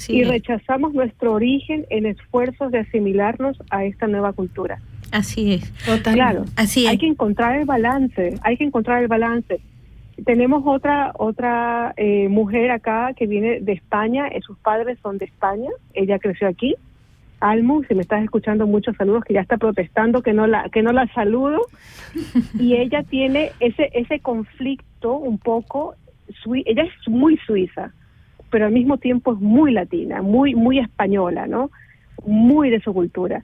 y 0.08 0.24
rechazamos 0.24 0.94
nuestro 0.94 1.34
origen 1.34 1.86
en 1.90 2.06
esfuerzos 2.06 2.72
de 2.72 2.80
asimilarnos 2.80 3.58
a 3.70 3.86
esta 3.86 4.08
nueva 4.08 4.34
cultura. 4.34 4.80
Así 5.12 5.54
es. 5.54 5.72
Claro, 6.04 6.46
Así 6.56 6.88
hay 6.88 6.98
que 6.98 7.08
encontrar 7.08 7.58
el 7.60 7.66
balance, 7.66 8.38
hay 8.42 8.58
que 8.58 8.64
encontrar 8.64 9.02
el 9.02 9.08
balance. 9.08 9.60
Tenemos 10.26 10.64
otra 10.66 11.12
otra 11.18 11.94
eh, 11.98 12.28
mujer 12.30 12.72
acá 12.72 13.14
que 13.16 13.28
viene 13.28 13.60
de 13.60 13.74
España, 13.74 14.28
eh, 14.28 14.42
sus 14.42 14.58
padres 14.58 14.98
son 15.02 15.18
de 15.18 15.26
España, 15.26 15.70
ella 15.94 16.20
creció 16.20 16.48
aquí, 16.48 16.76
Almu, 17.40 17.84
si 17.84 17.94
me 17.94 18.02
estás 18.02 18.24
escuchando, 18.24 18.66
muchos 18.66 18.96
saludos, 18.96 19.24
que 19.24 19.34
ya 19.34 19.42
está 19.42 19.58
protestando 19.58 20.22
que 20.22 20.34
no 20.34 20.48
la, 20.48 20.70
que 20.70 20.82
no 20.82 20.92
la 20.92 21.08
saludo. 21.14 21.62
Y 22.60 22.76
ella 22.76 23.04
tiene 23.04 23.52
ese, 23.60 23.90
ese 23.94 24.20
conflicto 24.20 25.14
un 25.18 25.38
poco, 25.38 25.96
ella 26.66 26.84
es 26.84 27.10
muy 27.10 27.38
suiza, 27.46 27.92
pero 28.50 28.66
al 28.66 28.72
mismo 28.72 28.98
tiempo 28.98 29.34
es 29.34 29.40
muy 29.40 29.72
latina, 29.72 30.22
muy, 30.22 30.56
muy 30.56 30.80
española, 30.80 31.48
¿no? 31.48 31.72
Muy 32.26 32.70
de 32.70 32.80
su 32.82 32.94
cultura. 32.94 33.44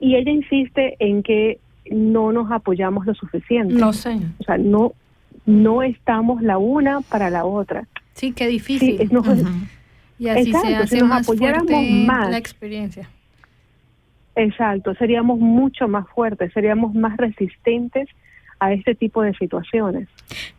Y 0.00 0.16
ella 0.16 0.30
insiste 0.30 0.96
en 0.98 1.22
que 1.22 1.58
no 1.90 2.32
nos 2.32 2.50
apoyamos 2.50 3.06
lo 3.06 3.14
suficiente. 3.14 3.74
No 3.74 3.92
sé. 3.92 4.18
O 4.38 4.44
sea, 4.44 4.58
no, 4.58 4.92
no 5.46 5.82
estamos 5.82 6.42
la 6.42 6.58
una 6.58 7.00
para 7.00 7.30
la 7.30 7.44
otra. 7.44 7.86
Sí, 8.14 8.32
qué 8.32 8.46
difícil. 8.46 9.10
Y 10.16 10.28
así 10.28 10.52
se 10.52 10.76
hace 10.76 11.02
más 11.02 11.28
más 12.06 12.30
la 12.30 12.38
experiencia. 12.38 13.10
Exacto, 14.36 14.94
seríamos 14.94 15.38
mucho 15.40 15.88
más 15.88 16.08
fuertes, 16.08 16.52
seríamos 16.52 16.94
más 16.94 17.16
resistentes 17.16 18.08
a 18.64 18.72
este 18.72 18.94
tipo 18.94 19.22
de 19.22 19.34
situaciones. 19.34 20.08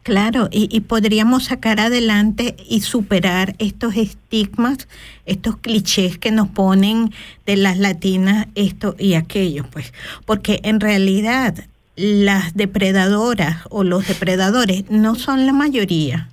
Claro, 0.04 0.48
y, 0.52 0.70
y, 0.72 0.82
podríamos 0.82 1.46
sacar 1.46 1.80
adelante 1.80 2.56
y 2.70 2.82
superar 2.82 3.56
estos 3.58 3.96
estigmas, 3.96 4.88
estos 5.26 5.58
clichés 5.58 6.18
que 6.18 6.32
nos 6.32 6.50
ponen 6.50 7.12
de 7.46 7.58
las 7.58 7.78
latinas, 7.78 8.48
esto 8.56 8.96
y 9.00 9.16
aquello, 9.16 9.66
pues, 9.72 9.94
porque 10.26 10.60
en 10.64 10.80
realidad 10.80 11.66
las 11.96 12.54
depredadoras 12.54 13.64
o 13.70 13.84
los 13.84 14.08
depredadores 14.08 14.90
no 14.90 15.16
son 15.16 15.46
la 15.46 15.54
mayoría. 15.54 16.30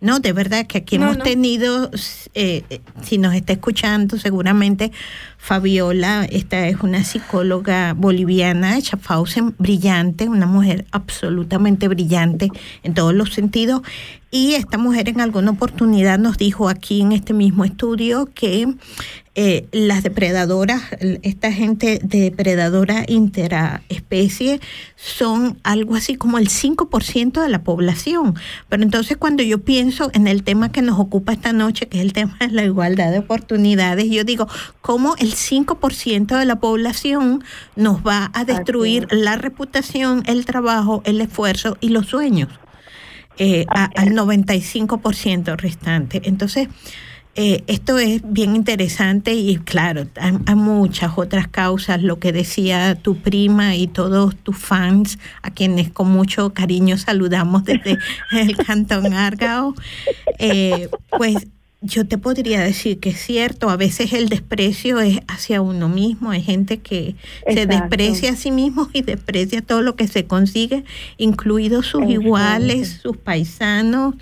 No, 0.00 0.20
de 0.20 0.32
verdad 0.32 0.66
que 0.66 0.78
aquí 0.78 0.96
hemos 0.96 1.18
tenido, 1.18 1.90
eh, 2.34 2.80
si 3.02 3.18
nos 3.18 3.34
está 3.34 3.52
escuchando 3.54 4.16
seguramente, 4.16 4.92
Fabiola, 5.38 6.24
esta 6.30 6.68
es 6.68 6.76
una 6.82 7.02
psicóloga 7.02 7.94
boliviana, 7.94 8.78
Schaffhausen, 8.80 9.56
brillante, 9.58 10.28
una 10.28 10.46
mujer 10.46 10.84
absolutamente 10.92 11.88
brillante 11.88 12.50
en 12.84 12.94
todos 12.94 13.12
los 13.12 13.34
sentidos. 13.34 13.82
Y 14.30 14.54
esta 14.54 14.76
mujer 14.76 15.08
en 15.08 15.22
alguna 15.22 15.52
oportunidad 15.52 16.18
nos 16.18 16.36
dijo 16.36 16.68
aquí 16.68 17.00
en 17.00 17.12
este 17.12 17.32
mismo 17.32 17.64
estudio 17.64 18.28
que 18.34 18.66
eh, 19.34 19.68
las 19.72 20.02
depredadoras, 20.02 20.82
esta 21.22 21.50
gente 21.50 21.98
depredadora 22.02 23.04
interaespecie, 23.08 24.60
son 24.96 25.58
algo 25.62 25.94
así 25.94 26.16
como 26.16 26.36
el 26.36 26.48
5% 26.48 27.40
de 27.40 27.48
la 27.48 27.62
población. 27.62 28.34
Pero 28.68 28.82
entonces 28.82 29.16
cuando 29.16 29.42
yo 29.42 29.62
pienso 29.62 30.10
en 30.12 30.26
el 30.26 30.42
tema 30.42 30.72
que 30.72 30.82
nos 30.82 30.98
ocupa 30.98 31.32
esta 31.32 31.54
noche, 31.54 31.86
que 31.88 31.98
es 31.98 32.04
el 32.04 32.12
tema 32.12 32.36
de 32.40 32.48
la 32.48 32.64
igualdad 32.64 33.10
de 33.10 33.20
oportunidades, 33.20 34.10
yo 34.10 34.24
digo, 34.24 34.46
¿cómo 34.82 35.14
el 35.16 35.32
5% 35.32 36.38
de 36.38 36.44
la 36.44 36.56
población 36.56 37.42
nos 37.76 38.06
va 38.06 38.30
a 38.34 38.44
destruir 38.44 39.08
la 39.10 39.36
reputación, 39.36 40.22
el 40.26 40.44
trabajo, 40.44 41.00
el 41.06 41.18
esfuerzo 41.22 41.78
y 41.80 41.88
los 41.88 42.08
sueños? 42.08 42.50
Eh, 43.40 43.66
al 43.68 44.08
95% 44.14 45.56
restante. 45.56 46.20
Entonces, 46.24 46.68
eh, 47.40 47.62
esto 47.68 47.98
es 47.98 48.20
bien 48.24 48.56
interesante 48.56 49.32
y 49.32 49.58
claro, 49.58 50.08
hay, 50.16 50.56
muchas 50.56 51.12
otras 51.16 51.46
causas, 51.46 52.02
lo 52.02 52.18
que 52.18 52.32
decía 52.32 52.96
tu 52.96 53.18
prima 53.18 53.76
y 53.76 53.86
todos 53.86 54.34
tus 54.34 54.58
fans, 54.58 55.20
a 55.42 55.52
quienes 55.52 55.88
con 55.88 56.10
mucho 56.10 56.52
cariño 56.52 56.98
saludamos 56.98 57.62
desde 57.62 57.96
el 58.32 58.56
Cantón 58.56 59.14
Argao, 59.14 59.76
eh, 60.40 60.88
pues 61.16 61.46
yo 61.80 62.06
te 62.06 62.18
podría 62.18 62.60
decir 62.60 62.98
que 62.98 63.10
es 63.10 63.20
cierto, 63.20 63.70
a 63.70 63.76
veces 63.76 64.12
el 64.12 64.28
desprecio 64.28 64.98
es 64.98 65.20
hacia 65.28 65.60
uno 65.60 65.88
mismo, 65.88 66.32
hay 66.32 66.42
gente 66.42 66.78
que 66.78 67.14
se 67.46 67.66
desprecia 67.66 68.32
a 68.32 68.36
sí 68.36 68.50
mismo 68.50 68.88
y 68.92 69.02
desprecia 69.02 69.62
todo 69.62 69.82
lo 69.82 69.94
que 69.94 70.08
se 70.08 70.26
consigue, 70.26 70.84
incluidos 71.18 71.86
sus 71.86 72.04
iguales, 72.08 72.98
sus 73.00 73.16
paisanos, 73.16 74.16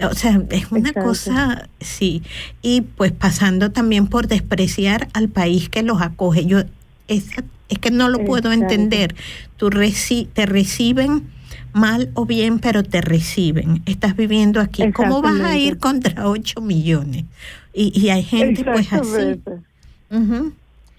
o 0.00 0.14
sea, 0.14 0.40
es 0.50 0.70
una 0.70 0.92
cosa, 0.92 1.68
sí, 1.80 2.22
y 2.62 2.82
pues 2.82 3.10
pasando 3.10 3.72
también 3.72 4.06
por 4.06 4.28
despreciar 4.28 5.08
al 5.12 5.28
país 5.28 5.68
que 5.68 5.82
los 5.82 6.00
acoge. 6.00 6.46
Yo, 6.46 6.60
es, 7.08 7.24
es 7.68 7.78
que 7.80 7.90
no 7.90 8.08
lo 8.08 8.24
puedo 8.24 8.52
entender, 8.52 9.16
Tú 9.56 9.68
reci 9.68 10.26
te 10.32 10.46
reciben 10.46 11.28
mal 11.72 12.10
o 12.14 12.26
bien, 12.26 12.58
pero 12.58 12.82
te 12.82 13.00
reciben. 13.00 13.82
Estás 13.86 14.16
viviendo 14.16 14.60
aquí. 14.60 14.90
¿Cómo 14.92 15.22
vas 15.22 15.40
a 15.40 15.56
ir 15.56 15.78
contra 15.78 16.28
8 16.28 16.60
millones? 16.60 17.24
Y, 17.72 17.98
y 17.98 18.10
hay 18.10 18.22
gente 18.22 18.64
pues 18.64 18.92
así. 18.92 19.40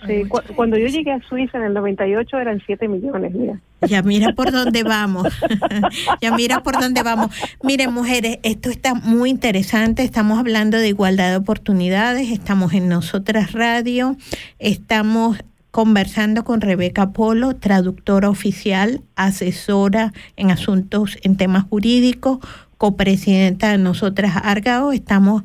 Sí, 0.08 0.24
cuando 0.56 0.78
yo 0.78 0.88
llegué 0.88 1.12
a 1.12 1.22
Suiza 1.22 1.60
en 1.60 1.66
el 1.66 1.74
98 1.76 2.39
eran 2.39 2.62
7 2.66 2.88
millones, 2.88 3.34
mira. 3.34 3.60
Ya 3.88 4.02
mira 4.02 4.34
por 4.34 4.52
dónde 4.52 4.82
vamos. 4.88 5.28
ya 6.22 6.36
mira 6.36 6.64
por 6.64 6.80
dónde 6.80 7.04
vamos. 7.04 7.30
Miren, 7.62 7.93
mujeres, 7.93 8.39
esto 8.41 8.72
está 8.72 8.95
muy 8.95 9.30
interesante. 9.30 10.04
Estamos 10.04 10.39
hablando 10.39 10.78
de 10.78 10.88
igualdad 10.88 11.30
de 11.30 11.36
oportunidades. 11.38 12.32
Estamos 12.32 12.74
en 12.74 12.89
Nosotras 12.89 13.52
Radio. 13.52 14.18
Estamos 14.58 15.38
conversando 15.72 16.43
con 16.43 16.61
Rebeca 16.61 17.11
Polo, 17.11 17.55
traductora 17.55 18.30
oficial, 18.30 19.01
asesora 19.15 20.13
en 20.36 20.51
asuntos 20.51 21.17
en 21.24 21.38
temas 21.38 21.63
jurídicos, 21.63 22.39
copresidenta 22.78 23.72
de 23.72 23.78
Nosotras 23.78 24.34
Argao. 24.43 24.91
Estamos 24.91 25.43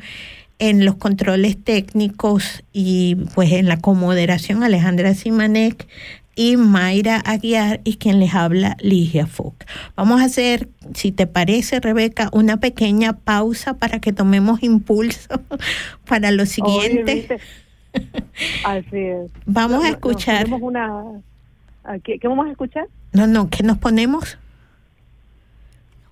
en 0.58 0.84
los 0.84 0.96
controles 0.96 1.62
técnicos 1.62 2.64
y 2.72 3.16
pues 3.34 3.52
en 3.52 3.68
la 3.68 3.78
comoderación 3.78 4.62
Alejandra 4.62 5.14
Simanek 5.14 5.86
y 6.34 6.56
Mayra 6.56 7.16
Aguiar 7.24 7.80
y 7.84 7.96
quien 7.96 8.20
les 8.20 8.34
habla 8.34 8.76
Ligia 8.80 9.26
Fock. 9.26 9.64
Vamos 9.96 10.20
a 10.20 10.24
hacer, 10.24 10.68
si 10.94 11.10
te 11.12 11.26
parece 11.26 11.80
Rebeca, 11.80 12.28
una 12.32 12.58
pequeña 12.58 13.14
pausa 13.14 13.74
para 13.74 14.00
que 14.00 14.12
tomemos 14.12 14.62
impulso 14.62 15.40
para 16.06 16.30
lo 16.30 16.46
siguiente. 16.46 17.38
Así 18.64 18.98
es. 18.98 19.30
Vamos 19.46 19.84
a 19.84 19.90
escuchar. 19.90 20.46
Una, 20.60 21.04
¿qué, 22.04 22.18
vamos 22.24 22.46
a 22.46 22.50
escuchar? 22.50 22.86
No, 23.12 23.26
no, 23.26 23.48
¿qué 23.50 23.62
nos 23.62 23.78
ponemos? 23.78 24.38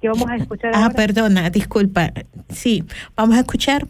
¿Qué 0.00 0.08
vamos 0.08 0.28
a 0.28 0.36
escuchar? 0.36 0.72
Ah, 0.74 0.90
perdona, 0.94 1.50
disculpa. 1.50 2.12
Sí, 2.48 2.84
vamos 3.16 3.36
a 3.36 3.40
escuchar. 3.40 3.86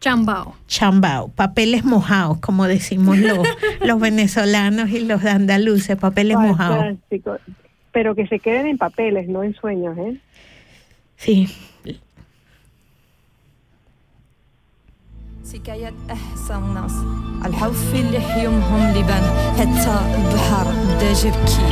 Chambao. 0.00 0.54
Chambao, 0.68 1.28
papeles 1.28 1.84
mojados, 1.84 2.38
como 2.38 2.66
decimos 2.66 3.18
los, 3.18 3.38
los 3.80 3.98
venezolanos 3.98 4.90
y 4.90 5.00
los 5.00 5.24
andaluces, 5.24 5.96
papeles 5.96 6.36
mojados. 6.38 6.96
Pero 7.90 8.14
que 8.14 8.26
se 8.28 8.38
queden 8.38 8.68
en 8.68 8.78
papeles, 8.78 9.28
no 9.28 9.42
en 9.42 9.54
sueños, 9.54 9.98
¿eh? 9.98 10.20
Sí, 11.16 11.48
سكاية 15.52 15.92
أحسن 16.10 16.74
ناس. 16.74 16.92
الحوف 17.46 17.94
اللي 17.94 18.20
حيومهم 18.20 18.90
لبان 18.90 19.22
حتى 19.58 19.96
البحر 20.14 20.66
بدا 20.84 21.12
جبكي 21.12 21.68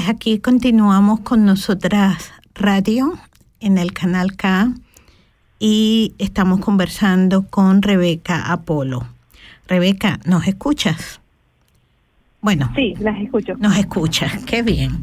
Pues 0.00 0.08
aquí 0.08 0.38
continuamos 0.38 1.20
con 1.20 1.44
nosotras 1.44 2.32
radio 2.54 3.18
en 3.60 3.76
el 3.76 3.92
canal 3.92 4.34
K 4.34 4.72
y 5.58 6.14
estamos 6.16 6.60
conversando 6.60 7.42
con 7.42 7.82
Rebeca 7.82 8.50
Apolo. 8.50 9.06
Rebeca, 9.68 10.18
¿nos 10.24 10.46
escuchas? 10.46 11.20
Bueno. 12.40 12.72
Sí, 12.74 12.94
las 12.98 13.20
escucho. 13.20 13.56
Nos 13.58 13.76
escuchas, 13.76 14.42
qué 14.46 14.62
bien. 14.62 15.02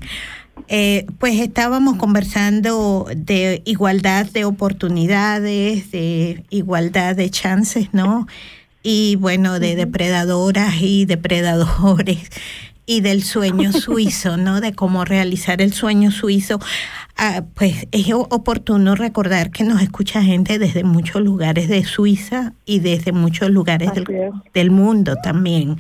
Eh, 0.68 1.06
pues 1.20 1.40
estábamos 1.42 1.98
conversando 1.98 3.06
de 3.16 3.62
igualdad 3.66 4.26
de 4.26 4.46
oportunidades, 4.46 5.92
de 5.92 6.44
igualdad 6.50 7.16
de 7.16 7.30
chances, 7.30 7.94
¿no? 7.94 8.26
Y 8.82 9.16
bueno, 9.18 9.60
de 9.60 9.76
depredadoras 9.76 10.82
y 10.82 11.06
depredadores 11.06 12.32
y 12.90 13.02
del 13.02 13.22
sueño 13.22 13.72
suizo, 13.74 14.38
¿no? 14.38 14.60
De 14.62 14.74
cómo 14.74 15.06
realizar 15.06 15.62
el 15.62 15.74
sueño 15.74 16.10
suizo. 16.10 16.60
Ah, 17.18 17.44
pues 17.54 17.88
es 17.92 18.12
oportuno 18.14 18.96
recordar 18.96 19.52
que 19.52 19.64
nos 19.64 19.82
escucha 19.82 20.24
gente 20.24 20.58
desde 20.58 20.84
muchos 20.84 21.22
lugares 21.22 21.68
de 21.68 21.84
Suiza 21.84 22.54
y 22.64 22.80
desde 22.80 23.12
muchos 23.12 23.50
lugares 23.50 23.92
del, 23.94 24.06
del, 24.54 24.72
mundo 24.72 25.16
también. 25.22 25.78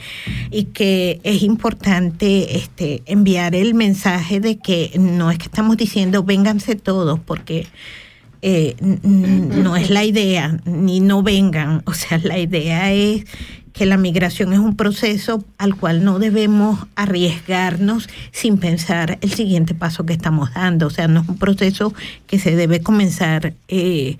Y 0.51 0.65
que 0.65 1.21
es 1.23 1.43
importante 1.43 2.57
este, 2.57 3.03
enviar 3.05 3.53
el 3.53 3.75
mensaje 3.75 4.39
de 4.39 4.57
que 4.57 4.91
no 4.99 5.29
es 5.31 5.37
que 5.37 5.45
estamos 5.45 5.77
diciendo 5.77 6.23
vénganse 6.23 6.75
todos, 6.75 7.19
porque 7.19 7.67
eh, 8.41 8.75
no 8.81 9.75
es 9.75 9.89
la 9.89 10.03
idea, 10.03 10.59
ni 10.65 10.99
no 10.99 11.23
vengan. 11.23 11.83
O 11.85 11.93
sea, 11.93 12.17
la 12.17 12.39
idea 12.39 12.91
es 12.91 13.25
que 13.77 13.85
la 13.85 13.97
migración 13.97 14.53
es 14.53 14.59
un 14.59 14.75
proceso 14.75 15.43
al 15.57 15.75
cual 15.75 16.03
no 16.03 16.17
debemos 16.17 16.87
arriesgarnos 16.95 18.09
sin 18.31 18.57
pensar 18.57 19.19
el 19.21 19.29
siguiente 19.29 19.75
paso 19.75 20.05
que 20.05 20.13
estamos 20.13 20.53
dando. 20.53 20.87
O 20.87 20.89
sea, 20.89 21.07
no 21.07 21.21
es 21.21 21.29
un 21.29 21.37
proceso 21.37 21.93
que 22.25 22.39
se 22.39 22.55
debe 22.55 22.81
comenzar 22.81 23.53
eh, 23.67 24.17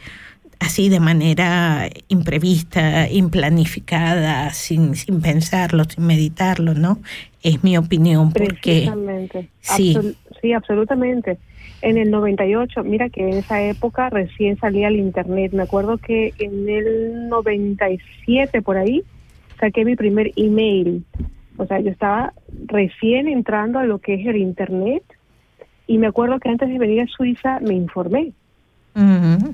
así 0.60 0.90
de 0.90 1.00
manera 1.00 1.90
imprevista, 2.08 3.10
implanificada, 3.10 4.52
sin, 4.54 4.96
sin 4.96 5.22
pensarlo, 5.22 5.86
sin 5.86 6.06
meditarlo, 6.06 6.76
¿no? 6.76 7.00
Es 7.42 7.64
mi 7.64 7.78
opinión. 7.78 8.32
Porque, 8.34 8.92
sí. 9.62 9.98
sí, 10.42 10.54
absolutamente. 10.54 11.40
En 11.82 11.98
el 11.98 12.12
98, 12.12 12.84
mira 12.84 13.10
que 13.10 13.22
en 13.22 13.38
esa 13.38 13.62
época 13.62 14.10
recién 14.10 14.58
salía 14.60 14.88
el 14.88 14.98
Internet. 14.98 15.52
Me 15.54 15.64
acuerdo 15.64 15.98
que 15.98 16.34
en 16.38 16.70
el 16.70 17.30
97 17.30 18.62
por 18.62 18.78
ahí 18.78 19.04
saqué 19.60 19.86
mi 19.86 19.96
primer 19.96 20.32
email. 20.36 21.04
O 21.58 21.66
sea, 21.66 21.80
yo 21.80 21.90
estaba 21.90 22.34
recién 22.66 23.28
entrando 23.28 23.80
a 23.80 23.86
lo 23.86 24.00
que 24.00 24.16
es 24.16 24.26
el 24.28 24.38
Internet 24.38 25.04
y 25.88 25.98
me 25.98 26.08
acuerdo 26.08 26.40
que 26.40 26.50
antes 26.50 26.70
de 26.70 26.78
venir 26.78 27.02
a 27.02 27.08
Suiza 27.08 27.60
me 27.62 27.74
informé. 27.74 28.34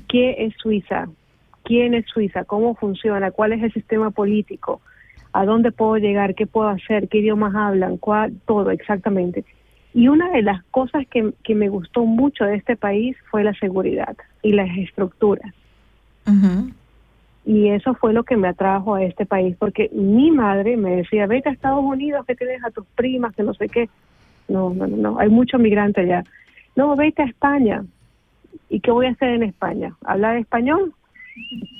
¿Qué 0.08 0.45
es 0.45 0.54
Suiza? 0.58 1.08
¿Quién 1.64 1.93
es 1.93 2.06
Suiza? 2.08 2.45
¿Cómo 2.45 2.76
funciona? 2.76 3.32
¿Cuál 3.32 3.54
es 3.54 3.64
el 3.64 3.74
sistema 3.74 4.10
político? 4.12 4.82
¿A 5.32 5.45
dónde 5.45 5.72
puedo 5.72 5.97
llegar? 5.97 6.36
¿Qué 6.36 6.45
puedo 6.45 6.70
hacer? 6.70 7.08
¿Qué 7.08 7.20
idiomas 7.20 7.56
hablan? 7.56 7.97
¿Cuál? 7.97 8.34
Todo, 8.45 8.72
exactamente. 8.72 9.43
Y 9.93 10.08
una 10.08 10.30
de 10.32 10.41
las 10.41 10.64
cosas 10.66 11.06
que, 11.08 11.34
que 11.43 11.56
me 11.56 11.70
gustó 11.70 12.06
mucho 12.06 12.45
de 12.45 12.56
este 12.56 12.76
país 12.76 13.16
fue 13.30 13.43
la 13.43 13.54
seguridad 13.54 14.16
y 14.41 14.54
las 14.54 14.70
estructuras. 14.78 15.54
Y 17.46 17.70
eso 17.70 17.94
fue 17.96 18.14
lo 18.14 18.24
que 18.24 18.38
me 18.38 18.48
atrajo 18.48 18.96
a 18.96 19.04
este 19.04 19.26
país, 19.26 19.56
porque 19.60 19.89
mi 19.94 20.32
madre 20.32 20.78
me 20.78 20.96
decía, 20.96 21.28
vete 21.28 21.50
a 21.50 21.52
Estados 21.52 21.84
Unidos, 21.84 22.26
que 22.26 22.36
tienes 22.36 22.64
a 22.64 22.72
tus 22.72 22.86
primas, 22.96 23.36
que 23.36 23.44
no 23.44 23.54
sé 23.54 23.68
qué. 23.68 23.89
No, 24.48 24.74
no, 24.74 24.88
no, 24.88 25.20
hay 25.20 25.30
mucho 25.30 25.58
migrante 25.58 26.02
allá. 26.02 26.24
No, 26.76 26.96
vete 26.96 27.22
a 27.22 27.26
España. 27.26 27.84
¿Y 28.70 28.80
qué 28.80 28.91
voy 28.91 29.08
a 29.08 29.12
hacer 29.12 29.30
en 29.30 29.44
España? 29.44 29.96
¿Hablar 30.06 30.38
español? 30.38 30.94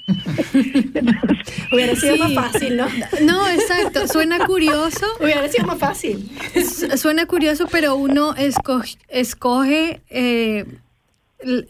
Hubiera 1.72 1.96
sido 1.96 2.18
más 2.18 2.34
fácil, 2.34 2.78
¿no? 2.78 2.88
No, 3.24 3.48
exacto. 3.48 4.08
Suena 4.08 4.46
curioso. 4.46 5.06
Hubiera 5.22 5.48
sido 5.48 5.68
más 5.68 5.80
fácil. 5.80 6.30
Suena 6.96 7.26
curioso, 7.26 7.68
pero 7.72 7.96
uno 7.96 8.36
escoge, 8.36 8.98
escoge 9.08 10.02
eh, 10.10 10.66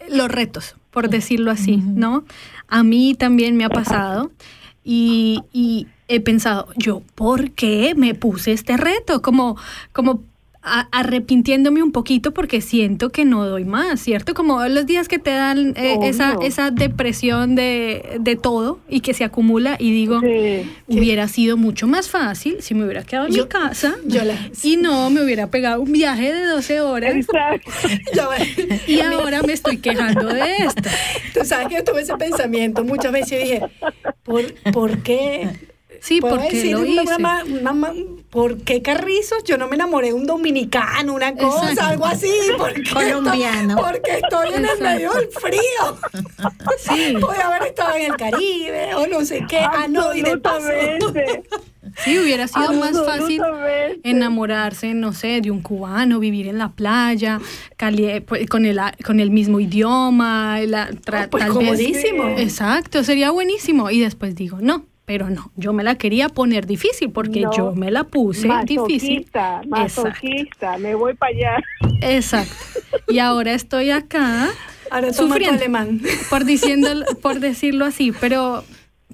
los 0.10 0.30
retos, 0.30 0.76
por 0.94 1.10
decirlo 1.10 1.52
así, 1.52 1.78
¿no? 1.78 2.24
A 2.68 2.84
mí 2.84 3.16
también 3.16 3.58
me 3.58 3.66
ha 3.66 3.70
pasado 3.70 4.32
y, 4.84 5.42
y 5.52 5.88
he 6.08 6.20
pensado, 6.20 6.70
yo, 6.78 7.02
¿por 7.16 7.52
qué 7.52 7.96
me 7.96 8.14
puse 8.14 8.52
este 8.52 8.78
reto? 8.78 9.22
Como, 9.22 9.58
como 9.92 10.24
arrepintiéndome 10.64 11.84
un 11.84 11.92
poquito 11.92 12.34
porque 12.34 12.62
siento 12.62 13.10
que 13.10 13.26
no 13.26 13.46
doy 13.46 13.66
más, 13.66 14.00
¿cierto? 14.00 14.34
Como 14.34 14.64
los 14.66 14.86
días 14.86 15.10
que 15.10 15.20
te 15.20 15.32
dan 15.32 15.74
eh, 15.76 15.98
esa, 16.04 16.38
esa 16.42 16.72
depresión 16.72 17.56
de, 17.56 18.18
de, 18.22 18.36
todo 18.38 18.80
y 18.90 19.02
que 19.02 19.14
se 19.14 19.26
acumula 19.26 19.76
y 19.78 19.92
digo, 19.92 20.22
hubiera 20.88 21.28
sido 21.28 21.58
mucho 21.58 21.86
más 21.86 22.10
fácil 22.10 22.58
si 22.62 22.76
me 22.76 22.86
hubiera 22.86 23.04
quedado 23.04 23.28
en 23.28 23.34
mi 23.34 23.46
casa 23.46 23.96
y 24.64 24.78
no 24.78 25.10
me 25.10 25.22
hubiera 25.24 25.48
pegado 25.48 25.82
un 25.82 25.92
viaje 25.92 26.34
de 26.34 26.46
12 26.46 26.82
horas. 26.82 27.14
y 28.88 29.00
ahora 29.02 29.42
me 29.44 29.54
estoy 29.54 29.78
quejando 29.78 30.28
de 30.28 30.58
esto. 30.60 30.90
Tú 31.34 31.42
sabes 31.44 31.68
que 31.68 31.76
yo 31.76 31.84
tuve 31.84 32.02
ese 32.02 32.16
pensamiento 32.16 32.84
muchas 32.86 33.12
veces 33.12 33.32
y 33.34 33.44
dije, 33.44 33.62
¿por, 34.24 34.54
¿por 34.72 35.04
qué? 35.04 35.73
Sí, 36.04 36.20
porque 36.20 36.66
lo 36.66 36.84
hice. 36.84 37.18
Mamá, 37.62 37.94
¿por 38.30 38.58
qué 38.58 38.82
Carrizos? 38.82 39.46
Yo 39.46 39.58
no 39.58 39.70
me 39.70 39.76
enamoré 39.76 40.08
de 40.08 40.14
un 40.14 40.26
dominicano, 40.26 41.14
una 41.14 41.34
cosa, 41.34 41.88
algo 41.88 42.06
así. 42.06 42.30
Porque 42.58 42.84
Colombiano. 42.92 43.78
porque 43.78 44.20
estoy 44.22 44.54
en 44.54 44.66
el 44.66 44.82
medio 44.82 45.14
del 45.14 45.30
frío. 45.30 45.98
Sí. 46.78 47.16
Puede 47.22 47.42
haber 47.42 47.70
estado 47.70 47.96
en 47.96 48.12
el 48.12 48.18
Caribe 48.18 48.96
o 48.96 49.08
no 49.08 49.24
sé 49.24 49.46
qué. 49.48 49.60
Ah, 49.60 49.88
no, 49.88 50.14
y 50.14 50.22
de 50.24 50.38
paso. 50.40 50.68
Sí, 52.04 52.20
hubiera 52.20 52.50
sido 52.50 52.74
más 52.74 53.02
fácil 53.06 53.42
enamorarse, 54.04 54.94
no 54.94 55.14
sé, 55.14 55.40
de 55.40 55.52
un 55.52 55.62
cubano, 55.62 56.20
vivir 56.20 56.48
en 56.48 56.58
la 56.58 56.74
playa, 56.74 57.40
pues, 58.26 58.50
con, 58.50 58.66
el, 58.66 58.80
con 59.06 59.22
el 59.22 59.32
mismo 59.32 59.62
idioma, 59.62 60.60
la, 60.66 60.90
ah, 61.14 61.28
pues 61.32 61.46
comodísimo. 61.46 62.28
Exacto, 62.38 63.06
sería 63.06 63.32
buenísimo. 63.32 63.90
Y 63.90 64.02
después 64.02 64.36
digo, 64.36 64.58
no, 64.60 64.86
pero 65.06 65.30
no, 65.30 65.52
yo 65.56 65.74
me 65.74 65.84
la 65.84 65.96
quería 65.96 66.30
poner 66.30 66.66
difícil 66.66 67.12
porque 67.12 67.46
yo 67.56 67.74
me 67.76 67.92
la 67.92 68.06
puse 68.06 68.50
difícil. 68.66 69.28
Masoquista, 69.68 70.78
me 70.78 70.96
voy 70.96 71.14
para 71.14 71.36
allá. 71.36 71.64
Exacto. 72.02 72.56
Y 73.10 73.20
ahora 73.20 73.54
estoy 73.54 73.92
acá 73.92 74.50
ahora 74.90 75.12
sufriendo 75.12 75.58
alemán. 75.58 76.02
Por, 76.30 76.46
diciendo, 76.46 76.90
por 77.22 77.40
decirlo 77.40 77.86
así, 77.86 78.14
pero 78.20 78.64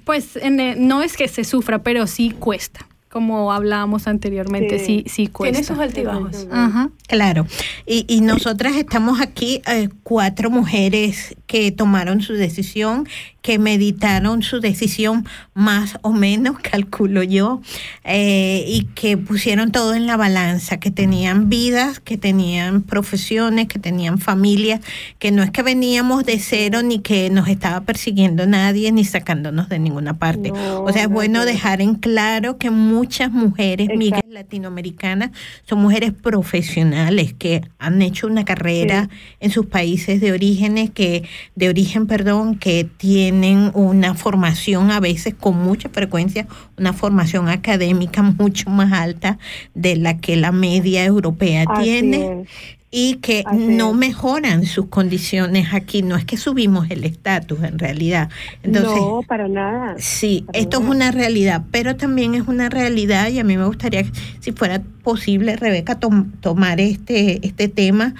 pues 0.04 0.38
no 0.76 1.02
es 1.02 1.16
que 1.16 1.28
se 1.28 1.44
sufra, 1.44 1.82
pero 1.82 2.06
sí 2.06 2.30
cuesta 2.30 2.86
como 3.10 3.52
hablábamos 3.52 4.06
anteriormente, 4.06 4.78
sí, 4.78 5.04
sí, 5.08 5.26
cuesta. 5.26 5.52
Tiene 5.52 5.66
sus 5.66 5.78
altibajos. 5.78 6.46
Ajá. 6.50 6.90
Claro. 7.08 7.44
Y, 7.84 8.04
y 8.06 8.20
nosotras 8.20 8.76
estamos 8.76 9.20
aquí, 9.20 9.60
eh, 9.66 9.88
cuatro 10.04 10.48
mujeres 10.48 11.34
que 11.46 11.72
tomaron 11.72 12.22
su 12.22 12.34
decisión 12.34 13.08
que 13.42 13.58
meditaron 13.58 14.42
su 14.42 14.60
decisión 14.60 15.26
más 15.54 15.98
o 16.02 16.12
menos, 16.12 16.58
calculo 16.62 17.22
yo, 17.22 17.60
eh, 18.04 18.64
y 18.66 18.84
que 18.94 19.16
pusieron 19.16 19.72
todo 19.72 19.94
en 19.94 20.06
la 20.06 20.16
balanza, 20.16 20.78
que 20.78 20.90
tenían 20.90 21.48
vidas, 21.48 22.00
que 22.00 22.18
tenían 22.18 22.82
profesiones, 22.82 23.68
que 23.68 23.78
tenían 23.78 24.18
familias, 24.18 24.80
que 25.18 25.30
no 25.30 25.42
es 25.42 25.50
que 25.50 25.62
veníamos 25.62 26.24
de 26.24 26.38
cero 26.38 26.82
ni 26.82 27.00
que 27.00 27.30
nos 27.30 27.48
estaba 27.48 27.80
persiguiendo 27.82 28.46
nadie 28.46 28.92
ni 28.92 29.04
sacándonos 29.04 29.68
de 29.68 29.78
ninguna 29.78 30.18
parte. 30.18 30.52
o 30.52 30.92
sea, 30.92 31.02
es 31.02 31.08
bueno 31.08 31.44
dejar 31.44 31.80
en 31.80 31.94
claro 31.94 32.58
que 32.58 32.70
muchas 32.70 33.30
mujeres 33.30 33.88
migrantes 33.96 34.30
latinoamericanas 34.30 35.30
son 35.68 35.80
mujeres 35.80 36.12
profesionales 36.12 37.34
que 37.34 37.62
han 37.78 38.02
hecho 38.02 38.26
una 38.26 38.44
carrera 38.44 39.08
en 39.40 39.50
sus 39.50 39.66
países 39.66 40.20
de 40.20 40.32
orígenes, 40.32 40.90
que, 40.90 41.24
de 41.54 41.68
origen, 41.68 42.06
perdón, 42.06 42.56
que 42.56 42.84
tienen 42.84 43.29
tienen 43.30 43.70
una 43.74 44.14
formación 44.14 44.90
a 44.90 44.98
veces 44.98 45.34
con 45.34 45.56
mucha 45.56 45.88
frecuencia, 45.88 46.48
una 46.76 46.92
formación 46.92 47.48
académica 47.48 48.22
mucho 48.38 48.70
más 48.70 48.92
alta 48.92 49.38
de 49.74 49.96
la 49.96 50.18
que 50.18 50.36
la 50.36 50.52
media 50.52 51.04
europea 51.04 51.64
tiene. 51.80 52.44
Y 52.92 53.18
que 53.18 53.44
no 53.52 53.94
mejoran 53.94 54.66
sus 54.66 54.86
condiciones 54.86 55.68
aquí, 55.72 56.02
no 56.02 56.16
es 56.16 56.24
que 56.24 56.36
subimos 56.36 56.90
el 56.90 57.04
estatus 57.04 57.62
en 57.62 57.78
realidad. 57.78 58.30
Entonces, 58.64 58.96
no, 58.96 59.22
para 59.28 59.46
nada. 59.46 59.94
Sí, 59.98 60.44
esto 60.52 60.80
es 60.80 60.88
una 60.88 61.12
realidad, 61.12 61.62
pero 61.70 61.94
también 61.94 62.34
es 62.34 62.48
una 62.48 62.68
realidad 62.68 63.28
y 63.28 63.38
a 63.38 63.44
mí 63.44 63.56
me 63.56 63.64
gustaría, 63.64 64.02
si 64.40 64.50
fuera 64.50 64.82
posible, 65.04 65.54
Rebeca, 65.54 66.00
tomar 66.00 66.80
este, 66.80 67.46
este 67.46 67.68
tema, 67.68 68.16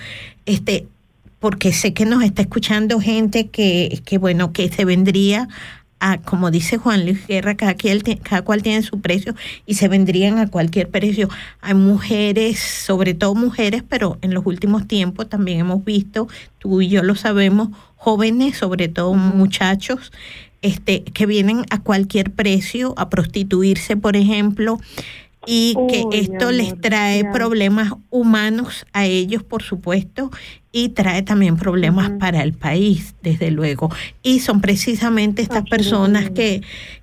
este, 0.47 0.87
porque 1.41 1.73
sé 1.73 1.93
que 1.93 2.05
nos 2.07 2.23
está 2.23 2.43
escuchando 2.43 3.01
gente 3.01 3.49
que, 3.49 4.01
que 4.05 4.19
bueno, 4.19 4.53
que 4.53 4.69
se 4.69 4.85
vendría 4.85 5.49
a, 6.01 6.19
como 6.19 6.51
dice 6.51 6.79
Juan 6.79 7.05
Luis 7.05 7.27
Guerra, 7.27 7.57
cada, 7.57 7.75
cada 8.23 8.43
cual 8.43 8.63
tiene 8.63 8.83
su 8.83 9.01
precio 9.01 9.35
y 9.67 9.75
se 9.75 9.89
vendrían 9.89 10.39
a 10.39 10.49
cualquier 10.49 10.89
precio. 10.89 11.29
Hay 11.61 11.75
mujeres, 11.75 12.59
sobre 12.59 13.15
todo 13.15 13.35
mujeres, 13.35 13.85
pero 13.87 14.19
en 14.23 14.35
los 14.35 14.45
últimos 14.47 14.89
tiempos 14.89 15.29
también 15.29 15.61
hemos 15.61 15.85
visto, 15.85 16.29
tú 16.59 16.81
y 16.81 16.89
yo 16.89 17.03
lo 17.03 17.15
sabemos, 17.15 17.69
jóvenes, 17.97 18.57
sobre 18.57 18.89
todo 18.89 19.15
muchachos, 19.15 20.11
este, 20.63 21.05
que 21.05 21.27
vienen 21.27 21.65
a 21.71 21.83
cualquier 21.83 22.33
precio 22.33 22.95
a 22.97 23.09
prostituirse, 23.11 23.97
por 23.97 24.17
ejemplo, 24.17 24.79
y 25.47 25.75
que 25.89 26.05
esto 26.13 26.51
les 26.51 26.79
trae 26.81 27.25
problemas 27.33 27.95
humanos 28.11 28.87
a 28.93 29.07
ellos, 29.07 29.43
por 29.43 29.63
supuesto, 29.63 30.31
y 30.73 30.91
trae 30.91 31.23
también 31.23 31.57
problemas 31.57 32.11
para 32.11 32.43
el 32.43 32.53
país, 32.53 33.15
desde 33.23 33.51
luego. 33.51 33.91
Y 34.23 34.41
son 34.41 34.61
precisamente 34.61 35.43
estas 35.43 35.65
personas 35.69 36.31
que, 36.31 36.63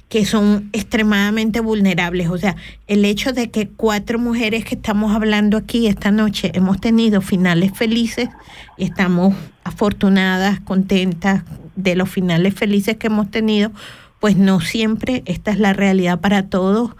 que 0.09 0.25
son 0.25 0.69
extremadamente 0.71 1.59
vulnerables. 1.59 2.29
O 2.29 2.37
sea, 2.37 2.55
el 2.87 3.03
hecho 3.03 3.33
de 3.33 3.51
que 3.51 3.67
cuatro 3.67 4.19
mujeres 4.19 4.63
que 4.63 4.75
estamos 4.75 5.13
hablando 5.13 5.57
aquí 5.57 5.87
esta 5.87 6.11
noche 6.11 6.51
hemos 6.53 6.79
tenido 6.79 7.21
finales 7.21 7.71
felices 7.73 8.29
y 8.77 8.85
estamos 8.85 9.35
afortunadas, 9.63 10.61
contentas 10.61 11.43
de 11.75 11.95
los 11.95 12.09
finales 12.09 12.53
felices 12.53 12.95
que 12.97 13.07
hemos 13.07 13.29
tenido, 13.29 13.71
pues 14.19 14.37
no 14.37 14.61
siempre 14.61 15.23
esta 15.25 15.51
es 15.51 15.59
la 15.59 15.73
realidad 15.73 16.21
para 16.21 16.43
todos 16.43 16.91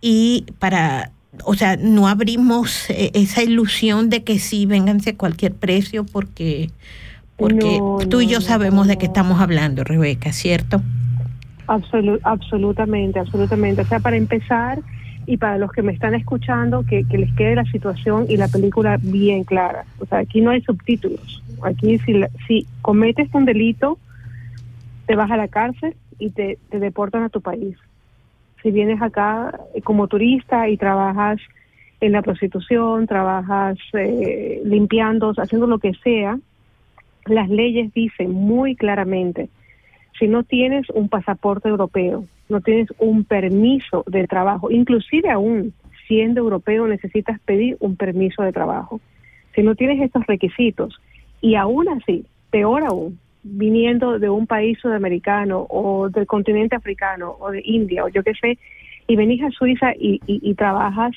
y 0.00 0.44
para, 0.58 1.10
o 1.44 1.54
sea, 1.54 1.76
no 1.76 2.08
abrimos 2.08 2.90
eh, 2.90 3.10
esa 3.14 3.42
ilusión 3.42 4.10
de 4.10 4.22
que 4.22 4.38
sí, 4.38 4.66
vénganse 4.66 5.10
a 5.10 5.16
cualquier 5.16 5.54
precio 5.54 6.04
porque, 6.04 6.70
porque 7.36 7.80
tú 8.10 8.20
y 8.20 8.26
yo 8.26 8.40
sabemos 8.40 8.86
de 8.86 8.98
qué 8.98 9.06
estamos 9.06 9.40
hablando, 9.40 9.84
Rebeca, 9.84 10.32
¿cierto? 10.32 10.82
absolutamente, 12.24 13.18
absolutamente. 13.18 13.80
O 13.80 13.86
sea, 13.86 14.00
para 14.00 14.16
empezar, 14.16 14.80
y 15.26 15.36
para 15.36 15.56
los 15.56 15.72
que 15.72 15.82
me 15.82 15.92
están 15.92 16.14
escuchando, 16.14 16.84
que, 16.84 17.04
que, 17.04 17.16
les 17.16 17.32
quede 17.34 17.54
la 17.54 17.64
situación 17.64 18.26
y 18.28 18.36
la 18.36 18.48
película 18.48 18.98
bien 19.00 19.44
clara. 19.44 19.84
O 20.00 20.06
sea, 20.06 20.18
aquí 20.18 20.40
no 20.40 20.50
hay 20.50 20.60
subtítulos. 20.62 21.42
Aquí 21.62 21.98
si, 22.00 22.20
si 22.46 22.66
cometes 22.82 23.32
un 23.32 23.44
delito, 23.44 23.98
te 25.06 25.14
vas 25.14 25.30
a 25.30 25.36
la 25.36 25.48
cárcel 25.48 25.94
y 26.18 26.30
te, 26.30 26.58
te 26.70 26.78
deportan 26.78 27.22
a 27.22 27.28
tu 27.28 27.40
país 27.40 27.76
si 28.62 28.70
vienes 28.70 29.02
acá 29.02 29.58
como 29.84 30.08
turista 30.08 30.68
y 30.68 30.76
trabajas 30.76 31.40
en 32.00 32.12
la 32.12 32.22
prostitución, 32.22 33.06
trabajas 33.06 33.78
eh, 33.92 34.60
limpiando, 34.64 35.32
haciendo 35.36 35.66
lo 35.66 35.78
que 35.78 35.92
sea, 36.02 36.38
las 37.26 37.48
leyes 37.48 37.92
dicen 37.94 38.32
muy 38.32 38.74
claramente, 38.74 39.48
si 40.18 40.26
no 40.28 40.42
tienes 40.42 40.88
un 40.90 41.08
pasaporte 41.08 41.68
europeo, 41.68 42.24
no 42.48 42.60
tienes 42.60 42.88
un 42.98 43.24
permiso 43.24 44.04
de 44.06 44.26
trabajo, 44.26 44.70
inclusive 44.70 45.30
aún 45.30 45.72
siendo 46.06 46.40
europeo 46.40 46.86
necesitas 46.86 47.40
pedir 47.40 47.76
un 47.80 47.96
permiso 47.96 48.42
de 48.42 48.52
trabajo. 48.52 49.00
Si 49.54 49.62
no 49.62 49.74
tienes 49.74 50.00
estos 50.00 50.26
requisitos 50.26 51.00
y 51.40 51.54
aún 51.54 51.88
así, 51.88 52.24
peor 52.50 52.84
aún, 52.84 53.18
viniendo 53.42 54.18
de 54.18 54.30
un 54.30 54.46
país 54.46 54.78
sudamericano 54.80 55.66
o 55.68 56.08
del 56.08 56.26
continente 56.26 56.76
africano 56.76 57.36
o 57.40 57.50
de 57.50 57.62
India 57.64 58.04
o 58.04 58.08
yo 58.08 58.22
qué 58.22 58.34
sé, 58.34 58.58
y 59.06 59.16
venís 59.16 59.42
a 59.42 59.50
Suiza 59.50 59.92
y, 59.98 60.20
y, 60.26 60.54
trabajas 60.54 61.12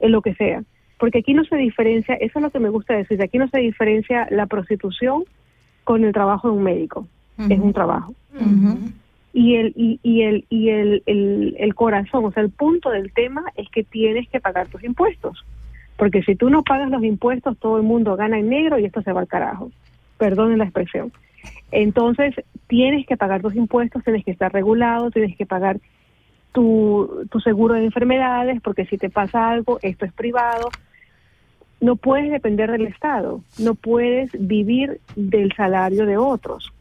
en 0.00 0.12
lo 0.12 0.20
que 0.20 0.34
sea. 0.34 0.62
Porque 0.98 1.18
aquí 1.18 1.34
no 1.34 1.44
se 1.44 1.56
diferencia, 1.56 2.14
eso 2.14 2.38
es 2.38 2.42
lo 2.42 2.50
que 2.50 2.60
me 2.60 2.68
gusta 2.68 2.94
decir, 2.94 3.20
aquí 3.22 3.38
no 3.38 3.48
se 3.48 3.58
diferencia 3.58 4.28
la 4.30 4.46
prostitución 4.46 5.24
con 5.84 6.04
el 6.04 6.12
trabajo 6.12 6.48
de 6.48 6.56
un 6.56 6.62
médico, 6.62 7.08
es 7.48 7.58
un 7.58 7.72
trabajo. 7.72 8.14
Y, 9.32 9.56
el, 9.56 9.72
y, 9.74 9.98
y, 10.02 10.22
el, 10.22 10.44
y 10.50 10.68
el, 10.68 11.02
el, 11.06 11.56
el 11.58 11.74
corazón, 11.74 12.26
o 12.26 12.32
sea, 12.32 12.42
el 12.42 12.50
punto 12.50 12.90
del 12.90 13.12
tema 13.12 13.42
es 13.56 13.68
que 13.70 13.82
tienes 13.82 14.28
que 14.28 14.40
pagar 14.40 14.68
tus 14.68 14.84
impuestos. 14.84 15.42
Porque 15.96 16.22
si 16.22 16.34
tú 16.34 16.50
no 16.50 16.62
pagas 16.62 16.90
los 16.90 17.02
impuestos, 17.02 17.56
todo 17.58 17.76
el 17.78 17.82
mundo 17.82 18.16
gana 18.16 18.38
en 18.38 18.48
negro 18.48 18.78
y 18.78 18.84
esto 18.84 19.02
se 19.02 19.12
va 19.12 19.20
al 19.20 19.28
carajo. 19.28 19.70
Perdonen 20.18 20.58
la 20.58 20.64
expresión. 20.64 21.12
Entonces, 21.72 22.34
tienes 22.68 23.06
que 23.06 23.16
pagar 23.16 23.40
tus 23.40 23.56
impuestos, 23.56 24.04
tienes 24.04 24.24
que 24.24 24.30
estar 24.30 24.52
regulado, 24.52 25.10
tienes 25.10 25.36
que 25.36 25.46
pagar 25.46 25.80
tu, 26.52 27.26
tu 27.30 27.40
seguro 27.40 27.74
de 27.74 27.86
enfermedades, 27.86 28.60
porque 28.62 28.84
si 28.84 28.98
te 28.98 29.08
pasa 29.08 29.50
algo, 29.50 29.78
esto 29.82 30.04
es 30.04 30.12
privado. 30.12 30.68
No 31.80 31.96
puedes 31.96 32.30
depender 32.30 32.70
del 32.70 32.86
Estado, 32.86 33.40
no 33.58 33.74
puedes 33.74 34.30
vivir 34.38 35.00
del 35.16 35.52
salario 35.54 36.04
de 36.06 36.18
otros. 36.18 36.72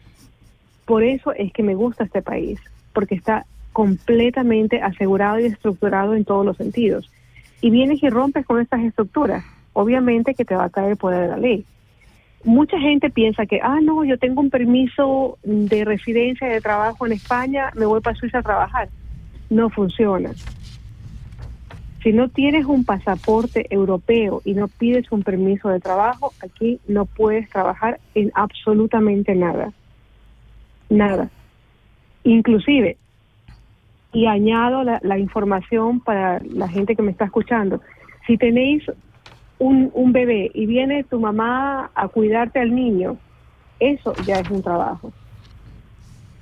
Por 0.85 1.03
eso 1.03 1.33
es 1.33 1.53
que 1.53 1.63
me 1.63 1.73
gusta 1.73 2.03
este 2.03 2.21
país, 2.21 2.59
porque 2.93 3.15
está 3.15 3.45
completamente 3.71 4.81
asegurado 4.81 5.39
y 5.39 5.45
estructurado 5.45 6.15
en 6.15 6.25
todos 6.25 6.45
los 6.45 6.57
sentidos. 6.57 7.09
Y 7.61 7.69
vienes 7.69 8.03
y 8.03 8.09
rompes 8.09 8.45
con 8.45 8.59
estas 8.59 8.81
estructuras, 8.81 9.45
obviamente 9.71 10.33
que 10.33 10.43
te 10.43 10.55
va 10.55 10.65
a 10.65 10.69
caer 10.69 10.91
el 10.91 10.97
poder 10.97 11.21
de 11.21 11.27
la 11.29 11.37
ley 11.37 11.65
mucha 12.43 12.79
gente 12.79 13.09
piensa 13.09 13.45
que, 13.45 13.59
ah, 13.61 13.79
no, 13.81 14.03
yo 14.03 14.17
tengo 14.17 14.41
un 14.41 14.49
permiso 14.49 15.37
de 15.43 15.85
residencia 15.85 16.47
de 16.47 16.61
trabajo 16.61 17.05
en 17.05 17.13
España, 17.13 17.71
me 17.75 17.85
voy 17.85 18.01
para 18.01 18.15
Suiza 18.15 18.39
a 18.39 18.43
trabajar. 18.43 18.89
No 19.49 19.69
funciona. 19.69 20.31
Si 22.03 22.13
no 22.13 22.29
tienes 22.29 22.65
un 22.65 22.83
pasaporte 22.83 23.67
europeo 23.69 24.41
y 24.43 24.53
no 24.53 24.67
pides 24.67 25.11
un 25.11 25.21
permiso 25.23 25.69
de 25.69 25.79
trabajo, 25.79 26.33
aquí 26.43 26.79
no 26.87 27.05
puedes 27.05 27.47
trabajar 27.49 27.99
en 28.15 28.31
absolutamente 28.33 29.35
nada. 29.35 29.71
Nada. 30.89 31.29
Inclusive, 32.23 32.97
y 34.13 34.25
añado 34.25 34.83
la, 34.83 34.99
la 35.03 35.19
información 35.19 35.99
para 35.99 36.39
la 36.39 36.67
gente 36.67 36.95
que 36.95 37.03
me 37.03 37.11
está 37.11 37.25
escuchando, 37.25 37.81
si 38.25 38.37
tenéis 38.37 38.83
un, 39.61 39.91
un 39.93 40.11
bebé 40.11 40.49
y 40.55 40.65
viene 40.65 41.03
tu 41.03 41.19
mamá 41.19 41.91
a 41.93 42.07
cuidarte 42.07 42.59
al 42.59 42.73
niño, 42.73 43.17
eso 43.79 44.11
ya 44.25 44.39
es 44.39 44.49
un 44.49 44.63
trabajo. 44.63 45.13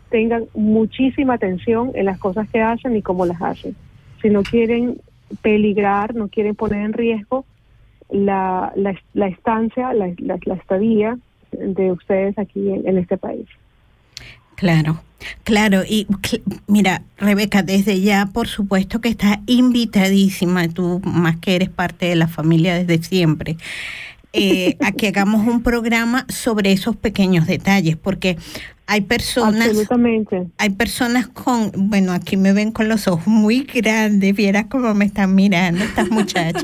Tengan 0.10 0.46
muchísima 0.54 1.34
atención 1.34 1.92
en 1.96 2.06
las 2.06 2.18
cosas 2.18 2.50
que 2.50 2.62
hacen 2.62 2.96
y 2.96 3.02
cómo 3.02 3.26
las 3.26 3.42
hacen. 3.42 3.76
Si 4.22 4.30
no 4.30 4.42
quieren 4.42 5.02
peligrar, 5.42 6.16
no 6.16 6.30
quieren 6.30 6.56
poner 6.56 6.86
en 6.86 6.94
riesgo 6.94 7.44
la, 8.10 8.72
la, 8.76 9.28
estancia, 9.28 9.94
la, 9.94 10.14
la, 10.20 10.56
estadía 10.56 11.18
de 11.52 11.92
ustedes 11.92 12.40
aquí 12.40 12.70
en 12.70 12.98
este 12.98 13.18
país. 13.18 13.48
Claro, 14.60 15.02
claro. 15.46 15.84
Y 15.88 16.06
mira, 16.68 17.02
Rebeca, 17.18 17.64
desde 17.64 18.02
ya, 18.02 18.26
por 18.26 18.50
supuesto 18.50 19.00
que 19.00 19.08
estás 19.08 19.38
invitadísima, 19.46 20.68
tú 20.68 21.00
más 21.06 21.38
que 21.38 21.56
eres 21.56 21.70
parte 21.70 22.08
de 22.08 22.18
la 22.18 22.28
familia 22.28 22.76
desde 22.76 23.02
siempre. 23.02 23.56
Eh, 24.34 24.76
a 24.82 24.92
que 24.92 25.08
hagamos 25.08 25.48
un 25.48 25.64
programa 25.64 26.26
sobre 26.28 26.74
esos 26.74 26.98
pequeños 26.98 27.48
detalles, 27.48 27.96
porque 27.96 28.38
hay 28.90 29.02
personas, 29.02 29.70
hay 30.58 30.70
personas 30.72 31.28
con, 31.28 31.72
bueno, 31.76 32.12
aquí 32.12 32.38
me 32.38 32.54
ven 32.54 32.72
con 32.72 32.90
los 32.90 33.08
ojos 33.08 33.28
muy 33.28 33.62
grandes, 33.62 34.36
vieras 34.36 34.66
cómo 34.68 34.96
me 34.96 35.06
están 35.06 35.36
mirando 35.36 35.84
estas 35.84 36.10
muchachas. 36.12 36.64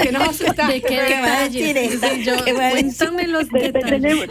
que 0.00 0.12
nos 0.12 0.38
¿De 0.38 0.80
qué, 0.80 1.00
¿Qué 1.08 1.20
va 1.20 1.38
a 1.38 1.48
decir 1.48 1.76
cuéntame 2.54 3.26
los 3.26 3.48
detalles. 3.48 4.28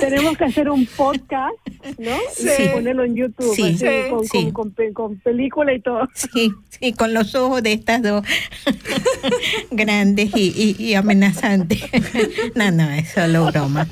tenemos 0.00 0.38
que 0.38 0.44
hacer 0.44 0.70
un 0.70 0.86
podcast, 0.86 1.54
¿no? 1.98 2.16
Sí. 2.34 2.48
Y 2.58 2.68
ponerlo 2.68 3.04
en 3.04 3.16
YouTube, 3.16 3.54
sí. 3.54 4.50
con, 4.52 4.72
con, 4.94 5.16
película 5.18 5.74
y 5.74 5.80
todo. 5.82 6.08
Sí, 6.14 6.52
sí, 6.70 6.94
con 6.94 7.12
los 7.12 7.34
ojos 7.34 7.62
de 7.62 7.74
estas 7.74 8.02
dos 8.02 8.24
grandes 9.70 10.30
y, 10.34 10.74
y, 10.78 10.94
amenazantes. 10.94 11.82
no, 12.54 12.70
no, 12.70 12.90
es 12.90 13.09
solo 13.14 13.46
broma. 13.46 13.86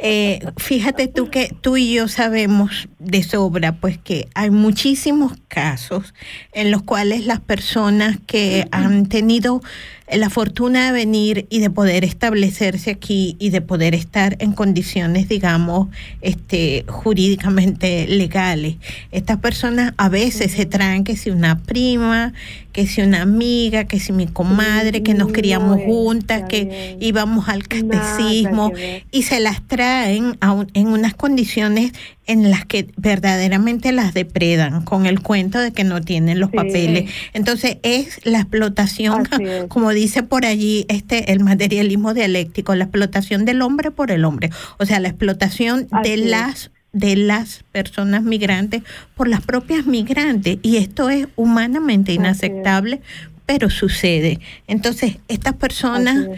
Eh, 0.00 0.40
fíjate 0.56 1.08
tú 1.08 1.30
que 1.30 1.54
tú 1.60 1.76
y 1.76 1.94
yo 1.94 2.08
sabemos 2.08 2.88
de 2.98 3.22
sobra, 3.22 3.72
pues 3.76 3.98
que 3.98 4.28
hay 4.34 4.50
muchísimos 4.50 5.32
casos 5.48 6.14
en 6.52 6.70
los 6.70 6.82
cuales 6.82 7.26
las 7.26 7.40
personas 7.40 8.18
que 8.26 8.66
han 8.70 9.06
tenido 9.06 9.62
la 10.10 10.30
fortuna 10.30 10.86
de 10.86 10.92
venir 10.92 11.46
y 11.48 11.60
de 11.60 11.70
poder 11.70 12.04
establecerse 12.04 12.90
aquí 12.90 13.36
y 13.38 13.50
de 13.50 13.60
poder 13.60 13.94
estar 13.94 14.36
en 14.40 14.52
condiciones, 14.52 15.28
digamos, 15.28 15.88
este, 16.20 16.84
jurídicamente 16.88 18.06
legales. 18.06 18.76
Estas 19.10 19.38
personas 19.38 19.94
a 19.96 20.08
veces 20.08 20.52
se 20.52 20.66
traen 20.66 21.04
que 21.04 21.16
si 21.16 21.30
una 21.30 21.60
prima, 21.60 22.32
que 22.72 22.86
si 22.86 23.02
una 23.02 23.22
amiga, 23.22 23.84
que 23.84 24.00
si 24.00 24.12
mi 24.12 24.26
comadre, 24.26 25.02
que 25.02 25.14
nos 25.14 25.32
criamos 25.32 25.80
juntas, 25.82 26.44
que 26.48 26.96
íbamos 27.00 27.48
al 27.48 27.68
catecismo 27.68 28.72
y 29.10 29.22
se 29.22 29.40
las 29.40 29.62
traen 29.66 30.38
en 30.74 30.88
unas 30.88 31.14
condiciones 31.14 31.92
en 32.32 32.50
las 32.50 32.64
que 32.64 32.88
verdaderamente 32.96 33.92
las 33.92 34.14
depredan 34.14 34.82
con 34.82 35.06
el 35.06 35.20
cuento 35.20 35.58
de 35.58 35.72
que 35.72 35.84
no 35.84 36.00
tienen 36.00 36.40
los 36.40 36.50
papeles. 36.50 37.10
Entonces 37.34 37.76
es 37.82 38.20
la 38.24 38.40
explotación, 38.40 39.28
como 39.68 39.90
dice 39.90 40.22
por 40.22 40.46
allí 40.46 40.86
este 40.88 41.32
el 41.32 41.40
materialismo 41.40 42.14
dialéctico, 42.14 42.74
la 42.74 42.84
explotación 42.84 43.44
del 43.44 43.60
hombre 43.62 43.90
por 43.90 44.10
el 44.10 44.24
hombre, 44.24 44.50
o 44.78 44.86
sea, 44.86 44.98
la 44.98 45.08
explotación 45.08 45.88
de 46.02 46.16
las 46.16 46.70
de 46.92 47.16
las 47.16 47.64
personas 47.72 48.22
migrantes 48.22 48.82
por 49.14 49.28
las 49.28 49.40
propias 49.42 49.86
migrantes. 49.86 50.58
Y 50.62 50.76
esto 50.76 51.08
es 51.08 51.26
humanamente 51.36 52.12
inaceptable, 52.12 53.00
pero 53.46 53.70
sucede. 53.70 54.40
Entonces, 54.66 55.16
estas 55.28 55.54
personas, 55.54 56.28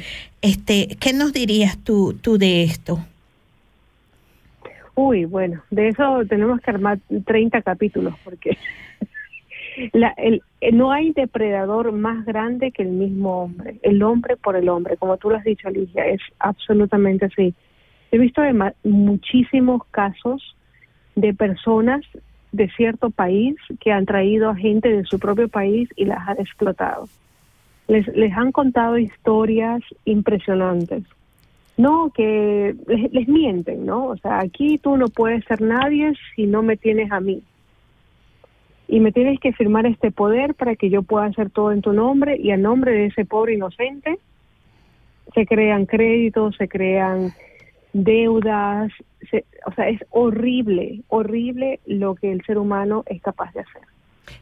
este, 0.43 0.97
¿qué 1.01 1.13
nos 1.13 1.33
dirías 1.33 1.77
tú, 1.79 2.17
tú 2.21 2.39
de 2.39 2.63
esto? 2.63 3.05
Uy, 4.95 5.25
bueno, 5.25 5.63
de 5.71 5.89
eso 5.89 6.25
tenemos 6.29 6.61
que 6.61 6.71
armar 6.71 6.99
30 7.25 7.63
capítulos 7.63 8.15
porque 8.23 8.57
la, 9.93 10.15
el, 10.17 10.43
no 10.73 10.93
hay 10.93 11.13
depredador 11.13 11.91
más 11.93 12.25
grande 12.25 12.71
que 12.71 12.83
el 12.83 12.91
mismo 12.91 13.43
hombre, 13.43 13.79
el 13.83 14.03
hombre 14.03 14.37
por 14.37 14.57
el 14.57 14.69
hombre, 14.69 14.97
como 14.97 15.17
tú 15.17 15.31
lo 15.31 15.37
has 15.37 15.45
dicho, 15.45 15.69
Alicia, 15.69 16.07
es 16.07 16.21
absolutamente 16.39 17.27
así. 17.27 17.55
He 18.13 18.19
visto 18.19 18.43
muchísimos 18.85 19.83
casos 19.91 20.57
de 21.17 21.35
personas 21.35 22.03
de 22.53 22.71
cierto 22.71 23.11
país 23.11 23.57
que 23.81 23.91
han 23.91 24.07
traído 24.07 24.49
a 24.51 24.55
gente 24.55 24.89
de 24.89 25.05
su 25.05 25.19
propio 25.19 25.49
país 25.49 25.89
y 25.97 26.05
las 26.05 26.29
han 26.29 26.39
explotado. 26.39 27.09
Les, 27.89 28.07
les 28.09 28.33
han 28.33 28.53
contado 28.53 28.97
historias 28.97 29.83
impresionantes. 30.05 31.03
No, 31.77 32.11
que 32.15 32.75
les, 32.87 33.13
les 33.13 33.29
mienten, 33.29 33.85
¿no? 33.85 34.07
O 34.07 34.17
sea, 34.17 34.39
aquí 34.39 34.79
tú 34.79 34.97
no 34.97 35.09
puedes 35.09 35.45
ser 35.45 35.61
nadie 35.61 36.13
si 36.35 36.47
no 36.47 36.63
me 36.63 36.77
tienes 36.77 37.11
a 37.11 37.21
mí 37.21 37.43
y 38.87 39.01
me 39.01 39.13
tienes 39.13 39.41
que 39.41 39.53
firmar 39.53 39.87
este 39.87 40.11
poder 40.11 40.55
para 40.55 40.77
que 40.77 40.91
yo 40.91 41.03
pueda 41.03 41.27
hacer 41.27 41.51
todo 41.51 41.73
en 41.73 41.81
tu 41.81 41.93
nombre 41.93 42.37
y 42.37 42.51
a 42.51 42.57
nombre 42.57 42.93
de 42.93 43.07
ese 43.07 43.25
pobre 43.25 43.55
inocente 43.55 44.19
se 45.35 45.47
crean 45.47 45.87
créditos, 45.87 46.55
se 46.57 46.69
crean 46.69 47.33
deudas, 47.93 48.93
o 49.67 49.73
sea, 49.73 49.89
es 49.89 50.01
horrible, 50.11 51.01
horrible 51.09 51.81
lo 51.87 52.15
que 52.15 52.31
el 52.31 52.45
ser 52.45 52.59
humano 52.59 53.05
es 53.07 53.23
capaz 53.23 53.53
de 53.53 53.61
hacer. 53.61 53.83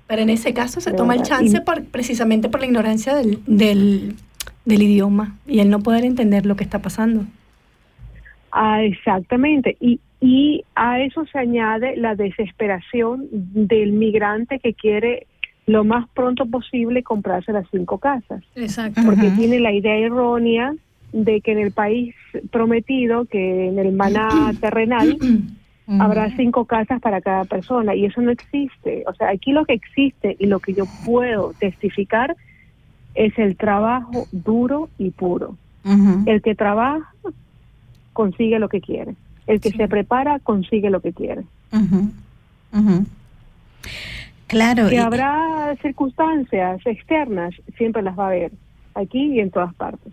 Pero 0.07 0.23
en 0.23 0.31
ese 0.31 0.53
caso 0.53 0.81
se 0.81 0.93
toma 0.93 1.15
el 1.15 1.23
chance 1.23 1.61
por, 1.61 1.85
precisamente 1.85 2.49
por 2.49 2.61
la 2.61 2.67
ignorancia 2.67 3.15
del, 3.15 3.41
del, 3.47 4.17
del 4.65 4.83
idioma 4.83 5.37
y 5.47 5.61
el 5.61 5.71
no 5.71 5.81
poder 5.81 6.05
entender 6.05 6.47
lo 6.47 6.57
que 6.57 6.65
está 6.65 6.81
pasando. 6.81 7.25
Ah, 8.53 8.83
exactamente. 8.83 9.77
Y, 9.81 10.01
y 10.21 10.65
a 10.75 11.01
eso 11.01 11.25
se 11.27 11.39
añade 11.39 11.97
la 11.97 12.15
desesperación 12.15 13.27
del 13.31 13.93
migrante 13.93 14.59
que 14.59 14.75
quiere 14.75 15.27
lo 15.67 15.85
más 15.85 16.09
pronto 16.11 16.47
posible 16.47 17.03
comprarse 17.03 17.53
las 17.53 17.67
cinco 17.71 17.99
casas. 17.99 18.43
Exacto. 18.55 19.01
Porque 19.05 19.31
tiene 19.31 19.61
la 19.61 19.73
idea 19.73 19.97
errónea 19.97 20.75
de 21.13 21.41
que 21.41 21.53
en 21.53 21.59
el 21.59 21.73
país 21.73 22.15
prometido, 22.51 23.27
que 23.27 23.69
en 23.69 23.79
el 23.79 23.93
maná 23.93 24.53
terrenal, 24.61 25.17
habrá 26.01 26.35
cinco 26.37 26.65
casas 26.65 27.01
para 27.01 27.21
cada 27.21 27.45
persona 27.45 27.95
y 27.95 28.07
eso 28.07 28.21
no 28.21 28.31
existe. 28.31 29.05
O 29.07 29.15
sea, 29.15 29.31
aquí 29.31 29.53
lo 29.53 29.65
que 29.65 29.75
existe 29.75 30.37
y 30.39 30.47
lo 30.47 30.61
que 30.61 30.75
yo 30.75 30.85
puedo 31.05 31.53
testificar 31.59 32.37
es 33.15 33.39
el 33.39 33.57
trabajo 33.57 34.27
duro 34.33 34.89
y 34.99 35.11
puro. 35.11 35.57
El 36.27 36.43
que 36.43 36.55
trabaja 36.55 37.13
consigue 38.13 38.59
lo 38.59 38.69
que 38.69 38.81
quiere. 38.81 39.17
El 39.47 39.61
que 39.61 39.71
se 39.71 39.89
prepara 39.89 40.39
consigue 40.39 40.91
lo 40.91 41.01
que 41.01 41.13
quiere. 41.13 41.43
Claro. 44.47 44.89
Que 44.89 44.99
habrá 44.99 45.75
circunstancias 45.83 46.81
externas, 46.87 47.55
siempre 47.77 48.03
las 48.03 48.19
va 48.19 48.25
a 48.25 48.29
haber, 48.29 48.53
aquí 48.95 49.35
y 49.35 49.41
en 49.41 49.51
todas 49.51 49.75
partes. 49.75 50.13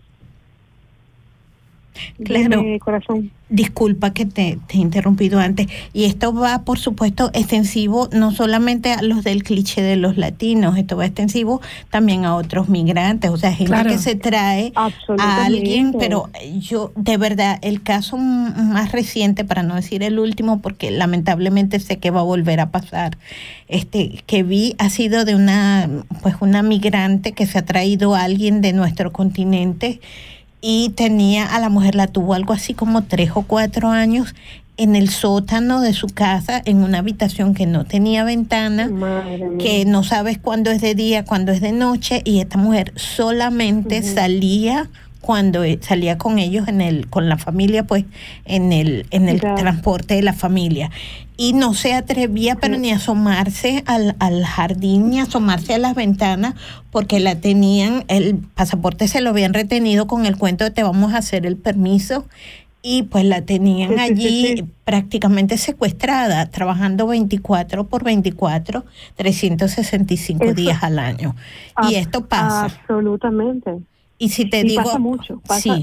Claro. 2.24 2.62
corazón. 2.80 3.30
Disculpa 3.48 4.12
que 4.12 4.26
te, 4.26 4.58
he 4.68 4.76
interrumpido 4.76 5.40
antes. 5.40 5.66
Y 5.92 6.04
esto 6.04 6.32
va, 6.32 6.62
por 6.62 6.78
supuesto, 6.78 7.30
extensivo 7.34 8.08
no 8.12 8.30
solamente 8.30 8.92
a 8.92 9.02
los 9.02 9.24
del 9.24 9.42
cliché 9.42 9.82
de 9.82 9.96
los 9.96 10.16
latinos, 10.16 10.78
esto 10.78 10.96
va 10.96 11.06
extensivo 11.06 11.60
también 11.90 12.24
a 12.24 12.36
otros 12.36 12.68
migrantes, 12.68 13.30
o 13.30 13.36
sea, 13.36 13.52
gente 13.52 13.82
que 13.84 13.98
se 13.98 14.14
trae 14.14 14.72
a 14.76 15.44
alguien, 15.44 15.94
pero 15.98 16.30
yo, 16.60 16.92
de 16.94 17.16
verdad, 17.16 17.58
el 17.62 17.82
caso 17.82 18.16
más 18.16 18.92
reciente, 18.92 19.44
para 19.44 19.64
no 19.64 19.74
decir 19.74 20.04
el 20.04 20.20
último, 20.20 20.60
porque 20.60 20.92
lamentablemente 20.92 21.80
sé 21.80 21.98
que 21.98 22.12
va 22.12 22.20
a 22.20 22.24
volver 22.24 22.60
a 22.60 22.70
pasar, 22.70 23.18
este, 23.66 24.22
que 24.26 24.44
vi 24.44 24.74
ha 24.78 24.90
sido 24.90 25.24
de 25.24 25.34
una, 25.34 25.88
pues 26.22 26.36
una 26.40 26.62
migrante 26.62 27.32
que 27.32 27.46
se 27.46 27.58
ha 27.58 27.64
traído 27.64 28.14
a 28.14 28.22
alguien 28.22 28.60
de 28.60 28.72
nuestro 28.72 29.12
continente 29.12 30.00
y 30.60 30.90
tenía 30.90 31.46
a 31.46 31.60
la 31.60 31.68
mujer, 31.68 31.94
la 31.94 32.06
tuvo 32.06 32.34
algo 32.34 32.52
así 32.52 32.74
como 32.74 33.02
tres 33.02 33.30
o 33.34 33.42
cuatro 33.42 33.90
años 33.90 34.34
en 34.76 34.96
el 34.96 35.10
sótano 35.10 35.82
de 35.82 35.92
su 35.92 36.06
casa, 36.06 36.62
en 36.64 36.82
una 36.82 36.98
habitación 36.98 37.52
que 37.52 37.66
no 37.66 37.84
tenía 37.84 38.24
ventana, 38.24 38.90
que 39.58 39.84
no 39.84 40.02
sabes 40.04 40.38
cuándo 40.38 40.70
es 40.70 40.80
de 40.80 40.94
día, 40.94 41.24
cuándo 41.24 41.52
es 41.52 41.60
de 41.60 41.72
noche, 41.72 42.22
y 42.24 42.40
esta 42.40 42.56
mujer 42.56 42.92
solamente 42.96 44.02
salía 44.02 44.88
cuando 45.20 45.64
e, 45.64 45.78
salía 45.82 46.18
con 46.18 46.38
ellos 46.38 46.68
en 46.68 46.80
el 46.80 47.08
con 47.08 47.28
la 47.28 47.36
familia 47.36 47.84
pues 47.84 48.04
en 48.44 48.72
el 48.72 49.06
en 49.10 49.28
el 49.28 49.40
transporte 49.40 50.14
de 50.14 50.22
la 50.22 50.32
familia 50.32 50.90
y 51.36 51.52
no 51.52 51.74
se 51.74 51.94
atrevía 51.94 52.56
pero 52.56 52.78
ni 52.78 52.90
a 52.90 52.96
asomarse 52.96 53.82
al, 53.86 54.16
al 54.18 54.44
jardín 54.44 55.10
ni 55.10 55.20
a 55.20 55.24
asomarse 55.24 55.74
a 55.74 55.78
las 55.78 55.94
ventanas 55.94 56.54
porque 56.90 57.20
la 57.20 57.36
tenían 57.36 58.04
el 58.08 58.36
pasaporte 58.54 59.08
se 59.08 59.20
lo 59.20 59.30
habían 59.30 59.54
retenido 59.54 60.06
con 60.06 60.26
el 60.26 60.36
cuento 60.36 60.64
de 60.64 60.70
te 60.70 60.82
vamos 60.82 61.12
a 61.14 61.18
hacer 61.18 61.46
el 61.46 61.56
permiso 61.56 62.26
y 62.82 63.02
pues 63.04 63.24
la 63.24 63.42
tenían 63.42 63.98
allí 63.98 64.64
prácticamente 64.84 65.58
secuestrada, 65.58 66.46
trabajando 66.46 67.06
24 67.06 67.84
por 67.84 68.04
24, 68.04 68.84
365 69.16 70.54
días 70.54 70.82
al 70.82 70.98
año. 70.98 71.34
y 71.88 71.96
esto 71.96 72.26
pasa. 72.26 72.64
Absolutamente. 72.64 73.80
Y 74.20 74.28
si 74.28 74.44
te 74.44 74.62
digo... 74.62 74.84
Pasa 74.84 74.98
mucho, 75.00 75.40
pasa 75.40 75.78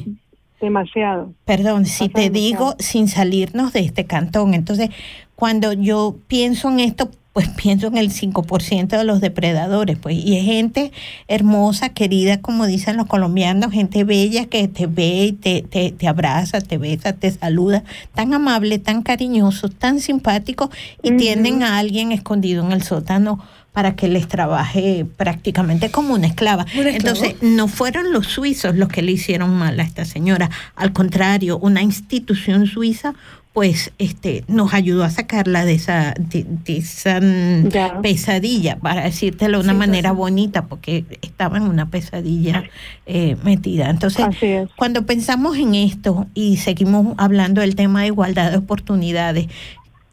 demasiado. 0.61 1.34
Perdón, 1.45 1.85
si 1.85 2.07
te 2.09 2.30
digo 2.30 2.76
sin 2.80 3.07
salirnos 3.07 3.73
de 3.73 3.81
este 3.81 4.05
cantón. 4.05 4.53
Entonces, 4.53 4.89
cuando 5.35 5.73
yo 5.73 6.15
pienso 6.27 6.69
en 6.69 6.80
esto, 6.80 7.11
pues 7.34 7.49
pienso 7.61 7.88
en 7.88 7.97
el 7.97 8.09
5% 8.11 8.88
de 8.88 9.03
los 9.03 9.22
depredadores, 9.22 9.97
pues, 9.97 10.15
y 10.15 10.38
es 10.38 10.45
gente 10.45 10.91
hermosa, 11.27 11.89
querida, 11.89 12.41
como 12.41 12.65
dicen 12.65 12.97
los 12.97 13.07
colombianos, 13.07 13.72
gente 13.72 14.03
bella 14.03 14.45
que 14.45 14.68
te 14.68 14.88
ve 14.88 15.26
y 15.26 15.31
te, 15.34 15.61
te, 15.61 15.91
te 15.91 16.07
abraza, 16.07 16.61
te 16.61 16.77
besa, 16.77 17.14
te 17.14 17.30
saluda, 17.31 17.84
tan 18.15 18.34
amable, 18.34 18.80
tan 18.80 19.03
cariñoso, 19.03 19.69
tan 19.69 19.99
simpático, 19.99 20.72
y 21.03 21.11
tienen 21.18 21.61
a 21.64 21.77
alguien 21.77 22.11
escondido 22.11 22.65
en 22.65 22.72
el 22.72 22.81
sótano 22.81 23.39
para 23.77 23.95
que 23.95 24.07
les 24.07 24.27
trabaje 24.27 25.05
prácticamente 25.17 25.91
como 25.91 26.15
una 26.15 26.25
esclava. 26.25 26.65
Entonces, 26.73 27.35
no 27.43 27.67
fueron 27.67 28.11
los 28.11 28.25
suizos 28.25 28.75
los 28.75 28.89
que 28.89 29.03
le 29.03 29.11
hicieron 29.11 29.53
mal 29.53 29.79
a 29.79 29.83
esta 29.83 30.03
señora, 30.03 30.49
al 30.75 30.93
contrario, 30.93 31.59
una 31.59 31.83
institución 31.83 32.65
suiza 32.65 33.13
pues 33.53 33.91
este 33.97 34.43
nos 34.47 34.75
ayudó 34.75 35.03
a 35.03 35.09
sacarla 35.09 35.65
de 35.65 35.73
esa 35.73 36.13
de, 36.19 36.45
esa 36.67 37.19
mm, 37.19 38.01
pesadilla 38.03 38.77
para 38.77 39.05
decírtelo 39.05 39.57
de 39.57 39.63
una 39.63 39.73
manera 39.73 40.11
bonita 40.11 40.67
porque 40.67 41.05
estaba 41.23 41.57
en 41.57 41.63
una 41.63 41.89
pesadilla 41.89 42.65
eh, 43.07 43.35
metida. 43.43 43.89
Entonces 43.89 44.27
cuando 44.75 45.07
pensamos 45.07 45.57
en 45.57 45.73
esto 45.73 46.27
y 46.35 46.57
seguimos 46.57 47.15
hablando 47.17 47.61
del 47.61 47.73
tema 47.73 48.01
de 48.01 48.07
igualdad 48.07 48.51
de 48.51 48.57
oportunidades 48.57 49.47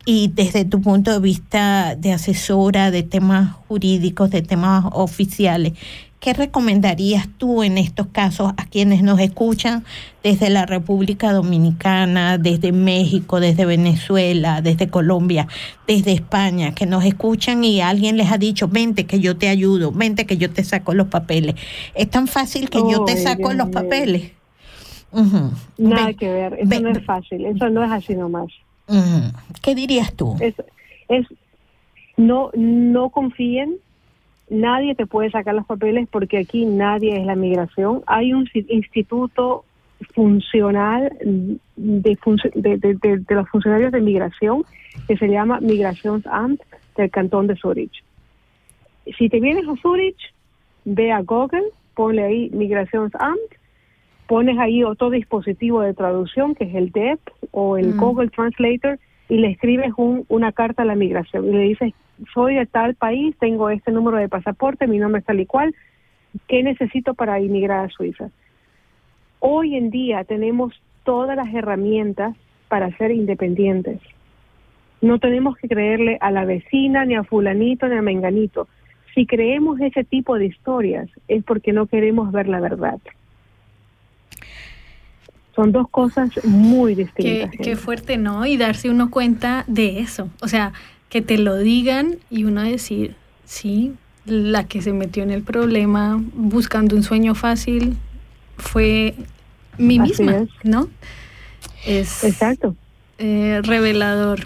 y 0.05 0.29
desde 0.29 0.65
tu 0.65 0.81
punto 0.81 1.13
de 1.13 1.21
vista 1.21 1.97
de 1.97 2.13
asesora 2.13 2.91
de 2.91 3.03
temas 3.03 3.53
jurídicos, 3.69 4.31
de 4.31 4.43
temas 4.43 4.85
oficiales, 4.93 5.73
¿qué 6.21 6.35
recomendarías 6.35 7.29
tú 7.39 7.63
en 7.63 7.79
estos 7.79 8.09
casos 8.09 8.53
a 8.57 8.67
quienes 8.67 9.03
nos 9.03 9.19
escuchan 9.21 9.85
desde 10.23 10.51
la 10.51 10.67
República 10.67 11.33
Dominicana, 11.33 12.39
desde 12.39 12.73
México, 12.73 13.41
desde 13.41 13.65
Venezuela, 13.67 14.61
desde 14.61 14.89
Colombia, 14.89 15.49
desde 15.87 16.13
España, 16.13 16.75
que 16.75 16.87
nos 16.87 17.05
escuchan 17.05 17.65
y 17.65 17.81
alguien 17.81 18.17
les 18.17 18.31
ha 18.31 18.39
dicho, 18.39 18.69
vente 18.69 19.05
que 19.07 19.21
yo 19.21 19.37
te 19.37 19.49
ayudo, 19.49 19.91
vente 19.93 20.27
que 20.27 20.37
yo 20.37 20.51
te 20.51 20.65
saco 20.65 20.95
los 20.95 21.09
papeles? 21.09 21.55
¿Es 21.95 22.11
tan 22.11 22.27
fácil 22.27 22.69
que 22.69 22.79
yo 22.91 23.05
te 23.05 23.17
saco 23.17 23.53
los 23.53 23.69
papeles? 23.69 24.33
Nada 25.79 26.13
que 26.15 26.31
ver, 26.31 26.59
eso 26.61 26.81
no 26.81 26.91
es 26.91 27.05
fácil, 27.05 27.47
eso 27.47 27.71
no 27.71 27.85
es 27.85 27.91
así 27.91 28.15
nomás. 28.15 28.49
¿Qué 29.63 29.75
dirías 29.75 30.15
tú? 30.15 30.37
Es, 30.41 30.55
es 31.09 31.27
no, 32.17 32.51
no 32.55 33.11
confíen, 33.11 33.77
nadie 34.49 34.95
te 34.95 35.07
puede 35.07 35.31
sacar 35.31 35.55
los 35.55 35.67
papeles 35.67 36.09
porque 36.11 36.39
aquí 36.39 36.65
nadie 36.65 37.19
es 37.19 37.27
la 37.27 37.35
migración. 37.35 38.03
Hay 38.07 38.33
un 38.33 38.49
instituto 38.53 39.65
funcional 40.15 41.17
de, 41.77 42.19
de, 42.57 43.35
los 43.35 43.49
funcionarios 43.49 43.93
de 43.93 44.01
migración 44.01 44.65
que 45.09 45.17
se 45.17 45.29
llama 45.29 45.61
Migrationsamt 45.61 46.61
del 46.97 47.11
cantón 47.11 47.47
de 47.47 47.57
Zurich. 47.57 48.05
Si 49.19 49.29
te 49.29 49.41
vienes 49.41 49.67
a 49.69 49.77
Zurich, 49.77 50.33
ve 50.85 51.13
a 51.13 51.21
Google, 51.23 51.65
ponle 51.95 52.23
ahí 52.23 52.51
Migrationsamt, 52.51 53.41
pones 54.27 54.59
ahí 54.59 54.85
otro 54.85 55.11
dispositivo 55.11 55.81
de 55.81 55.95
traducción 55.95 56.55
que 56.55 56.65
es 56.65 56.75
el 56.75 56.91
DEP 56.91 57.21
o 57.51 57.77
el 57.77 57.95
mm. 57.95 58.01
Google 58.01 58.31
Translator 58.31 58.99
y 59.29 59.37
le 59.39 59.51
escribes 59.51 59.93
un, 59.97 60.25
una 60.29 60.53
carta 60.53 60.83
a 60.83 60.87
la 60.87 60.95
migración 60.95 61.49
y 61.49 61.53
le 61.53 61.61
dices, 61.61 61.93
soy 62.33 62.55
de 62.55 62.67
tal 62.67 62.95
país, 62.95 63.35
tengo 63.39 63.71
este 63.71 63.91
número 63.91 64.19
de 64.19 64.29
pasaporte, 64.29 64.87
mi 64.87 64.99
nombre 64.99 65.21
es 65.21 65.27
tal 65.27 65.41
y 65.41 65.47
cual, 65.47 65.75
¿qué 66.49 66.63
necesito 66.63 67.15
para 67.15 67.41
inmigrar 67.41 67.85
a 67.85 67.89
Suiza? 67.89 68.31
Hoy 69.41 69.77
en 69.77 69.91
día 69.91 70.25
tenemos 70.25 70.73
todas 71.05 71.37
las 71.37 71.53
herramientas 71.53 72.35
para 72.69 72.97
ser 72.97 73.11
independientes. 73.11 74.01
No 75.01 75.19
tenemos 75.19 75.57
que 75.57 75.69
creerle 75.69 76.17
a 76.21 76.31
la 76.31 76.47
vecina, 76.47 77.05
ni 77.05 77.15
a 77.15 77.25
fulanito, 77.25 77.87
ni 77.89 77.97
a 77.97 78.03
menganito. 78.03 78.69
Si 79.15 79.27
creemos 79.27 79.81
ese 79.81 80.03
tipo 80.03 80.39
de 80.39 80.47
historias 80.47 81.09
es 81.29 81.45
porque 81.45 81.73
no 81.73 81.87
queremos 81.87 82.33
ver 82.33 82.49
la 82.49 82.61
verdad. 82.61 82.99
Son 85.55 85.71
dos 85.71 85.89
cosas 85.89 86.31
muy 86.45 86.95
distintas. 86.95 87.51
Qué, 87.63 87.77
fuerte, 87.77 88.17
¿no? 88.17 88.45
Y 88.45 88.57
darse 88.57 88.91
uno 88.91 89.11
cuenta 89.11 89.65
de 89.69 90.01
eso. 90.01 90.29
O 90.41 90.49
sea, 90.49 90.73
que 91.09 91.23
te 91.23 91.39
lo 91.39 91.57
digan 91.57 92.17
y 92.29 92.45
uno 92.45 92.63
decir, 92.63 93.15
sí, 93.45 93.95
la 94.25 94.65
que 94.65 94.83
se 94.83 94.93
metió 94.93 95.23
en 95.23 95.31
el 95.31 95.43
problema 95.43 96.21
buscando 96.35 96.97
un 96.97 97.03
sueño 97.03 97.35
fácil 97.35 97.97
fue 98.57 99.15
mí 99.79 99.99
misma, 99.99 100.47
¿no? 100.65 100.89
Es 101.87 102.25
Exacto. 102.25 102.75
Eh, 103.19 103.61
revelador. 103.63 104.41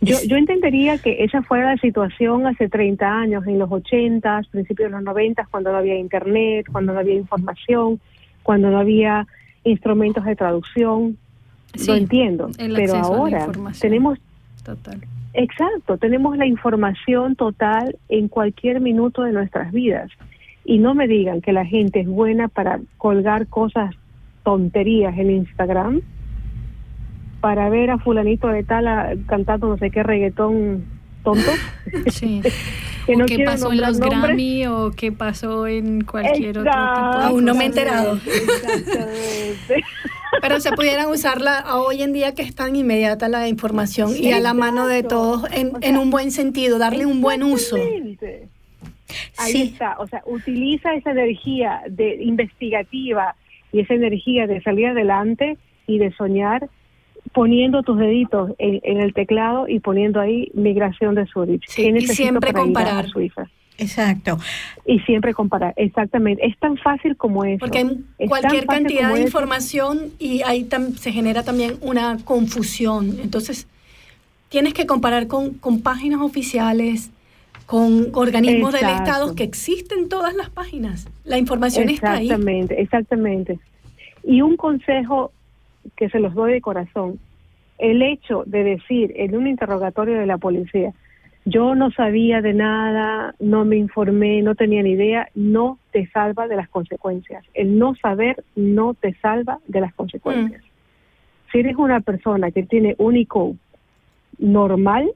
Yo, 0.00 0.16
yo 0.26 0.36
entendería 0.36 0.98
que 0.98 1.24
esa 1.24 1.42
fuera 1.42 1.74
la 1.74 1.80
situación 1.80 2.46
hace 2.46 2.68
30 2.68 3.06
años, 3.06 3.46
en 3.46 3.58
los 3.58 3.70
80, 3.70 4.42
principios 4.50 4.90
de 4.90 4.96
los 4.96 5.02
90, 5.02 5.48
cuando 5.50 5.72
no 5.72 5.78
había 5.78 5.96
internet, 5.96 6.66
cuando 6.70 6.92
no 6.92 7.00
había 7.00 7.14
información, 7.14 8.00
cuando 8.46 8.70
no 8.70 8.78
había 8.78 9.26
instrumentos 9.64 10.24
de 10.24 10.36
traducción. 10.36 11.18
lo 11.84 11.94
entiendo, 11.96 12.48
pero 12.56 12.94
ahora 12.94 13.48
tenemos 13.80 14.20
total. 14.62 15.00
Exacto, 15.34 15.98
tenemos 15.98 16.36
la 16.38 16.46
información 16.46 17.34
total 17.34 17.96
en 18.08 18.28
cualquier 18.28 18.80
minuto 18.80 19.24
de 19.24 19.32
nuestras 19.32 19.72
vidas. 19.72 20.12
Y 20.64 20.78
no 20.78 20.94
me 20.94 21.08
digan 21.08 21.40
que 21.40 21.52
la 21.52 21.66
gente 21.66 21.98
es 22.00 22.06
buena 22.06 22.46
para 22.46 22.78
colgar 22.98 23.48
cosas, 23.48 23.96
tonterías 24.44 25.18
en 25.18 25.32
Instagram, 25.32 26.02
para 27.40 27.68
ver 27.68 27.90
a 27.90 27.98
fulanito 27.98 28.46
de 28.46 28.62
tal 28.62 29.24
cantando 29.26 29.66
no 29.66 29.76
sé 29.76 29.90
qué 29.90 30.04
reggaetón 30.04 30.84
tonto. 31.24 31.50
Sí. 32.10 32.42
que 33.06 33.16
no 33.16 33.26
qué 33.26 33.44
pasó 33.44 33.72
en 33.72 33.80
los 33.80 33.98
Grammy 34.00 34.66
o 34.66 34.90
qué 34.90 35.12
pasó 35.12 35.66
en 35.66 36.04
cualquier 36.04 36.58
otro 36.58 36.70
tipo 36.70 36.76
Aún 36.76 37.44
no 37.44 37.54
me 37.54 37.64
he 37.64 37.66
enterado. 37.68 38.18
Pero 40.42 40.60
se 40.60 40.72
pudieran 40.72 41.08
usarla 41.08 41.76
hoy 41.76 42.02
en 42.02 42.12
día 42.12 42.34
que 42.34 42.42
es 42.42 42.54
tan 42.54 42.76
inmediata 42.76 43.28
la 43.28 43.48
información 43.48 44.12
y 44.16 44.32
a 44.32 44.40
la 44.40 44.52
mano 44.54 44.86
de 44.86 45.02
todos 45.02 45.44
en, 45.52 45.72
en 45.80 45.96
un 45.96 46.10
buen 46.10 46.30
sentido, 46.30 46.78
darle 46.78 47.06
un 47.06 47.20
buen 47.20 47.42
uso. 47.42 47.76
Ahí 49.38 49.62
está, 49.62 49.96
o 49.98 50.06
sea, 50.06 50.22
utiliza 50.26 50.94
esa 50.94 51.12
energía 51.12 51.82
de 51.88 52.22
investigativa 52.22 53.34
y 53.72 53.80
esa 53.80 53.94
energía 53.94 54.46
de 54.46 54.60
salir 54.62 54.88
adelante 54.88 55.56
y 55.86 55.98
de 55.98 56.12
soñar 56.12 56.68
poniendo 57.32 57.82
tus 57.82 57.98
deditos 57.98 58.52
en, 58.58 59.00
el 59.00 59.14
teclado 59.14 59.68
y 59.68 59.80
poniendo 59.80 60.20
ahí 60.20 60.50
migración 60.54 61.14
de 61.14 61.26
Zurich. 61.26 61.62
y 61.78 62.06
siempre 62.06 62.52
comparar. 62.52 63.08
Suiza? 63.08 63.48
Exacto. 63.78 64.38
Y 64.86 65.00
siempre 65.00 65.34
comparar, 65.34 65.74
exactamente. 65.76 66.46
Es 66.46 66.58
tan 66.58 66.76
fácil 66.78 67.16
como 67.16 67.44
eso. 67.44 67.58
Porque 67.58 67.78
hay 67.78 68.28
cualquier 68.28 68.66
cantidad 68.66 69.12
de 69.14 69.20
información 69.20 70.12
y 70.18 70.42
ahí 70.42 70.68
se 70.96 71.12
genera 71.12 71.42
también 71.42 71.74
una 71.80 72.18
confusión. 72.24 73.18
Entonces, 73.22 73.66
tienes 74.48 74.72
que 74.72 74.86
comparar 74.86 75.26
con, 75.26 75.54
con 75.54 75.82
páginas 75.82 76.20
oficiales, 76.20 77.10
con 77.66 78.10
organismos 78.14 78.72
del 78.72 78.88
Estado 78.88 79.34
que 79.34 79.44
existen 79.44 80.08
todas 80.08 80.34
las 80.34 80.48
páginas. 80.50 81.08
La 81.24 81.36
información 81.36 81.88
está 81.90 82.12
ahí. 82.12 82.26
Exactamente, 82.26 82.80
exactamente. 82.80 83.58
Y 84.22 84.40
un 84.40 84.56
consejo 84.56 85.32
que 85.96 86.08
se 86.08 86.20
los 86.20 86.34
doy 86.34 86.52
de 86.54 86.60
corazón, 86.60 87.18
el 87.78 88.02
hecho 88.02 88.44
de 88.46 88.64
decir 88.64 89.12
en 89.16 89.36
un 89.36 89.46
interrogatorio 89.46 90.18
de 90.18 90.26
la 90.26 90.38
policía, 90.38 90.92
yo 91.44 91.76
no 91.76 91.92
sabía 91.92 92.42
de 92.42 92.54
nada, 92.54 93.34
no 93.38 93.64
me 93.64 93.76
informé, 93.76 94.42
no 94.42 94.56
tenía 94.56 94.82
ni 94.82 94.90
idea, 94.90 95.28
no 95.34 95.78
te 95.92 96.08
salva 96.08 96.48
de 96.48 96.56
las 96.56 96.68
consecuencias. 96.68 97.44
El 97.54 97.78
no 97.78 97.94
saber 97.94 98.42
no 98.56 98.94
te 98.94 99.14
salva 99.14 99.60
de 99.68 99.80
las 99.80 99.94
consecuencias. 99.94 100.60
Mm. 100.60 100.66
Si 101.52 101.58
eres 101.60 101.76
una 101.76 102.00
persona 102.00 102.50
que 102.50 102.64
tiene 102.64 102.96
un 102.98 103.16
IQ 103.16 103.56
normal, 104.38 105.08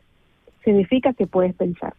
significa 0.65 1.13
que 1.15 1.27
puedes 1.27 1.53
pensar 1.55 1.95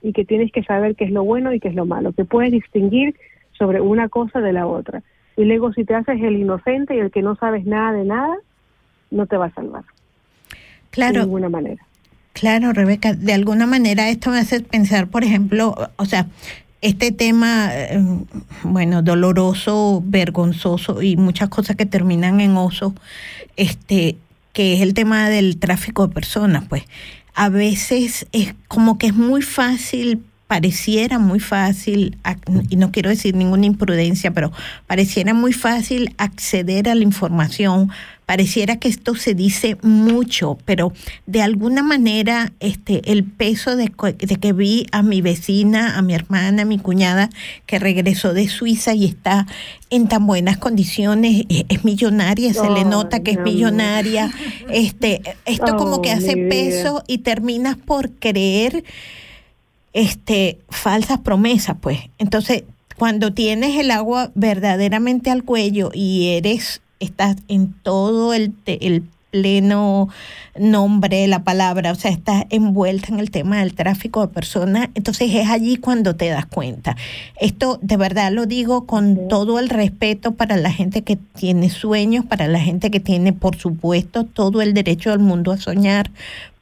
y 0.00 0.12
que 0.12 0.24
tienes 0.24 0.52
que 0.52 0.62
saber 0.62 0.94
qué 0.94 1.04
es 1.04 1.10
lo 1.10 1.24
bueno 1.24 1.52
y 1.52 1.58
qué 1.58 1.68
es 1.68 1.74
lo 1.74 1.84
malo, 1.84 2.12
que 2.12 2.24
puedes 2.24 2.52
distinguir 2.52 3.16
sobre 3.52 3.80
una 3.80 4.08
cosa 4.08 4.40
de 4.40 4.52
la 4.52 4.66
otra. 4.66 5.02
Y 5.36 5.44
luego 5.44 5.72
si 5.72 5.84
te 5.84 5.94
haces 5.94 6.20
el 6.20 6.36
inocente 6.36 6.94
y 6.94 6.98
el 6.98 7.10
que 7.10 7.22
no 7.22 7.36
sabes 7.36 7.64
nada 7.64 7.92
de 7.92 8.04
nada, 8.04 8.36
no 9.10 9.26
te 9.26 9.36
va 9.36 9.46
a 9.46 9.54
salvar. 9.54 9.84
Claro. 10.90 11.20
De 11.20 11.26
ninguna 11.26 11.48
manera. 11.48 11.84
Claro, 12.32 12.72
Rebeca, 12.72 13.12
de 13.12 13.32
alguna 13.34 13.66
manera 13.66 14.08
esto 14.08 14.30
me 14.30 14.38
hace 14.38 14.60
pensar, 14.60 15.08
por 15.08 15.22
ejemplo, 15.22 15.74
o 15.96 16.04
sea, 16.06 16.26
este 16.80 17.12
tema, 17.12 17.68
eh, 17.72 18.02
bueno, 18.64 19.02
doloroso, 19.02 20.02
vergonzoso 20.04 21.02
y 21.02 21.16
muchas 21.16 21.48
cosas 21.50 21.76
que 21.76 21.86
terminan 21.86 22.40
en 22.40 22.56
oso, 22.56 22.94
este, 23.56 24.16
que 24.52 24.74
es 24.74 24.80
el 24.80 24.94
tema 24.94 25.28
del 25.28 25.58
tráfico 25.58 26.08
de 26.08 26.14
personas, 26.14 26.64
pues 26.68 26.84
a 27.34 27.48
veces 27.48 28.26
es 28.32 28.54
como 28.66 28.98
que 28.98 29.08
es 29.08 29.14
muy 29.14 29.42
fácil 29.42 30.24
pareciera 30.52 31.18
muy 31.18 31.40
fácil, 31.40 32.18
y 32.68 32.76
no 32.76 32.92
quiero 32.92 33.08
decir 33.08 33.34
ninguna 33.34 33.64
imprudencia, 33.64 34.32
pero 34.32 34.52
pareciera 34.86 35.32
muy 35.32 35.54
fácil 35.54 36.14
acceder 36.18 36.90
a 36.90 36.94
la 36.94 37.02
información, 37.02 37.90
pareciera 38.26 38.76
que 38.76 38.88
esto 38.88 39.14
se 39.14 39.32
dice 39.32 39.78
mucho, 39.80 40.58
pero 40.66 40.92
de 41.24 41.40
alguna 41.40 41.82
manera 41.82 42.52
este, 42.60 43.10
el 43.10 43.24
peso 43.24 43.76
de, 43.76 43.88
que 43.88 44.52
vi 44.52 44.86
a 44.92 45.02
mi 45.02 45.22
vecina, 45.22 45.96
a 45.96 46.02
mi 46.02 46.12
hermana, 46.12 46.62
a 46.62 46.66
mi 46.66 46.78
cuñada, 46.78 47.30
que 47.64 47.78
regresó 47.78 48.34
de 48.34 48.46
Suiza 48.46 48.92
y 48.92 49.06
está 49.06 49.46
en 49.88 50.06
tan 50.06 50.26
buenas 50.26 50.58
condiciones, 50.58 51.46
e, 51.48 51.64
es, 51.70 51.82
millonaria, 51.82 52.52
se 52.52 52.68
le 52.68 52.84
nota 52.84 53.22
que 53.22 53.30
es 53.30 53.38
millonaria, 53.38 54.30
este, 54.68 55.22
esto 55.46 55.78
como 55.78 56.02
que 56.02 56.10
hace 56.12 56.36
peso 56.36 57.02
y 57.08 57.18
terminas 57.18 57.78
por 57.78 58.10
creer 58.10 58.84
este, 59.92 60.58
falsas 60.68 61.18
promesas, 61.18 61.76
pues. 61.80 62.00
Entonces, 62.18 62.64
cuando 62.96 63.32
tienes 63.32 63.78
el 63.78 63.90
agua 63.90 64.30
verdaderamente 64.34 65.30
al 65.30 65.44
cuello 65.44 65.90
y 65.92 66.28
eres, 66.28 66.82
estás 67.00 67.36
en 67.48 67.72
todo 67.82 68.32
el, 68.34 68.54
el 68.66 69.04
pleno 69.32 70.10
nombre 70.56 71.22
de 71.22 71.26
la 71.26 71.42
palabra, 71.42 71.90
o 71.90 71.94
sea, 71.94 72.10
estás 72.10 72.44
envuelta 72.50 73.08
en 73.08 73.18
el 73.18 73.30
tema 73.30 73.60
del 73.60 73.74
tráfico 73.74 74.20
de 74.20 74.32
personas, 74.32 74.90
entonces 74.94 75.34
es 75.34 75.48
allí 75.48 75.78
cuando 75.78 76.14
te 76.14 76.28
das 76.28 76.44
cuenta. 76.46 76.96
Esto 77.40 77.78
de 77.82 77.96
verdad 77.96 78.30
lo 78.30 78.44
digo 78.44 78.86
con 78.86 79.28
todo 79.28 79.58
el 79.58 79.70
respeto 79.70 80.32
para 80.32 80.56
la 80.58 80.70
gente 80.70 81.02
que 81.02 81.16
tiene 81.16 81.70
sueños, 81.70 82.26
para 82.26 82.46
la 82.46 82.60
gente 82.60 82.90
que 82.90 83.00
tiene, 83.00 83.32
por 83.32 83.56
supuesto, 83.56 84.24
todo 84.24 84.60
el 84.60 84.74
derecho 84.74 85.10
del 85.10 85.20
mundo 85.20 85.50
a 85.50 85.56
soñar, 85.56 86.10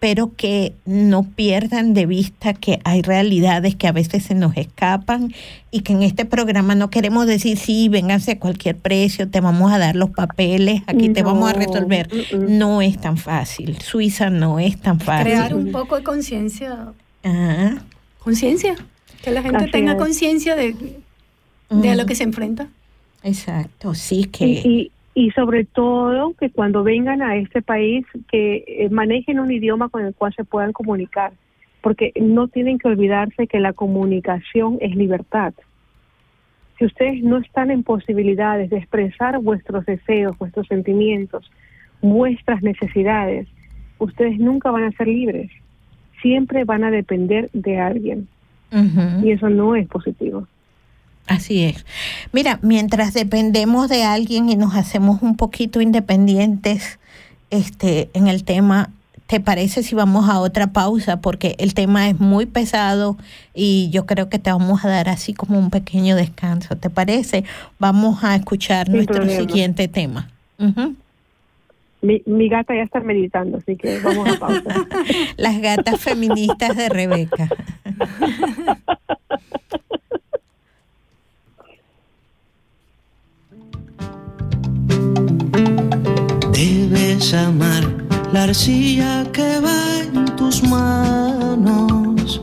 pero 0.00 0.34
que 0.34 0.74
no 0.86 1.24
pierdan 1.24 1.92
de 1.92 2.06
vista 2.06 2.54
que 2.54 2.80
hay 2.84 3.02
realidades 3.02 3.76
que 3.76 3.86
a 3.86 3.92
veces 3.92 4.24
se 4.24 4.34
nos 4.34 4.56
escapan 4.56 5.32
y 5.70 5.82
que 5.82 5.92
en 5.92 6.02
este 6.02 6.24
programa 6.24 6.74
no 6.74 6.88
queremos 6.88 7.26
decir, 7.26 7.58
sí, 7.58 7.90
vénganse 7.90 8.32
a 8.32 8.38
cualquier 8.38 8.76
precio, 8.76 9.28
te 9.28 9.40
vamos 9.40 9.70
a 9.70 9.78
dar 9.78 9.96
los 9.96 10.10
papeles, 10.10 10.82
aquí 10.86 11.10
te 11.10 11.22
vamos 11.22 11.50
a 11.50 11.52
resolver. 11.52 12.08
No 12.34 12.80
es 12.80 12.98
tan 12.98 13.18
fácil. 13.18 13.78
Suiza 13.82 14.30
no 14.30 14.58
es 14.58 14.80
tan 14.80 15.00
fácil. 15.00 15.32
Crear 15.32 15.54
un 15.54 15.70
poco 15.70 15.96
de 15.96 16.02
conciencia. 16.02 16.92
Conciencia. 18.18 18.76
Que 19.22 19.30
la 19.30 19.42
gente 19.42 19.66
tenga 19.66 19.98
conciencia 19.98 20.56
de, 20.56 20.74
de 21.68 21.90
a 21.90 21.94
lo 21.94 22.06
que 22.06 22.14
se 22.14 22.22
enfrenta. 22.24 22.68
Exacto, 23.22 23.94
sí 23.94 24.24
que... 24.24 24.46
Y, 24.46 24.68
y 24.68 24.92
sobre 25.30 25.64
todo 25.64 26.34
que 26.34 26.50
cuando 26.50 26.82
vengan 26.82 27.22
a 27.22 27.36
este 27.36 27.62
país 27.62 28.06
que 28.30 28.64
eh, 28.66 28.88
manejen 28.90 29.40
un 29.40 29.50
idioma 29.50 29.88
con 29.88 30.04
el 30.04 30.14
cual 30.14 30.32
se 30.34 30.44
puedan 30.44 30.72
comunicar, 30.72 31.32
porque 31.82 32.12
no 32.20 32.48
tienen 32.48 32.78
que 32.78 32.88
olvidarse 32.88 33.46
que 33.46 33.60
la 33.60 33.72
comunicación 33.72 34.78
es 34.80 34.94
libertad. 34.94 35.52
Si 36.78 36.86
ustedes 36.86 37.22
no 37.22 37.38
están 37.38 37.70
en 37.70 37.82
posibilidades 37.82 38.70
de 38.70 38.78
expresar 38.78 39.38
vuestros 39.40 39.84
deseos, 39.84 40.38
vuestros 40.38 40.66
sentimientos, 40.66 41.50
vuestras 42.00 42.62
necesidades, 42.62 43.48
ustedes 43.98 44.38
nunca 44.38 44.70
van 44.70 44.84
a 44.84 44.92
ser 44.92 45.08
libres. 45.08 45.50
Siempre 46.22 46.64
van 46.64 46.84
a 46.84 46.90
depender 46.90 47.50
de 47.52 47.78
alguien. 47.78 48.28
Y 49.22 49.32
eso 49.32 49.50
no 49.50 49.74
es 49.74 49.88
positivo. 49.88 50.46
Así 51.30 51.62
es. 51.62 51.86
Mira, 52.32 52.58
mientras 52.60 53.14
dependemos 53.14 53.88
de 53.88 54.02
alguien 54.02 54.48
y 54.48 54.56
nos 54.56 54.74
hacemos 54.74 55.22
un 55.22 55.36
poquito 55.36 55.80
independientes 55.80 56.98
este, 57.50 58.10
en 58.14 58.26
el 58.26 58.42
tema, 58.42 58.90
¿te 59.28 59.38
parece 59.38 59.84
si 59.84 59.94
vamos 59.94 60.28
a 60.28 60.40
otra 60.40 60.72
pausa? 60.72 61.20
Porque 61.20 61.54
el 61.58 61.72
tema 61.72 62.08
es 62.08 62.18
muy 62.18 62.46
pesado 62.46 63.16
y 63.54 63.90
yo 63.90 64.06
creo 64.06 64.28
que 64.28 64.40
te 64.40 64.50
vamos 64.50 64.84
a 64.84 64.88
dar 64.88 65.08
así 65.08 65.32
como 65.32 65.56
un 65.56 65.70
pequeño 65.70 66.16
descanso. 66.16 66.76
¿Te 66.76 66.90
parece? 66.90 67.44
Vamos 67.78 68.24
a 68.24 68.34
escuchar 68.34 68.88
nuestro 68.88 69.24
siguiente 69.28 69.86
tema. 69.86 70.28
mi, 72.02 72.22
mi, 72.26 72.48
gata 72.48 72.74
ya 72.74 72.82
está 72.82 72.98
meditando, 72.98 73.58
así 73.58 73.76
que 73.76 74.00
vamos 74.00 74.28
a 74.28 74.36
pausa. 74.36 74.88
Las 75.36 75.60
gatas 75.60 76.00
feministas 76.00 76.76
de 76.76 76.88
Rebeca. 76.88 77.48
Debes 86.52 87.34
amar 87.34 87.84
la 88.32 88.44
arcilla 88.44 89.24
que 89.32 89.60
va 89.60 89.80
en 90.02 90.36
tus 90.36 90.62
manos. 90.62 92.40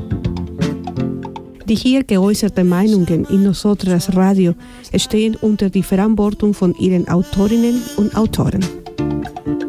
Die 1.67 1.75
hier 1.75 2.03
geäußerte 2.05 2.63
Meinungen 2.63 3.25
in 3.25 3.43
Nosotras 3.43 4.15
Radio 4.15 4.53
stehen 4.95 5.35
unter 5.35 5.69
die 5.69 5.83
Verantwortung 5.83 6.53
von 6.53 6.73
ihren 6.79 7.07
Autorinnen 7.09 7.81
und 7.97 8.15
Autoren. 8.15 8.63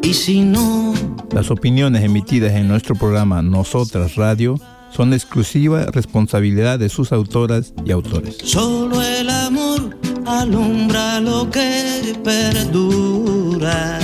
Y 0.05 0.15
si 0.15 0.41
no, 0.41 0.95
Las 1.33 1.51
opiniones 1.51 2.03
emitidas 2.05 2.53
en 2.53 2.69
nuestro 2.69 2.95
programa 2.95 3.43
Nosotras 3.43 4.17
Radio 4.17 4.59
son 4.91 5.13
exclusiva 5.13 5.87
responsabilidad 5.87 6.79
de 6.79 6.89
sus 6.89 7.13
autoras 7.13 7.75
y 7.85 7.91
autores. 7.93 8.39
solo 8.45 9.03
el 9.03 9.29
amor 9.29 9.98
alumbra 10.29 11.21
lo 11.21 11.49
que 11.51 12.15
perdura. 12.23 13.99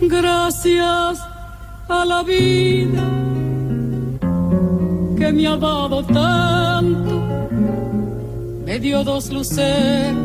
Gracias 0.00 1.18
a 1.88 2.04
la 2.04 2.22
vida 2.22 3.04
que 5.18 5.32
me 5.32 5.46
ha 5.46 5.56
dado 5.56 6.02
tanto, 6.04 7.13
me 8.74 8.80
dio 8.80 9.04
dos 9.04 9.30
luces 9.30 10.16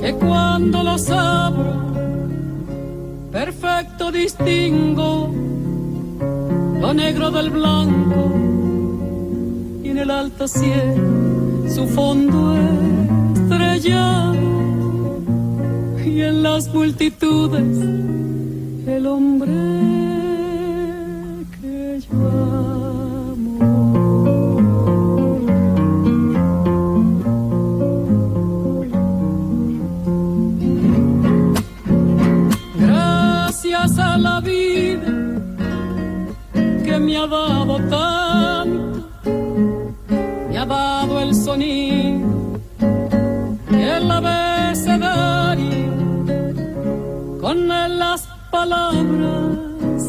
que 0.00 0.14
cuando 0.14 0.82
las 0.82 1.10
abro, 1.10 1.74
perfecto 3.30 4.10
distingo 4.10 5.30
lo 6.80 6.94
negro 6.94 7.30
del 7.32 7.50
blanco 7.50 8.32
y 9.84 9.90
en 9.90 9.98
el 9.98 10.10
alto 10.10 10.48
cielo 10.48 11.68
su 11.68 11.86
fondo 11.86 12.56
estrellado 13.34 14.36
y 16.02 16.22
en 16.22 16.42
las 16.42 16.72
multitudes 16.72 17.78
el 18.86 19.06
hombre 19.06 19.52
que 21.60 22.00
yo 22.10 22.49
la 34.20 34.40
vida 34.40 35.12
que 36.84 36.98
me 36.98 37.16
ha 37.16 37.26
dado 37.26 37.76
tanto, 37.88 39.08
me 40.48 40.58
ha 40.58 40.66
dado 40.66 41.20
el 41.20 41.34
sonido 41.34 42.28
el 43.70 44.10
abecedario 44.10 45.90
con 47.40 47.68
las 47.68 48.28
palabras 48.50 50.02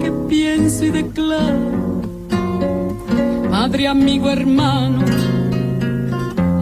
que 0.00 0.10
pienso 0.28 0.84
y 0.84 0.90
declaro. 0.90 1.82
Madre, 3.50 3.86
amigo, 3.88 4.30
hermano, 4.30 5.04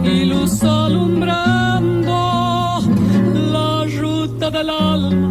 y 0.03 0.25
luz 0.25 0.63
alumbrando 0.63 2.11
la 3.51 3.85
ruta 3.99 4.51
del 4.51 4.69
alma 4.69 5.30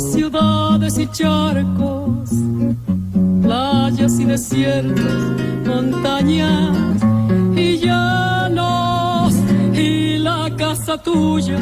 ciudades 0.00 0.98
y 0.98 1.06
charcos, 1.08 2.30
playas 3.42 4.18
y 4.18 4.24
desiertos, 4.24 5.22
montañas 5.66 7.02
y 7.56 7.78
llanos, 7.78 9.34
y 9.72 10.18
la 10.18 10.50
casa 10.56 10.98
tuya, 10.98 11.58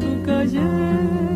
tu 0.00 0.26
calle 0.26 1.35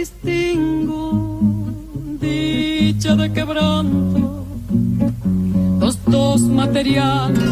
Distingo 0.00 1.02
dicha 2.18 3.14
de 3.16 3.30
quebranto, 3.32 4.46
los 5.78 5.94
dos 6.06 6.40
materiales 6.40 7.50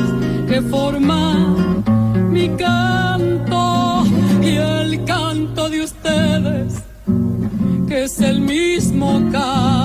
que 0.49 0.62
forman 0.62 1.85
mi 2.31 2.49
canto 2.57 4.03
y 4.43 4.57
el 4.57 5.05
canto 5.05 5.69
de 5.69 5.83
ustedes, 5.83 6.83
que 7.87 8.05
es 8.05 8.19
el 8.20 8.41
mismo 8.41 9.09
canto, 9.31 9.78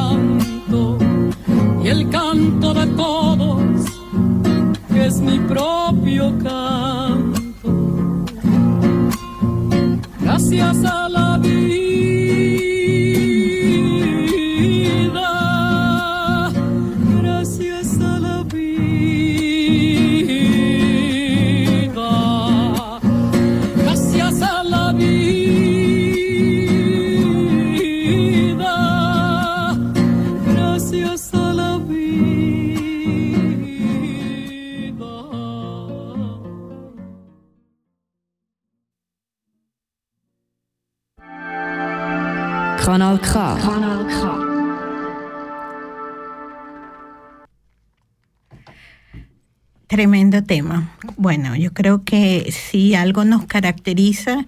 creo 51.73 52.03
que 52.03 52.51
si 52.51 52.95
algo 52.95 53.25
nos 53.25 53.45
caracteriza, 53.45 54.45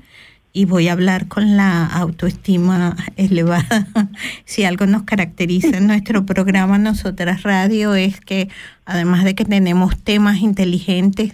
y 0.55 0.63
voy 0.63 0.87
a 0.87 0.93
hablar 0.93 1.27
con 1.27 1.57
la 1.57 1.85
autoestima 1.85 2.95
elevada, 3.17 3.87
si 4.45 4.63
algo 4.63 4.85
nos 4.85 5.03
caracteriza 5.03 5.77
en 5.77 5.87
nuestro 5.87 6.25
programa 6.25 6.77
Nosotras 6.77 7.43
Radio 7.43 7.93
es 7.93 8.21
que 8.21 8.47
además 8.85 9.25
de 9.25 9.35
que 9.35 9.43
tenemos 9.43 9.97
temas 10.01 10.39
inteligentes, 10.39 11.33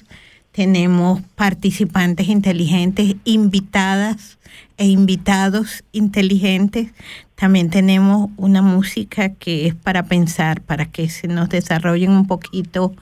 tenemos 0.51 1.21
participantes 1.35 2.29
inteligentes, 2.29 3.15
invitadas 3.23 4.39
e 4.77 4.87
invitados 4.87 5.83
inteligentes. 5.91 6.89
También 7.35 7.69
tenemos 7.69 8.31
una 8.37 8.63
música 8.63 9.29
que 9.29 9.67
es 9.67 9.75
para 9.75 10.07
pensar, 10.07 10.61
para 10.61 10.87
que 10.87 11.09
se 11.09 11.27
nos 11.27 11.47
desarrollen 11.49 12.09
un 12.09 12.25
poquito 12.25 12.95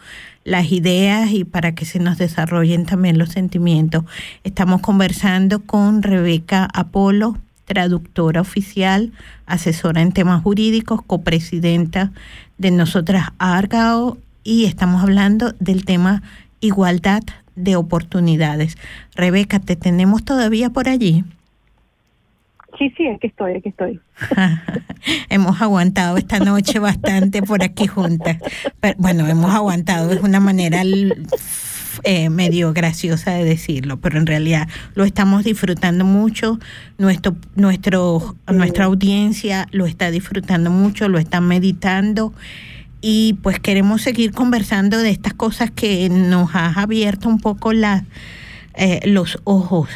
las 0.49 0.71
ideas 0.71 1.31
y 1.31 1.43
para 1.43 1.75
que 1.75 1.85
se 1.85 1.99
nos 1.99 2.17
desarrollen 2.17 2.85
también 2.85 3.19
los 3.19 3.29
sentimientos. 3.29 4.03
Estamos 4.43 4.81
conversando 4.81 5.59
con 5.59 6.01
Rebeca 6.01 6.67
Apolo, 6.73 7.37
traductora 7.65 8.41
oficial, 8.41 9.11
asesora 9.45 10.01
en 10.01 10.11
temas 10.11 10.41
jurídicos, 10.41 11.03
copresidenta 11.03 12.11
de 12.57 12.71
Nosotras 12.71 13.27
Argao 13.37 14.17
y 14.43 14.65
estamos 14.65 15.03
hablando 15.03 15.53
del 15.59 15.85
tema 15.85 16.23
igualdad 16.61 17.21
de 17.55 17.75
oportunidades. 17.75 18.75
Rebeca, 19.13 19.59
¿te 19.59 19.75
tenemos 19.75 20.25
todavía 20.25 20.71
por 20.71 20.89
allí? 20.89 21.25
Sí, 22.77 22.93
sí, 22.95 23.07
aquí 23.07 23.27
estoy, 23.27 23.55
aquí 23.55 23.69
estoy. 23.69 23.99
hemos 25.29 25.61
aguantado 25.61 26.17
esta 26.17 26.39
noche 26.39 26.79
bastante 26.79 27.41
por 27.41 27.63
aquí 27.63 27.87
juntas. 27.87 28.37
Pero, 28.79 28.95
bueno, 28.97 29.27
hemos 29.27 29.53
aguantado, 29.53 30.11
es 30.11 30.21
una 30.21 30.39
manera 30.39 30.83
eh, 32.03 32.29
medio 32.29 32.71
graciosa 32.73 33.31
de 33.31 33.43
decirlo, 33.43 33.99
pero 33.99 34.19
en 34.19 34.27
realidad 34.27 34.67
lo 34.93 35.03
estamos 35.03 35.43
disfrutando 35.43 36.05
mucho. 36.05 36.59
Nuestro, 36.97 37.35
nuestro, 37.55 38.35
nuestra 38.47 38.85
audiencia 38.85 39.67
lo 39.71 39.85
está 39.85 40.11
disfrutando 40.11 40.69
mucho, 40.69 41.09
lo 41.09 41.17
está 41.17 41.41
meditando 41.41 42.33
y 43.01 43.37
pues 43.41 43.59
queremos 43.59 44.01
seguir 44.01 44.31
conversando 44.31 44.97
de 44.97 45.09
estas 45.09 45.33
cosas 45.33 45.71
que 45.71 46.09
nos 46.09 46.51
has 46.53 46.77
abierto 46.77 47.29
un 47.29 47.39
poco 47.39 47.73
la, 47.73 48.05
eh, 48.75 48.99
los 49.05 49.39
ojos 49.43 49.89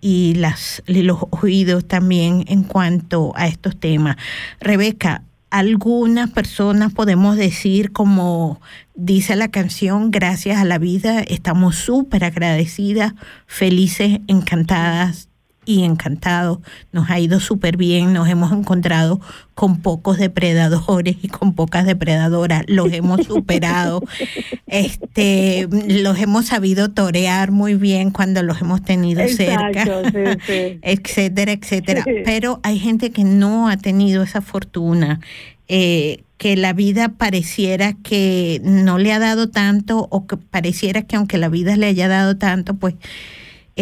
y 0.00 0.34
las 0.34 0.82
los 0.86 1.18
oídos 1.30 1.86
también 1.86 2.44
en 2.48 2.62
cuanto 2.62 3.32
a 3.36 3.46
estos 3.46 3.78
temas. 3.78 4.16
Rebeca, 4.60 5.22
algunas 5.50 6.30
personas 6.30 6.92
podemos 6.92 7.36
decir 7.36 7.92
como 7.92 8.60
dice 8.94 9.34
la 9.36 9.48
canción, 9.48 10.10
gracias 10.10 10.58
a 10.58 10.64
la 10.64 10.78
vida, 10.78 11.20
estamos 11.20 11.76
súper 11.76 12.24
agradecidas, 12.24 13.14
felices, 13.46 14.20
encantadas 14.26 15.29
y 15.70 15.84
encantados. 15.84 16.58
Nos 16.92 17.10
ha 17.10 17.18
ido 17.20 17.40
súper 17.40 17.76
bien, 17.76 18.12
nos 18.12 18.28
hemos 18.28 18.52
encontrado 18.52 19.20
con 19.54 19.80
pocos 19.80 20.18
depredadores 20.18 21.16
y 21.22 21.28
con 21.28 21.54
pocas 21.54 21.86
depredadoras, 21.86 22.64
los 22.66 22.92
hemos 22.92 23.26
superado, 23.26 24.02
este, 24.66 25.68
los 25.70 26.18
hemos 26.18 26.46
sabido 26.46 26.90
torear 26.90 27.52
muy 27.52 27.74
bien 27.74 28.10
cuando 28.10 28.42
los 28.42 28.60
hemos 28.60 28.82
tenido 28.82 29.26
cerca, 29.28 29.84
sí, 29.84 30.22
sí. 30.46 30.78
etcétera, 30.82 31.52
etcétera. 31.52 32.02
Sí. 32.04 32.10
Pero 32.24 32.58
hay 32.62 32.78
gente 32.78 33.10
que 33.10 33.24
no 33.24 33.68
ha 33.68 33.76
tenido 33.76 34.22
esa 34.22 34.40
fortuna. 34.40 35.20
Eh, 35.68 36.24
que 36.36 36.56
la 36.56 36.72
vida 36.72 37.10
pareciera 37.10 37.92
que 38.02 38.62
no 38.64 38.98
le 38.98 39.12
ha 39.12 39.18
dado 39.18 39.50
tanto 39.50 40.08
o 40.10 40.26
que 40.26 40.38
pareciera 40.38 41.02
que 41.02 41.16
aunque 41.16 41.36
la 41.36 41.50
vida 41.50 41.76
le 41.76 41.86
haya 41.86 42.08
dado 42.08 42.38
tanto, 42.38 42.74
pues 42.74 42.94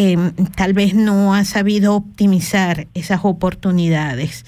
eh, 0.01 0.17
tal 0.55 0.75
vez 0.75 0.95
no 0.95 1.35
ha 1.35 1.45
sabido 1.45 1.97
optimizar 1.97 2.87
esas 2.95 3.25
oportunidades. 3.25 4.45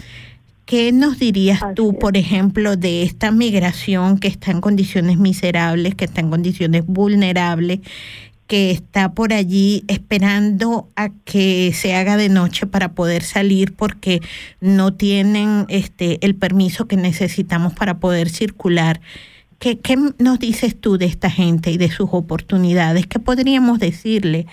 ¿Qué 0.64 0.92
nos 0.92 1.18
dirías 1.18 1.60
tú, 1.74 1.98
por 1.98 2.16
ejemplo, 2.16 2.76
de 2.76 3.02
esta 3.02 3.32
migración 3.32 4.18
que 4.18 4.28
está 4.28 4.52
en 4.52 4.60
condiciones 4.60 5.18
miserables, 5.18 5.96
que 5.96 6.04
está 6.04 6.20
en 6.20 6.30
condiciones 6.30 6.86
vulnerables, 6.86 7.80
que 8.46 8.70
está 8.70 9.12
por 9.12 9.32
allí 9.32 9.82
esperando 9.88 10.88
a 10.94 11.08
que 11.24 11.72
se 11.74 11.96
haga 11.96 12.16
de 12.16 12.28
noche 12.28 12.66
para 12.66 12.92
poder 12.92 13.24
salir 13.24 13.74
porque 13.74 14.20
no 14.60 14.94
tienen 14.94 15.64
este 15.68 16.24
el 16.24 16.36
permiso 16.36 16.86
que 16.86 16.96
necesitamos 16.96 17.72
para 17.74 17.98
poder 17.98 18.28
circular? 18.28 19.00
¿Qué, 19.60 19.78
¿Qué, 19.78 19.94
nos 20.18 20.38
dices 20.38 20.74
tú 20.74 20.96
de 20.96 21.04
esta 21.04 21.28
gente 21.28 21.70
y 21.70 21.76
de 21.76 21.90
sus 21.90 22.08
oportunidades? 22.12 23.06
¿Qué 23.06 23.18
podríamos 23.18 23.78
decirle 23.78 24.46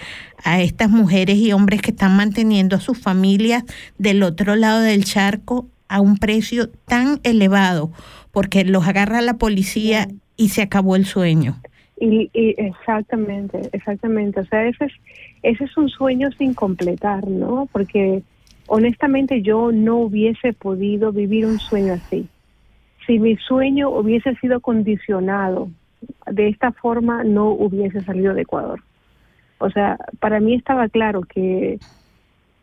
a 0.43 0.61
estas 0.61 0.89
mujeres 0.89 1.38
y 1.38 1.53
hombres 1.53 1.81
que 1.81 1.91
están 1.91 2.17
manteniendo 2.17 2.75
a 2.75 2.81
sus 2.81 2.99
familias 2.99 3.63
del 3.97 4.21
otro 4.21 4.57
lado 4.57 4.81
del 4.81 5.05
charco 5.05 5.65
a 5.88 6.01
un 6.01 6.17
precio 6.17 6.67
tan 6.89 7.21
elevado? 7.23 7.89
Porque 8.34 8.65
los 8.65 8.85
agarra 8.85 9.21
la 9.21 9.38
policía 9.38 10.09
y 10.35 10.49
se 10.49 10.61
acabó 10.61 10.97
el 10.97 11.05
sueño. 11.05 11.55
Y, 11.97 12.29
y 12.34 12.55
exactamente, 12.57 13.61
exactamente. 13.71 14.41
O 14.41 14.45
sea, 14.47 14.67
ese 14.67 14.88
es, 14.88 14.93
ese 15.41 15.63
es 15.63 15.77
un 15.77 15.88
sueño 15.88 16.31
sin 16.38 16.53
completar, 16.53 17.25
¿no? 17.29 17.69
Porque 17.71 18.23
honestamente 18.67 19.41
yo 19.41 19.71
no 19.71 19.99
hubiese 19.99 20.51
podido 20.51 21.13
vivir 21.13 21.45
un 21.45 21.59
sueño 21.59 21.93
así 21.93 22.27
si 23.07 23.17
mi 23.19 23.38
sueño 23.38 23.89
hubiese 23.89 24.35
sido 24.35 24.59
condicionado 24.59 25.69
de 26.29 26.49
esta 26.49 26.71
forma, 26.73 27.23
no 27.23 27.49
hubiese 27.49 28.01
salido 28.01 28.34
de 28.34 28.43
Ecuador. 28.43 28.81
O 29.57 29.69
sea, 29.71 29.97
para 30.19 30.39
mí 30.39 30.53
estaba 30.53 30.88
claro 30.89 31.21
que 31.21 31.79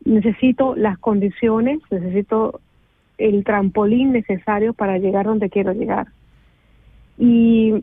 necesito 0.04 0.76
las 0.76 0.98
condiciones, 0.98 1.80
necesito 1.90 2.60
el 3.18 3.42
trampolín 3.42 4.12
necesario 4.12 4.74
para 4.74 4.98
llegar 4.98 5.24
donde 5.24 5.50
quiero 5.50 5.72
llegar. 5.72 6.08
Y 7.18 7.82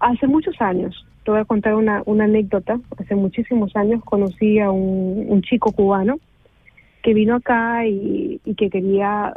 hace 0.00 0.26
muchos 0.26 0.60
años, 0.60 1.06
te 1.24 1.30
voy 1.30 1.40
a 1.40 1.44
contar 1.44 1.74
una, 1.74 2.02
una 2.06 2.24
anécdota, 2.24 2.80
hace 2.98 3.14
muchísimos 3.14 3.76
años 3.76 4.02
conocí 4.04 4.58
a 4.58 4.70
un, 4.70 5.26
un 5.28 5.42
chico 5.42 5.70
cubano 5.72 6.18
que 7.02 7.14
vino 7.14 7.36
acá 7.36 7.86
y, 7.86 8.40
y, 8.44 8.54
que 8.54 8.68
quería 8.68 9.32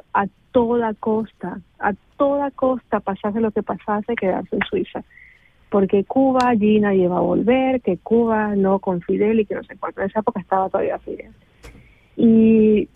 toda 0.54 0.94
costa, 0.94 1.60
a 1.80 1.94
toda 2.16 2.50
costa, 2.52 3.02
pasase 3.02 3.42
lo 3.42 3.52
que 3.52 3.64
pasase, 3.64 4.16
quedarse 4.16 4.56
en 4.56 4.62
Suiza. 4.70 5.04
Porque 5.70 6.06
Cuba, 6.06 6.40
allí 6.46 6.80
nadie 6.80 7.08
va 7.08 7.18
a 7.18 7.22
volver, 7.22 7.82
que 7.82 7.98
Cuba 7.98 8.56
no 8.56 8.80
con 8.80 9.02
Fidel 9.02 9.40
y 9.40 9.46
que 9.46 9.56
no 9.56 9.64
sé 9.64 9.76
cuánto. 9.78 10.00
En 10.00 10.08
esa 10.08 10.22
época 10.22 10.40
estaba 10.40 10.70
todavía 10.70 11.00
Fidel. 11.00 11.32
Y, 12.16 12.88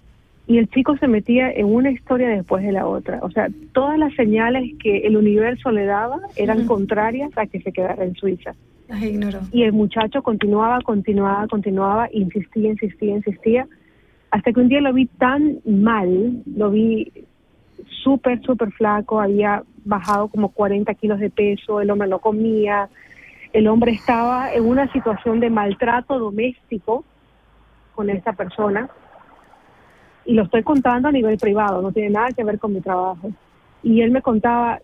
y 0.45 0.57
el 0.59 0.69
chico 0.69 0.95
se 0.97 1.07
metía 1.07 1.51
en 1.51 1.65
una 1.65 1.89
historia 1.89 2.29
después 2.29 2.63
de 2.63 2.71
la 2.71 2.88
otra. 2.88 3.19
O 3.23 3.31
sea, 3.31 3.49
todas 3.73 3.97
las 3.97 4.13
señales 4.13 4.63
que 4.81 4.99
el 4.99 5.17
universo 5.17 5.71
le 5.71 5.85
daba 5.85 6.19
eran 6.35 6.59
uh 6.59 6.61
-huh. 6.61 6.67
contrarias 6.67 7.31
a 7.35 7.47
que 7.47 7.59
se 7.61 7.71
quedara 7.71 8.05
en 8.05 8.13
Suiza. 8.13 8.53
Las 8.88 9.01
ignoró. 9.01 9.39
Y 9.51 9.63
el 9.63 9.73
muchacho 9.73 10.21
continuaba, 10.21 10.79
continuaba, 10.81 11.47
continuaba, 11.47 12.07
insistía, 12.13 12.69
insistía, 12.69 13.15
insistía 13.15 13.67
hasta 14.31 14.51
que 14.51 14.59
un 14.59 14.67
día 14.67 14.81
lo 14.81 14.93
vi 14.93 15.05
tan 15.05 15.59
mal, 15.65 16.43
lo 16.45 16.69
vi 16.69 17.11
súper, 18.03 18.41
súper 18.41 18.71
flaco, 18.71 19.19
había 19.19 19.63
bajado 19.85 20.27
como 20.27 20.49
40 20.49 20.93
kilos 20.95 21.19
de 21.19 21.29
peso, 21.29 21.81
el 21.81 21.89
hombre 21.89 22.07
no 22.07 22.19
comía, 22.19 22.89
el 23.53 23.67
hombre 23.67 23.91
estaba 23.91 24.53
en 24.53 24.65
una 24.65 24.91
situación 24.91 25.39
de 25.39 25.49
maltrato 25.49 26.19
doméstico 26.19 27.03
con 27.95 28.09
esta 28.09 28.33
persona 28.33 28.89
y 30.25 30.33
lo 30.33 30.43
estoy 30.43 30.61
contando 30.61 31.07
a 31.07 31.11
nivel 31.11 31.37
privado, 31.37 31.81
no 31.81 31.91
tiene 31.91 32.09
nada 32.09 32.29
que 32.35 32.43
ver 32.43 32.59
con 32.59 32.73
mi 32.73 32.81
trabajo. 32.81 33.31
Y 33.81 34.01
él 34.01 34.11
me 34.11 34.21
contaba, 34.21 34.79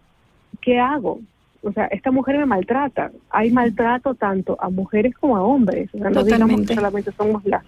¿qué 0.62 0.80
hago? 0.80 1.20
O 1.62 1.72
sea, 1.72 1.86
esta 1.88 2.12
mujer 2.12 2.38
me 2.38 2.46
maltrata. 2.46 3.12
Hay 3.30 3.52
maltrato 3.52 4.16
tanto 4.16 4.58
a 4.60 4.70
mujeres 4.70 5.16
como 5.18 5.36
a 5.36 5.44
hombres. 5.44 5.90
O 5.94 5.98
sea, 5.98 6.10
no 6.10 6.24
digamos 6.24 6.62
que 6.62 6.76
solamente 6.76 7.12
somos 7.12 7.44
las, 7.46 7.64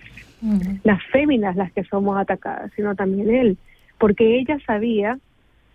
las 0.83 1.03
féminas 1.11 1.55
las 1.55 1.71
que 1.73 1.83
somos 1.83 2.17
atacadas, 2.17 2.71
sino 2.75 2.95
también 2.95 3.29
él. 3.29 3.57
Porque 3.97 4.37
ella 4.37 4.57
sabía 4.65 5.19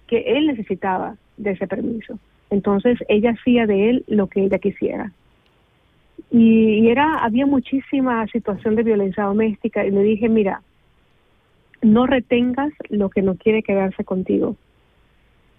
que 0.07 0.37
él 0.37 0.47
necesitaba 0.47 1.17
de 1.37 1.53
ese 1.53 1.67
permiso. 1.67 2.19
Entonces 2.51 2.99
ella 3.09 3.31
hacía 3.31 3.67
de 3.67 3.91
él 3.91 4.05
lo 4.09 4.27
que 4.27 4.45
ella 4.45 4.59
quisiera. 4.59 5.13
Y, 6.31 6.89
era, 6.89 7.25
había 7.25 7.47
muchísima 7.47 8.27
situación 8.29 8.77
de 8.77 8.83
violencia 8.83 9.25
doméstica 9.25 9.85
y 9.85 9.91
le 9.91 10.03
dije, 10.03 10.29
mira, 10.29 10.63
no 11.83 12.07
retengas 12.07 12.73
lo 12.89 13.09
que 13.09 13.23
no 13.23 13.37
quiere 13.37 13.63
quedarse 13.63 14.05
contigo. 14.05 14.57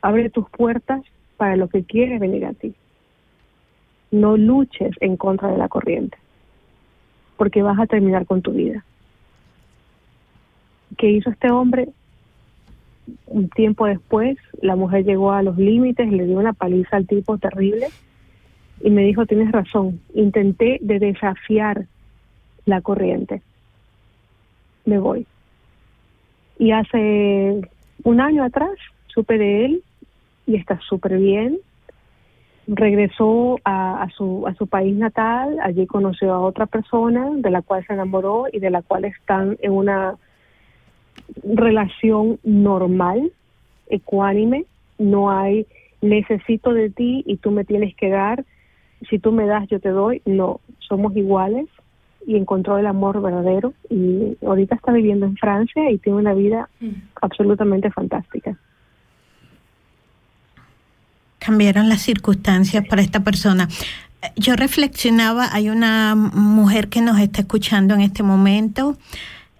Abre 0.02 0.30
tus 0.30 0.50
puertas 0.50 1.02
para 1.38 1.56
lo 1.56 1.68
que 1.68 1.84
quiere 1.84 2.20
venir 2.20 2.46
a 2.46 2.54
ti. 2.54 2.76
No 4.12 4.38
luches 4.38 4.96
en 5.00 5.18
contra 5.18 5.50
de 5.50 5.58
la 5.58 5.70
corriente, 5.70 6.18
porque 7.38 7.64
vas 7.64 7.80
a 7.80 7.88
terminar 7.88 8.26
con 8.26 8.42
tu 8.42 8.52
vida. 8.52 8.84
¿Qué 10.98 11.10
hizo 11.10 11.30
este 11.30 11.50
hombre? 11.50 11.90
Un 13.26 13.50
tiempo 13.50 13.86
después, 13.86 14.38
la 14.62 14.76
mujer 14.76 15.04
llegó 15.06 15.32
a 15.32 15.44
los 15.44 15.58
límites, 15.58 16.12
le 16.12 16.26
dio 16.26 16.38
una 16.38 16.54
paliza 16.54 16.98
al 16.98 17.08
tipo 17.08 17.38
terrible 17.38 17.88
y 18.84 18.90
me 18.90 19.04
dijo, 19.04 19.26
tienes 19.26 19.52
razón, 19.52 20.02
intenté 20.14 20.80
de 20.82 21.00
desafiar 21.00 21.86
la 22.66 22.82
corriente. 22.82 23.42
Me 24.86 24.98
voy. 25.00 25.26
Y 26.58 26.72
hace 26.72 27.62
un 28.04 28.22
año 28.22 28.44
atrás 28.44 28.72
supe 29.08 29.38
de 29.38 29.66
él 29.66 29.84
y 30.48 30.56
está 30.56 30.80
súper 30.82 31.18
bien. 31.18 31.60
Regresó 32.68 33.60
a, 33.64 34.04
a, 34.04 34.10
su, 34.10 34.46
a 34.48 34.54
su 34.56 34.68
país 34.68 34.96
natal, 34.96 35.58
allí 35.62 35.86
conoció 35.88 36.34
a 36.34 36.40
otra 36.40 36.66
persona 36.66 37.30
de 37.36 37.50
la 37.50 37.62
cual 37.62 37.86
se 37.86 37.94
enamoró 37.94 38.46
y 38.52 38.60
de 38.60 38.70
la 38.70 38.82
cual 38.82 39.06
están 39.06 39.58
en 39.62 39.72
una 39.72 40.16
relación 41.44 42.40
normal, 42.44 43.32
ecuánime. 43.88 44.66
No 44.98 45.32
hay 45.32 45.66
necesito 46.02 46.74
de 46.74 46.90
ti 46.90 47.24
y 47.26 47.38
tú 47.38 47.52
me 47.52 47.64
tienes 47.64 47.96
que 47.96 48.10
dar. 48.10 48.44
Si 49.10 49.20
tú 49.20 49.32
me 49.32 49.46
das, 49.46 49.68
yo 49.70 49.80
te 49.80 49.90
doy. 49.90 50.22
No, 50.26 50.60
somos 50.80 51.16
iguales 51.16 51.68
y 52.26 52.36
encontró 52.36 52.78
el 52.78 52.86
amor 52.86 53.22
verdadero 53.22 53.74
y 53.90 54.38
ahorita 54.46 54.76
está 54.76 54.92
viviendo 54.92 55.26
en 55.26 55.38
Francia 55.38 55.90
y 55.90 55.98
tiene 55.98 56.20
una 56.20 56.34
vida 56.34 56.70
absolutamente 57.22 57.90
fantástica. 57.92 58.58
Cambiaron 61.40 61.90
las 61.90 62.02
circunstancias 62.02 62.86
para 62.88 63.02
esta 63.02 63.24
persona. 63.24 63.68
Yo 64.36 64.56
reflexionaba, 64.56 65.50
hay 65.52 65.70
una 65.70 66.14
mujer 66.14 66.90
que 66.90 67.02
nos 67.02 67.20
está 67.20 67.42
escuchando 67.42 67.96
en 67.96 68.02
este 68.02 68.22
momento, 68.22 68.96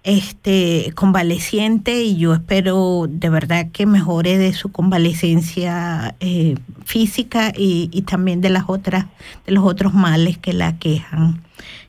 este 0.04 0.92
convaleciente 0.96 2.02
y 2.02 2.16
yo 2.16 2.34
espero 2.34 3.06
de 3.08 3.28
verdad 3.28 3.70
que 3.72 3.86
mejore 3.86 4.36
de 4.36 4.52
su 4.52 4.72
convalecencia 4.72 6.16
eh, 6.18 6.56
física 6.84 7.52
y, 7.56 8.02
también 8.02 8.40
de 8.40 8.50
las 8.50 8.64
otras 8.66 9.06
de 9.46 9.52
los 9.52 9.64
otros 9.64 9.94
males 9.94 10.38
que 10.38 10.52
la 10.52 10.76
quejan 10.78 11.42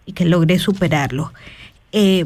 y 0.06 0.14
que 0.14 0.26
logré 0.26 0.60
superarlo. 0.60 1.34
Eh, 1.92 2.26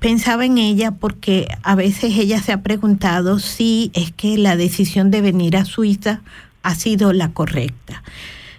pensaba 0.00 0.44
en 0.44 0.58
ella 0.58 0.92
porque 0.92 1.48
a 1.62 1.74
veces 1.74 2.16
ella 2.16 2.42
se 2.42 2.52
ha 2.52 2.62
preguntado 2.62 3.38
si 3.38 3.90
es 3.94 4.12
que 4.12 4.36
la 4.36 4.56
decisión 4.56 5.10
de 5.10 5.20
venir 5.20 5.56
a 5.56 5.64
Suiza 5.64 6.22
ha 6.62 6.74
sido 6.74 7.12
la 7.12 7.32
correcta. 7.32 8.02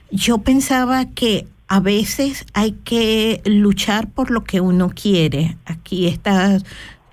Yo 0.09 0.39
pensaba 0.39 1.05
que 1.05 1.47
a 1.71 1.79
veces 1.79 2.45
hay 2.53 2.73
que 2.83 3.41
luchar 3.45 4.09
por 4.09 4.29
lo 4.29 4.43
que 4.43 4.59
uno 4.59 4.89
quiere. 4.89 5.55
Aquí 5.63 6.05
está 6.05 6.57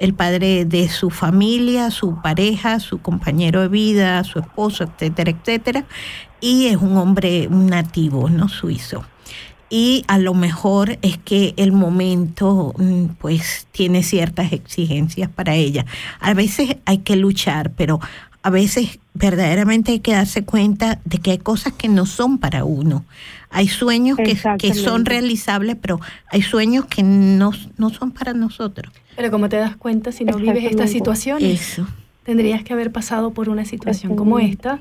el 0.00 0.14
padre 0.14 0.64
de 0.64 0.88
su 0.88 1.10
familia, 1.10 1.92
su 1.92 2.20
pareja, 2.20 2.80
su 2.80 2.98
compañero 2.98 3.60
de 3.60 3.68
vida, 3.68 4.24
su 4.24 4.40
esposo, 4.40 4.82
etcétera, 4.82 5.30
etcétera. 5.30 5.84
Y 6.40 6.66
es 6.66 6.76
un 6.78 6.96
hombre 6.96 7.46
nativo, 7.48 8.28
no 8.30 8.48
suizo 8.48 9.04
y 9.70 10.04
a 10.08 10.18
lo 10.18 10.34
mejor 10.34 10.98
es 11.02 11.18
que 11.18 11.54
el 11.56 11.72
momento 11.72 12.74
mm, 12.78 13.16
pues 13.18 13.66
tiene 13.70 14.02
ciertas 14.02 14.52
exigencias 14.52 15.28
para 15.28 15.54
ella. 15.54 15.84
A 16.20 16.34
veces 16.34 16.76
hay 16.86 16.98
que 16.98 17.16
luchar, 17.16 17.72
pero 17.72 18.00
a 18.42 18.50
veces 18.50 18.98
verdaderamente 19.14 19.92
hay 19.92 20.00
que 20.00 20.12
darse 20.12 20.44
cuenta 20.44 21.00
de 21.04 21.18
que 21.18 21.32
hay 21.32 21.38
cosas 21.38 21.72
que 21.72 21.88
no 21.88 22.06
son 22.06 22.38
para 22.38 22.64
uno. 22.64 23.04
Hay 23.50 23.68
sueños 23.68 24.16
que, 24.16 24.38
que 24.58 24.74
son 24.74 25.04
realizables, 25.04 25.76
pero 25.80 26.00
hay 26.30 26.42
sueños 26.42 26.86
que 26.86 27.02
no, 27.02 27.52
no 27.76 27.90
son 27.90 28.12
para 28.12 28.34
nosotros. 28.34 28.92
Pero 29.16 29.30
como 29.30 29.48
te 29.48 29.56
das 29.56 29.76
cuenta, 29.76 30.12
si 30.12 30.24
no 30.24 30.36
vives 30.36 30.64
estas 30.64 30.90
situaciones, 30.90 31.80
tendrías 32.24 32.62
que 32.62 32.72
haber 32.72 32.92
pasado 32.92 33.32
por 33.32 33.48
una 33.48 33.64
situación 33.64 34.14
como 34.14 34.38
esta 34.38 34.80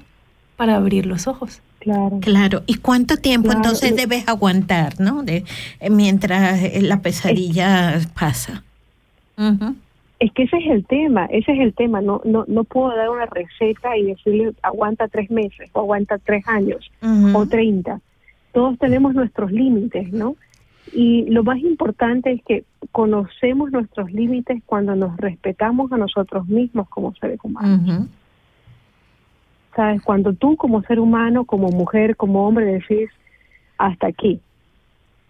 para 0.57 0.75
abrir 0.75 1.05
los 1.05 1.27
ojos. 1.27 1.61
Claro. 1.79 2.19
Claro. 2.21 2.63
¿Y 2.67 2.75
cuánto 2.75 3.17
tiempo 3.17 3.51
entonces 3.51 3.95
debes 3.95 4.27
aguantar, 4.27 4.99
no? 4.99 5.23
De, 5.23 5.45
eh, 5.79 5.89
mientras 5.89 6.61
eh, 6.61 6.81
la 6.81 7.01
pesadilla 7.01 7.99
pasa. 8.19 8.63
Es 10.19 10.31
que 10.31 10.44
ese 10.44 10.57
es 10.57 10.68
el 10.68 10.85
tema, 10.85 11.26
ese 11.26 11.52
es 11.52 11.60
el 11.60 11.73
tema. 11.73 12.02
No, 12.02 12.22
no, 12.26 12.45
no 12.48 12.64
puedo 12.64 12.95
dar 12.95 13.10
una 13.10 13.27
receta 13.27 13.95
y 13.98 14.06
decirle 14.06 14.53
aguanta 14.64 15.07
tres 15.07 15.30
meses 15.30 15.69
o 15.73 15.81
aguanta 15.81 16.18
tres 16.18 16.48
años 16.48 16.89
o 17.34 17.45
treinta. 17.45 18.02
Todos 18.52 18.80
tenemos 18.80 19.14
nuestros 19.14 19.52
límites, 19.52 20.11
¿no? 20.11 20.35
Y 20.91 21.30
lo 21.30 21.44
más 21.44 21.60
importante 21.60 22.31
es 22.31 22.44
que 22.44 22.64
conocemos 22.91 23.72
nuestros 23.72 24.11
límites 24.11 24.64
cuando 24.65 24.95
nos 24.95 25.15
respetamos 25.18 25.91
a 25.91 25.98
nosotros 25.98 26.48
mismos 26.48 26.89
como 26.89 27.14
seres 27.15 27.39
humanos. 27.44 28.07
¿Sabes? 29.76 30.02
Cuando 30.02 30.34
tú 30.34 30.56
como 30.57 30.81
ser 30.84 30.99
humano, 30.99 31.45
como 31.45 31.68
mujer, 31.68 32.15
como 32.15 32.48
hombre 32.48 32.65
decís 32.65 33.10
hasta 33.77 34.07
aquí, 34.07 34.39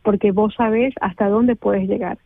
porque 0.03 0.31
vos 0.31 0.53
sabés 0.55 0.93
hasta 1.01 1.27
dónde 1.27 1.57
puedes 1.57 1.89
llegar. 1.89 2.17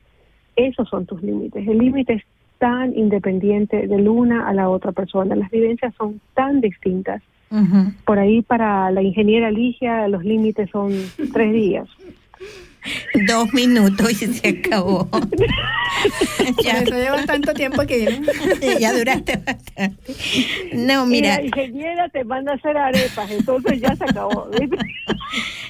Esos 0.55 0.87
son 0.89 1.07
tus 1.07 1.23
límites. 1.23 1.67
El 1.67 1.79
límite 1.79 2.13
es 2.13 2.23
tan 2.61 2.95
independiente 2.95 3.87
de 3.87 4.07
una 4.07 4.47
a 4.47 4.53
la 4.53 4.69
otra 4.69 4.91
persona. 4.91 5.35
Las 5.35 5.49
vivencias 5.49 5.95
son 5.97 6.21
tan 6.35 6.61
distintas. 6.61 7.23
Por 8.05 8.19
ahí 8.19 8.43
para 8.43 8.91
la 8.91 9.01
ingeniera 9.01 9.51
Ligia 9.51 10.07
los 10.07 10.23
límites 10.23 10.69
son 10.69 10.93
tres 11.33 11.51
días. 11.51 11.89
Dos 13.27 13.51
minutos 13.51 14.21
y 14.21 14.27
se 14.27 14.47
acabó. 14.47 15.09
ya 16.63 16.79
eso 16.79 16.93
lleva 16.93 17.25
tanto 17.25 17.53
tiempo 17.53 17.81
que 17.81 18.21
ya 18.79 18.93
duraste 18.93 19.37
bastante. 19.37 20.13
No, 20.73 21.05
mira. 21.07 21.37
la 21.37 21.45
ingeniera 21.45 22.09
te 22.09 22.23
manda 22.23 22.53
a 22.53 22.55
hacer 22.55 22.77
arepas, 22.77 23.29
entonces 23.31 23.81
ya 23.81 23.95
se 23.95 24.03
acabó. 24.03 24.49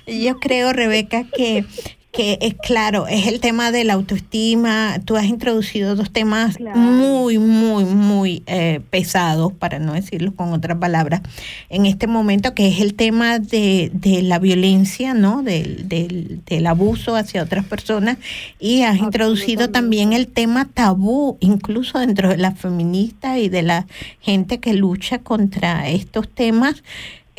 Yo 0.06 0.40
creo, 0.40 0.74
Rebeca, 0.74 1.24
que 1.36 1.66
que 2.12 2.38
es 2.42 2.56
claro, 2.56 3.08
es 3.08 3.28
el 3.28 3.40
tema 3.40 3.72
de 3.72 3.86
la 3.86 3.94
autoestima. 3.94 5.00
Tú 5.06 5.16
has 5.16 5.26
introducido 5.26 5.96
dos 5.96 6.12
temas 6.12 6.60
muy, 6.60 7.38
muy, 7.38 7.86
muy 7.86 8.44
eh, 8.48 8.82
pesados, 8.90 9.54
para 9.54 9.80
no 9.80 9.94
decirlo 9.94 10.36
con 10.36 10.52
otras 10.52 10.78
palabras, 10.78 11.22
en 11.70 11.86
este 11.86 12.08
momento, 12.08 12.54
que 12.54 12.68
es 12.68 12.82
el 12.82 12.96
tema 12.96 13.40
de, 13.40 13.92
de 13.94 14.22
la 14.24 14.40
violencia, 14.40 15.14
¿no? 15.14 15.42
Del, 15.42 15.88
del, 15.88 16.42
del, 16.46 16.68
abuso 16.68 17.16
hacia 17.16 17.44
otras 17.44 17.64
personas. 17.66 18.18
Y 18.60 18.82
has 18.82 18.98
introducido 18.98 19.70
también 19.70 20.12
el 20.12 20.28
tema 20.28 20.66
tabú, 20.66 21.38
incluso 21.40 22.00
dentro 22.00 22.30
de 22.30 22.38
las 22.38 22.60
feministas 22.60 23.38
y 23.38 23.48
de 23.48 23.62
la 23.62 23.88
gente 24.20 24.60
que 24.60 24.74
lucha 24.74 25.20
contra 25.20 25.88
estos 25.90 26.28
temas 26.28 26.84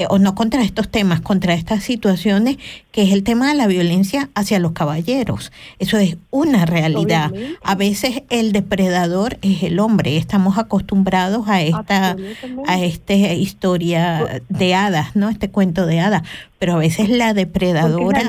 eh, 0.03 0.07
o 0.09 0.19
no 0.19 0.35
contra 0.35 0.63
estos 0.63 0.89
temas, 0.89 1.21
contra 1.21 1.55
estas 1.55 1.83
situaciones, 1.83 2.59
que 2.91 3.03
es 3.03 3.13
el 3.13 3.23
tema 3.25 3.49
de 3.49 3.55
la 3.55 3.67
violencia 3.67 4.29
hacia 4.35 4.59
los 4.59 4.73
caballeros. 4.73 5.53
Eso 5.79 5.99
es 5.99 6.17
una 6.31 6.67
realidad. 6.67 7.33
A 7.63 7.75
veces 7.75 8.23
el 8.31 8.53
depredador 8.53 9.39
es 9.43 9.63
el 9.63 9.79
hombre. 9.79 10.17
Estamos 10.17 10.59
acostumbrados 10.59 11.49
a 11.49 11.63
esta, 11.63 12.17
a 12.67 12.81
esta 12.83 13.15
historia 13.15 14.43
de 14.49 14.75
hadas, 14.75 15.17
¿no? 15.17 15.29
Este 15.29 15.51
cuento 15.51 15.87
de 15.87 16.01
hadas. 16.01 16.23
Pero 16.59 16.75
a 16.75 16.79
veces 16.79 17.09
la 17.09 17.35
depredadora. 17.35 18.23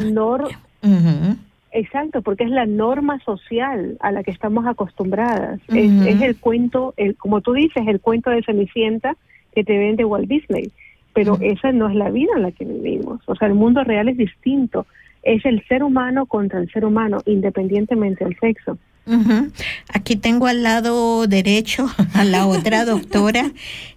Exacto, 1.76 2.22
porque 2.22 2.44
es 2.44 2.52
la 2.52 2.68
norma 2.68 3.20
social 3.26 3.98
a 4.00 4.12
la 4.12 4.24
que 4.24 4.30
estamos 4.30 4.68
acostumbradas. 4.68 5.60
es, 5.70 5.92
es, 6.06 6.22
el 6.22 6.38
cuento, 6.38 6.94
el, 6.98 7.16
como 7.16 7.42
tú 7.42 7.54
dices, 7.54 7.88
el 7.88 8.00
cuento 8.00 8.30
de 8.30 8.44
Cenicienta 8.44 9.18
que 9.54 9.64
te 9.64 9.78
vende 9.78 10.06
Walt 10.06 10.28
Disney. 10.28 10.72
Pero 11.14 11.38
esa 11.42 11.72
no 11.72 11.90
es 11.90 11.96
la 11.96 12.10
vida 12.10 12.32
en 12.36 12.42
la 12.44 12.52
que 12.52 12.66
vivimos. 12.66 13.22
O 13.28 13.36
sea, 13.36 13.48
el 13.48 13.54
mundo 13.54 13.84
real 13.84 14.10
es 14.10 14.18
distinto. 14.18 14.86
Es 15.22 15.46
el 15.46 15.64
ser 15.68 15.84
humano 15.84 16.26
contra 16.26 16.60
el 16.60 16.70
ser 16.72 16.84
humano, 16.86 17.20
independientemente 17.26 18.26
del 18.26 18.38
sexo. 18.40 18.78
Ujú. 19.06 19.52
Aquí 19.94 20.16
tengo 20.16 20.48
al 20.48 20.64
lado 20.64 21.28
derecho 21.28 21.88
a 22.14 22.24
la 22.24 22.46
otra 22.48 22.86
doctora 22.94 23.52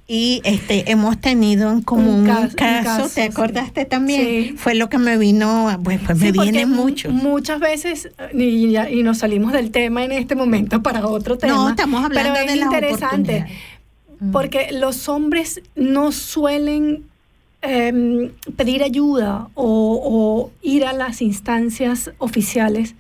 y 0.09 0.41
este 0.45 0.91
hemos 0.91 1.21
tenido 1.21 1.71
en 1.73 1.81
común 1.83 2.21
un, 2.21 2.27
ca- 2.27 2.41
un 2.41 2.49
caso, 2.51 2.85
caso, 2.85 3.03
¿te 3.05 3.09
sí. 3.09 3.21
acordaste 3.23 3.85
también? 3.85 4.21
Sí. 4.21 4.55
Fue 4.57 4.75
lo 4.75 4.89
que 4.89 4.99
me 4.99 5.17
vino, 5.17 5.69
a- 5.69 5.79
pues, 5.79 6.01
pues 6.05 6.19
Sí, 6.19 6.33
me 6.33 6.43
viene 6.43 6.67
mu- 6.67 6.83
mucho. 6.85 7.11
Muchas 7.11 7.61
veces, 7.61 8.07
eh, 8.19 8.31
y, 8.37 8.71
ya- 8.73 8.91
y 8.91 9.03
nos 9.05 9.19
salimos 9.19 9.53
del 9.53 9.71
tema 9.71 10.05
en 10.05 10.11
este 10.13 10.35
momento 10.35 10.83
para 10.83 11.07
otro 11.07 11.39
tema. 11.39 11.55
No, 11.55 11.69
estamos 11.71 12.05
hablando 12.05 12.33
pero 12.35 12.47
de 12.47 12.53
es 12.53 12.59
las 12.59 12.67
interesante 12.67 13.47
porque 14.33 14.69
los 14.73 15.09
hombres 15.09 15.61
no 15.75 16.13
suelen 16.13 17.05
em, 17.63 18.31
pedir 18.57 18.83
ayuda 18.83 19.49
o, 19.55 20.01
o 20.05 20.51
ir 20.63 20.85
a 20.85 20.93
las 20.93 21.21
instancias 21.23 22.13
oficiales 22.19 22.95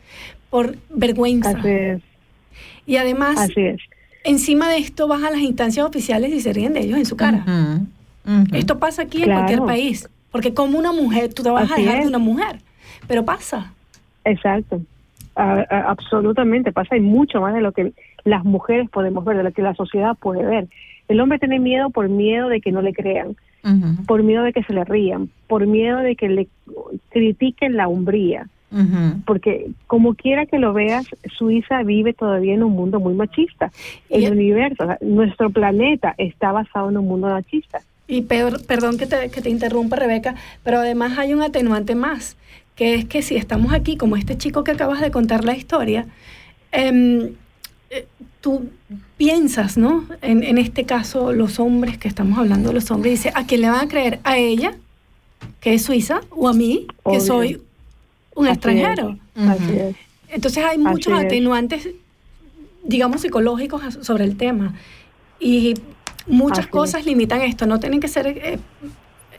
por 0.51 0.76
vergüenza. 0.90 1.51
Así 1.51 1.68
es, 1.68 2.02
Y 2.86 2.97
además, 2.97 3.38
así 3.38 3.60
es. 3.60 3.78
encima 4.24 4.68
de 4.70 4.78
esto 4.78 5.06
vas 5.09 5.22
a 5.22 5.30
las 5.30 5.40
instancias 5.40 5.86
oficiales 5.86 6.32
y 6.32 6.40
se 6.40 6.52
ríen 6.52 6.72
de 6.72 6.80
ellos 6.80 6.98
en 6.98 7.06
su 7.06 7.16
cara. 7.16 7.44
Esto 8.52 8.78
pasa 8.78 9.02
aquí 9.02 9.22
en 9.22 9.28
cualquier 9.32 9.60
país. 9.66 10.09
Porque 10.32 10.52
como 10.52 10.78
una 10.78 10.93
mujer, 10.93 11.32
tú 11.32 11.43
te 11.43 11.51
vas 11.51 11.70
a 11.70 11.76
dejar 11.76 11.97
es. 11.98 12.02
de 12.02 12.09
una 12.09 12.18
mujer. 12.18 12.59
Pero 13.06 13.24
pasa. 13.24 13.72
Exacto. 14.24 14.80
A- 15.36 15.64
a- 15.70 15.90
absolutamente 15.90 16.72
pasa 16.72 16.97
y 16.97 17.01
mucho 17.01 17.40
más 17.40 17.55
de 17.55 17.60
lo 17.60 17.72
que 17.72 17.93
las 18.24 18.44
mujeres 18.44 18.90
podemos 18.90 19.24
ver, 19.24 19.36
de 19.36 19.44
lo 19.44 19.52
que 19.52 19.62
la 19.62 19.74
sociedad 19.74 20.16
puede 20.20 20.44
ver. 20.44 20.68
El 21.09 21.20
hombre 21.20 21.39
tiene 21.39 21.59
miedo 21.59 21.91
por 21.91 22.09
miedo 22.09 22.49
de 22.49 22.61
que 22.61 22.73
no 22.73 22.83
le 22.83 22.93
crean, 22.93 23.37
por 24.07 24.23
miedo 24.23 24.43
de 24.45 24.53
que 24.53 24.62
se 24.62 24.73
le 24.73 24.85
rían, 24.85 25.28
por 25.49 25.66
miedo 25.66 25.99
de 25.99 26.15
que 26.16 26.28
le 26.28 26.49
critiquen 27.11 27.77
la 27.77 27.89
hombría. 27.89 28.49
ujú. 28.73 29.20
Porque 29.24 29.69
como 29.87 30.15
quiera 30.15 30.47
que 30.47 30.59
lo 30.59 30.73
veas, 30.73 31.07
Suiza 31.37 31.83
vive 31.83 32.12
todavía 32.12 32.55
en 32.55 32.62
un 32.65 32.73
mundo 32.73 32.99
muy 33.01 33.15
machista. 33.15 33.70
El 34.11 34.23
Y- 34.24 34.28
universo, 34.28 34.83
o 34.85 34.87
sea, 34.87 34.99
nuestro 35.01 35.51
planeta 35.51 36.15
está 36.19 36.53
basado 36.53 36.91
en 36.91 36.97
un 36.99 37.07
mundo 37.07 37.28
machista. 37.28 37.81
Y 38.09 38.23
peor, 38.23 38.65
perdón 38.66 38.99
que 38.99 39.07
te, 39.07 39.31
que 39.31 39.41
te 39.41 39.51
interrumpa, 39.51 39.97
Rebeca, 39.97 40.35
pero 40.65 40.78
además 40.78 41.19
hay 41.19 41.33
un 41.35 41.43
atenuante 41.43 41.95
más, 41.97 42.37
que 42.77 42.95
es 42.95 43.05
que 43.05 43.23
si 43.23 43.37
estamos 43.37 43.73
aquí, 43.73 43.97
como 43.97 44.16
este 44.16 44.37
chico 44.37 44.62
que 44.65 44.73
acabas 44.73 45.01
de 45.01 45.11
contar 45.11 45.45
la 45.45 45.57
historia, 45.57 46.07
em, 46.73 47.31
eh, 47.91 48.07
tú 48.41 48.69
piensas, 49.17 49.77
¿no? 49.77 50.05
En, 50.23 50.43
en 50.43 50.59
este 50.59 50.85
caso, 50.85 51.33
los 51.33 51.59
hombres, 51.61 51.99
que 51.99 52.09
estamos 52.09 52.39
hablando 52.39 52.69
de 52.69 52.75
los 52.75 52.91
hombres, 52.91 53.13
dice, 53.15 53.33
¿a 53.35 53.47
quién 53.47 53.61
le 53.63 53.71
van 53.71 53.85
a 53.87 53.89
creer? 53.89 54.21
¿A 54.25 54.39
ella, 54.39 54.75
que 55.61 55.75
es 55.75 55.83
suiza, 55.83 56.21
o 56.31 56.49
a 56.49 56.53
mí, 56.53 56.87
que 57.11 57.21
soy 57.21 57.61
un 58.35 58.47
Así 58.47 58.55
extranjero? 58.55 59.17
es, 59.37 59.49
Así 59.49 59.73
es. 59.79 59.97
Entonces 60.29 60.65
hay 60.65 60.79
muchos 60.79 61.13
Así 61.13 61.23
es. 61.23 61.27
atenuantes, 61.27 61.89
digamos, 62.85 63.21
psicológicos 63.23 63.99
sobre 64.03 64.25
el 64.25 64.37
tema. 64.37 64.75
Y 65.41 65.75
muchas 66.27 66.59
Así 66.61 66.67
es. 66.69 66.73
cosas 66.73 67.07
limitan 67.07 67.41
esto. 67.43 67.67
No 67.67 67.79
tienen 67.81 68.01
que 68.01 68.09
ser 68.09 68.27
eh, 68.27 68.59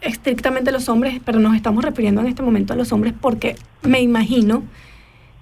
estrictamente 0.01 0.71
los 0.71 0.87
hombres, 0.89 1.19
pero 1.25 1.39
nos 1.39 1.55
estamos 1.55 1.83
refiriendo 1.83 2.21
en 2.21 2.27
este 2.27 2.41
momento 2.41 2.73
a 2.73 2.75
los 2.75 2.91
hombres 2.91 3.13
porque 3.19 3.55
me 3.83 4.01
imagino 4.01 4.63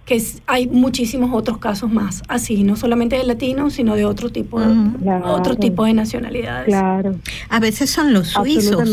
que 0.05 0.21
hay 0.45 0.67
muchísimos 0.67 1.31
otros 1.33 1.57
casos 1.57 1.91
más 1.91 2.21
así, 2.27 2.63
no 2.63 2.75
solamente 2.75 3.17
de 3.17 3.23
latinos, 3.23 3.73
sino 3.73 3.95
de 3.95 4.05
otro 4.05 4.29
tipo, 4.29 4.59
de-. 4.59 4.99
Claro. 5.01 5.33
otro 5.33 5.55
tipo 5.55 5.83
de 5.83 5.93
nacionalidades. 5.93 6.67
Claro, 6.67 7.15
A 7.49 7.59
veces 7.59 7.89
son 7.89 8.13
los 8.13 8.29
suizos. 8.29 8.89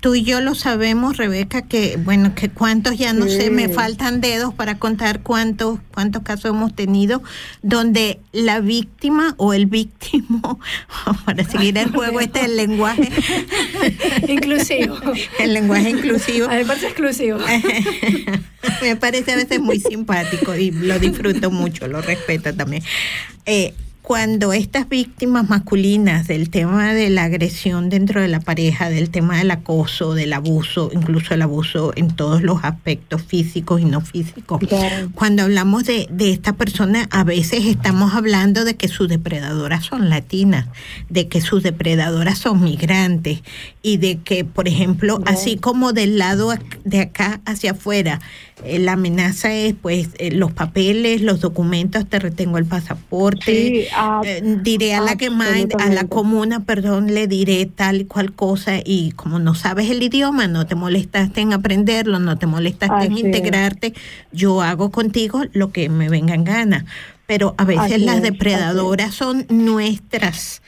Tú 0.00 0.14
y 0.14 0.22
yo 0.22 0.40
lo 0.40 0.54
sabemos, 0.54 1.18
Rebeca, 1.18 1.62
que 1.62 1.98
bueno, 1.98 2.34
que 2.34 2.48
cuántos 2.48 2.96
ya 2.96 3.12
no 3.12 3.28
sé, 3.28 3.50
me 3.50 3.68
faltan 3.68 4.20
dedos 4.20 4.54
para 4.54 4.78
contar 4.78 5.20
cuántos 5.20 5.78
cuántos 5.92 6.22
casos 6.22 6.46
hemos 6.46 6.74
tenido 6.74 7.22
donde 7.62 8.18
la 8.32 8.60
víctima 8.60 9.34
o 9.36 9.52
el 9.52 9.66
víctimo, 9.66 10.58
para 11.26 11.44
seguir 11.44 11.76
el 11.76 11.90
juego 11.90 12.20
este 12.20 12.42
del 12.42 12.56
lenguaje, 12.56 13.10
Inclusivo. 14.28 14.96
el 15.38 15.52
lenguaje 15.52 15.90
inclusivo, 15.90 16.46
A 16.46 16.52
mí 16.52 16.56
me 16.58 16.64
parece 16.64 16.86
exclusivo. 16.86 17.38
me 18.82 18.96
parece 18.96 19.32
a 19.32 19.36
veces 19.36 19.60
muy 19.60 19.80
simpático 19.80 20.56
y 20.56 20.70
lo 20.70 20.98
disfruto 20.98 21.50
mucho, 21.50 21.86
lo 21.88 22.00
respeto 22.00 22.54
también. 22.54 22.82
Eh, 23.44 23.74
cuando 24.02 24.52
estas 24.52 24.88
víctimas 24.88 25.48
masculinas 25.48 26.26
del 26.26 26.50
tema 26.50 26.94
de 26.94 27.10
la 27.10 27.24
agresión 27.24 27.90
dentro 27.90 28.20
de 28.20 28.28
la 28.28 28.40
pareja, 28.40 28.88
del 28.88 29.10
tema 29.10 29.38
del 29.38 29.50
acoso, 29.50 30.14
del 30.14 30.32
abuso, 30.32 30.90
incluso 30.92 31.34
el 31.34 31.42
abuso 31.42 31.92
en 31.96 32.08
todos 32.08 32.42
los 32.42 32.64
aspectos 32.64 33.22
físicos 33.22 33.80
y 33.80 33.84
no 33.84 34.00
físicos, 34.00 34.60
cuando 35.14 35.42
hablamos 35.42 35.84
de, 35.84 36.08
de 36.10 36.32
esta 36.32 36.54
persona, 36.54 37.08
a 37.10 37.24
veces 37.24 37.66
estamos 37.66 38.14
hablando 38.14 38.64
de 38.64 38.74
que 38.74 38.88
sus 38.88 39.08
depredadoras 39.08 39.84
son 39.84 40.08
latinas, 40.08 40.66
de 41.08 41.28
que 41.28 41.40
sus 41.40 41.62
depredadoras 41.62 42.38
son 42.38 42.62
migrantes 42.62 43.42
y 43.82 43.98
de 43.98 44.18
que, 44.18 44.44
por 44.44 44.66
ejemplo, 44.66 45.20
así 45.26 45.56
como 45.56 45.92
del 45.92 46.18
lado 46.18 46.54
de 46.84 47.00
acá 47.00 47.40
hacia 47.44 47.72
afuera, 47.72 48.20
la 48.64 48.92
amenaza 48.92 49.52
es 49.52 49.74
pues 49.80 50.08
eh, 50.18 50.30
los 50.30 50.52
papeles, 50.52 51.22
los 51.22 51.40
documentos, 51.40 52.06
te 52.08 52.18
retengo 52.18 52.58
el 52.58 52.66
pasaporte, 52.66 53.40
Sí, 53.44 53.86
ah, 53.94 54.20
eh, 54.24 54.42
diré 54.62 54.94
a 54.94 55.00
la 55.00 55.16
que 55.16 55.30
más, 55.30 55.66
a 55.78 55.88
la 55.88 56.04
comuna, 56.04 56.64
perdón, 56.64 57.14
le 57.14 57.26
diré 57.26 57.66
tal 57.66 58.02
y 58.02 58.04
cual 58.04 58.32
cosa 58.32 58.80
y 58.84 59.12
como 59.12 59.38
no 59.38 59.54
sabes 59.54 59.90
el 59.90 60.02
idioma, 60.02 60.46
no 60.46 60.66
te 60.66 60.74
molestaste 60.74 61.40
en 61.40 61.52
aprenderlo, 61.52 62.18
no 62.18 62.38
te 62.38 62.46
molestaste 62.46 63.06
en 63.06 63.12
es. 63.12 63.18
integrarte, 63.18 63.94
yo 64.32 64.62
hago 64.62 64.90
contigo 64.90 65.42
lo 65.52 65.72
que 65.72 65.88
me 65.88 66.08
venga 66.08 66.34
en 66.34 66.44
gana. 66.44 66.84
Pero 67.26 67.54
a 67.58 67.64
veces 67.64 67.92
Así 67.92 68.04
las 68.04 68.16
es, 68.16 68.22
depredadoras 68.22 69.14
son 69.14 69.46
nuestras, 69.48 70.62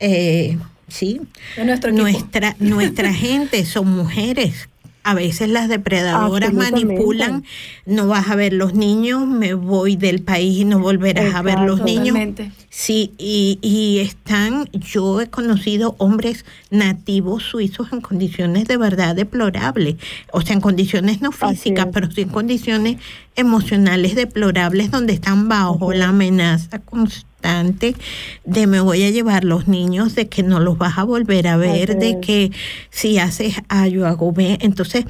eh, 0.00 0.58
sí, 0.88 1.20
equipo. 1.56 1.90
nuestra, 1.92 2.56
nuestra 2.58 3.14
gente, 3.14 3.64
son 3.64 3.88
mujeres. 3.94 4.68
A 5.08 5.14
veces 5.14 5.48
las 5.48 5.68
depredadoras 5.68 6.52
manipulan, 6.52 7.44
no 7.86 8.08
vas 8.08 8.28
a 8.28 8.36
ver 8.36 8.52
los 8.52 8.74
niños, 8.74 9.26
me 9.26 9.54
voy 9.54 9.96
del 9.96 10.22
país 10.22 10.58
y 10.58 10.64
no 10.64 10.80
volverás 10.80 11.34
a 11.34 11.42
ver 11.42 11.60
los 11.60 11.80
niños. 11.80 12.08
Totalmente. 12.08 12.52
Sí, 12.68 13.12
y, 13.16 13.58
y 13.62 14.00
están, 14.00 14.68
yo 14.72 15.20
he 15.22 15.28
conocido 15.28 15.94
hombres 15.98 16.44
nativos 16.70 17.42
suizos 17.42 17.92
en 17.92 18.02
condiciones 18.02 18.68
de 18.68 18.76
verdad 18.76 19.16
deplorables, 19.16 19.96
o 20.32 20.42
sea, 20.42 20.54
en 20.54 20.60
condiciones 20.60 21.22
no 21.22 21.32
físicas, 21.32 21.88
pero 21.92 22.10
sí 22.10 22.22
en 22.22 22.28
condiciones 22.28 22.98
emocionales 23.34 24.14
deplorables 24.14 24.90
donde 24.90 25.14
están 25.14 25.48
bajo 25.48 25.92
la 25.92 26.08
amenaza 26.08 26.80
constante 26.80 27.27
de 27.42 28.66
me 28.66 28.80
voy 28.80 29.04
a 29.04 29.10
llevar 29.10 29.44
los 29.44 29.68
niños, 29.68 30.14
de 30.14 30.28
que 30.28 30.42
no 30.42 30.60
los 30.60 30.76
vas 30.78 30.98
a 30.98 31.04
volver 31.04 31.48
a 31.48 31.56
ver, 31.56 31.96
de 31.98 32.20
que 32.20 32.50
si 32.90 33.18
haces 33.18 33.54
A, 33.68 33.86
yo 33.88 34.06
hago 34.06 34.32
B. 34.32 34.58
Entonces, 34.60 35.04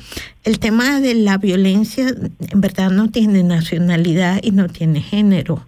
el 0.45 0.59
tema 0.59 1.01
de 1.01 1.15
la 1.15 1.39
violencia 1.39 2.09
en 2.09 2.61
verdad 2.61 2.91
no 2.91 3.11
tiene 3.11 3.43
nacionalidad 3.43 4.41
y 4.43 4.51
no 4.51 4.69
tiene 4.69 5.01
género. 5.01 5.65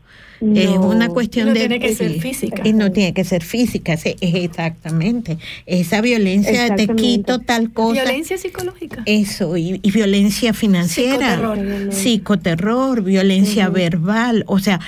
Es 0.55 0.70
una 0.70 1.11
cuestión 1.11 1.49
Y 1.49 1.51
no 1.51 1.53
de... 1.55 1.61
tiene 1.61 1.81
que 1.81 1.95
ser 1.95 2.19
física. 2.19 2.62
Y 2.66 2.73
no 2.73 2.91
tiene 2.93 3.12
que 3.12 3.24
ser 3.24 3.45
física, 3.45 3.99
sí, 3.99 4.16
es 4.23 4.35
exactamente. 4.37 5.37
Esa 5.66 6.01
violencia 6.01 6.53
te 6.53 6.59
Exactamente. 6.85 7.03
quito 7.03 7.41
tal 7.41 7.70
cosa. 7.74 8.03
Violencia 8.05 8.39
psicológica. 8.39 9.03
Eso, 9.05 9.59
y, 9.59 9.81
y 9.82 9.91
violencia 9.91 10.55
financiera, 10.55 11.35
Psicoterror. 11.37 11.93
psicoterror, 11.93 13.03
violencia 13.03 13.69
verbal, 13.69 14.45
o 14.47 14.59
sea, 14.61 14.81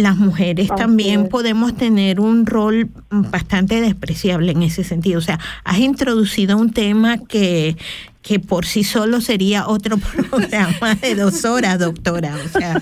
las 0.00 0.16
mujeres 0.16 0.70
Así 0.70 0.80
también 0.80 1.22
es. 1.22 1.28
podemos 1.28 1.76
tener 1.76 2.18
un 2.18 2.46
rol 2.46 2.88
bastante 3.10 3.80
despreciable 3.80 4.52
en 4.52 4.62
ese 4.62 4.84
sentido. 4.84 5.18
O 5.18 5.22
sea, 5.22 5.38
has 5.64 5.78
introducido 5.78 6.56
un 6.56 6.72
tema 6.72 7.18
que, 7.18 7.76
que 8.22 8.38
por 8.38 8.64
sí 8.64 8.84
solo 8.84 9.20
sería 9.20 9.68
otro 9.68 9.98
programa 10.30 10.94
de 10.94 11.14
dos 11.14 11.44
horas, 11.44 11.78
doctora. 11.78 12.36
O 12.42 12.48
sea. 12.48 12.80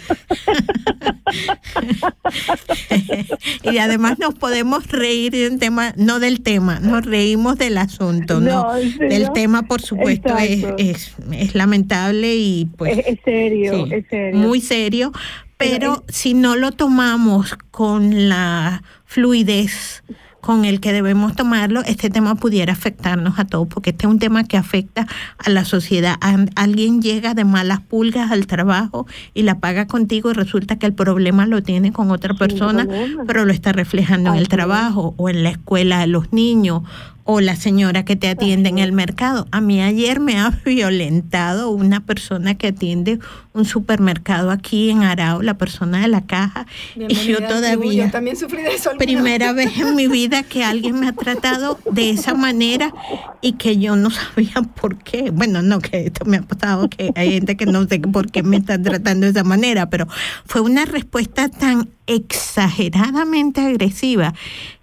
y 3.73 3.79
además 3.79 4.19
nos 4.19 4.35
podemos 4.35 4.87
reír 4.87 5.33
de 5.33 5.49
un 5.49 5.59
tema, 5.59 5.93
no 5.97 6.21
del 6.21 6.43
tema, 6.43 6.79
nos 6.79 7.05
reímos 7.05 7.59
del 7.59 7.79
asunto, 7.79 8.41
¿no? 8.41 8.63
No, 8.63 8.77
¿en 8.77 8.93
serio? 8.93 9.09
Del 9.09 9.33
tema, 9.33 9.63
por 9.63 9.81
supuesto, 9.83 10.37
es, 10.39 10.65
es, 10.79 11.15
es 11.33 11.55
lamentable 11.55 12.37
y 12.37 12.69
pues 12.77 12.99
es, 12.99 13.07
es 13.07 13.19
serio, 13.25 13.87
sí, 13.87 13.95
es 13.95 14.05
serio. 14.09 14.39
muy 14.39 14.61
serio, 14.61 15.13
pero 15.61 16.05
si 16.09 16.33
no 16.33 16.57
lo 16.57 16.73
tomamos 16.73 17.57
con 17.71 18.31
la 18.31 18.83
fluidez 19.05 20.03
con 20.41 20.65
el 20.65 20.81
que 20.81 20.95
debemos 20.95 21.37
tomarlo, 21.37 21.83
este 21.83 22.09
tema 22.09 22.35
pudiera 22.35 22.73
afectarnos 22.73 23.39
a 23.39 23.45
todos, 23.45 23.69
porque 23.69 23.91
este 23.91 24.07
es 24.07 24.11
un 24.11 24.19
tema 24.19 24.45
que 24.45 24.57
afecta 24.57 25.07
a 25.37 25.51
la 25.51 25.67
sociedad. 25.67 26.17
Alguien 26.57 27.03
llega 27.03 27.35
de 27.35 27.45
malas 27.45 27.81
pulgas 27.83 28.31
al 28.31 28.47
trabajo 28.47 29.07
y 29.35 29.43
la 29.43 29.59
paga 29.59 29.87
contigo 29.87 30.31
y 30.31 30.33
resulta 30.33 30.79
que 30.79 30.87
el 30.87 30.95
problema 30.95 31.45
lo 31.45 31.63
tiene 31.63 31.93
con 31.93 32.11
otra 32.11 32.33
persona, 32.33 32.89
pero 33.27 33.45
lo 33.45 33.53
está 33.53 33.73
reflejando 33.73 34.33
en 34.33 34.39
el 34.39 34.49
trabajo 34.49 35.13
o 35.19 35.29
en 35.29 35.43
la 35.43 35.51
escuela 35.51 36.01
de 36.01 36.07
los 36.07 36.33
niños 36.33 36.85
o 37.33 37.41
la 37.41 37.55
señora 37.55 38.05
que 38.05 38.17
te 38.17 38.29
atiende 38.29 38.71
en 38.71 38.79
el 38.79 38.91
mercado. 38.91 39.47
A 39.53 39.61
mí 39.61 39.81
ayer 39.81 40.19
me 40.19 40.41
ha 40.41 40.51
violentado 40.65 41.71
una 41.71 42.01
persona 42.01 42.57
que 42.57 42.69
atiende 42.69 43.21
un 43.53 43.65
supermercado 43.65 44.51
aquí 44.51 44.91
en 44.91 45.05
Arao, 45.05 45.41
la 45.41 45.55
persona 45.55 46.01
de 46.01 46.09
la 46.09 46.23
caja. 46.23 46.67
y 46.97 47.15
yo 47.15 47.39
todavía... 47.39 48.07
Yo 48.07 48.11
también 48.11 48.37
sufrí 48.37 48.63
de 48.63 48.75
eso. 48.75 48.91
Primera 48.99 49.53
vez 49.53 49.79
en 49.79 49.95
mi 49.95 50.09
vida 50.09 50.43
que 50.43 50.65
alguien 50.65 50.99
me 50.99 51.07
ha 51.07 51.13
tratado 51.13 51.79
de 51.93 52.11
esa 52.11 52.35
manera 52.35 52.93
y 53.41 53.53
que 53.53 53.79
yo 53.79 53.95
no 53.95 54.11
sabía 54.11 54.63
por 54.63 54.99
qué. 54.99 55.31
Bueno, 55.31 55.63
no, 55.63 55.79
que 55.79 56.07
esto 56.07 56.25
me 56.25 56.39
ha 56.39 56.43
pasado, 56.43 56.91
que 56.91 57.13
hay 57.15 57.35
gente 57.35 57.57
que 57.57 57.67
no 57.67 57.87
sé 57.87 58.01
por 58.01 58.33
qué 58.33 58.43
me 58.43 58.57
están 58.57 58.83
tratando 58.83 59.27
de 59.27 59.31
esa 59.31 59.45
manera, 59.45 59.89
pero 59.89 60.09
fue 60.47 60.63
una 60.63 60.85
respuesta 60.85 61.49
tan 61.49 61.91
exageradamente 62.09 63.61
agresiva 63.61 64.35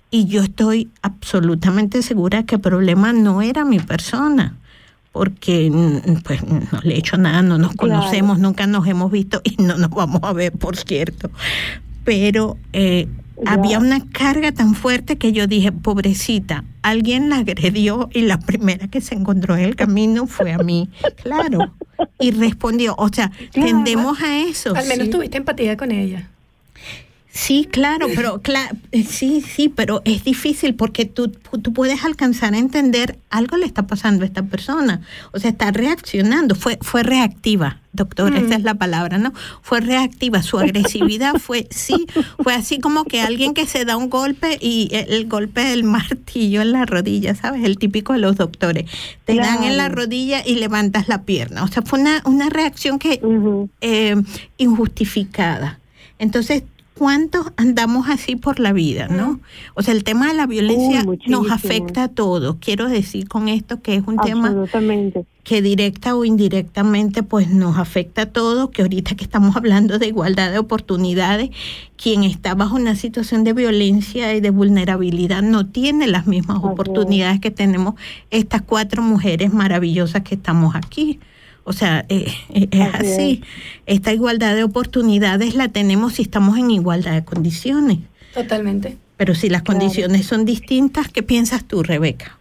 y 0.09 0.25
yo 0.25 0.41
estoy 0.41 0.89
absolutamente 1.01 2.01
segura 2.01 2.43
que 2.43 2.55
el 2.55 2.61
problema 2.61 3.13
no 3.13 3.41
era 3.41 3.65
mi 3.65 3.79
persona, 3.79 4.55
porque 5.11 5.69
mm, 5.71 6.21
pues 6.23 6.43
no 6.43 6.79
le 6.83 6.95
he 6.95 6.97
hecho 6.97 7.17
nada, 7.17 7.41
no 7.41 7.57
nos 7.57 7.75
conocemos, 7.75 8.39
nunca 8.39 8.67
nos 8.67 8.87
hemos 8.87 9.11
visto 9.11 9.41
y 9.43 9.61
no 9.61 9.77
nos 9.77 9.89
vamos 9.89 10.21
a 10.23 10.33
ver, 10.33 10.53
por 10.53 10.77
cierto. 10.77 11.29
Pero 12.03 12.57
eh, 12.71 13.07
había 13.45 13.79
una 13.79 13.99
carga 14.11 14.51
tan 14.51 14.75
fuerte 14.75 15.17
que 15.17 15.33
yo 15.33 15.45
dije, 15.45 15.71
pobrecita, 15.71 16.63
alguien 16.81 17.29
la 17.29 17.37
agredió 17.37 18.09
y 18.13 18.21
la 18.21 18.39
primera 18.39 18.87
que 18.87 19.01
se 19.01 19.15
encontró 19.15 19.55
en 19.57 19.65
el 19.65 19.75
camino 19.75 20.27
fue 20.27 20.53
a 20.53 20.57
mí. 20.59 20.89
Claro. 21.21 21.73
Y 22.19 22.31
respondió, 22.31 22.95
o 22.97 23.09
sea, 23.09 23.31
tendemos 23.51 24.21
a 24.21 24.37
eso. 24.37 24.75
Al 24.75 24.87
menos 24.87 25.09
tuviste 25.09 25.37
empatía 25.37 25.75
con 25.75 25.91
ella. 25.91 26.29
Sí, 27.37 27.67
claro, 27.71 28.07
pero 28.15 28.41
eh, 28.91 29.03
sí, 29.03 29.41
sí, 29.41 29.69
pero 29.69 30.01
es 30.05 30.23
difícil 30.23 30.73
porque 30.73 31.05
tú, 31.05 31.29
tú 31.29 31.71
puedes 31.71 32.03
alcanzar 32.03 32.55
a 32.55 32.57
entender 32.57 33.19
algo 33.29 33.57
le 33.57 33.67
está 33.67 33.85
pasando 33.85 34.23
a 34.23 34.25
esta 34.25 34.41
persona. 34.41 35.01
O 35.33 35.39
sea, 35.39 35.51
está 35.51 35.69
reaccionando. 35.69 36.55
Fue, 36.55 36.79
fue 36.81 37.03
reactiva, 37.03 37.79
doctor, 37.93 38.35
esa 38.35 38.55
es 38.55 38.61
mm. 38.61 38.65
la 38.65 38.73
palabra, 38.73 39.19
¿no? 39.19 39.33
Fue 39.61 39.81
reactiva. 39.81 40.41
Su 40.41 40.57
agresividad 40.57 41.35
fue, 41.39 41.67
sí, 41.69 42.07
fue 42.41 42.55
así 42.55 42.79
como 42.79 43.03
que 43.03 43.21
alguien 43.21 43.53
que 43.53 43.67
se 43.67 43.85
da 43.85 43.97
un 43.97 44.09
golpe 44.09 44.57
y 44.59 44.89
el 44.91 45.27
golpe 45.27 45.63
del 45.63 45.83
martillo 45.83 46.63
en 46.63 46.71
la 46.71 46.87
rodilla, 46.87 47.35
¿sabes? 47.35 47.63
El 47.63 47.77
típico 47.77 48.13
de 48.13 48.19
los 48.19 48.35
doctores. 48.35 48.89
Te 49.25 49.35
dan 49.35 49.63
en 49.63 49.77
la 49.77 49.89
rodilla 49.89 50.41
y 50.43 50.55
levantas 50.55 51.07
la 51.07 51.21
pierna. 51.21 51.63
O 51.63 51.67
sea, 51.67 51.83
fue 51.83 51.99
una, 51.99 52.23
una 52.25 52.49
reacción 52.49 52.97
que 52.97 53.21
eh, 53.81 54.15
injustificada. 54.57 55.79
Entonces, 56.17 56.63
¿cuántos 56.97 57.47
andamos 57.57 58.09
así 58.09 58.35
por 58.35 58.59
la 58.59 58.73
vida, 58.73 59.07
no? 59.07 59.39
O 59.75 59.83
sea, 59.83 59.93
el 59.93 60.03
tema 60.03 60.27
de 60.27 60.33
la 60.33 60.47
violencia 60.47 61.05
nos 61.27 61.51
afecta 61.51 62.03
a 62.03 62.07
todos. 62.07 62.57
Quiero 62.59 62.89
decir 62.89 63.27
con 63.27 63.47
esto 63.49 63.81
que 63.81 63.95
es 63.95 64.03
un 64.07 64.17
tema 64.17 64.55
que 65.43 65.61
directa 65.61 66.15
o 66.15 66.25
indirectamente 66.25 67.23
pues 67.23 67.49
nos 67.49 67.77
afecta 67.77 68.23
a 68.23 68.25
todos, 68.25 68.69
que 68.71 68.81
ahorita 68.81 69.15
que 69.15 69.23
estamos 69.23 69.55
hablando 69.55 69.97
de 69.99 70.07
igualdad 70.07 70.51
de 70.51 70.59
oportunidades, 70.59 71.51
quien 71.95 72.23
está 72.23 72.53
bajo 72.55 72.75
una 72.75 72.95
situación 72.95 73.43
de 73.43 73.53
violencia 73.53 74.35
y 74.35 74.41
de 74.41 74.49
vulnerabilidad 74.49 75.41
no 75.43 75.67
tiene 75.67 76.07
las 76.07 76.27
mismas 76.27 76.57
oportunidades 76.63 77.39
que 77.39 77.51
tenemos 77.51 77.95
estas 78.29 78.61
cuatro 78.61 79.01
mujeres 79.01 79.53
maravillosas 79.53 80.23
que 80.23 80.35
estamos 80.35 80.75
aquí. 80.75 81.19
O 81.67 81.73
sea, 81.73 82.05
eh, 82.07 82.27
eh, 82.53 82.69
es 82.71 82.95
así. 82.95 83.43
Esta 83.85 84.13
igualdad 84.13 84.55
de 84.55 84.63
oportunidades 84.63 85.53
la 85.53 85.67
tenemos 85.67 86.13
si 86.13 86.21
estamos 86.21 86.57
en 86.57 86.71
igualdad 86.71 87.11
de 87.11 87.25
condiciones. 87.25 87.97
Totalmente. 88.33 88.95
Pero 89.17 89.35
si 89.35 89.49
las 89.49 89.63
condiciones 89.63 90.25
son 90.25 90.45
distintas, 90.45 91.09
¿qué 91.09 91.23
piensas 91.23 91.65
tú, 91.65 91.83
Rebeca? 91.83 92.37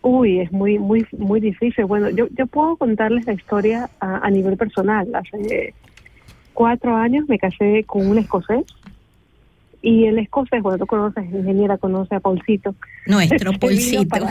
Uy, 0.00 0.40
es 0.40 0.50
muy, 0.52 0.78
muy, 0.78 1.06
muy 1.18 1.38
difícil. 1.38 1.84
Bueno, 1.84 2.08
yo, 2.08 2.28
yo 2.30 2.46
puedo 2.46 2.76
contarles 2.76 3.26
la 3.26 3.34
historia 3.34 3.90
a, 4.00 4.26
a 4.26 4.30
nivel 4.30 4.56
personal. 4.56 5.06
Hace 5.14 5.74
cuatro 6.54 6.96
años 6.96 7.28
me 7.28 7.38
casé 7.38 7.84
con 7.84 8.06
un 8.06 8.16
escocés 8.16 8.64
y 9.86 10.06
el 10.06 10.18
escocés, 10.18 10.60
bueno, 10.64 10.78
tú 10.78 10.86
conoces, 10.86 11.24
ingeniera, 11.26 11.78
conoce 11.78 12.16
a 12.16 12.20
Paulcito. 12.20 12.74
Nuestro 13.06 13.52
Paulcito. 13.60 14.26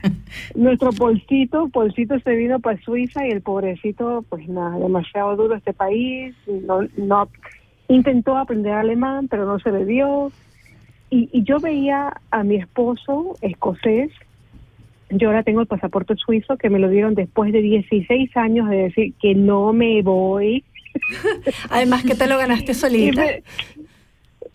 nuestro 0.56 0.90
Paulcito, 0.90 1.68
Paulcito 1.68 2.18
se 2.18 2.34
vino 2.34 2.58
para 2.58 2.80
Suiza 2.80 3.24
y 3.24 3.30
el 3.30 3.40
pobrecito, 3.40 4.24
pues 4.28 4.48
nada, 4.48 4.76
demasiado 4.80 5.36
duro 5.36 5.54
este 5.54 5.72
país, 5.72 6.34
no, 6.48 6.80
no 6.96 7.28
intentó 7.86 8.36
aprender 8.36 8.72
alemán, 8.72 9.28
pero 9.28 9.46
no 9.46 9.60
se 9.60 9.70
le 9.70 9.84
dio. 9.84 10.32
Y, 11.08 11.28
y 11.32 11.44
yo 11.44 11.60
veía 11.60 12.12
a 12.32 12.42
mi 12.42 12.56
esposo 12.56 13.36
escocés, 13.42 14.10
yo 15.10 15.28
ahora 15.28 15.44
tengo 15.44 15.60
el 15.60 15.68
pasaporte 15.68 16.16
suizo 16.16 16.56
que 16.56 16.68
me 16.68 16.80
lo 16.80 16.88
dieron 16.88 17.14
después 17.14 17.52
de 17.52 17.62
16 17.62 18.36
años 18.36 18.68
de 18.68 18.76
decir 18.76 19.14
que 19.22 19.36
no 19.36 19.72
me 19.72 20.02
voy. 20.02 20.64
Además 21.70 22.02
que 22.02 22.16
te 22.16 22.26
lo 22.26 22.38
ganaste 22.38 22.74
solita 22.74 23.22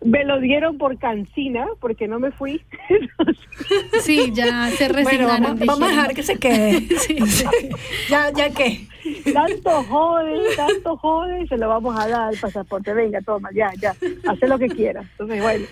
me 0.03 0.25
lo 0.25 0.39
dieron 0.39 0.77
por 0.77 0.97
cancina 0.97 1.67
porque 1.79 2.07
no 2.07 2.19
me 2.19 2.31
fui. 2.31 2.61
sí, 4.01 4.31
ya 4.33 4.69
se 4.69 4.87
resignaron. 4.87 5.59
vamos, 5.65 5.83
a 5.83 5.87
dejar 5.87 6.13
que 6.13 6.23
se 6.23 6.37
quede. 6.37 6.87
Ya, 8.09 8.31
ya 8.31 8.49
que. 8.49 8.87
Tanto 9.33 9.83
jode, 9.83 10.55
tanto 10.55 10.97
jode, 10.97 11.47
se 11.47 11.57
lo 11.57 11.69
vamos 11.69 11.97
a 11.99 12.07
dar 12.07 12.33
el 12.33 12.39
pasaporte. 12.39 12.93
Venga, 12.93 13.21
toma, 13.21 13.49
ya, 13.53 13.71
ya, 13.79 13.93
haz 14.27 14.39
lo 14.41 14.57
que 14.57 14.67
quieras. 14.67 15.05
Entonces, 15.11 15.41
bueno. 15.41 15.65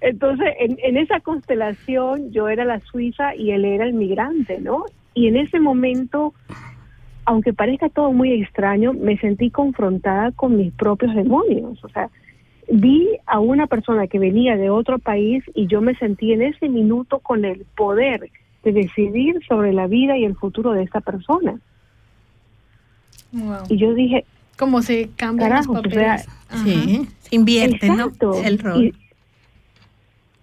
Entonces, 0.00 0.48
en, 0.58 0.76
en 0.82 0.96
esa 0.96 1.20
constelación 1.20 2.30
yo 2.30 2.48
era 2.48 2.64
la 2.64 2.80
suiza 2.80 3.34
y 3.34 3.52
él 3.52 3.64
era 3.64 3.86
el 3.86 3.94
migrante, 3.94 4.60
¿no? 4.60 4.84
Y 5.14 5.28
en 5.28 5.36
ese 5.36 5.60
momento, 5.60 6.34
aunque 7.24 7.52
parezca 7.52 7.88
todo 7.88 8.12
muy 8.12 8.32
extraño, 8.32 8.92
me 8.92 9.16
sentí 9.18 9.50
confrontada 9.50 10.32
con 10.32 10.56
mis 10.56 10.72
propios 10.74 11.14
demonios. 11.14 11.82
O 11.84 11.88
sea, 11.88 12.10
vi 12.70 13.08
a 13.26 13.40
una 13.40 13.66
persona 13.66 14.06
que 14.06 14.18
venía 14.18 14.56
de 14.56 14.70
otro 14.70 14.98
país 14.98 15.44
y 15.54 15.66
yo 15.66 15.80
me 15.80 15.94
sentí 15.96 16.32
en 16.32 16.42
ese 16.42 16.68
minuto 16.68 17.18
con 17.18 17.44
el 17.44 17.64
poder 17.76 18.30
de 18.62 18.72
decidir 18.72 19.40
sobre 19.46 19.72
la 19.72 19.86
vida 19.86 20.16
y 20.16 20.24
el 20.24 20.36
futuro 20.36 20.72
de 20.72 20.82
esta 20.82 21.00
persona. 21.00 21.58
Y 23.68 23.76
yo 23.76 23.94
dije, 23.94 24.24
¿cómo 24.56 24.80
se 24.82 25.10
cambia 25.16 25.48
los 25.48 25.66
papeles? 25.66 26.26
sí, 26.62 27.08
se 27.18 27.36
invierte, 27.36 27.88
¿no? 27.88 28.12
El 28.44 28.58
rol. 28.58 28.94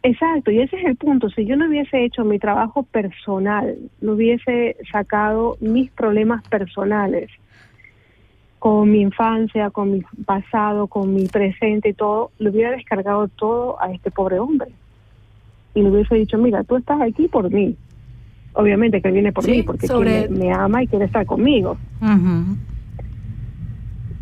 exacto, 0.03 0.51
y 0.51 0.59
ese 0.59 0.77
es 0.77 0.85
el 0.85 0.97
punto. 0.97 1.29
Si 1.29 1.45
yo 1.45 1.55
no 1.55 1.67
hubiese 1.67 2.03
hecho 2.03 2.25
mi 2.25 2.37
trabajo 2.37 2.83
personal, 2.83 3.77
no 4.01 4.13
hubiese 4.13 4.75
sacado 4.91 5.57
mis 5.61 5.89
problemas 5.91 6.43
personales, 6.49 7.29
con 8.61 8.91
mi 8.91 9.01
infancia, 9.01 9.71
con 9.71 9.91
mi 9.91 10.03
pasado, 10.23 10.85
con 10.85 11.15
mi 11.15 11.25
presente 11.25 11.89
y 11.89 11.93
todo, 11.93 12.29
le 12.37 12.51
hubiera 12.51 12.69
descargado 12.69 13.27
todo 13.27 13.81
a 13.81 13.91
este 13.91 14.11
pobre 14.11 14.37
hombre. 14.37 14.67
Y 15.73 15.81
le 15.81 15.89
hubiese 15.89 16.13
dicho, 16.13 16.37
mira, 16.37 16.63
tú 16.63 16.75
estás 16.75 17.01
aquí 17.01 17.27
por 17.27 17.49
mí. 17.49 17.75
Obviamente 18.53 19.01
que 19.01 19.09
viene 19.09 19.31
por 19.31 19.47
mí, 19.47 19.63
porque 19.63 19.87
me, 20.29 20.53
ama 20.53 20.83
y 20.83 20.87
quiere 20.87 21.05
estar 21.05 21.25
conmigo. 21.25 21.75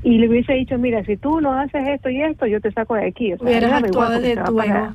Y 0.03 0.17
le 0.19 0.29
hubiese 0.29 0.53
dicho, 0.53 0.77
mira, 0.77 1.03
si 1.03 1.17
tú 1.17 1.41
no 1.41 1.51
haces 1.51 1.85
esto 1.89 2.09
y 2.09 2.21
esto, 2.21 2.47
yo 2.47 2.61
te 2.61 2.71
saco 2.71 2.95
de 2.95 3.07
aquí. 3.07 3.33
O 3.33 3.39
sea, 3.39 3.81
de 4.21 4.37
tu 4.37 4.61
ego. 4.61 4.93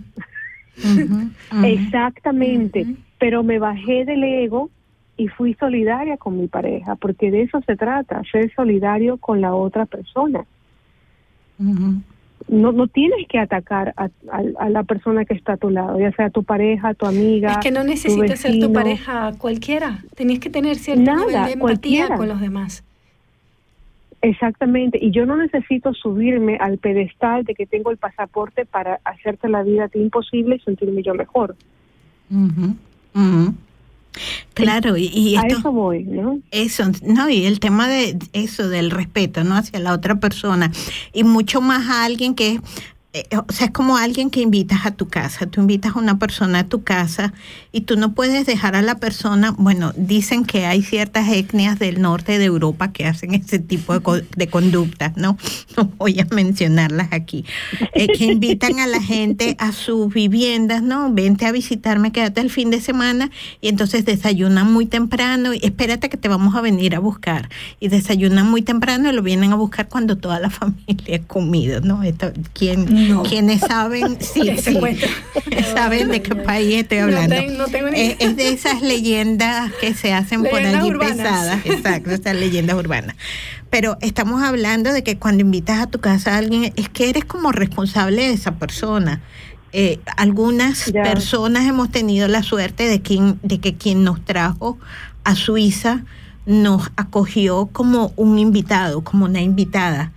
Exactamente. 1.65 2.87
Pero 3.19 3.43
me 3.43 3.59
bajé 3.59 4.07
del 4.07 4.25
ego 4.25 4.71
y 5.17 5.29
fui 5.29 5.55
solidaria 5.55 6.17
con 6.17 6.39
mi 6.39 6.49
pareja, 6.49 6.97
porque 6.97 7.31
de 7.31 7.43
eso 7.43 7.61
se 7.67 7.77
trata, 7.77 8.23
ser 8.31 8.53
solidario 8.55 9.17
con 9.19 9.41
la 9.41 9.55
otra 9.55 9.87
persona. 9.87 10.45
No, 11.57 12.73
no 12.73 12.89
tienes 12.89 13.27
que 13.29 13.39
atacar 13.39 13.95
a, 13.97 14.69
la 14.69 14.83
persona 14.83 15.25
que 15.25 15.35
está 15.35 15.53
a 15.55 15.57
tu 15.57 15.71
lado, 15.71 15.99
ya 15.99 16.11
sea 16.13 16.31
tu 16.31 16.43
pareja, 16.43 16.95
tu 16.95 17.07
amiga. 17.07 17.53
Es 17.53 17.59
que 17.59 17.71
no 17.71 17.85
necesitas 17.85 18.41
ser 18.41 18.59
tu 18.59 18.73
pareja 18.73 19.33
cualquiera, 19.39 20.03
tenías 20.17 20.41
que 20.41 20.51
tener 20.51 20.77
cierto 20.77 21.15
nivel 21.15 21.45
de 21.45 21.53
empatía 21.53 22.17
con 22.17 22.29
los 22.29 22.41
demás. 22.41 22.85
Exactamente, 24.21 24.99
y 25.01 25.11
yo 25.11 25.27
no 25.27 25.37
necesito 25.37 25.93
subirme 25.93 26.57
al 26.57 26.79
pedestal 26.79 27.45
de 27.45 27.55
que 27.55 27.67
tengo 27.67 27.91
el 27.91 27.99
pasaporte 27.99 28.65
para 28.65 28.99
hacerte 29.05 29.51
la 29.51 29.63
vida 29.63 29.85
a 29.85 29.89
ti 29.89 29.99
imposible 29.99 30.57
y 30.57 30.61
sentirme 30.61 31.03
yo 31.03 31.15
mejor. 31.15 31.55
Claro, 34.55 34.97
y, 34.97 35.35
esto, 35.35 35.57
a 35.57 35.59
eso 35.59 35.73
voy, 35.73 36.05
¿no? 36.05 36.41
Eso, 36.51 36.85
no, 37.03 37.29
y 37.29 37.47
el 37.47 37.59
tema 37.59 37.89
de 37.89 38.17
eso, 38.33 38.69
del 38.69 38.91
respeto, 38.91 39.43
¿no? 39.43 39.57
Hacia 39.57 39.81
la 39.81 39.93
otra 39.93 40.21
persona, 40.21 40.71
y 41.13 41.25
mucho 41.25 41.61
más 41.61 41.89
a 41.89 42.05
alguien 42.05 42.35
que 42.35 42.53
eh, 42.53 42.61
o 43.15 43.53
sea, 43.53 43.67
es 43.67 43.73
como 43.73 43.97
alguien 43.97 44.29
que 44.29 44.41
invitas 44.41 44.87
a 44.87 44.91
tu 44.91 45.07
casa. 45.07 45.47
Tú 45.47 45.61
invitas 45.61 45.95
a 45.95 45.99
una 46.01 46.19
persona 46.19 46.61
a 46.61 46.65
tu 46.65 46.83
casa 46.83 47.33
y 47.71 47.83
tú 47.83 47.97
no 47.97 48.13
puedes 48.13 48.45
dejar 48.45 48.75
a 48.75 48.83
la 48.83 48.97
persona, 48.97 49.55
bueno, 49.57 49.93
dicen 49.97 50.45
que 50.45 50.67
hay 50.67 50.83
ciertas 50.83 51.29
etnias 51.29 51.79
del 51.79 52.03
norte 52.03 52.39
de 52.39 52.45
Europa 52.45 52.93
que 52.93 53.07
hacen 53.07 53.35
ese 53.35 53.61
tipo 53.61 53.99
de, 53.99 54.27
de 54.37 54.47
conductas, 54.49 55.17
¿no? 55.17 55.37
No 55.77 55.91
voy 55.99 56.21
a 56.21 56.27
mencionarlas 56.33 57.09
aquí. 57.11 57.45
Eh, 57.95 58.07
que 58.07 58.27
invitan 58.27 58.79
a 58.79 58.87
la 58.87 59.03
gente 59.03 59.57
a 59.59 59.73
sus 59.73 60.13
viviendas, 60.13 60.83
¿no? 60.83 61.13
Vente 61.13 61.47
a 61.47 61.53
visitarme, 61.53 62.13
quédate 62.13 62.41
el 62.41 62.51
fin 62.51 62.71
de 62.71 62.81
semana 62.81 63.31
y 63.61 63.69
entonces 63.69 64.05
desayunan 64.05 64.73
muy 64.73 64.87
temprano 64.87 65.53
y 65.53 65.59
espérate 65.63 66.09
que 66.09 66.17
te 66.17 66.29
vamos 66.29 66.55
a 66.55 66.61
venir 66.61 66.95
a 66.95 67.01
buscar. 67.01 67.49
Y 67.81 67.89
desayunan 67.89 68.49
muy 68.49 68.63
temprano 68.63 69.11
y 69.11 69.13
lo 69.13 69.23
vienen 69.23 69.53
a 69.53 69.57
buscar 69.57 69.89
cuando 69.89 70.17
toda 70.17 70.39
la 70.39 70.51
familia 70.51 71.17
ha 71.17 71.27
comido, 71.27 71.81
¿no? 71.81 72.03
Esto, 72.05 72.33
¿quién, 72.53 73.04
No. 73.09 73.23
Quienes 73.23 73.61
saben, 73.61 74.19
sí, 74.21 74.51
saben 75.75 76.09
de 76.11 76.23
qué 76.23 76.35
país 76.35 76.75
estoy 76.83 76.99
No 76.99 77.05
hablando. 77.05 77.37
no 77.59 77.67
tengo 77.67 77.91
ni 77.91 78.01
es, 78.01 78.17
es 78.19 78.37
de 78.37 78.49
esas 78.49 78.83
leyendas 78.83 79.73
que 79.81 79.95
se 79.95 80.13
hacen 80.13 80.43
por 80.43 80.55
Leyendas 80.55 80.81
allí 80.83 80.91
urbanas. 80.91 81.17
pesadas, 81.17 81.61
exacto, 81.67 82.11
esas 82.11 82.35
leyendas 82.37 82.77
urbanas. 82.77 83.17
Pero 83.71 83.97
estamos 84.01 84.43
hablando 84.43 84.93
de 84.93 85.03
que 85.03 85.17
cuando 85.19 85.41
invitas 85.43 85.81
a 85.81 85.87
tu 85.89 85.99
casa 86.01 86.35
a 86.35 86.39
alguien, 86.39 86.73
es 86.77 86.89
que 86.89 87.09
eres 87.11 87.25
como 87.25 87.51
responsable 87.53 88.23
de 88.29 88.33
esa 88.33 88.53
persona. 88.57 89.21
Eh, 89.73 89.99
algunas 90.17 90.87
Ya. 90.93 91.03
personas 91.03 91.67
hemos 91.67 91.91
tenido 91.91 92.29
la 92.29 92.43
suerte 92.45 92.87
de, 92.87 93.01
quien, 93.03 93.41
de 93.43 93.59
que 93.59 93.75
quien 93.75 94.05
nos 94.05 94.25
trajo 94.25 94.79
a 95.25 95.35
Suiza 95.35 96.05
nos 96.47 96.93
acogió 96.97 97.67
como 97.73 98.13
un 98.17 98.39
invitado, 98.39 99.03
como 99.03 99.25
una 99.25 99.41
invitada, 99.41 100.13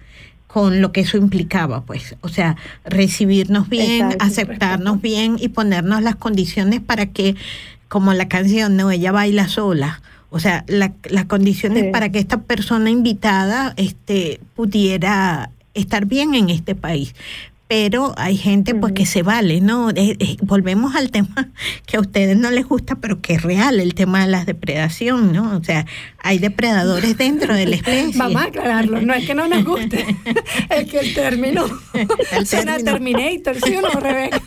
con 0.47 0.81
lo 0.81 0.91
que 0.91 1.01
eso 1.01 1.17
implicaba, 1.17 1.81
pues. 1.83 2.15
O 2.21 2.29
sea, 2.29 2.55
recibirnos 2.85 3.69
bien, 3.69 4.05
Exacto. 4.11 4.25
aceptarnos 4.25 5.01
bien 5.01 5.37
y 5.39 5.49
ponernos 5.49 6.01
las 6.01 6.15
condiciones 6.15 6.79
para 6.81 7.07
que, 7.07 7.35
como 7.89 8.13
la 8.13 8.27
canción, 8.27 8.75
no, 8.77 8.89
ella 8.89 9.11
baila 9.11 9.47
sola. 9.49 10.01
O 10.29 10.39
sea, 10.39 10.63
la- 10.67 10.93
las 11.09 11.25
condiciones 11.25 11.83
Sí. 11.85 11.89
para 11.91 12.09
que 12.09 12.19
esta 12.19 12.41
persona 12.41 12.89
invitada 12.89 13.73
este, 13.77 14.39
pudiera 14.55 15.51
estar 15.73 16.05
bien 16.05 16.33
en 16.33 16.49
este 16.49 16.75
país. 16.75 17.13
Pero 17.69 18.13
hay 18.17 18.37
gente 18.37 18.73
pues 18.75 18.93
que 18.93 19.05
se 19.05 19.23
vale, 19.23 19.59
¿no? 19.59 19.89
Eh, 19.89 20.15
eh, 20.19 20.37
volvemos 20.41 20.95
al 20.95 21.11
tema 21.11 21.49
que 21.85 21.97
a 21.97 21.99
ustedes 21.99 22.37
no 22.37 22.49
les 22.49 22.65
gusta, 22.65 22.95
pero 22.95 23.19
que 23.21 23.33
es 23.33 23.41
real, 23.43 23.81
el 23.81 23.93
tema 23.93 24.21
de 24.25 24.31
la 24.31 24.45
depredación, 24.45 25.33
¿no? 25.33 25.57
O 25.57 25.63
sea, 25.63 25.85
hay 26.19 26.39
depredadores 26.39 27.17
dentro 27.17 27.53
de 27.53 27.65
la 27.65 27.75
especie. 27.75 28.13
Vamos 28.17 28.41
a 28.41 28.45
aclararlo, 28.45 29.01
no 29.01 29.13
es 29.13 29.25
que 29.27 29.33
no 29.35 29.49
nos 29.49 29.65
guste, 29.65 30.05
es 30.69 30.89
que 30.89 30.99
el 30.99 31.13
término 31.13 31.65
El 32.31 32.47
suena 32.47 32.77
término. 32.77 32.91
Terminator, 32.93 33.55
¿sí 33.61 33.75
o 33.75 33.81
no, 33.81 33.89
Rebeca? 33.99 34.41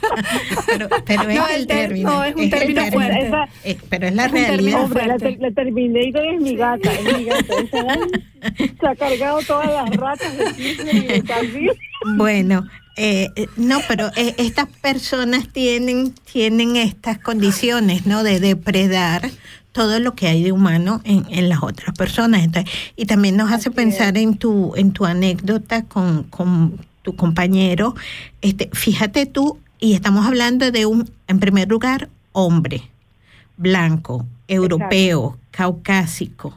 Pero, 0.67 0.89
pero 1.05 1.31
es 1.31 1.37
No, 1.37 1.49
el 1.49 1.67
término. 1.67 2.11
no, 2.11 2.25
es 2.25 2.35
un 2.37 2.49
término 2.51 2.83
término. 2.85 2.93
fuerte. 2.93 3.27
Esa- 3.27 3.49
Eh, 3.65 3.79
pero 3.91 4.07
es 4.07 4.15
la 4.15 4.25
Es 4.25 4.33
realidad. 4.33 4.85
Hombre, 4.85 5.07
la, 5.07 5.19
fuerte. 5.19 5.37
la 5.41 5.51
Terminator 5.51 6.25
es 6.27 6.41
mi 6.41 6.57
gata, 6.57 6.91
es 6.93 7.19
mi 7.19 7.25
gata. 7.25 7.55
Esa 7.55 7.99
se 8.81 8.87
ha 8.87 8.95
cargado 8.97 9.41
todas 9.47 9.67
las 9.69 9.91
ratas 9.97 10.39
de 10.39 10.45
Kirchner 10.55 10.95
y 10.97 11.01
de. 11.07 11.77
Bueno, 12.17 12.65
eh, 12.97 13.31
eh, 13.37 13.47
no, 13.57 13.81
pero 13.89 14.09
eh, 14.17 14.35
estas 14.39 14.67
personas 14.69 15.49
tienen, 15.49 16.13
tienen 16.31 16.77
estas 16.77 17.19
condiciones, 17.19 18.07
¿no? 18.07 18.23
De 18.23 18.41
depredar 18.41 19.31
todo 19.73 20.01
lo 20.01 20.15
que 20.15 20.27
hay 20.27 20.43
de 20.43 20.53
humano 20.53 21.01
en, 21.05 21.25
en 21.31 21.49
las 21.49 21.63
otras 21.63 21.97
personas. 21.97 22.43
Entonces, 22.43 22.73
y 22.97 23.07
también 23.07 23.37
nos 23.37 23.53
hace 23.53 23.71
pensar 23.71 24.19
en 24.19 24.37
tu, 24.37 24.75
en 24.77 24.93
tu 24.93 25.05
anécdota 25.05 25.85
con, 25.85 26.25
con 26.25 26.79
tu 27.03 27.17
compañero. 27.17 27.95
Este, 28.43 28.69
fíjate 28.73 29.27
tú, 29.27 29.59
y 29.79 29.95
estamos 29.95 30.27
hablando 30.27 30.71
de 30.71 30.87
un, 30.87 31.11
en 31.27 31.41
primer 31.41 31.69
lugar, 31.69 32.09
hombre, 32.33 32.91
blanco, 33.57 34.27
europeo, 34.49 35.39
caucásico, 35.51 36.57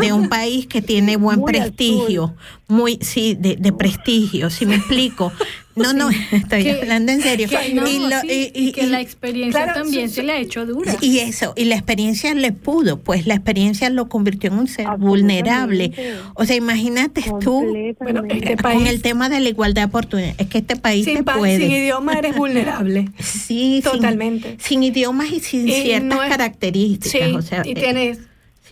de 0.00 0.12
un 0.12 0.28
país 0.28 0.66
que 0.66 0.82
tiene 0.82 1.16
buen 1.16 1.40
Muy 1.40 1.52
prestigio, 1.52 2.34
muy, 2.68 2.98
sí, 3.00 3.36
de, 3.38 3.56
de 3.56 3.72
prestigio, 3.72 4.50
si 4.50 4.66
me 4.66 4.76
explico. 4.76 5.32
No, 5.76 5.92
no, 5.92 6.08
estoy 6.32 6.62
Que- 6.62 6.72
hablando 6.72 7.10
en 7.12 7.20
serio. 7.20 7.48
Que, 7.48 7.74
no, 7.74 7.86
Y 7.88 7.98
lo- 7.98 8.20
sí, 8.20 8.52
y- 8.54 8.68
y- 8.68 8.72
que 8.72 8.84
y- 8.84 8.86
la 8.86 9.00
experiencia 9.00 9.64
Claro, 9.64 9.80
también 9.82 10.08
sí, 10.08 10.14
se 10.16 10.22
le 10.22 10.32
ha 10.32 10.38
hecho 10.38 10.64
dura. 10.66 10.96
y 11.00 11.18
eso, 11.18 11.52
y 11.56 11.64
la 11.64 11.74
experiencia 11.74 12.32
le 12.34 12.52
pudo, 12.52 13.00
pues 13.00 13.26
la 13.26 13.34
experiencia 13.34 13.90
lo 13.90 14.08
convirtió 14.08 14.50
en 14.52 14.58
un 14.60 14.68
ser 14.68 14.86
vulnerable. 14.98 15.92
O 16.34 16.44
sea, 16.44 16.54
imagínate 16.56 17.24
tú 17.40 17.64
Bueno, 17.98 18.22
este 18.28 18.54
con 18.54 18.62
país 18.62 18.88
el 18.88 19.02
tema 19.02 19.28
de 19.28 19.40
la 19.40 19.48
igualdad 19.48 19.82
de 19.82 19.86
oportunidades. 19.86 20.36
Es 20.38 20.46
que 20.46 20.58
este 20.58 20.76
país 20.76 21.04
sin, 21.06 21.16
te 21.18 21.22
pa- 21.24 21.38
puede. 21.38 21.58
sin 21.58 21.72
idioma 21.72 22.12
eres 22.14 22.36
vulnerable. 22.36 23.08
Sí, 23.18 23.80
Totalmente. 23.82 24.56
Sin, 24.60 24.82
idiomas 24.84 25.30
y 25.32 25.40
sin 25.40 25.68
Y 25.68 25.72
ciertas 25.72 26.04
no 26.16 26.22
es- 26.22 26.30
características. 26.30 27.28
Sí, 27.30 27.34
o 27.34 27.42
sea, 27.42 27.62
y 27.64 27.72
eh, 27.72 27.74
tienes, 27.74 28.18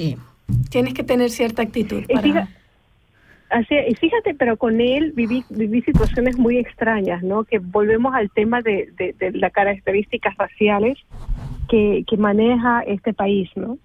sí. 0.02 0.16
tienes 0.70 0.94
que 0.94 1.02
tener 1.04 1.30
cierta 1.30 1.62
actitud 1.62 2.04
para... 2.06 2.22
fija- 2.22 2.48
así, 3.50 3.74
y 3.88 3.94
fíjate, 3.94 4.34
pero 4.34 4.56
con 4.56 4.80
él 4.80 5.12
viví, 5.14 5.44
viví 5.50 5.82
situaciones 5.82 6.38
muy 6.38 6.58
extrañas, 6.58 7.22
¿no? 7.22 7.44
Que 7.44 7.58
volvemos 7.58 8.14
al 8.14 8.30
tema 8.30 8.62
de, 8.62 8.88
de, 8.96 9.12
de 9.12 9.32
las 9.32 9.52
características 9.52 10.36
raciales 10.36 10.98
que, 11.68 12.04
que 12.08 12.16
maneja 12.16 12.80
este 12.86 13.12
país, 13.12 13.50
¿no? 13.54 13.78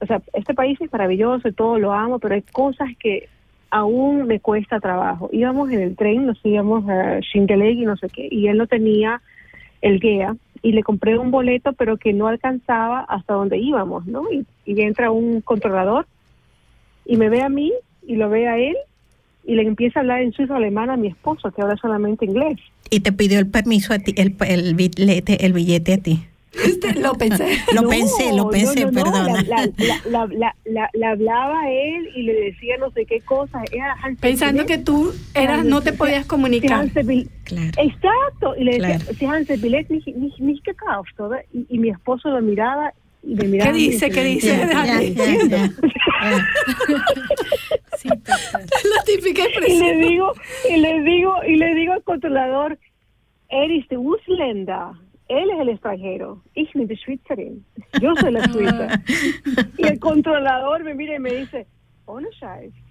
O 0.00 0.06
sea, 0.06 0.20
este 0.32 0.54
país 0.54 0.78
es 0.80 0.92
maravilloso 0.92 1.48
y 1.48 1.52
todo 1.52 1.78
lo 1.78 1.92
amo, 1.92 2.18
pero 2.18 2.34
hay 2.34 2.42
cosas 2.42 2.88
que 2.98 3.28
aún 3.70 4.26
me 4.26 4.40
cuesta 4.40 4.78
trabajo. 4.80 5.30
Íbamos 5.32 5.70
en 5.70 5.80
el 5.80 5.96
tren, 5.96 6.26
nos 6.26 6.38
íbamos 6.44 6.88
a 6.88 7.20
Shingeleg 7.20 7.78
y 7.78 7.86
no 7.86 7.96
sé 7.96 8.08
qué, 8.08 8.28
y 8.30 8.48
él 8.48 8.58
no 8.58 8.66
tenía 8.66 9.20
el 9.80 10.00
guía 10.00 10.36
y 10.64 10.72
le 10.72 10.82
compré 10.82 11.18
un 11.18 11.30
boleto, 11.30 11.74
pero 11.74 11.98
que 11.98 12.14
no 12.14 12.26
alcanzaba 12.26 13.00
hasta 13.00 13.34
donde 13.34 13.58
íbamos, 13.58 14.06
¿no? 14.06 14.22
Y, 14.32 14.46
entra 14.80 15.10
un 15.10 15.42
controlador 15.42 16.06
y 17.04 17.18
me 17.18 17.28
ve 17.28 17.42
a 17.42 17.50
mí 17.50 17.70
y 18.06 18.16
lo 18.16 18.30
ve 18.30 18.48
a 18.48 18.56
él 18.56 18.74
y 19.44 19.56
le 19.56 19.62
empieza 19.62 20.00
a 20.00 20.02
hablar 20.02 20.22
en 20.22 20.32
suizo 20.32 20.54
alemán 20.54 20.88
a 20.88 20.96
mi 20.96 21.08
esposo, 21.08 21.50
que 21.50 21.60
habla 21.60 21.76
solamente 21.76 22.24
inglés. 22.24 22.58
Y 22.88 23.00
te 23.00 23.12
pidió 23.12 23.38
el 23.40 23.50
permiso 23.50 23.92
a 23.92 23.98
ti, 23.98 24.14
el, 24.16 24.36
el 24.48 24.74
billete, 24.74 25.44
el 25.44 25.52
billete 25.52 25.92
a 25.92 25.98
ti. 25.98 26.24
Este, 26.62 26.94
lo 27.00 27.14
pensé. 27.14 27.58
Lo 27.72 27.82
No, 27.82 27.88
pensé, 27.88 28.32
lo 28.32 28.48
pensé, 28.50 28.80
no, 28.84 28.90
no, 28.90 28.92
perdona. 29.02 29.42
La, 29.42 29.66
la, 29.76 30.00
la, 30.06 30.26
la, 30.26 30.54
la- 30.64 30.90
la 30.92 31.10
hablaba 31.10 31.60
a 31.62 31.70
él 31.70 32.08
y 32.14 32.22
le 32.22 32.32
decía 32.34 32.76
no 32.78 32.90
sé 32.90 33.06
qué 33.06 33.20
cosas. 33.20 33.62
Era 33.72 33.96
Pensando 34.20 34.66
que 34.66 34.78
tú 34.78 35.12
eras, 35.34 35.64
no 35.64 35.80
te 35.82 35.92
podías 35.92 36.26
comunicar. 36.26 36.80
Claro. 37.44 37.72
Exacto. 37.78 38.54
Y 38.58 38.64
le 38.64 38.78
decía, 38.78 38.98
Claro. 38.98 39.10
Y, 41.52 41.66
y 41.68 41.78
mi 41.78 41.90
esposo 41.90 42.28
lo 42.30 42.40
miraba 42.40 42.92
y. 43.22 43.34
¿Qué 43.36 43.70
y 43.70 43.72
dice? 43.90 44.10
¿Qué 44.10 44.22
dice? 44.24 44.54
Sí. 47.98 48.08
La 48.08 49.02
típica 49.06 49.42
y 49.42 49.46
expresión. 49.46 49.80
le 50.00 50.06
digo, 50.08 50.32
y 50.68 50.76
le 50.76 51.00
digo, 51.02 51.32
y 51.46 51.56
le 51.56 51.74
digo 51.74 51.92
al 51.94 52.02
controlador, 52.02 52.78
er 53.48 53.70
ist 53.70 53.88
der 53.90 53.98
Ausländer. 53.98 54.92
Él 55.28 55.50
es 55.50 55.60
el 55.60 55.68
extranjero. 55.70 56.42
Ich 56.54 56.72
bin 56.74 56.86
die 56.86 56.96
Schweizerin. 56.96 57.64
Yo 58.00 58.14
soy 58.16 58.32
la 58.32 58.44
suiza. 58.52 59.02
y 59.78 59.86
el 59.86 59.98
controlador 59.98 60.84
me 60.84 60.94
mira 60.94 61.16
y 61.16 61.18
me 61.18 61.32
dice, 61.32 61.66
ohne 62.04 62.28
Scheiß. 62.38 62.74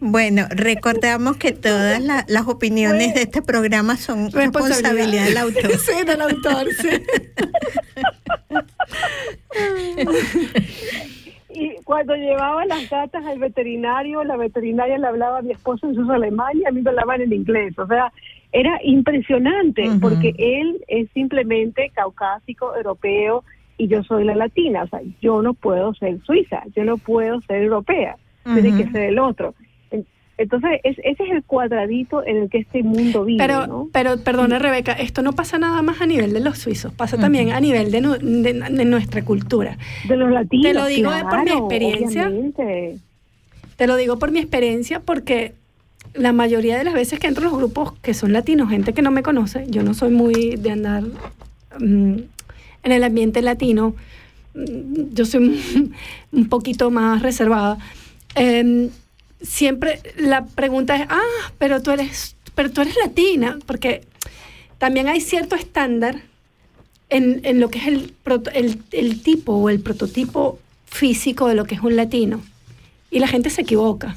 Bueno, 0.00 0.46
recordamos 0.50 1.36
que 1.36 1.52
todas 1.52 2.00
la- 2.02 2.24
las 2.28 2.46
opiniones 2.46 3.14
de 3.14 3.22
este 3.22 3.42
programa 3.42 3.96
son 3.96 4.30
responsabilidad 4.30 5.24
del 5.24 5.38
autor. 5.38 5.78
Sí, 5.84 6.04
del 6.04 6.20
autor, 6.20 6.66
sí. 6.80 6.88
Y 11.54 11.76
cuando 11.84 12.16
llevaba 12.16 12.66
las 12.66 12.90
gatas 12.90 13.24
al 13.24 13.38
veterinario, 13.38 14.24
la 14.24 14.36
veterinaria 14.36 14.98
le 14.98 15.06
hablaba 15.06 15.38
a 15.38 15.42
mi 15.42 15.52
esposo 15.52 15.88
en 15.88 15.94
su 15.94 16.10
alemán 16.10 16.50
y 16.54 16.66
a 16.66 16.72
mí 16.72 16.82
me 16.82 16.90
hablaban 16.90 17.20
en 17.20 17.32
inglés. 17.32 17.78
O 17.78 17.86
sea, 17.86 18.12
era 18.52 18.78
impresionante 18.82 19.88
porque 20.00 20.34
él 20.38 20.82
es 20.88 21.08
simplemente 21.12 21.90
caucásico, 21.94 22.74
europeo 22.76 23.44
y 23.78 23.88
yo 23.88 24.02
soy 24.02 24.24
la 24.24 24.34
latina. 24.34 24.82
O 24.84 24.88
sea, 24.88 25.00
yo 25.20 25.42
no 25.42 25.54
puedo 25.54 25.94
ser 25.94 26.20
suiza, 26.24 26.62
yo 26.74 26.84
no 26.84 26.98
puedo 26.98 27.40
ser 27.42 27.62
europea, 27.62 28.16
tiene 28.44 28.76
que 28.76 28.90
ser 28.90 29.10
el 29.10 29.18
otro. 29.18 29.54
En- 30.36 30.44
Entonces, 30.44 30.80
es- 30.84 30.98
ese 31.04 31.22
es 31.24 31.30
el 31.30 31.42
cuadradito 31.44 32.24
en 32.26 32.36
el 32.38 32.50
que 32.50 32.58
este 32.58 32.82
mundo 32.82 33.24
vive, 33.24 33.38
Pero, 33.38 33.66
¿no? 33.66 33.88
pero 33.92 34.18
perdona 34.18 34.58
Rebeca, 34.58 34.92
esto 34.92 35.22
no 35.22 35.32
pasa 35.32 35.58
nada 35.58 35.80
más 35.82 36.00
a 36.00 36.06
nivel 36.06 36.32
de 36.32 36.40
los 36.40 36.58
suizos, 36.58 36.92
pasa 36.92 37.16
también 37.18 37.52
a 37.52 37.60
nivel 37.60 37.90
de, 37.90 38.00
de- 38.00 38.52
de 38.70 38.84
nuestra 38.84 39.24
cultura. 39.24 39.78
De 40.08 40.16
los 40.16 40.30
latinos. 40.30 40.66
Te 40.66 40.74
lo 40.74 40.86
digo 40.86 41.10
por 41.30 41.44
mi 41.44 41.50
experiencia. 41.52 42.26
obviamente. 42.28 42.98
Te 43.76 43.86
lo 43.86 43.96
digo 43.96 44.18
por 44.18 44.30
mi 44.30 44.38
experiencia 44.40 45.00
porque 45.00 45.54
la 46.14 46.32
mayoría 46.32 46.78
de 46.78 46.84
las 46.84 46.94
veces 46.94 47.18
que 47.18 47.26
entro 47.26 47.46
a 47.46 47.50
los 47.50 47.56
grupos 47.58 47.92
que 48.00 48.14
son 48.14 48.32
latinos, 48.32 48.70
gente 48.70 48.92
que 48.92 49.02
no 49.02 49.10
me 49.10 49.22
conoce, 49.22 49.64
yo 49.68 49.82
no 49.82 49.94
soy 49.94 50.10
muy 50.10 50.56
de 50.56 50.70
andar 50.70 51.02
mm, 51.80 52.14
en 52.84 52.92
el 52.92 53.02
ambiente 53.02 53.42
latino, 53.42 53.94
mm, 54.54 55.12
yo 55.14 55.24
soy 55.24 55.60
un 56.32 56.48
poquito 56.48 56.90
más 56.90 57.22
reservada. 57.22 57.78
em, 58.36 58.90
siempre 59.44 60.00
la 60.16 60.46
pregunta 60.46 60.96
es, 60.96 61.06
ah, 61.08 61.20
pero 61.58 61.80
tú 61.82 61.90
eres, 61.92 62.36
pero 62.54 62.70
tú 62.70 62.80
eres 62.80 62.96
latina, 62.96 63.58
porque 63.66 64.02
también 64.78 65.08
hay 65.08 65.20
cierto 65.20 65.54
estándar 65.54 66.22
en, 67.10 67.40
en 67.44 67.60
lo 67.60 67.68
que 67.70 67.78
es 67.78 67.86
el, 67.86 68.14
el, 68.54 68.78
el 68.90 69.22
tipo 69.22 69.52
o 69.54 69.68
el 69.70 69.80
prototipo 69.80 70.58
físico 70.86 71.46
de 71.48 71.54
lo 71.54 71.64
que 71.64 71.74
es 71.76 71.80
un 71.82 71.96
latino. 71.96 72.42
Y 73.10 73.20
la 73.20 73.28
gente 73.28 73.50
se 73.50 73.62
equivoca. 73.62 74.16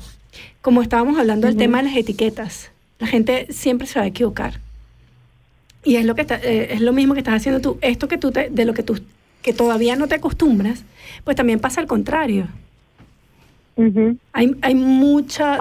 Como 0.62 0.82
estábamos 0.82 1.20
hablando 1.20 1.48
del 1.48 1.56
tema 1.58 1.78
de 1.80 1.90
las 1.90 1.98
etiquetas, 1.98 2.72
la 3.00 3.08
gente 3.08 3.48
siempre 3.52 3.86
se 3.88 4.00
va 4.00 4.06
a 4.06 4.08
equivocar. 4.08 4.60
Y 5.84 5.96
es 5.98 6.06
lo 6.06 6.16
que 6.16 6.22
está- 6.22 6.40
eh, 6.44 6.74
es 6.74 6.82
lo 6.82 6.92
mismo 6.94 7.14
que 7.14 7.20
estás 7.20 7.36
haciendo 7.36 7.62
tú. 7.62 7.78
Esto 7.82 8.08
que 8.08 8.18
tú 8.18 8.32
te- 8.32 8.50
de 8.50 8.66
lo 8.66 8.74
que 8.74 8.84
tú 8.84 9.00
que 9.44 9.54
todavía 9.54 9.96
no 9.96 10.08
te 10.08 10.16
acostumbras, 10.16 10.84
pues 11.24 11.38
también 11.38 11.60
pasa 11.60 11.80
al 11.80 11.88
contrario. 11.88 12.48
Hay, 14.34 14.56
hay 14.62 14.76
mucha 14.76 15.58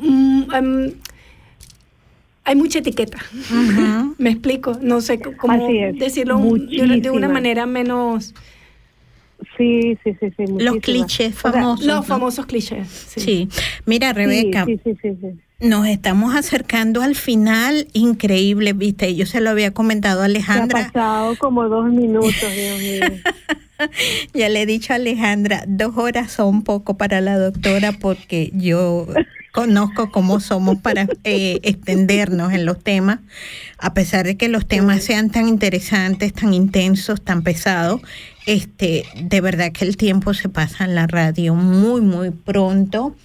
mm, 0.00 0.88
hay 2.44 2.54
mucha 2.56 2.78
etiqueta. 2.78 3.18
Me 4.18 4.30
explico, 4.30 4.78
no 4.80 5.00
sé 5.00 5.18
cómo 5.20 5.52
Así 5.52 5.78
es, 5.78 5.98
decirlo 5.98 6.38
de, 6.38 6.82
una, 6.82 6.96
de 6.96 7.10
una 7.10 7.28
manera 7.28 7.66
menos 7.66 8.34
Sí, 9.58 9.98
sí, 10.02 10.16
sí, 10.18 10.28
sí. 10.36 10.44
Los 10.58 10.76
clichés 10.78 11.36
O 11.36 11.40
sea, 11.40 11.52
famosos. 11.52 11.84
los 11.86 11.96
¿no? 11.96 12.02
famosos 12.02 12.46
clichés. 12.46 12.88
Sí. 12.88 13.20
Sí. 13.20 13.48
Mira, 13.84 14.12
Rebeca, 14.14 14.64
Sí, 14.64 14.80
sí, 14.82 14.96
sí, 15.02 15.10
sí. 15.20 15.28
nos 15.68 15.86
estamos 15.88 16.34
acercando 16.34 17.02
al 17.02 17.14
final. 17.14 17.86
Increíble, 17.92 18.72
viste. 18.72 19.14
Yo 19.14 19.26
se 19.26 19.40
lo 19.42 19.50
había 19.50 19.72
comentado 19.74 20.20
a 20.22 20.24
Se 20.24 20.30
ha 20.30 20.30
Alejandra. 20.36 20.90
pasado 20.92 21.36
como 21.38 21.68
dos 21.68 21.86
minutos, 21.90 22.32
Dios 22.54 22.80
mío. 22.80 23.20
Ya 24.34 24.48
le 24.48 24.62
he 24.62 24.66
dicho 24.66 24.92
a 24.92 24.96
Alejandra, 24.96 25.64
dos 25.66 25.96
horas 25.96 26.32
son 26.32 26.62
poco 26.62 26.96
para 26.96 27.20
la 27.20 27.38
doctora 27.38 27.92
porque 27.92 28.50
yo 28.54 29.06
conozco 29.52 30.10
cómo 30.10 30.38
somos 30.40 30.78
para 30.78 31.08
eh, 31.24 31.60
extendernos 31.62 32.52
en 32.52 32.66
los 32.66 32.82
temas, 32.82 33.20
a 33.78 33.94
pesar 33.94 34.26
de 34.26 34.36
que 34.36 34.48
los 34.48 34.66
temas 34.66 35.02
sean 35.02 35.30
tan 35.30 35.48
interesantes, 35.48 36.34
tan 36.34 36.52
intensos, 36.52 37.22
tan 37.22 37.42
pesados. 37.42 38.02
Este, 38.44 39.04
de 39.18 39.40
verdad 39.40 39.72
que 39.72 39.86
el 39.86 39.96
tiempo 39.96 40.34
se 40.34 40.50
pasa 40.50 40.84
en 40.84 40.94
la 40.94 41.06
radio 41.06 41.54
muy, 41.54 42.02
muy 42.02 42.30
pronto. 42.30 43.16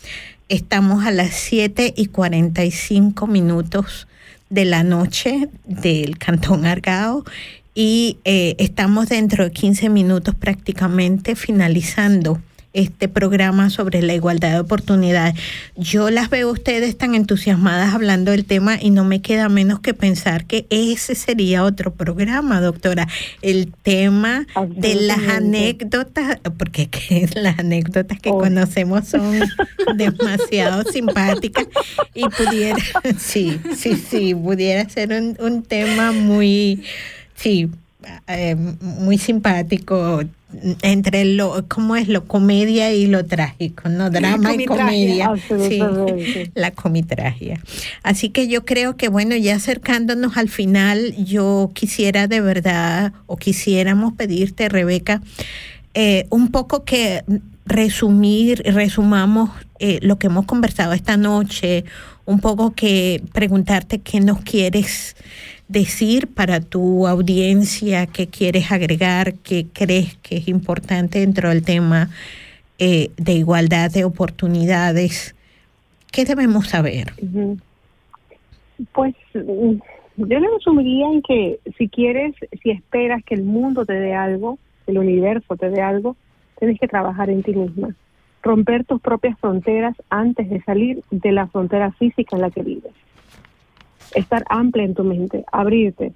Estamos 0.48 1.06
a 1.06 1.12
las 1.12 1.32
7 1.32 1.94
y 1.98 2.08
45 2.08 3.28
minutos 3.28 4.08
de 4.50 4.66
la 4.66 4.84
noche 4.84 5.50
del 5.66 6.18
Cantón 6.18 6.66
Argao 6.66 7.26
y 7.74 8.18
eh, 8.26 8.56
estamos 8.60 9.10
dentro 9.10 9.44
de 9.44 9.52
15 9.52 9.90
minutos 9.90 10.36
prácticamente 10.36 11.36
finalizando 11.36 12.40
este 12.74 13.10
programa 13.10 13.70
sobre 13.70 14.02
la 14.02 14.14
igualdad 14.14 14.52
de 14.54 14.60
oportunidades. 14.60 15.36
Yo 15.76 16.10
las 16.10 16.30
veo 16.30 16.50
a 16.50 16.52
ustedes 16.52 16.98
tan 16.98 17.16
entusiasmadas 17.16 17.94
hablando 17.94 18.32
del 18.32 18.46
tema 18.46 18.78
y 18.82 18.92
no 18.92 19.04
me 19.04 19.22
queda 19.22 19.50
menos 19.50 19.80
que 19.80 19.94
pensar 19.94 20.46
que 20.46 20.68
ese 20.70 21.16
sería 21.16 21.64
otro 21.64 21.94
programa, 21.94 22.62
doctora. 22.62 23.08
El 23.42 23.74
tema 23.74 24.48
de 24.70 24.96
las 24.96 25.20
anécdotas, 25.20 26.40
porque 26.58 26.88
que 26.88 27.28
las 27.36 27.60
anécdotas 27.60 28.20
que 28.20 28.30
conocemos 28.30 29.08
son 29.08 29.40
demasiado 29.96 30.84
simpáticas 30.90 31.68
y 32.14 32.24
pudiera, 32.24 32.78
sí, 33.18 33.60
sí, 33.76 33.96
sí, 33.96 34.34
pudiera 34.34 34.88
ser 34.90 35.12
un, 35.12 35.36
un 35.42 35.64
tema 35.64 36.14
muy, 36.14 36.84
sí, 37.42 37.70
eh, 38.28 38.56
muy 38.56 39.18
simpático 39.18 40.22
entre 40.82 41.24
lo, 41.26 41.66
¿cómo 41.68 41.96
es? 41.96 42.08
Lo 42.08 42.26
comedia 42.26 42.94
y 42.94 43.08
lo 43.08 43.26
trágico, 43.26 43.90
¿no? 43.90 44.10
Drama 44.10 44.54
y 44.54 44.66
comedia. 44.66 45.32
Sí, 45.48 45.80
absolutamente. 45.80 46.52
la 46.56 46.72
comitragia. 46.72 47.62
Así 48.04 48.30
que 48.30 48.48
yo 48.48 48.66
creo 48.66 48.98
que, 48.98 49.08
bueno, 49.08 49.36
ya 49.36 49.56
acercándonos 49.56 50.38
al 50.38 50.50
final, 50.50 51.16
yo 51.24 51.72
quisiera 51.74 52.28
de 52.28 52.42
verdad, 52.42 53.14
o 53.28 53.38
quisiéramos 53.38 54.14
pedirte, 54.14 54.68
Rebeca, 54.68 55.22
eh, 55.94 56.26
un 56.30 56.50
poco 56.50 56.84
que 56.84 57.24
resumir, 57.66 58.62
resumamos 58.66 59.52
eh, 59.80 60.00
lo 60.02 60.18
que 60.18 60.28
hemos 60.28 60.46
conversado 60.46 60.94
esta 60.94 61.18
noche, 61.18 61.86
un 62.26 62.40
poco 62.40 62.74
que 62.74 63.22
preguntarte 63.34 64.00
qué 64.00 64.20
nos 64.20 64.42
quieres 64.42 65.16
decir 65.72 66.28
para 66.28 66.60
tu 66.60 67.08
audiencia, 67.08 68.08
qué 68.08 68.28
quieres 68.28 68.72
agregar, 68.72 69.36
qué 69.36 69.66
crees 69.72 70.16
que 70.18 70.38
es 70.38 70.48
importante 70.48 71.20
dentro 71.20 71.50
del 71.50 71.64
tema 71.64 72.10
eh, 72.80 73.12
de 73.18 73.34
igualdad 73.34 73.92
de 73.92 74.04
oportunidades. 74.04 75.36
¿Qué 76.12 76.26
debemos 76.26 76.68
saber? 76.68 77.14
Pues 78.94 79.16
mm, 79.34 79.76
yo 80.18 80.40
le 80.40 80.48
resumiría 80.50 81.08
en 81.08 81.22
que 81.22 81.60
si 81.78 81.88
quieres, 81.88 82.36
si 82.62 82.72
esperas 82.72 83.24
que 83.24 83.36
el 83.36 83.44
mundo 83.44 83.86
te 83.86 83.94
dé 83.94 84.14
algo, 84.14 84.58
el 84.88 84.98
universo 84.98 85.56
te 85.56 85.70
dé 85.70 85.82
algo, 85.82 86.16
tienes 86.60 86.80
que 86.80 86.88
trabajar 86.88 87.30
en 87.30 87.44
ti 87.44 87.54
misma. 87.54 87.96
Romper 88.44 88.86
tus 88.86 89.00
propias 89.00 89.40
fronteras 89.40 89.96
antes 90.10 90.50
de 90.50 90.62
salir 90.64 91.04
de 91.12 91.32
la 91.32 91.48
frontera 91.48 91.92
física 91.92 92.36
en 92.36 92.42
la 92.42 92.50
que 92.50 92.64
vives. 92.64 92.94
Estar 94.16 94.44
amplia 94.50 94.86
en 94.86 94.96
tu 94.96 95.04
mente, 95.04 95.46
abrirte 95.52 96.14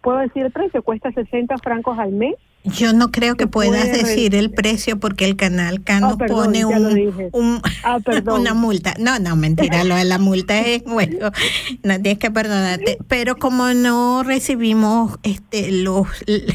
puedo 0.00 0.16
decir 0.18 0.46
el 0.46 0.52
precio, 0.52 0.82
cuesta 0.82 1.12
60 1.12 1.58
francos 1.58 1.98
al 1.98 2.12
mes. 2.12 2.34
Yo 2.76 2.92
no 2.92 3.10
creo 3.10 3.36
que 3.36 3.46
puedas 3.46 3.88
puede 3.88 4.02
decir 4.04 4.34
el 4.34 4.50
precio 4.50 4.98
porque 4.98 5.24
el 5.24 5.36
canal 5.36 5.82
K 5.82 6.00
Ah, 6.02 6.16
perdón, 6.16 6.36
pone 6.36 6.64
un, 6.64 7.62
Ah, 7.82 7.98
una 8.34 8.54
multa. 8.54 8.94
No, 8.98 9.18
no, 9.18 9.36
mentira, 9.36 9.84
lo 9.84 9.96
de 9.96 10.04
la 10.04 10.18
multa 10.18 10.58
es 10.66 10.84
bueno, 10.84 11.30
no 11.82 12.00
tienes 12.00 12.18
que 12.18 12.30
perdonarte. 12.30 12.98
Pero 13.08 13.36
como 13.36 13.68
no 13.74 14.22
recibimos 14.22 15.18
este 15.22 15.70
los 15.72 16.06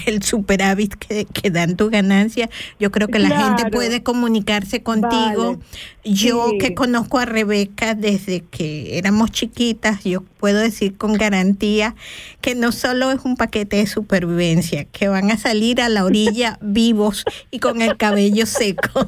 el 0.06 0.24
superávit 0.24 0.96
que, 0.96 1.26
que 1.26 1.50
dan 1.52 1.76
tu 1.76 1.90
ganancia, 1.90 2.50
yo 2.80 2.92
creo 2.92 3.08
que 3.08 3.20
la 3.20 3.30
gente 3.30 3.70
puede 3.72 4.04
comunicarse 4.04 4.84
contigo. 4.84 5.60
Yo 6.06 6.50
Sí. 6.52 6.58
que 6.58 6.74
conozco 6.74 7.18
a 7.20 7.26
Rebeca 7.26 7.96
desde 7.96 8.42
que 8.42 8.98
éramos 8.98 9.32
chiquitas, 9.32 10.04
yo 10.04 10.22
puedo 10.22 10.60
decir 10.60 10.98
con 10.98 11.14
garantía 11.14 11.96
que 12.42 12.56
no 12.56 12.74
solo 12.74 13.12
es 13.12 13.22
un 13.24 13.38
paquete 13.38 13.78
de 13.78 13.88
supervivencia, 13.88 14.84
que 14.84 15.08
van 15.08 15.32
a 15.32 15.38
salir 15.38 15.80
a 15.82 15.88
la 15.88 16.03
la 16.04 16.08
orilla 16.08 16.58
vivos 16.62 17.24
y 17.50 17.60
con 17.60 17.82
el 17.82 17.96
cabello 17.98 18.46
seco. 18.46 19.08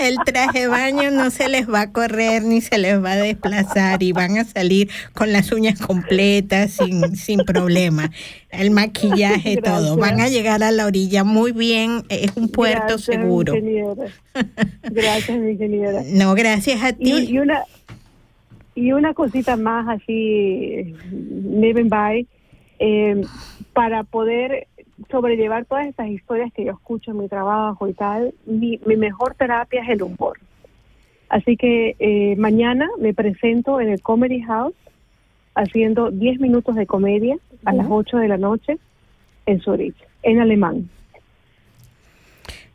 el 0.00 0.16
traje 0.24 0.68
baño 0.68 1.10
no 1.10 1.30
se 1.30 1.48
les 1.48 1.68
va 1.68 1.82
a 1.82 1.92
correr 1.92 2.42
ni 2.42 2.60
se 2.60 2.78
les 2.78 3.02
va 3.02 3.12
a 3.12 3.16
desplazar 3.16 4.02
y 4.02 4.12
van 4.12 4.38
a 4.38 4.44
salir 4.44 4.88
con 5.14 5.32
las 5.32 5.50
uñas 5.50 5.80
completas 5.80 6.72
sin, 6.72 7.16
sin 7.16 7.40
problema. 7.40 8.10
El 8.50 8.70
maquillaje, 8.70 9.56
todo. 9.58 9.96
Van 9.96 10.20
a 10.20 10.28
llegar 10.28 10.62
a 10.62 10.70
la 10.70 10.86
orilla 10.86 11.24
muy 11.24 11.52
bien. 11.52 12.04
Es 12.08 12.36
un 12.36 12.48
puerto 12.48 12.98
seguro. 12.98 13.54
gracias, 14.82 15.38
mi 15.38 15.50
ingeniera. 15.50 16.02
No, 16.06 16.34
gracias 16.34 16.82
a 16.82 16.92
ti. 16.92 17.12
Y, 17.28 17.38
una 17.38 17.62
y 18.74 18.92
una 18.92 19.12
cosita 19.12 19.56
más 19.56 19.88
así, 19.88 20.94
living 21.10 21.88
by, 21.88 22.26
eh, 22.78 23.22
para 23.72 24.04
poder 24.04 24.68
sobrellevar 25.10 25.64
todas 25.64 25.86
estas 25.86 26.08
historias 26.08 26.52
que 26.52 26.64
yo 26.64 26.72
escucho 26.72 27.12
en 27.12 27.18
mi 27.18 27.28
trabajo 27.28 27.88
y 27.88 27.94
tal, 27.94 28.34
mi, 28.46 28.80
mi 28.84 28.96
mejor 28.96 29.34
terapia 29.34 29.82
es 29.82 29.88
el 29.88 30.02
humor. 30.02 30.38
Así 31.28 31.56
que 31.56 31.94
eh, 31.98 32.36
mañana 32.36 32.88
me 32.98 33.14
presento 33.14 33.80
en 33.80 33.90
el 33.90 34.00
Comedy 34.00 34.40
House 34.42 34.74
haciendo 35.54 36.10
10 36.10 36.40
minutos 36.40 36.74
de 36.76 36.86
comedia 36.86 37.36
a 37.64 37.72
las 37.72 37.86
8 37.88 38.16
de 38.18 38.28
la 38.28 38.38
noche 38.38 38.78
en 39.46 39.60
Zurich, 39.60 39.96
en 40.22 40.40
alemán. 40.40 40.88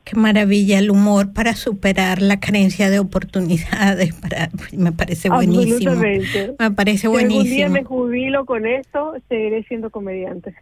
Qué 0.04 0.18
maravilla 0.18 0.80
el 0.80 0.92
humor 0.92 1.34
para 1.34 1.56
superar 1.56 2.22
la 2.22 2.40
carencia 2.40 2.90
de 2.90 3.00
oportunidades. 3.00 4.14
Para, 4.22 4.50
me 4.74 4.92
parece 4.92 5.30
buenísimo. 5.30 5.96
Me 5.96 6.72
parece 6.72 7.08
buenísimo. 7.08 7.44
Si 7.46 7.56
día 7.56 7.70
me 7.70 7.86
jubilo 7.86 8.46
con 8.46 8.68
esto, 8.68 9.14
seguiré 9.30 9.64
siendo 9.64 9.90
comediante. 9.90 10.54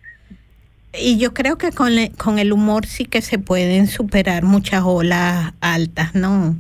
Y 0.99 1.17
yo 1.17 1.33
creo 1.33 1.57
que 1.57 1.71
con, 1.71 1.93
con 2.17 2.39
el 2.39 2.51
humor 2.51 2.85
sí 2.85 3.05
que 3.05 3.21
se 3.21 3.39
pueden 3.39 3.87
superar 3.87 4.43
muchas 4.43 4.83
olas 4.83 5.53
altas, 5.61 6.15
¿no? 6.15 6.55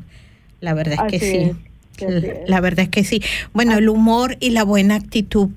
La 0.61 0.73
verdad 0.73 1.05
es 1.07 1.19
que 1.19 1.53
sí. 1.97 2.05
la, 2.47 2.61
verdad 2.61 2.85
es 2.85 2.89
que 2.89 3.03
sí. 3.03 3.21
Bueno, 3.53 3.77
el 3.77 3.89
humor 3.89 4.37
y 4.39 4.51
la 4.51 4.63
buena 4.63 4.95
actitud. 4.95 5.49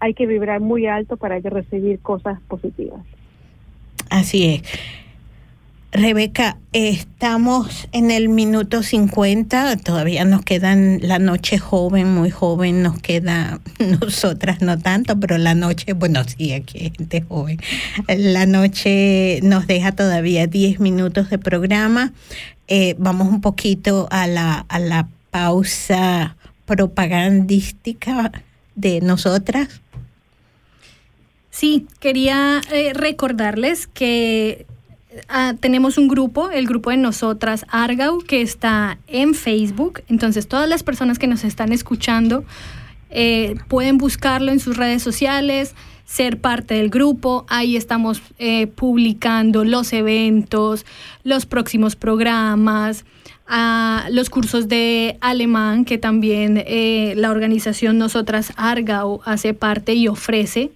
Hay 0.00 0.14
que 0.14 0.26
vibrar 0.26 0.60
muy 0.60 0.86
alto 0.86 1.16
para 1.16 1.40
que 1.40 1.50
recibir 1.50 2.00
cosas 2.00 2.40
positivas. 2.48 3.00
Así 4.10 4.46
es. 4.46 4.62
Rebeca, 5.96 6.58
estamos 6.74 7.88
en 7.90 8.10
el 8.10 8.28
minuto 8.28 8.82
50, 8.82 9.78
todavía 9.78 10.26
nos 10.26 10.42
quedan 10.42 10.98
la 11.00 11.18
noche 11.18 11.56
joven, 11.56 12.12
muy 12.12 12.28
joven, 12.28 12.82
nos 12.82 13.00
queda 13.00 13.60
nosotras 14.00 14.60
no 14.60 14.78
tanto, 14.78 15.18
pero 15.18 15.38
la 15.38 15.54
noche, 15.54 15.94
bueno, 15.94 16.22
sí, 16.24 16.52
aquí 16.52 16.80
hay 16.80 16.92
gente 16.94 17.22
joven. 17.22 17.58
La 18.08 18.44
noche 18.44 19.40
nos 19.42 19.66
deja 19.66 19.92
todavía 19.92 20.46
10 20.46 20.80
minutos 20.80 21.30
de 21.30 21.38
programa. 21.38 22.12
Eh, 22.68 22.94
vamos 22.98 23.28
un 23.28 23.40
poquito 23.40 24.06
a 24.10 24.26
la, 24.26 24.66
a 24.68 24.78
la 24.78 25.08
pausa 25.30 26.36
propagandística 26.66 28.32
de 28.74 29.00
nosotras. 29.00 29.80
Sí, 31.48 31.86
quería 32.00 32.60
eh, 32.70 32.92
recordarles 32.92 33.86
que 33.86 34.66
Ah, 35.28 35.54
tenemos 35.58 35.98
un 35.98 36.08
grupo, 36.08 36.50
el 36.50 36.66
grupo 36.66 36.90
de 36.90 36.96
nosotras 36.96 37.66
Argau, 37.68 38.18
que 38.18 38.42
está 38.42 38.98
en 39.06 39.34
Facebook. 39.34 40.02
Entonces, 40.08 40.48
todas 40.48 40.68
las 40.68 40.82
personas 40.82 41.18
que 41.18 41.26
nos 41.26 41.44
están 41.44 41.72
escuchando 41.72 42.44
eh, 43.10 43.56
pueden 43.68 43.98
buscarlo 43.98 44.52
en 44.52 44.60
sus 44.60 44.76
redes 44.76 45.02
sociales, 45.02 45.74
ser 46.04 46.40
parte 46.40 46.74
del 46.74 46.90
grupo. 46.90 47.46
Ahí 47.48 47.76
estamos 47.76 48.22
eh, 48.38 48.66
publicando 48.66 49.64
los 49.64 49.92
eventos, 49.92 50.86
los 51.24 51.46
próximos 51.46 51.96
programas. 51.96 53.04
Ah, 53.48 54.08
los 54.10 54.28
cursos 54.28 54.66
de 54.66 55.18
alemán 55.20 55.84
que 55.84 55.98
también 55.98 56.64
eh, 56.66 57.14
la 57.16 57.30
organización 57.30 57.96
Nosotras 57.96 58.52
Argau 58.56 59.20
hace 59.24 59.54
parte 59.54 59.94
y 59.94 60.08
ofrece. 60.08 60.72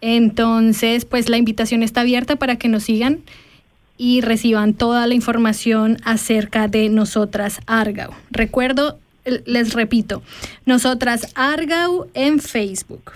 Entonces, 0.00 1.04
pues 1.04 1.28
la 1.28 1.36
invitación 1.36 1.82
está 1.82 2.02
abierta 2.02 2.36
para 2.36 2.56
que 2.56 2.68
nos 2.68 2.84
sigan 2.84 3.20
y 4.00 4.22
reciban 4.22 4.72
toda 4.72 5.06
la 5.06 5.12
información 5.12 5.98
acerca 6.04 6.68
de 6.68 6.88
nosotras 6.88 7.60
Argau. 7.66 8.14
Recuerdo, 8.30 8.98
les 9.44 9.74
repito, 9.74 10.22
nosotras 10.64 11.26
Argau 11.34 12.06
en 12.14 12.40
Facebook. 12.40 13.12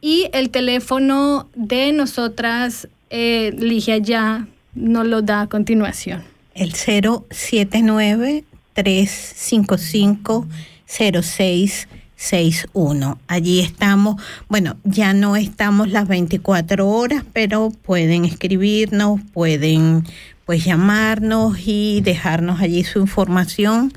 Y 0.00 0.28
el 0.32 0.50
teléfono 0.50 1.48
de 1.56 1.90
nosotras, 1.90 2.86
eh, 3.10 3.52
Ligia 3.58 3.98
ya 3.98 4.46
nos 4.72 5.04
lo 5.04 5.20
da 5.20 5.40
a 5.40 5.46
continuación. 5.48 6.22
El 6.54 6.74
079 6.74 8.44
355 8.74 10.46
06 10.86 11.88
61. 12.22 13.18
Allí 13.26 13.60
estamos, 13.60 14.22
bueno, 14.48 14.76
ya 14.84 15.12
no 15.12 15.34
estamos 15.34 15.90
las 15.90 16.06
24 16.06 16.88
horas, 16.88 17.24
pero 17.32 17.70
pueden 17.70 18.24
escribirnos, 18.24 19.20
pueden 19.32 20.04
pues 20.46 20.64
llamarnos 20.64 21.58
y 21.66 22.00
dejarnos 22.00 22.60
allí 22.60 22.84
su 22.84 23.00
información 23.00 23.92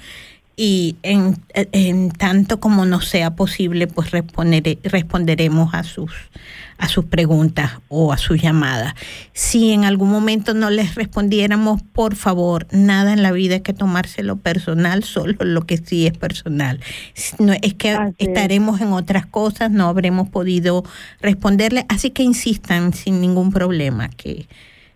y 0.55 0.95
en, 1.03 1.37
en 1.53 2.11
tanto 2.11 2.59
como 2.59 2.85
nos 2.85 3.07
sea 3.07 3.35
posible, 3.35 3.87
pues 3.87 4.11
responderemos 4.11 5.73
a 5.73 5.83
sus 5.83 6.11
a 6.77 6.89
sus 6.89 7.05
preguntas 7.05 7.79
o 7.87 8.11
a 8.11 8.17
sus 8.17 8.41
llamadas. 8.41 8.95
Si 9.33 9.71
en 9.71 9.85
algún 9.85 10.09
momento 10.09 10.53
no 10.53 10.69
les 10.69 10.95
respondiéramos, 10.95 11.81
por 11.81 12.15
favor, 12.15 12.67
nada 12.71 13.13
en 13.13 13.23
la 13.23 13.31
vida 13.31 13.55
hay 13.55 13.61
que 13.61 13.73
tomárselo 13.73 14.37
personal, 14.37 15.03
solo 15.03 15.35
lo 15.39 15.65
que 15.65 15.77
sí 15.77 16.05
es 16.05 16.17
personal. 16.17 16.79
No, 17.39 17.53
es 17.53 17.73
que 17.73 17.97
estaremos 18.17 18.81
en 18.81 18.91
otras 18.93 19.25
cosas, 19.25 19.71
no 19.71 19.87
habremos 19.87 20.29
podido 20.29 20.83
responderle, 21.21 21.85
así 21.87 22.09
que 22.09 22.23
insistan 22.23 22.93
sin 22.93 23.21
ningún 23.21 23.51
problema 23.51 24.09
que 24.09 24.47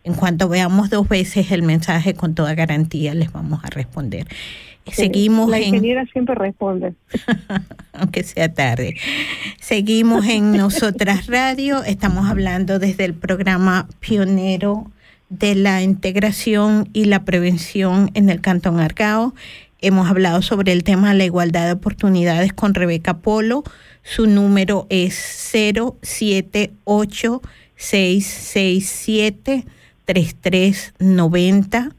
en 0.04 0.14
cuanto 0.14 0.50
veamos 0.50 0.90
dos 0.90 1.08
veces 1.08 1.52
el 1.52 1.64
mensaje 1.64 2.14
con 2.14 2.36
toda 2.36 2.56
garantía 2.56 3.14
les 3.14 3.32
vamos 3.32 3.64
a 3.64 3.70
responder. 3.70 4.28
Seguimos 4.92 5.50
la 5.50 5.60
ingeniera 5.60 6.06
siempre 6.12 6.36
responde. 6.36 6.94
Aunque 7.94 8.24
sea 8.24 8.54
tarde. 8.54 8.98
Seguimos 9.60 10.26
en 10.26 10.52
Nosotras 10.54 11.28
Radio. 11.28 11.84
Estamos 11.84 12.30
hablando 12.30 12.80
desde 12.80 13.06
el 13.06 13.14
programa 13.14 13.88
pionero 14.00 14.92
de 15.30 15.56
la 15.56 15.82
integración 15.84 16.90
y 16.94 17.06
la 17.06 17.24
prevención 17.24 18.10
en 18.16 18.30
el 18.30 18.42
Cantón 18.42 18.80
Argao. 18.80 19.36
Hemos 19.82 20.10
hablado 20.10 20.42
sobre 20.42 20.72
el 20.72 20.84
tema 20.84 21.12
de 21.12 21.20
la 21.20 21.26
igualdad 21.26 21.68
de 21.68 21.74
oportunidades 21.74 22.52
con 22.52 22.74
Rebeca 22.74 23.18
Polo. 23.18 23.64
Su 24.02 24.26
número 24.28 24.88
es 24.90 25.14
078 25.14 27.42
667 27.76 29.66
3390 30.10 31.92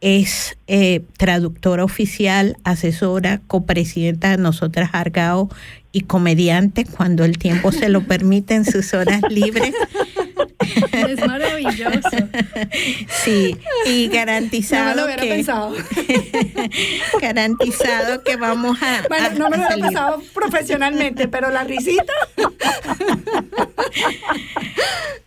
es 0.00 0.56
eh, 0.68 1.02
traductora 1.16 1.82
oficial, 1.82 2.56
asesora, 2.62 3.40
copresidenta 3.48 4.30
de 4.30 4.36
Nosotras 4.36 4.90
Argao 4.92 5.50
y 5.90 6.02
comediante 6.02 6.84
cuando 6.84 7.24
el 7.24 7.38
tiempo 7.38 7.72
se 7.72 7.88
lo 7.88 8.06
permite 8.06 8.54
en 8.54 8.64
sus 8.64 8.94
horas 8.94 9.20
libres. 9.30 9.74
Es 10.92 11.26
maravilloso. 11.26 12.08
Sí, 13.08 13.56
y 13.86 14.08
garantizado 14.08 14.94
no 14.94 15.06
me 15.06 15.16
lo 15.16 15.22
que 15.22 15.28
pensado. 15.28 15.74
garantizado 17.20 18.22
que 18.22 18.36
vamos 18.36 18.78
a 18.82 19.02
Bueno, 19.08 19.30
no 19.38 19.50
me 19.50 19.56
lo 19.58 19.64
he 19.64 19.80
pensado 19.80 20.22
profesionalmente, 20.32 21.28
pero 21.28 21.50
la 21.50 21.64
risita. 21.64 22.12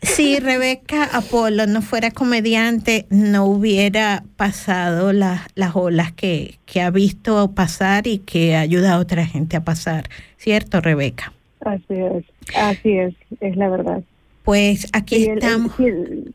Si 0.02 0.40
Rebeca 0.40 1.04
Apolo 1.04 1.68
no 1.68 1.82
fuera 1.82 2.12
comediante, 2.12 3.06
no 3.10 3.46
hubiera 3.46 4.24
pasado 4.36 5.14
las, 5.14 5.42
las 5.56 5.76
olas 5.76 6.12
que, 6.12 6.60
que 6.66 6.82
ha 6.82 6.90
visto 6.90 7.52
pasar 7.52 8.08
y 8.08 8.20
que 8.20 8.56
ha 8.56 8.62
ayudado 8.62 8.98
a 8.98 9.02
otra 9.02 9.26
gente 9.26 9.58
a 9.58 9.64
pasar. 9.64 10.10
¿Cierto, 10.38 10.82
Rebeca? 10.82 11.34
Así 11.62 11.84
es, 11.90 12.24
así 12.56 12.98
es, 12.98 13.14
es 13.42 13.56
la 13.58 13.70
verdad. 13.70 14.02
Pues 14.48 14.88
aquí 14.94 15.26
el- 15.26 15.40
estamos. 15.40 15.78
el- 15.78 16.34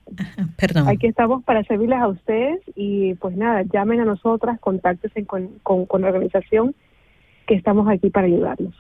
Perdón. 0.58 0.86
Aquí 0.86 1.06
estamos 1.06 1.42
para 1.44 1.64
servirles 1.64 1.98
a 1.98 2.08
ustedes 2.08 2.60
y 2.76 3.14
pues 3.14 3.34
nada, 3.38 3.62
llamen 3.72 4.00
a 4.00 4.04
nosotras, 4.04 4.60
contáctense 4.60 5.24
con, 5.24 5.48
con, 5.62 5.86
con 5.86 6.02
la 6.02 6.08
organización 6.08 6.74
que 7.46 7.54
estamos 7.54 7.88
aquí 7.88 8.10
para 8.10 8.26
ayudarlos. 8.26 8.74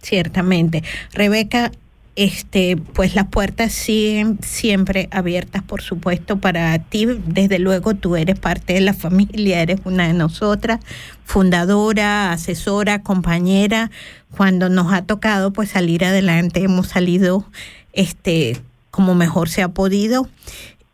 Ciertamente. 0.00 0.84
Rebeca, 1.12 1.72
este, 2.14 2.76
pues 2.76 3.16
las 3.16 3.26
puertas 3.26 3.72
siguen 3.72 4.38
siempre 4.40 5.08
abiertas, 5.10 5.64
por 5.64 5.82
supuesto, 5.82 6.38
para 6.38 6.78
ti. 6.78 7.06
Desde 7.26 7.58
luego 7.58 7.94
tú 7.94 8.14
eres 8.14 8.38
parte 8.38 8.74
de 8.74 8.82
la 8.82 8.94
familia, 8.94 9.62
eres 9.62 9.80
una 9.84 10.06
de 10.06 10.14
nosotras, 10.14 10.78
fundadora, 11.24 12.30
asesora, 12.30 13.02
compañera. 13.02 13.90
Cuando 14.36 14.68
nos 14.68 14.92
ha 14.92 15.02
tocado 15.02 15.52
pues 15.52 15.70
salir 15.70 16.04
adelante, 16.04 16.62
hemos 16.62 16.86
salido 16.86 17.44
este 17.98 18.56
como 18.90 19.14
mejor 19.14 19.48
se 19.48 19.62
ha 19.62 19.68
podido 19.68 20.28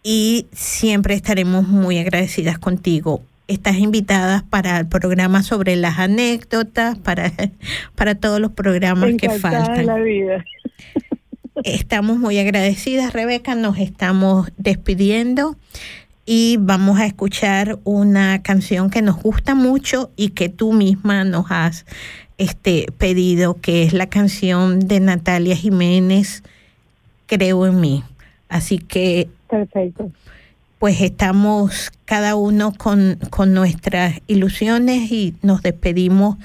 y 0.02 0.46
siempre 0.52 1.14
estaremos 1.14 1.68
muy 1.68 1.98
agradecidas 1.98 2.58
contigo. 2.58 3.22
Estás 3.46 3.76
invitada 3.76 4.44
para 4.48 4.78
el 4.78 4.86
programa 4.86 5.42
sobre 5.42 5.76
las 5.76 5.98
anécdotas, 5.98 6.98
para, 6.98 7.32
para 7.94 8.14
todos 8.14 8.40
los 8.40 8.52
programas 8.52 9.12
que 9.18 9.30
faltan. 9.30 9.86
la 9.86 9.96
vida. 9.96 10.44
Estamos 11.64 12.18
muy 12.18 12.38
agradecidas, 12.38 13.12
Rebeca. 13.12 13.54
Nos 13.54 13.78
estamos 13.78 14.50
despidiendo 14.56 15.56
y 16.26 16.56
vamos 16.58 16.98
a 16.98 17.06
escuchar 17.06 17.78
una 17.84 18.42
canción 18.42 18.90
que 18.90 19.02
nos 19.02 19.22
gusta 19.22 19.54
mucho 19.54 20.10
y 20.16 20.30
que 20.30 20.48
tú 20.48 20.72
misma 20.72 21.24
nos 21.24 21.46
has 21.50 21.84
este, 22.38 22.86
pedido, 22.98 23.60
que 23.60 23.82
es 23.82 23.92
la 23.92 24.08
canción 24.08 24.80
de 24.80 25.00
Natalia 25.00 25.54
Jiménez, 25.54 26.42
Creo 27.26 27.66
en 27.66 27.80
mí. 27.80 28.04
Así 28.48 28.78
que... 28.78 29.28
Perfecto. 29.48 30.10
Pues 30.78 31.00
estamos 31.00 31.92
cada 32.04 32.34
uno 32.34 32.72
con, 32.76 33.18
con 33.30 33.54
nuestras 33.54 34.20
ilusiones 34.26 35.10
y 35.10 35.34
nos 35.42 35.62
despedimos 35.62 36.36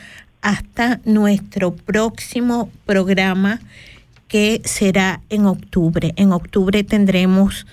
hasta 0.41 1.01
nuestro 1.03 1.73
próximo 1.75 2.69
programa 2.85 3.59
que 4.27 4.61
será 4.63 5.21
en 5.29 5.45
octubre. 5.45 6.13
En 6.15 6.31
octubre 6.31 6.83
tendremos 6.83 7.65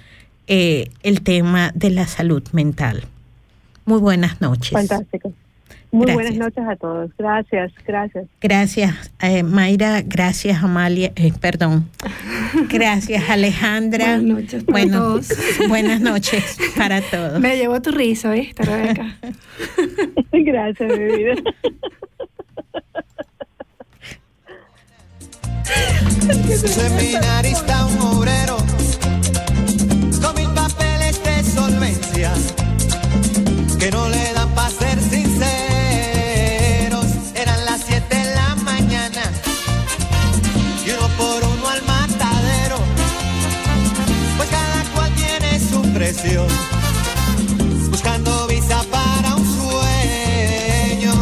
eh, 0.49 0.91
el 1.03 1.23
tema 1.23 1.71
de 1.75 1.91
la 1.91 2.07
salud 2.07 2.43
mental. 2.53 3.05
Muy 3.85 4.01
buenas 4.01 4.41
noches. 4.41 4.73
Fantástico. 4.73 5.33
Muy 5.91 6.13
buenas 6.13 6.37
noches 6.37 6.65
a 6.67 6.77
todos. 6.77 7.11
Gracias, 7.17 7.73
gracias. 7.87 8.27
Gracias, 8.41 9.13
eh, 9.21 9.43
Mayra. 9.43 10.03
Gracias, 10.03 10.63
Amalia. 10.63 11.13
Eh, 11.17 11.33
perdón. 11.41 11.89
Gracias, 12.69 13.29
Alejandra. 13.31 14.19
Buenas 14.19 14.23
noches 14.23 14.65
para 14.65 14.73
bueno, 14.79 14.99
todos. 14.99 15.29
Buenas 15.69 16.01
noches 16.01 16.59
para 16.77 17.01
todos. 17.01 17.41
Me 17.41 17.57
llevó 17.57 17.81
tu 17.81 17.93
risa, 17.93 18.31
¿viste, 18.33 18.63
Rebeca? 18.63 19.17
gracias, 20.33 20.99
mi 20.99 21.05
vida. 21.17 21.35
Seminarista, 26.57 27.87
un 27.87 28.01
obrero, 28.01 28.57
con 30.23 30.35
mil 30.37 30.49
papeles 30.55 31.23
de 31.25 31.43
solvencia, 31.43 32.33
que 33.79 33.91
no 33.91 34.09
le 34.09 34.33
dan 34.33 34.55
para 34.55 34.71
buscando 47.89 48.47
visa 48.49 48.83
para 48.91 49.35
un 49.35 49.45
sueño. 49.47 51.13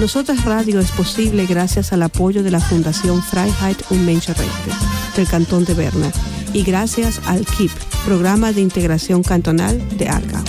Nosotras 0.00 0.44
Radio 0.46 0.80
es 0.80 0.90
posible 0.90 1.44
gracias 1.44 1.92
al 1.92 2.02
apoyo 2.02 2.42
de 2.42 2.50
la 2.50 2.60
Fundación 2.60 3.22
Freiheit 3.22 3.82
und 3.90 4.06
Menschenrechte 4.06 4.70
del 5.16 5.28
Cantón 5.28 5.66
de 5.66 5.74
Berna 5.74 6.10
y 6.54 6.62
gracias 6.62 7.20
al 7.26 7.44
KIP, 7.44 7.72
Programa 8.06 8.52
de 8.52 8.62
Integración 8.62 9.22
Cantonal 9.22 9.78
de 9.98 10.08
Argao. 10.08 10.44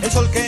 El 0.00 0.10
sol 0.10 0.30
quemándoles 0.30 0.47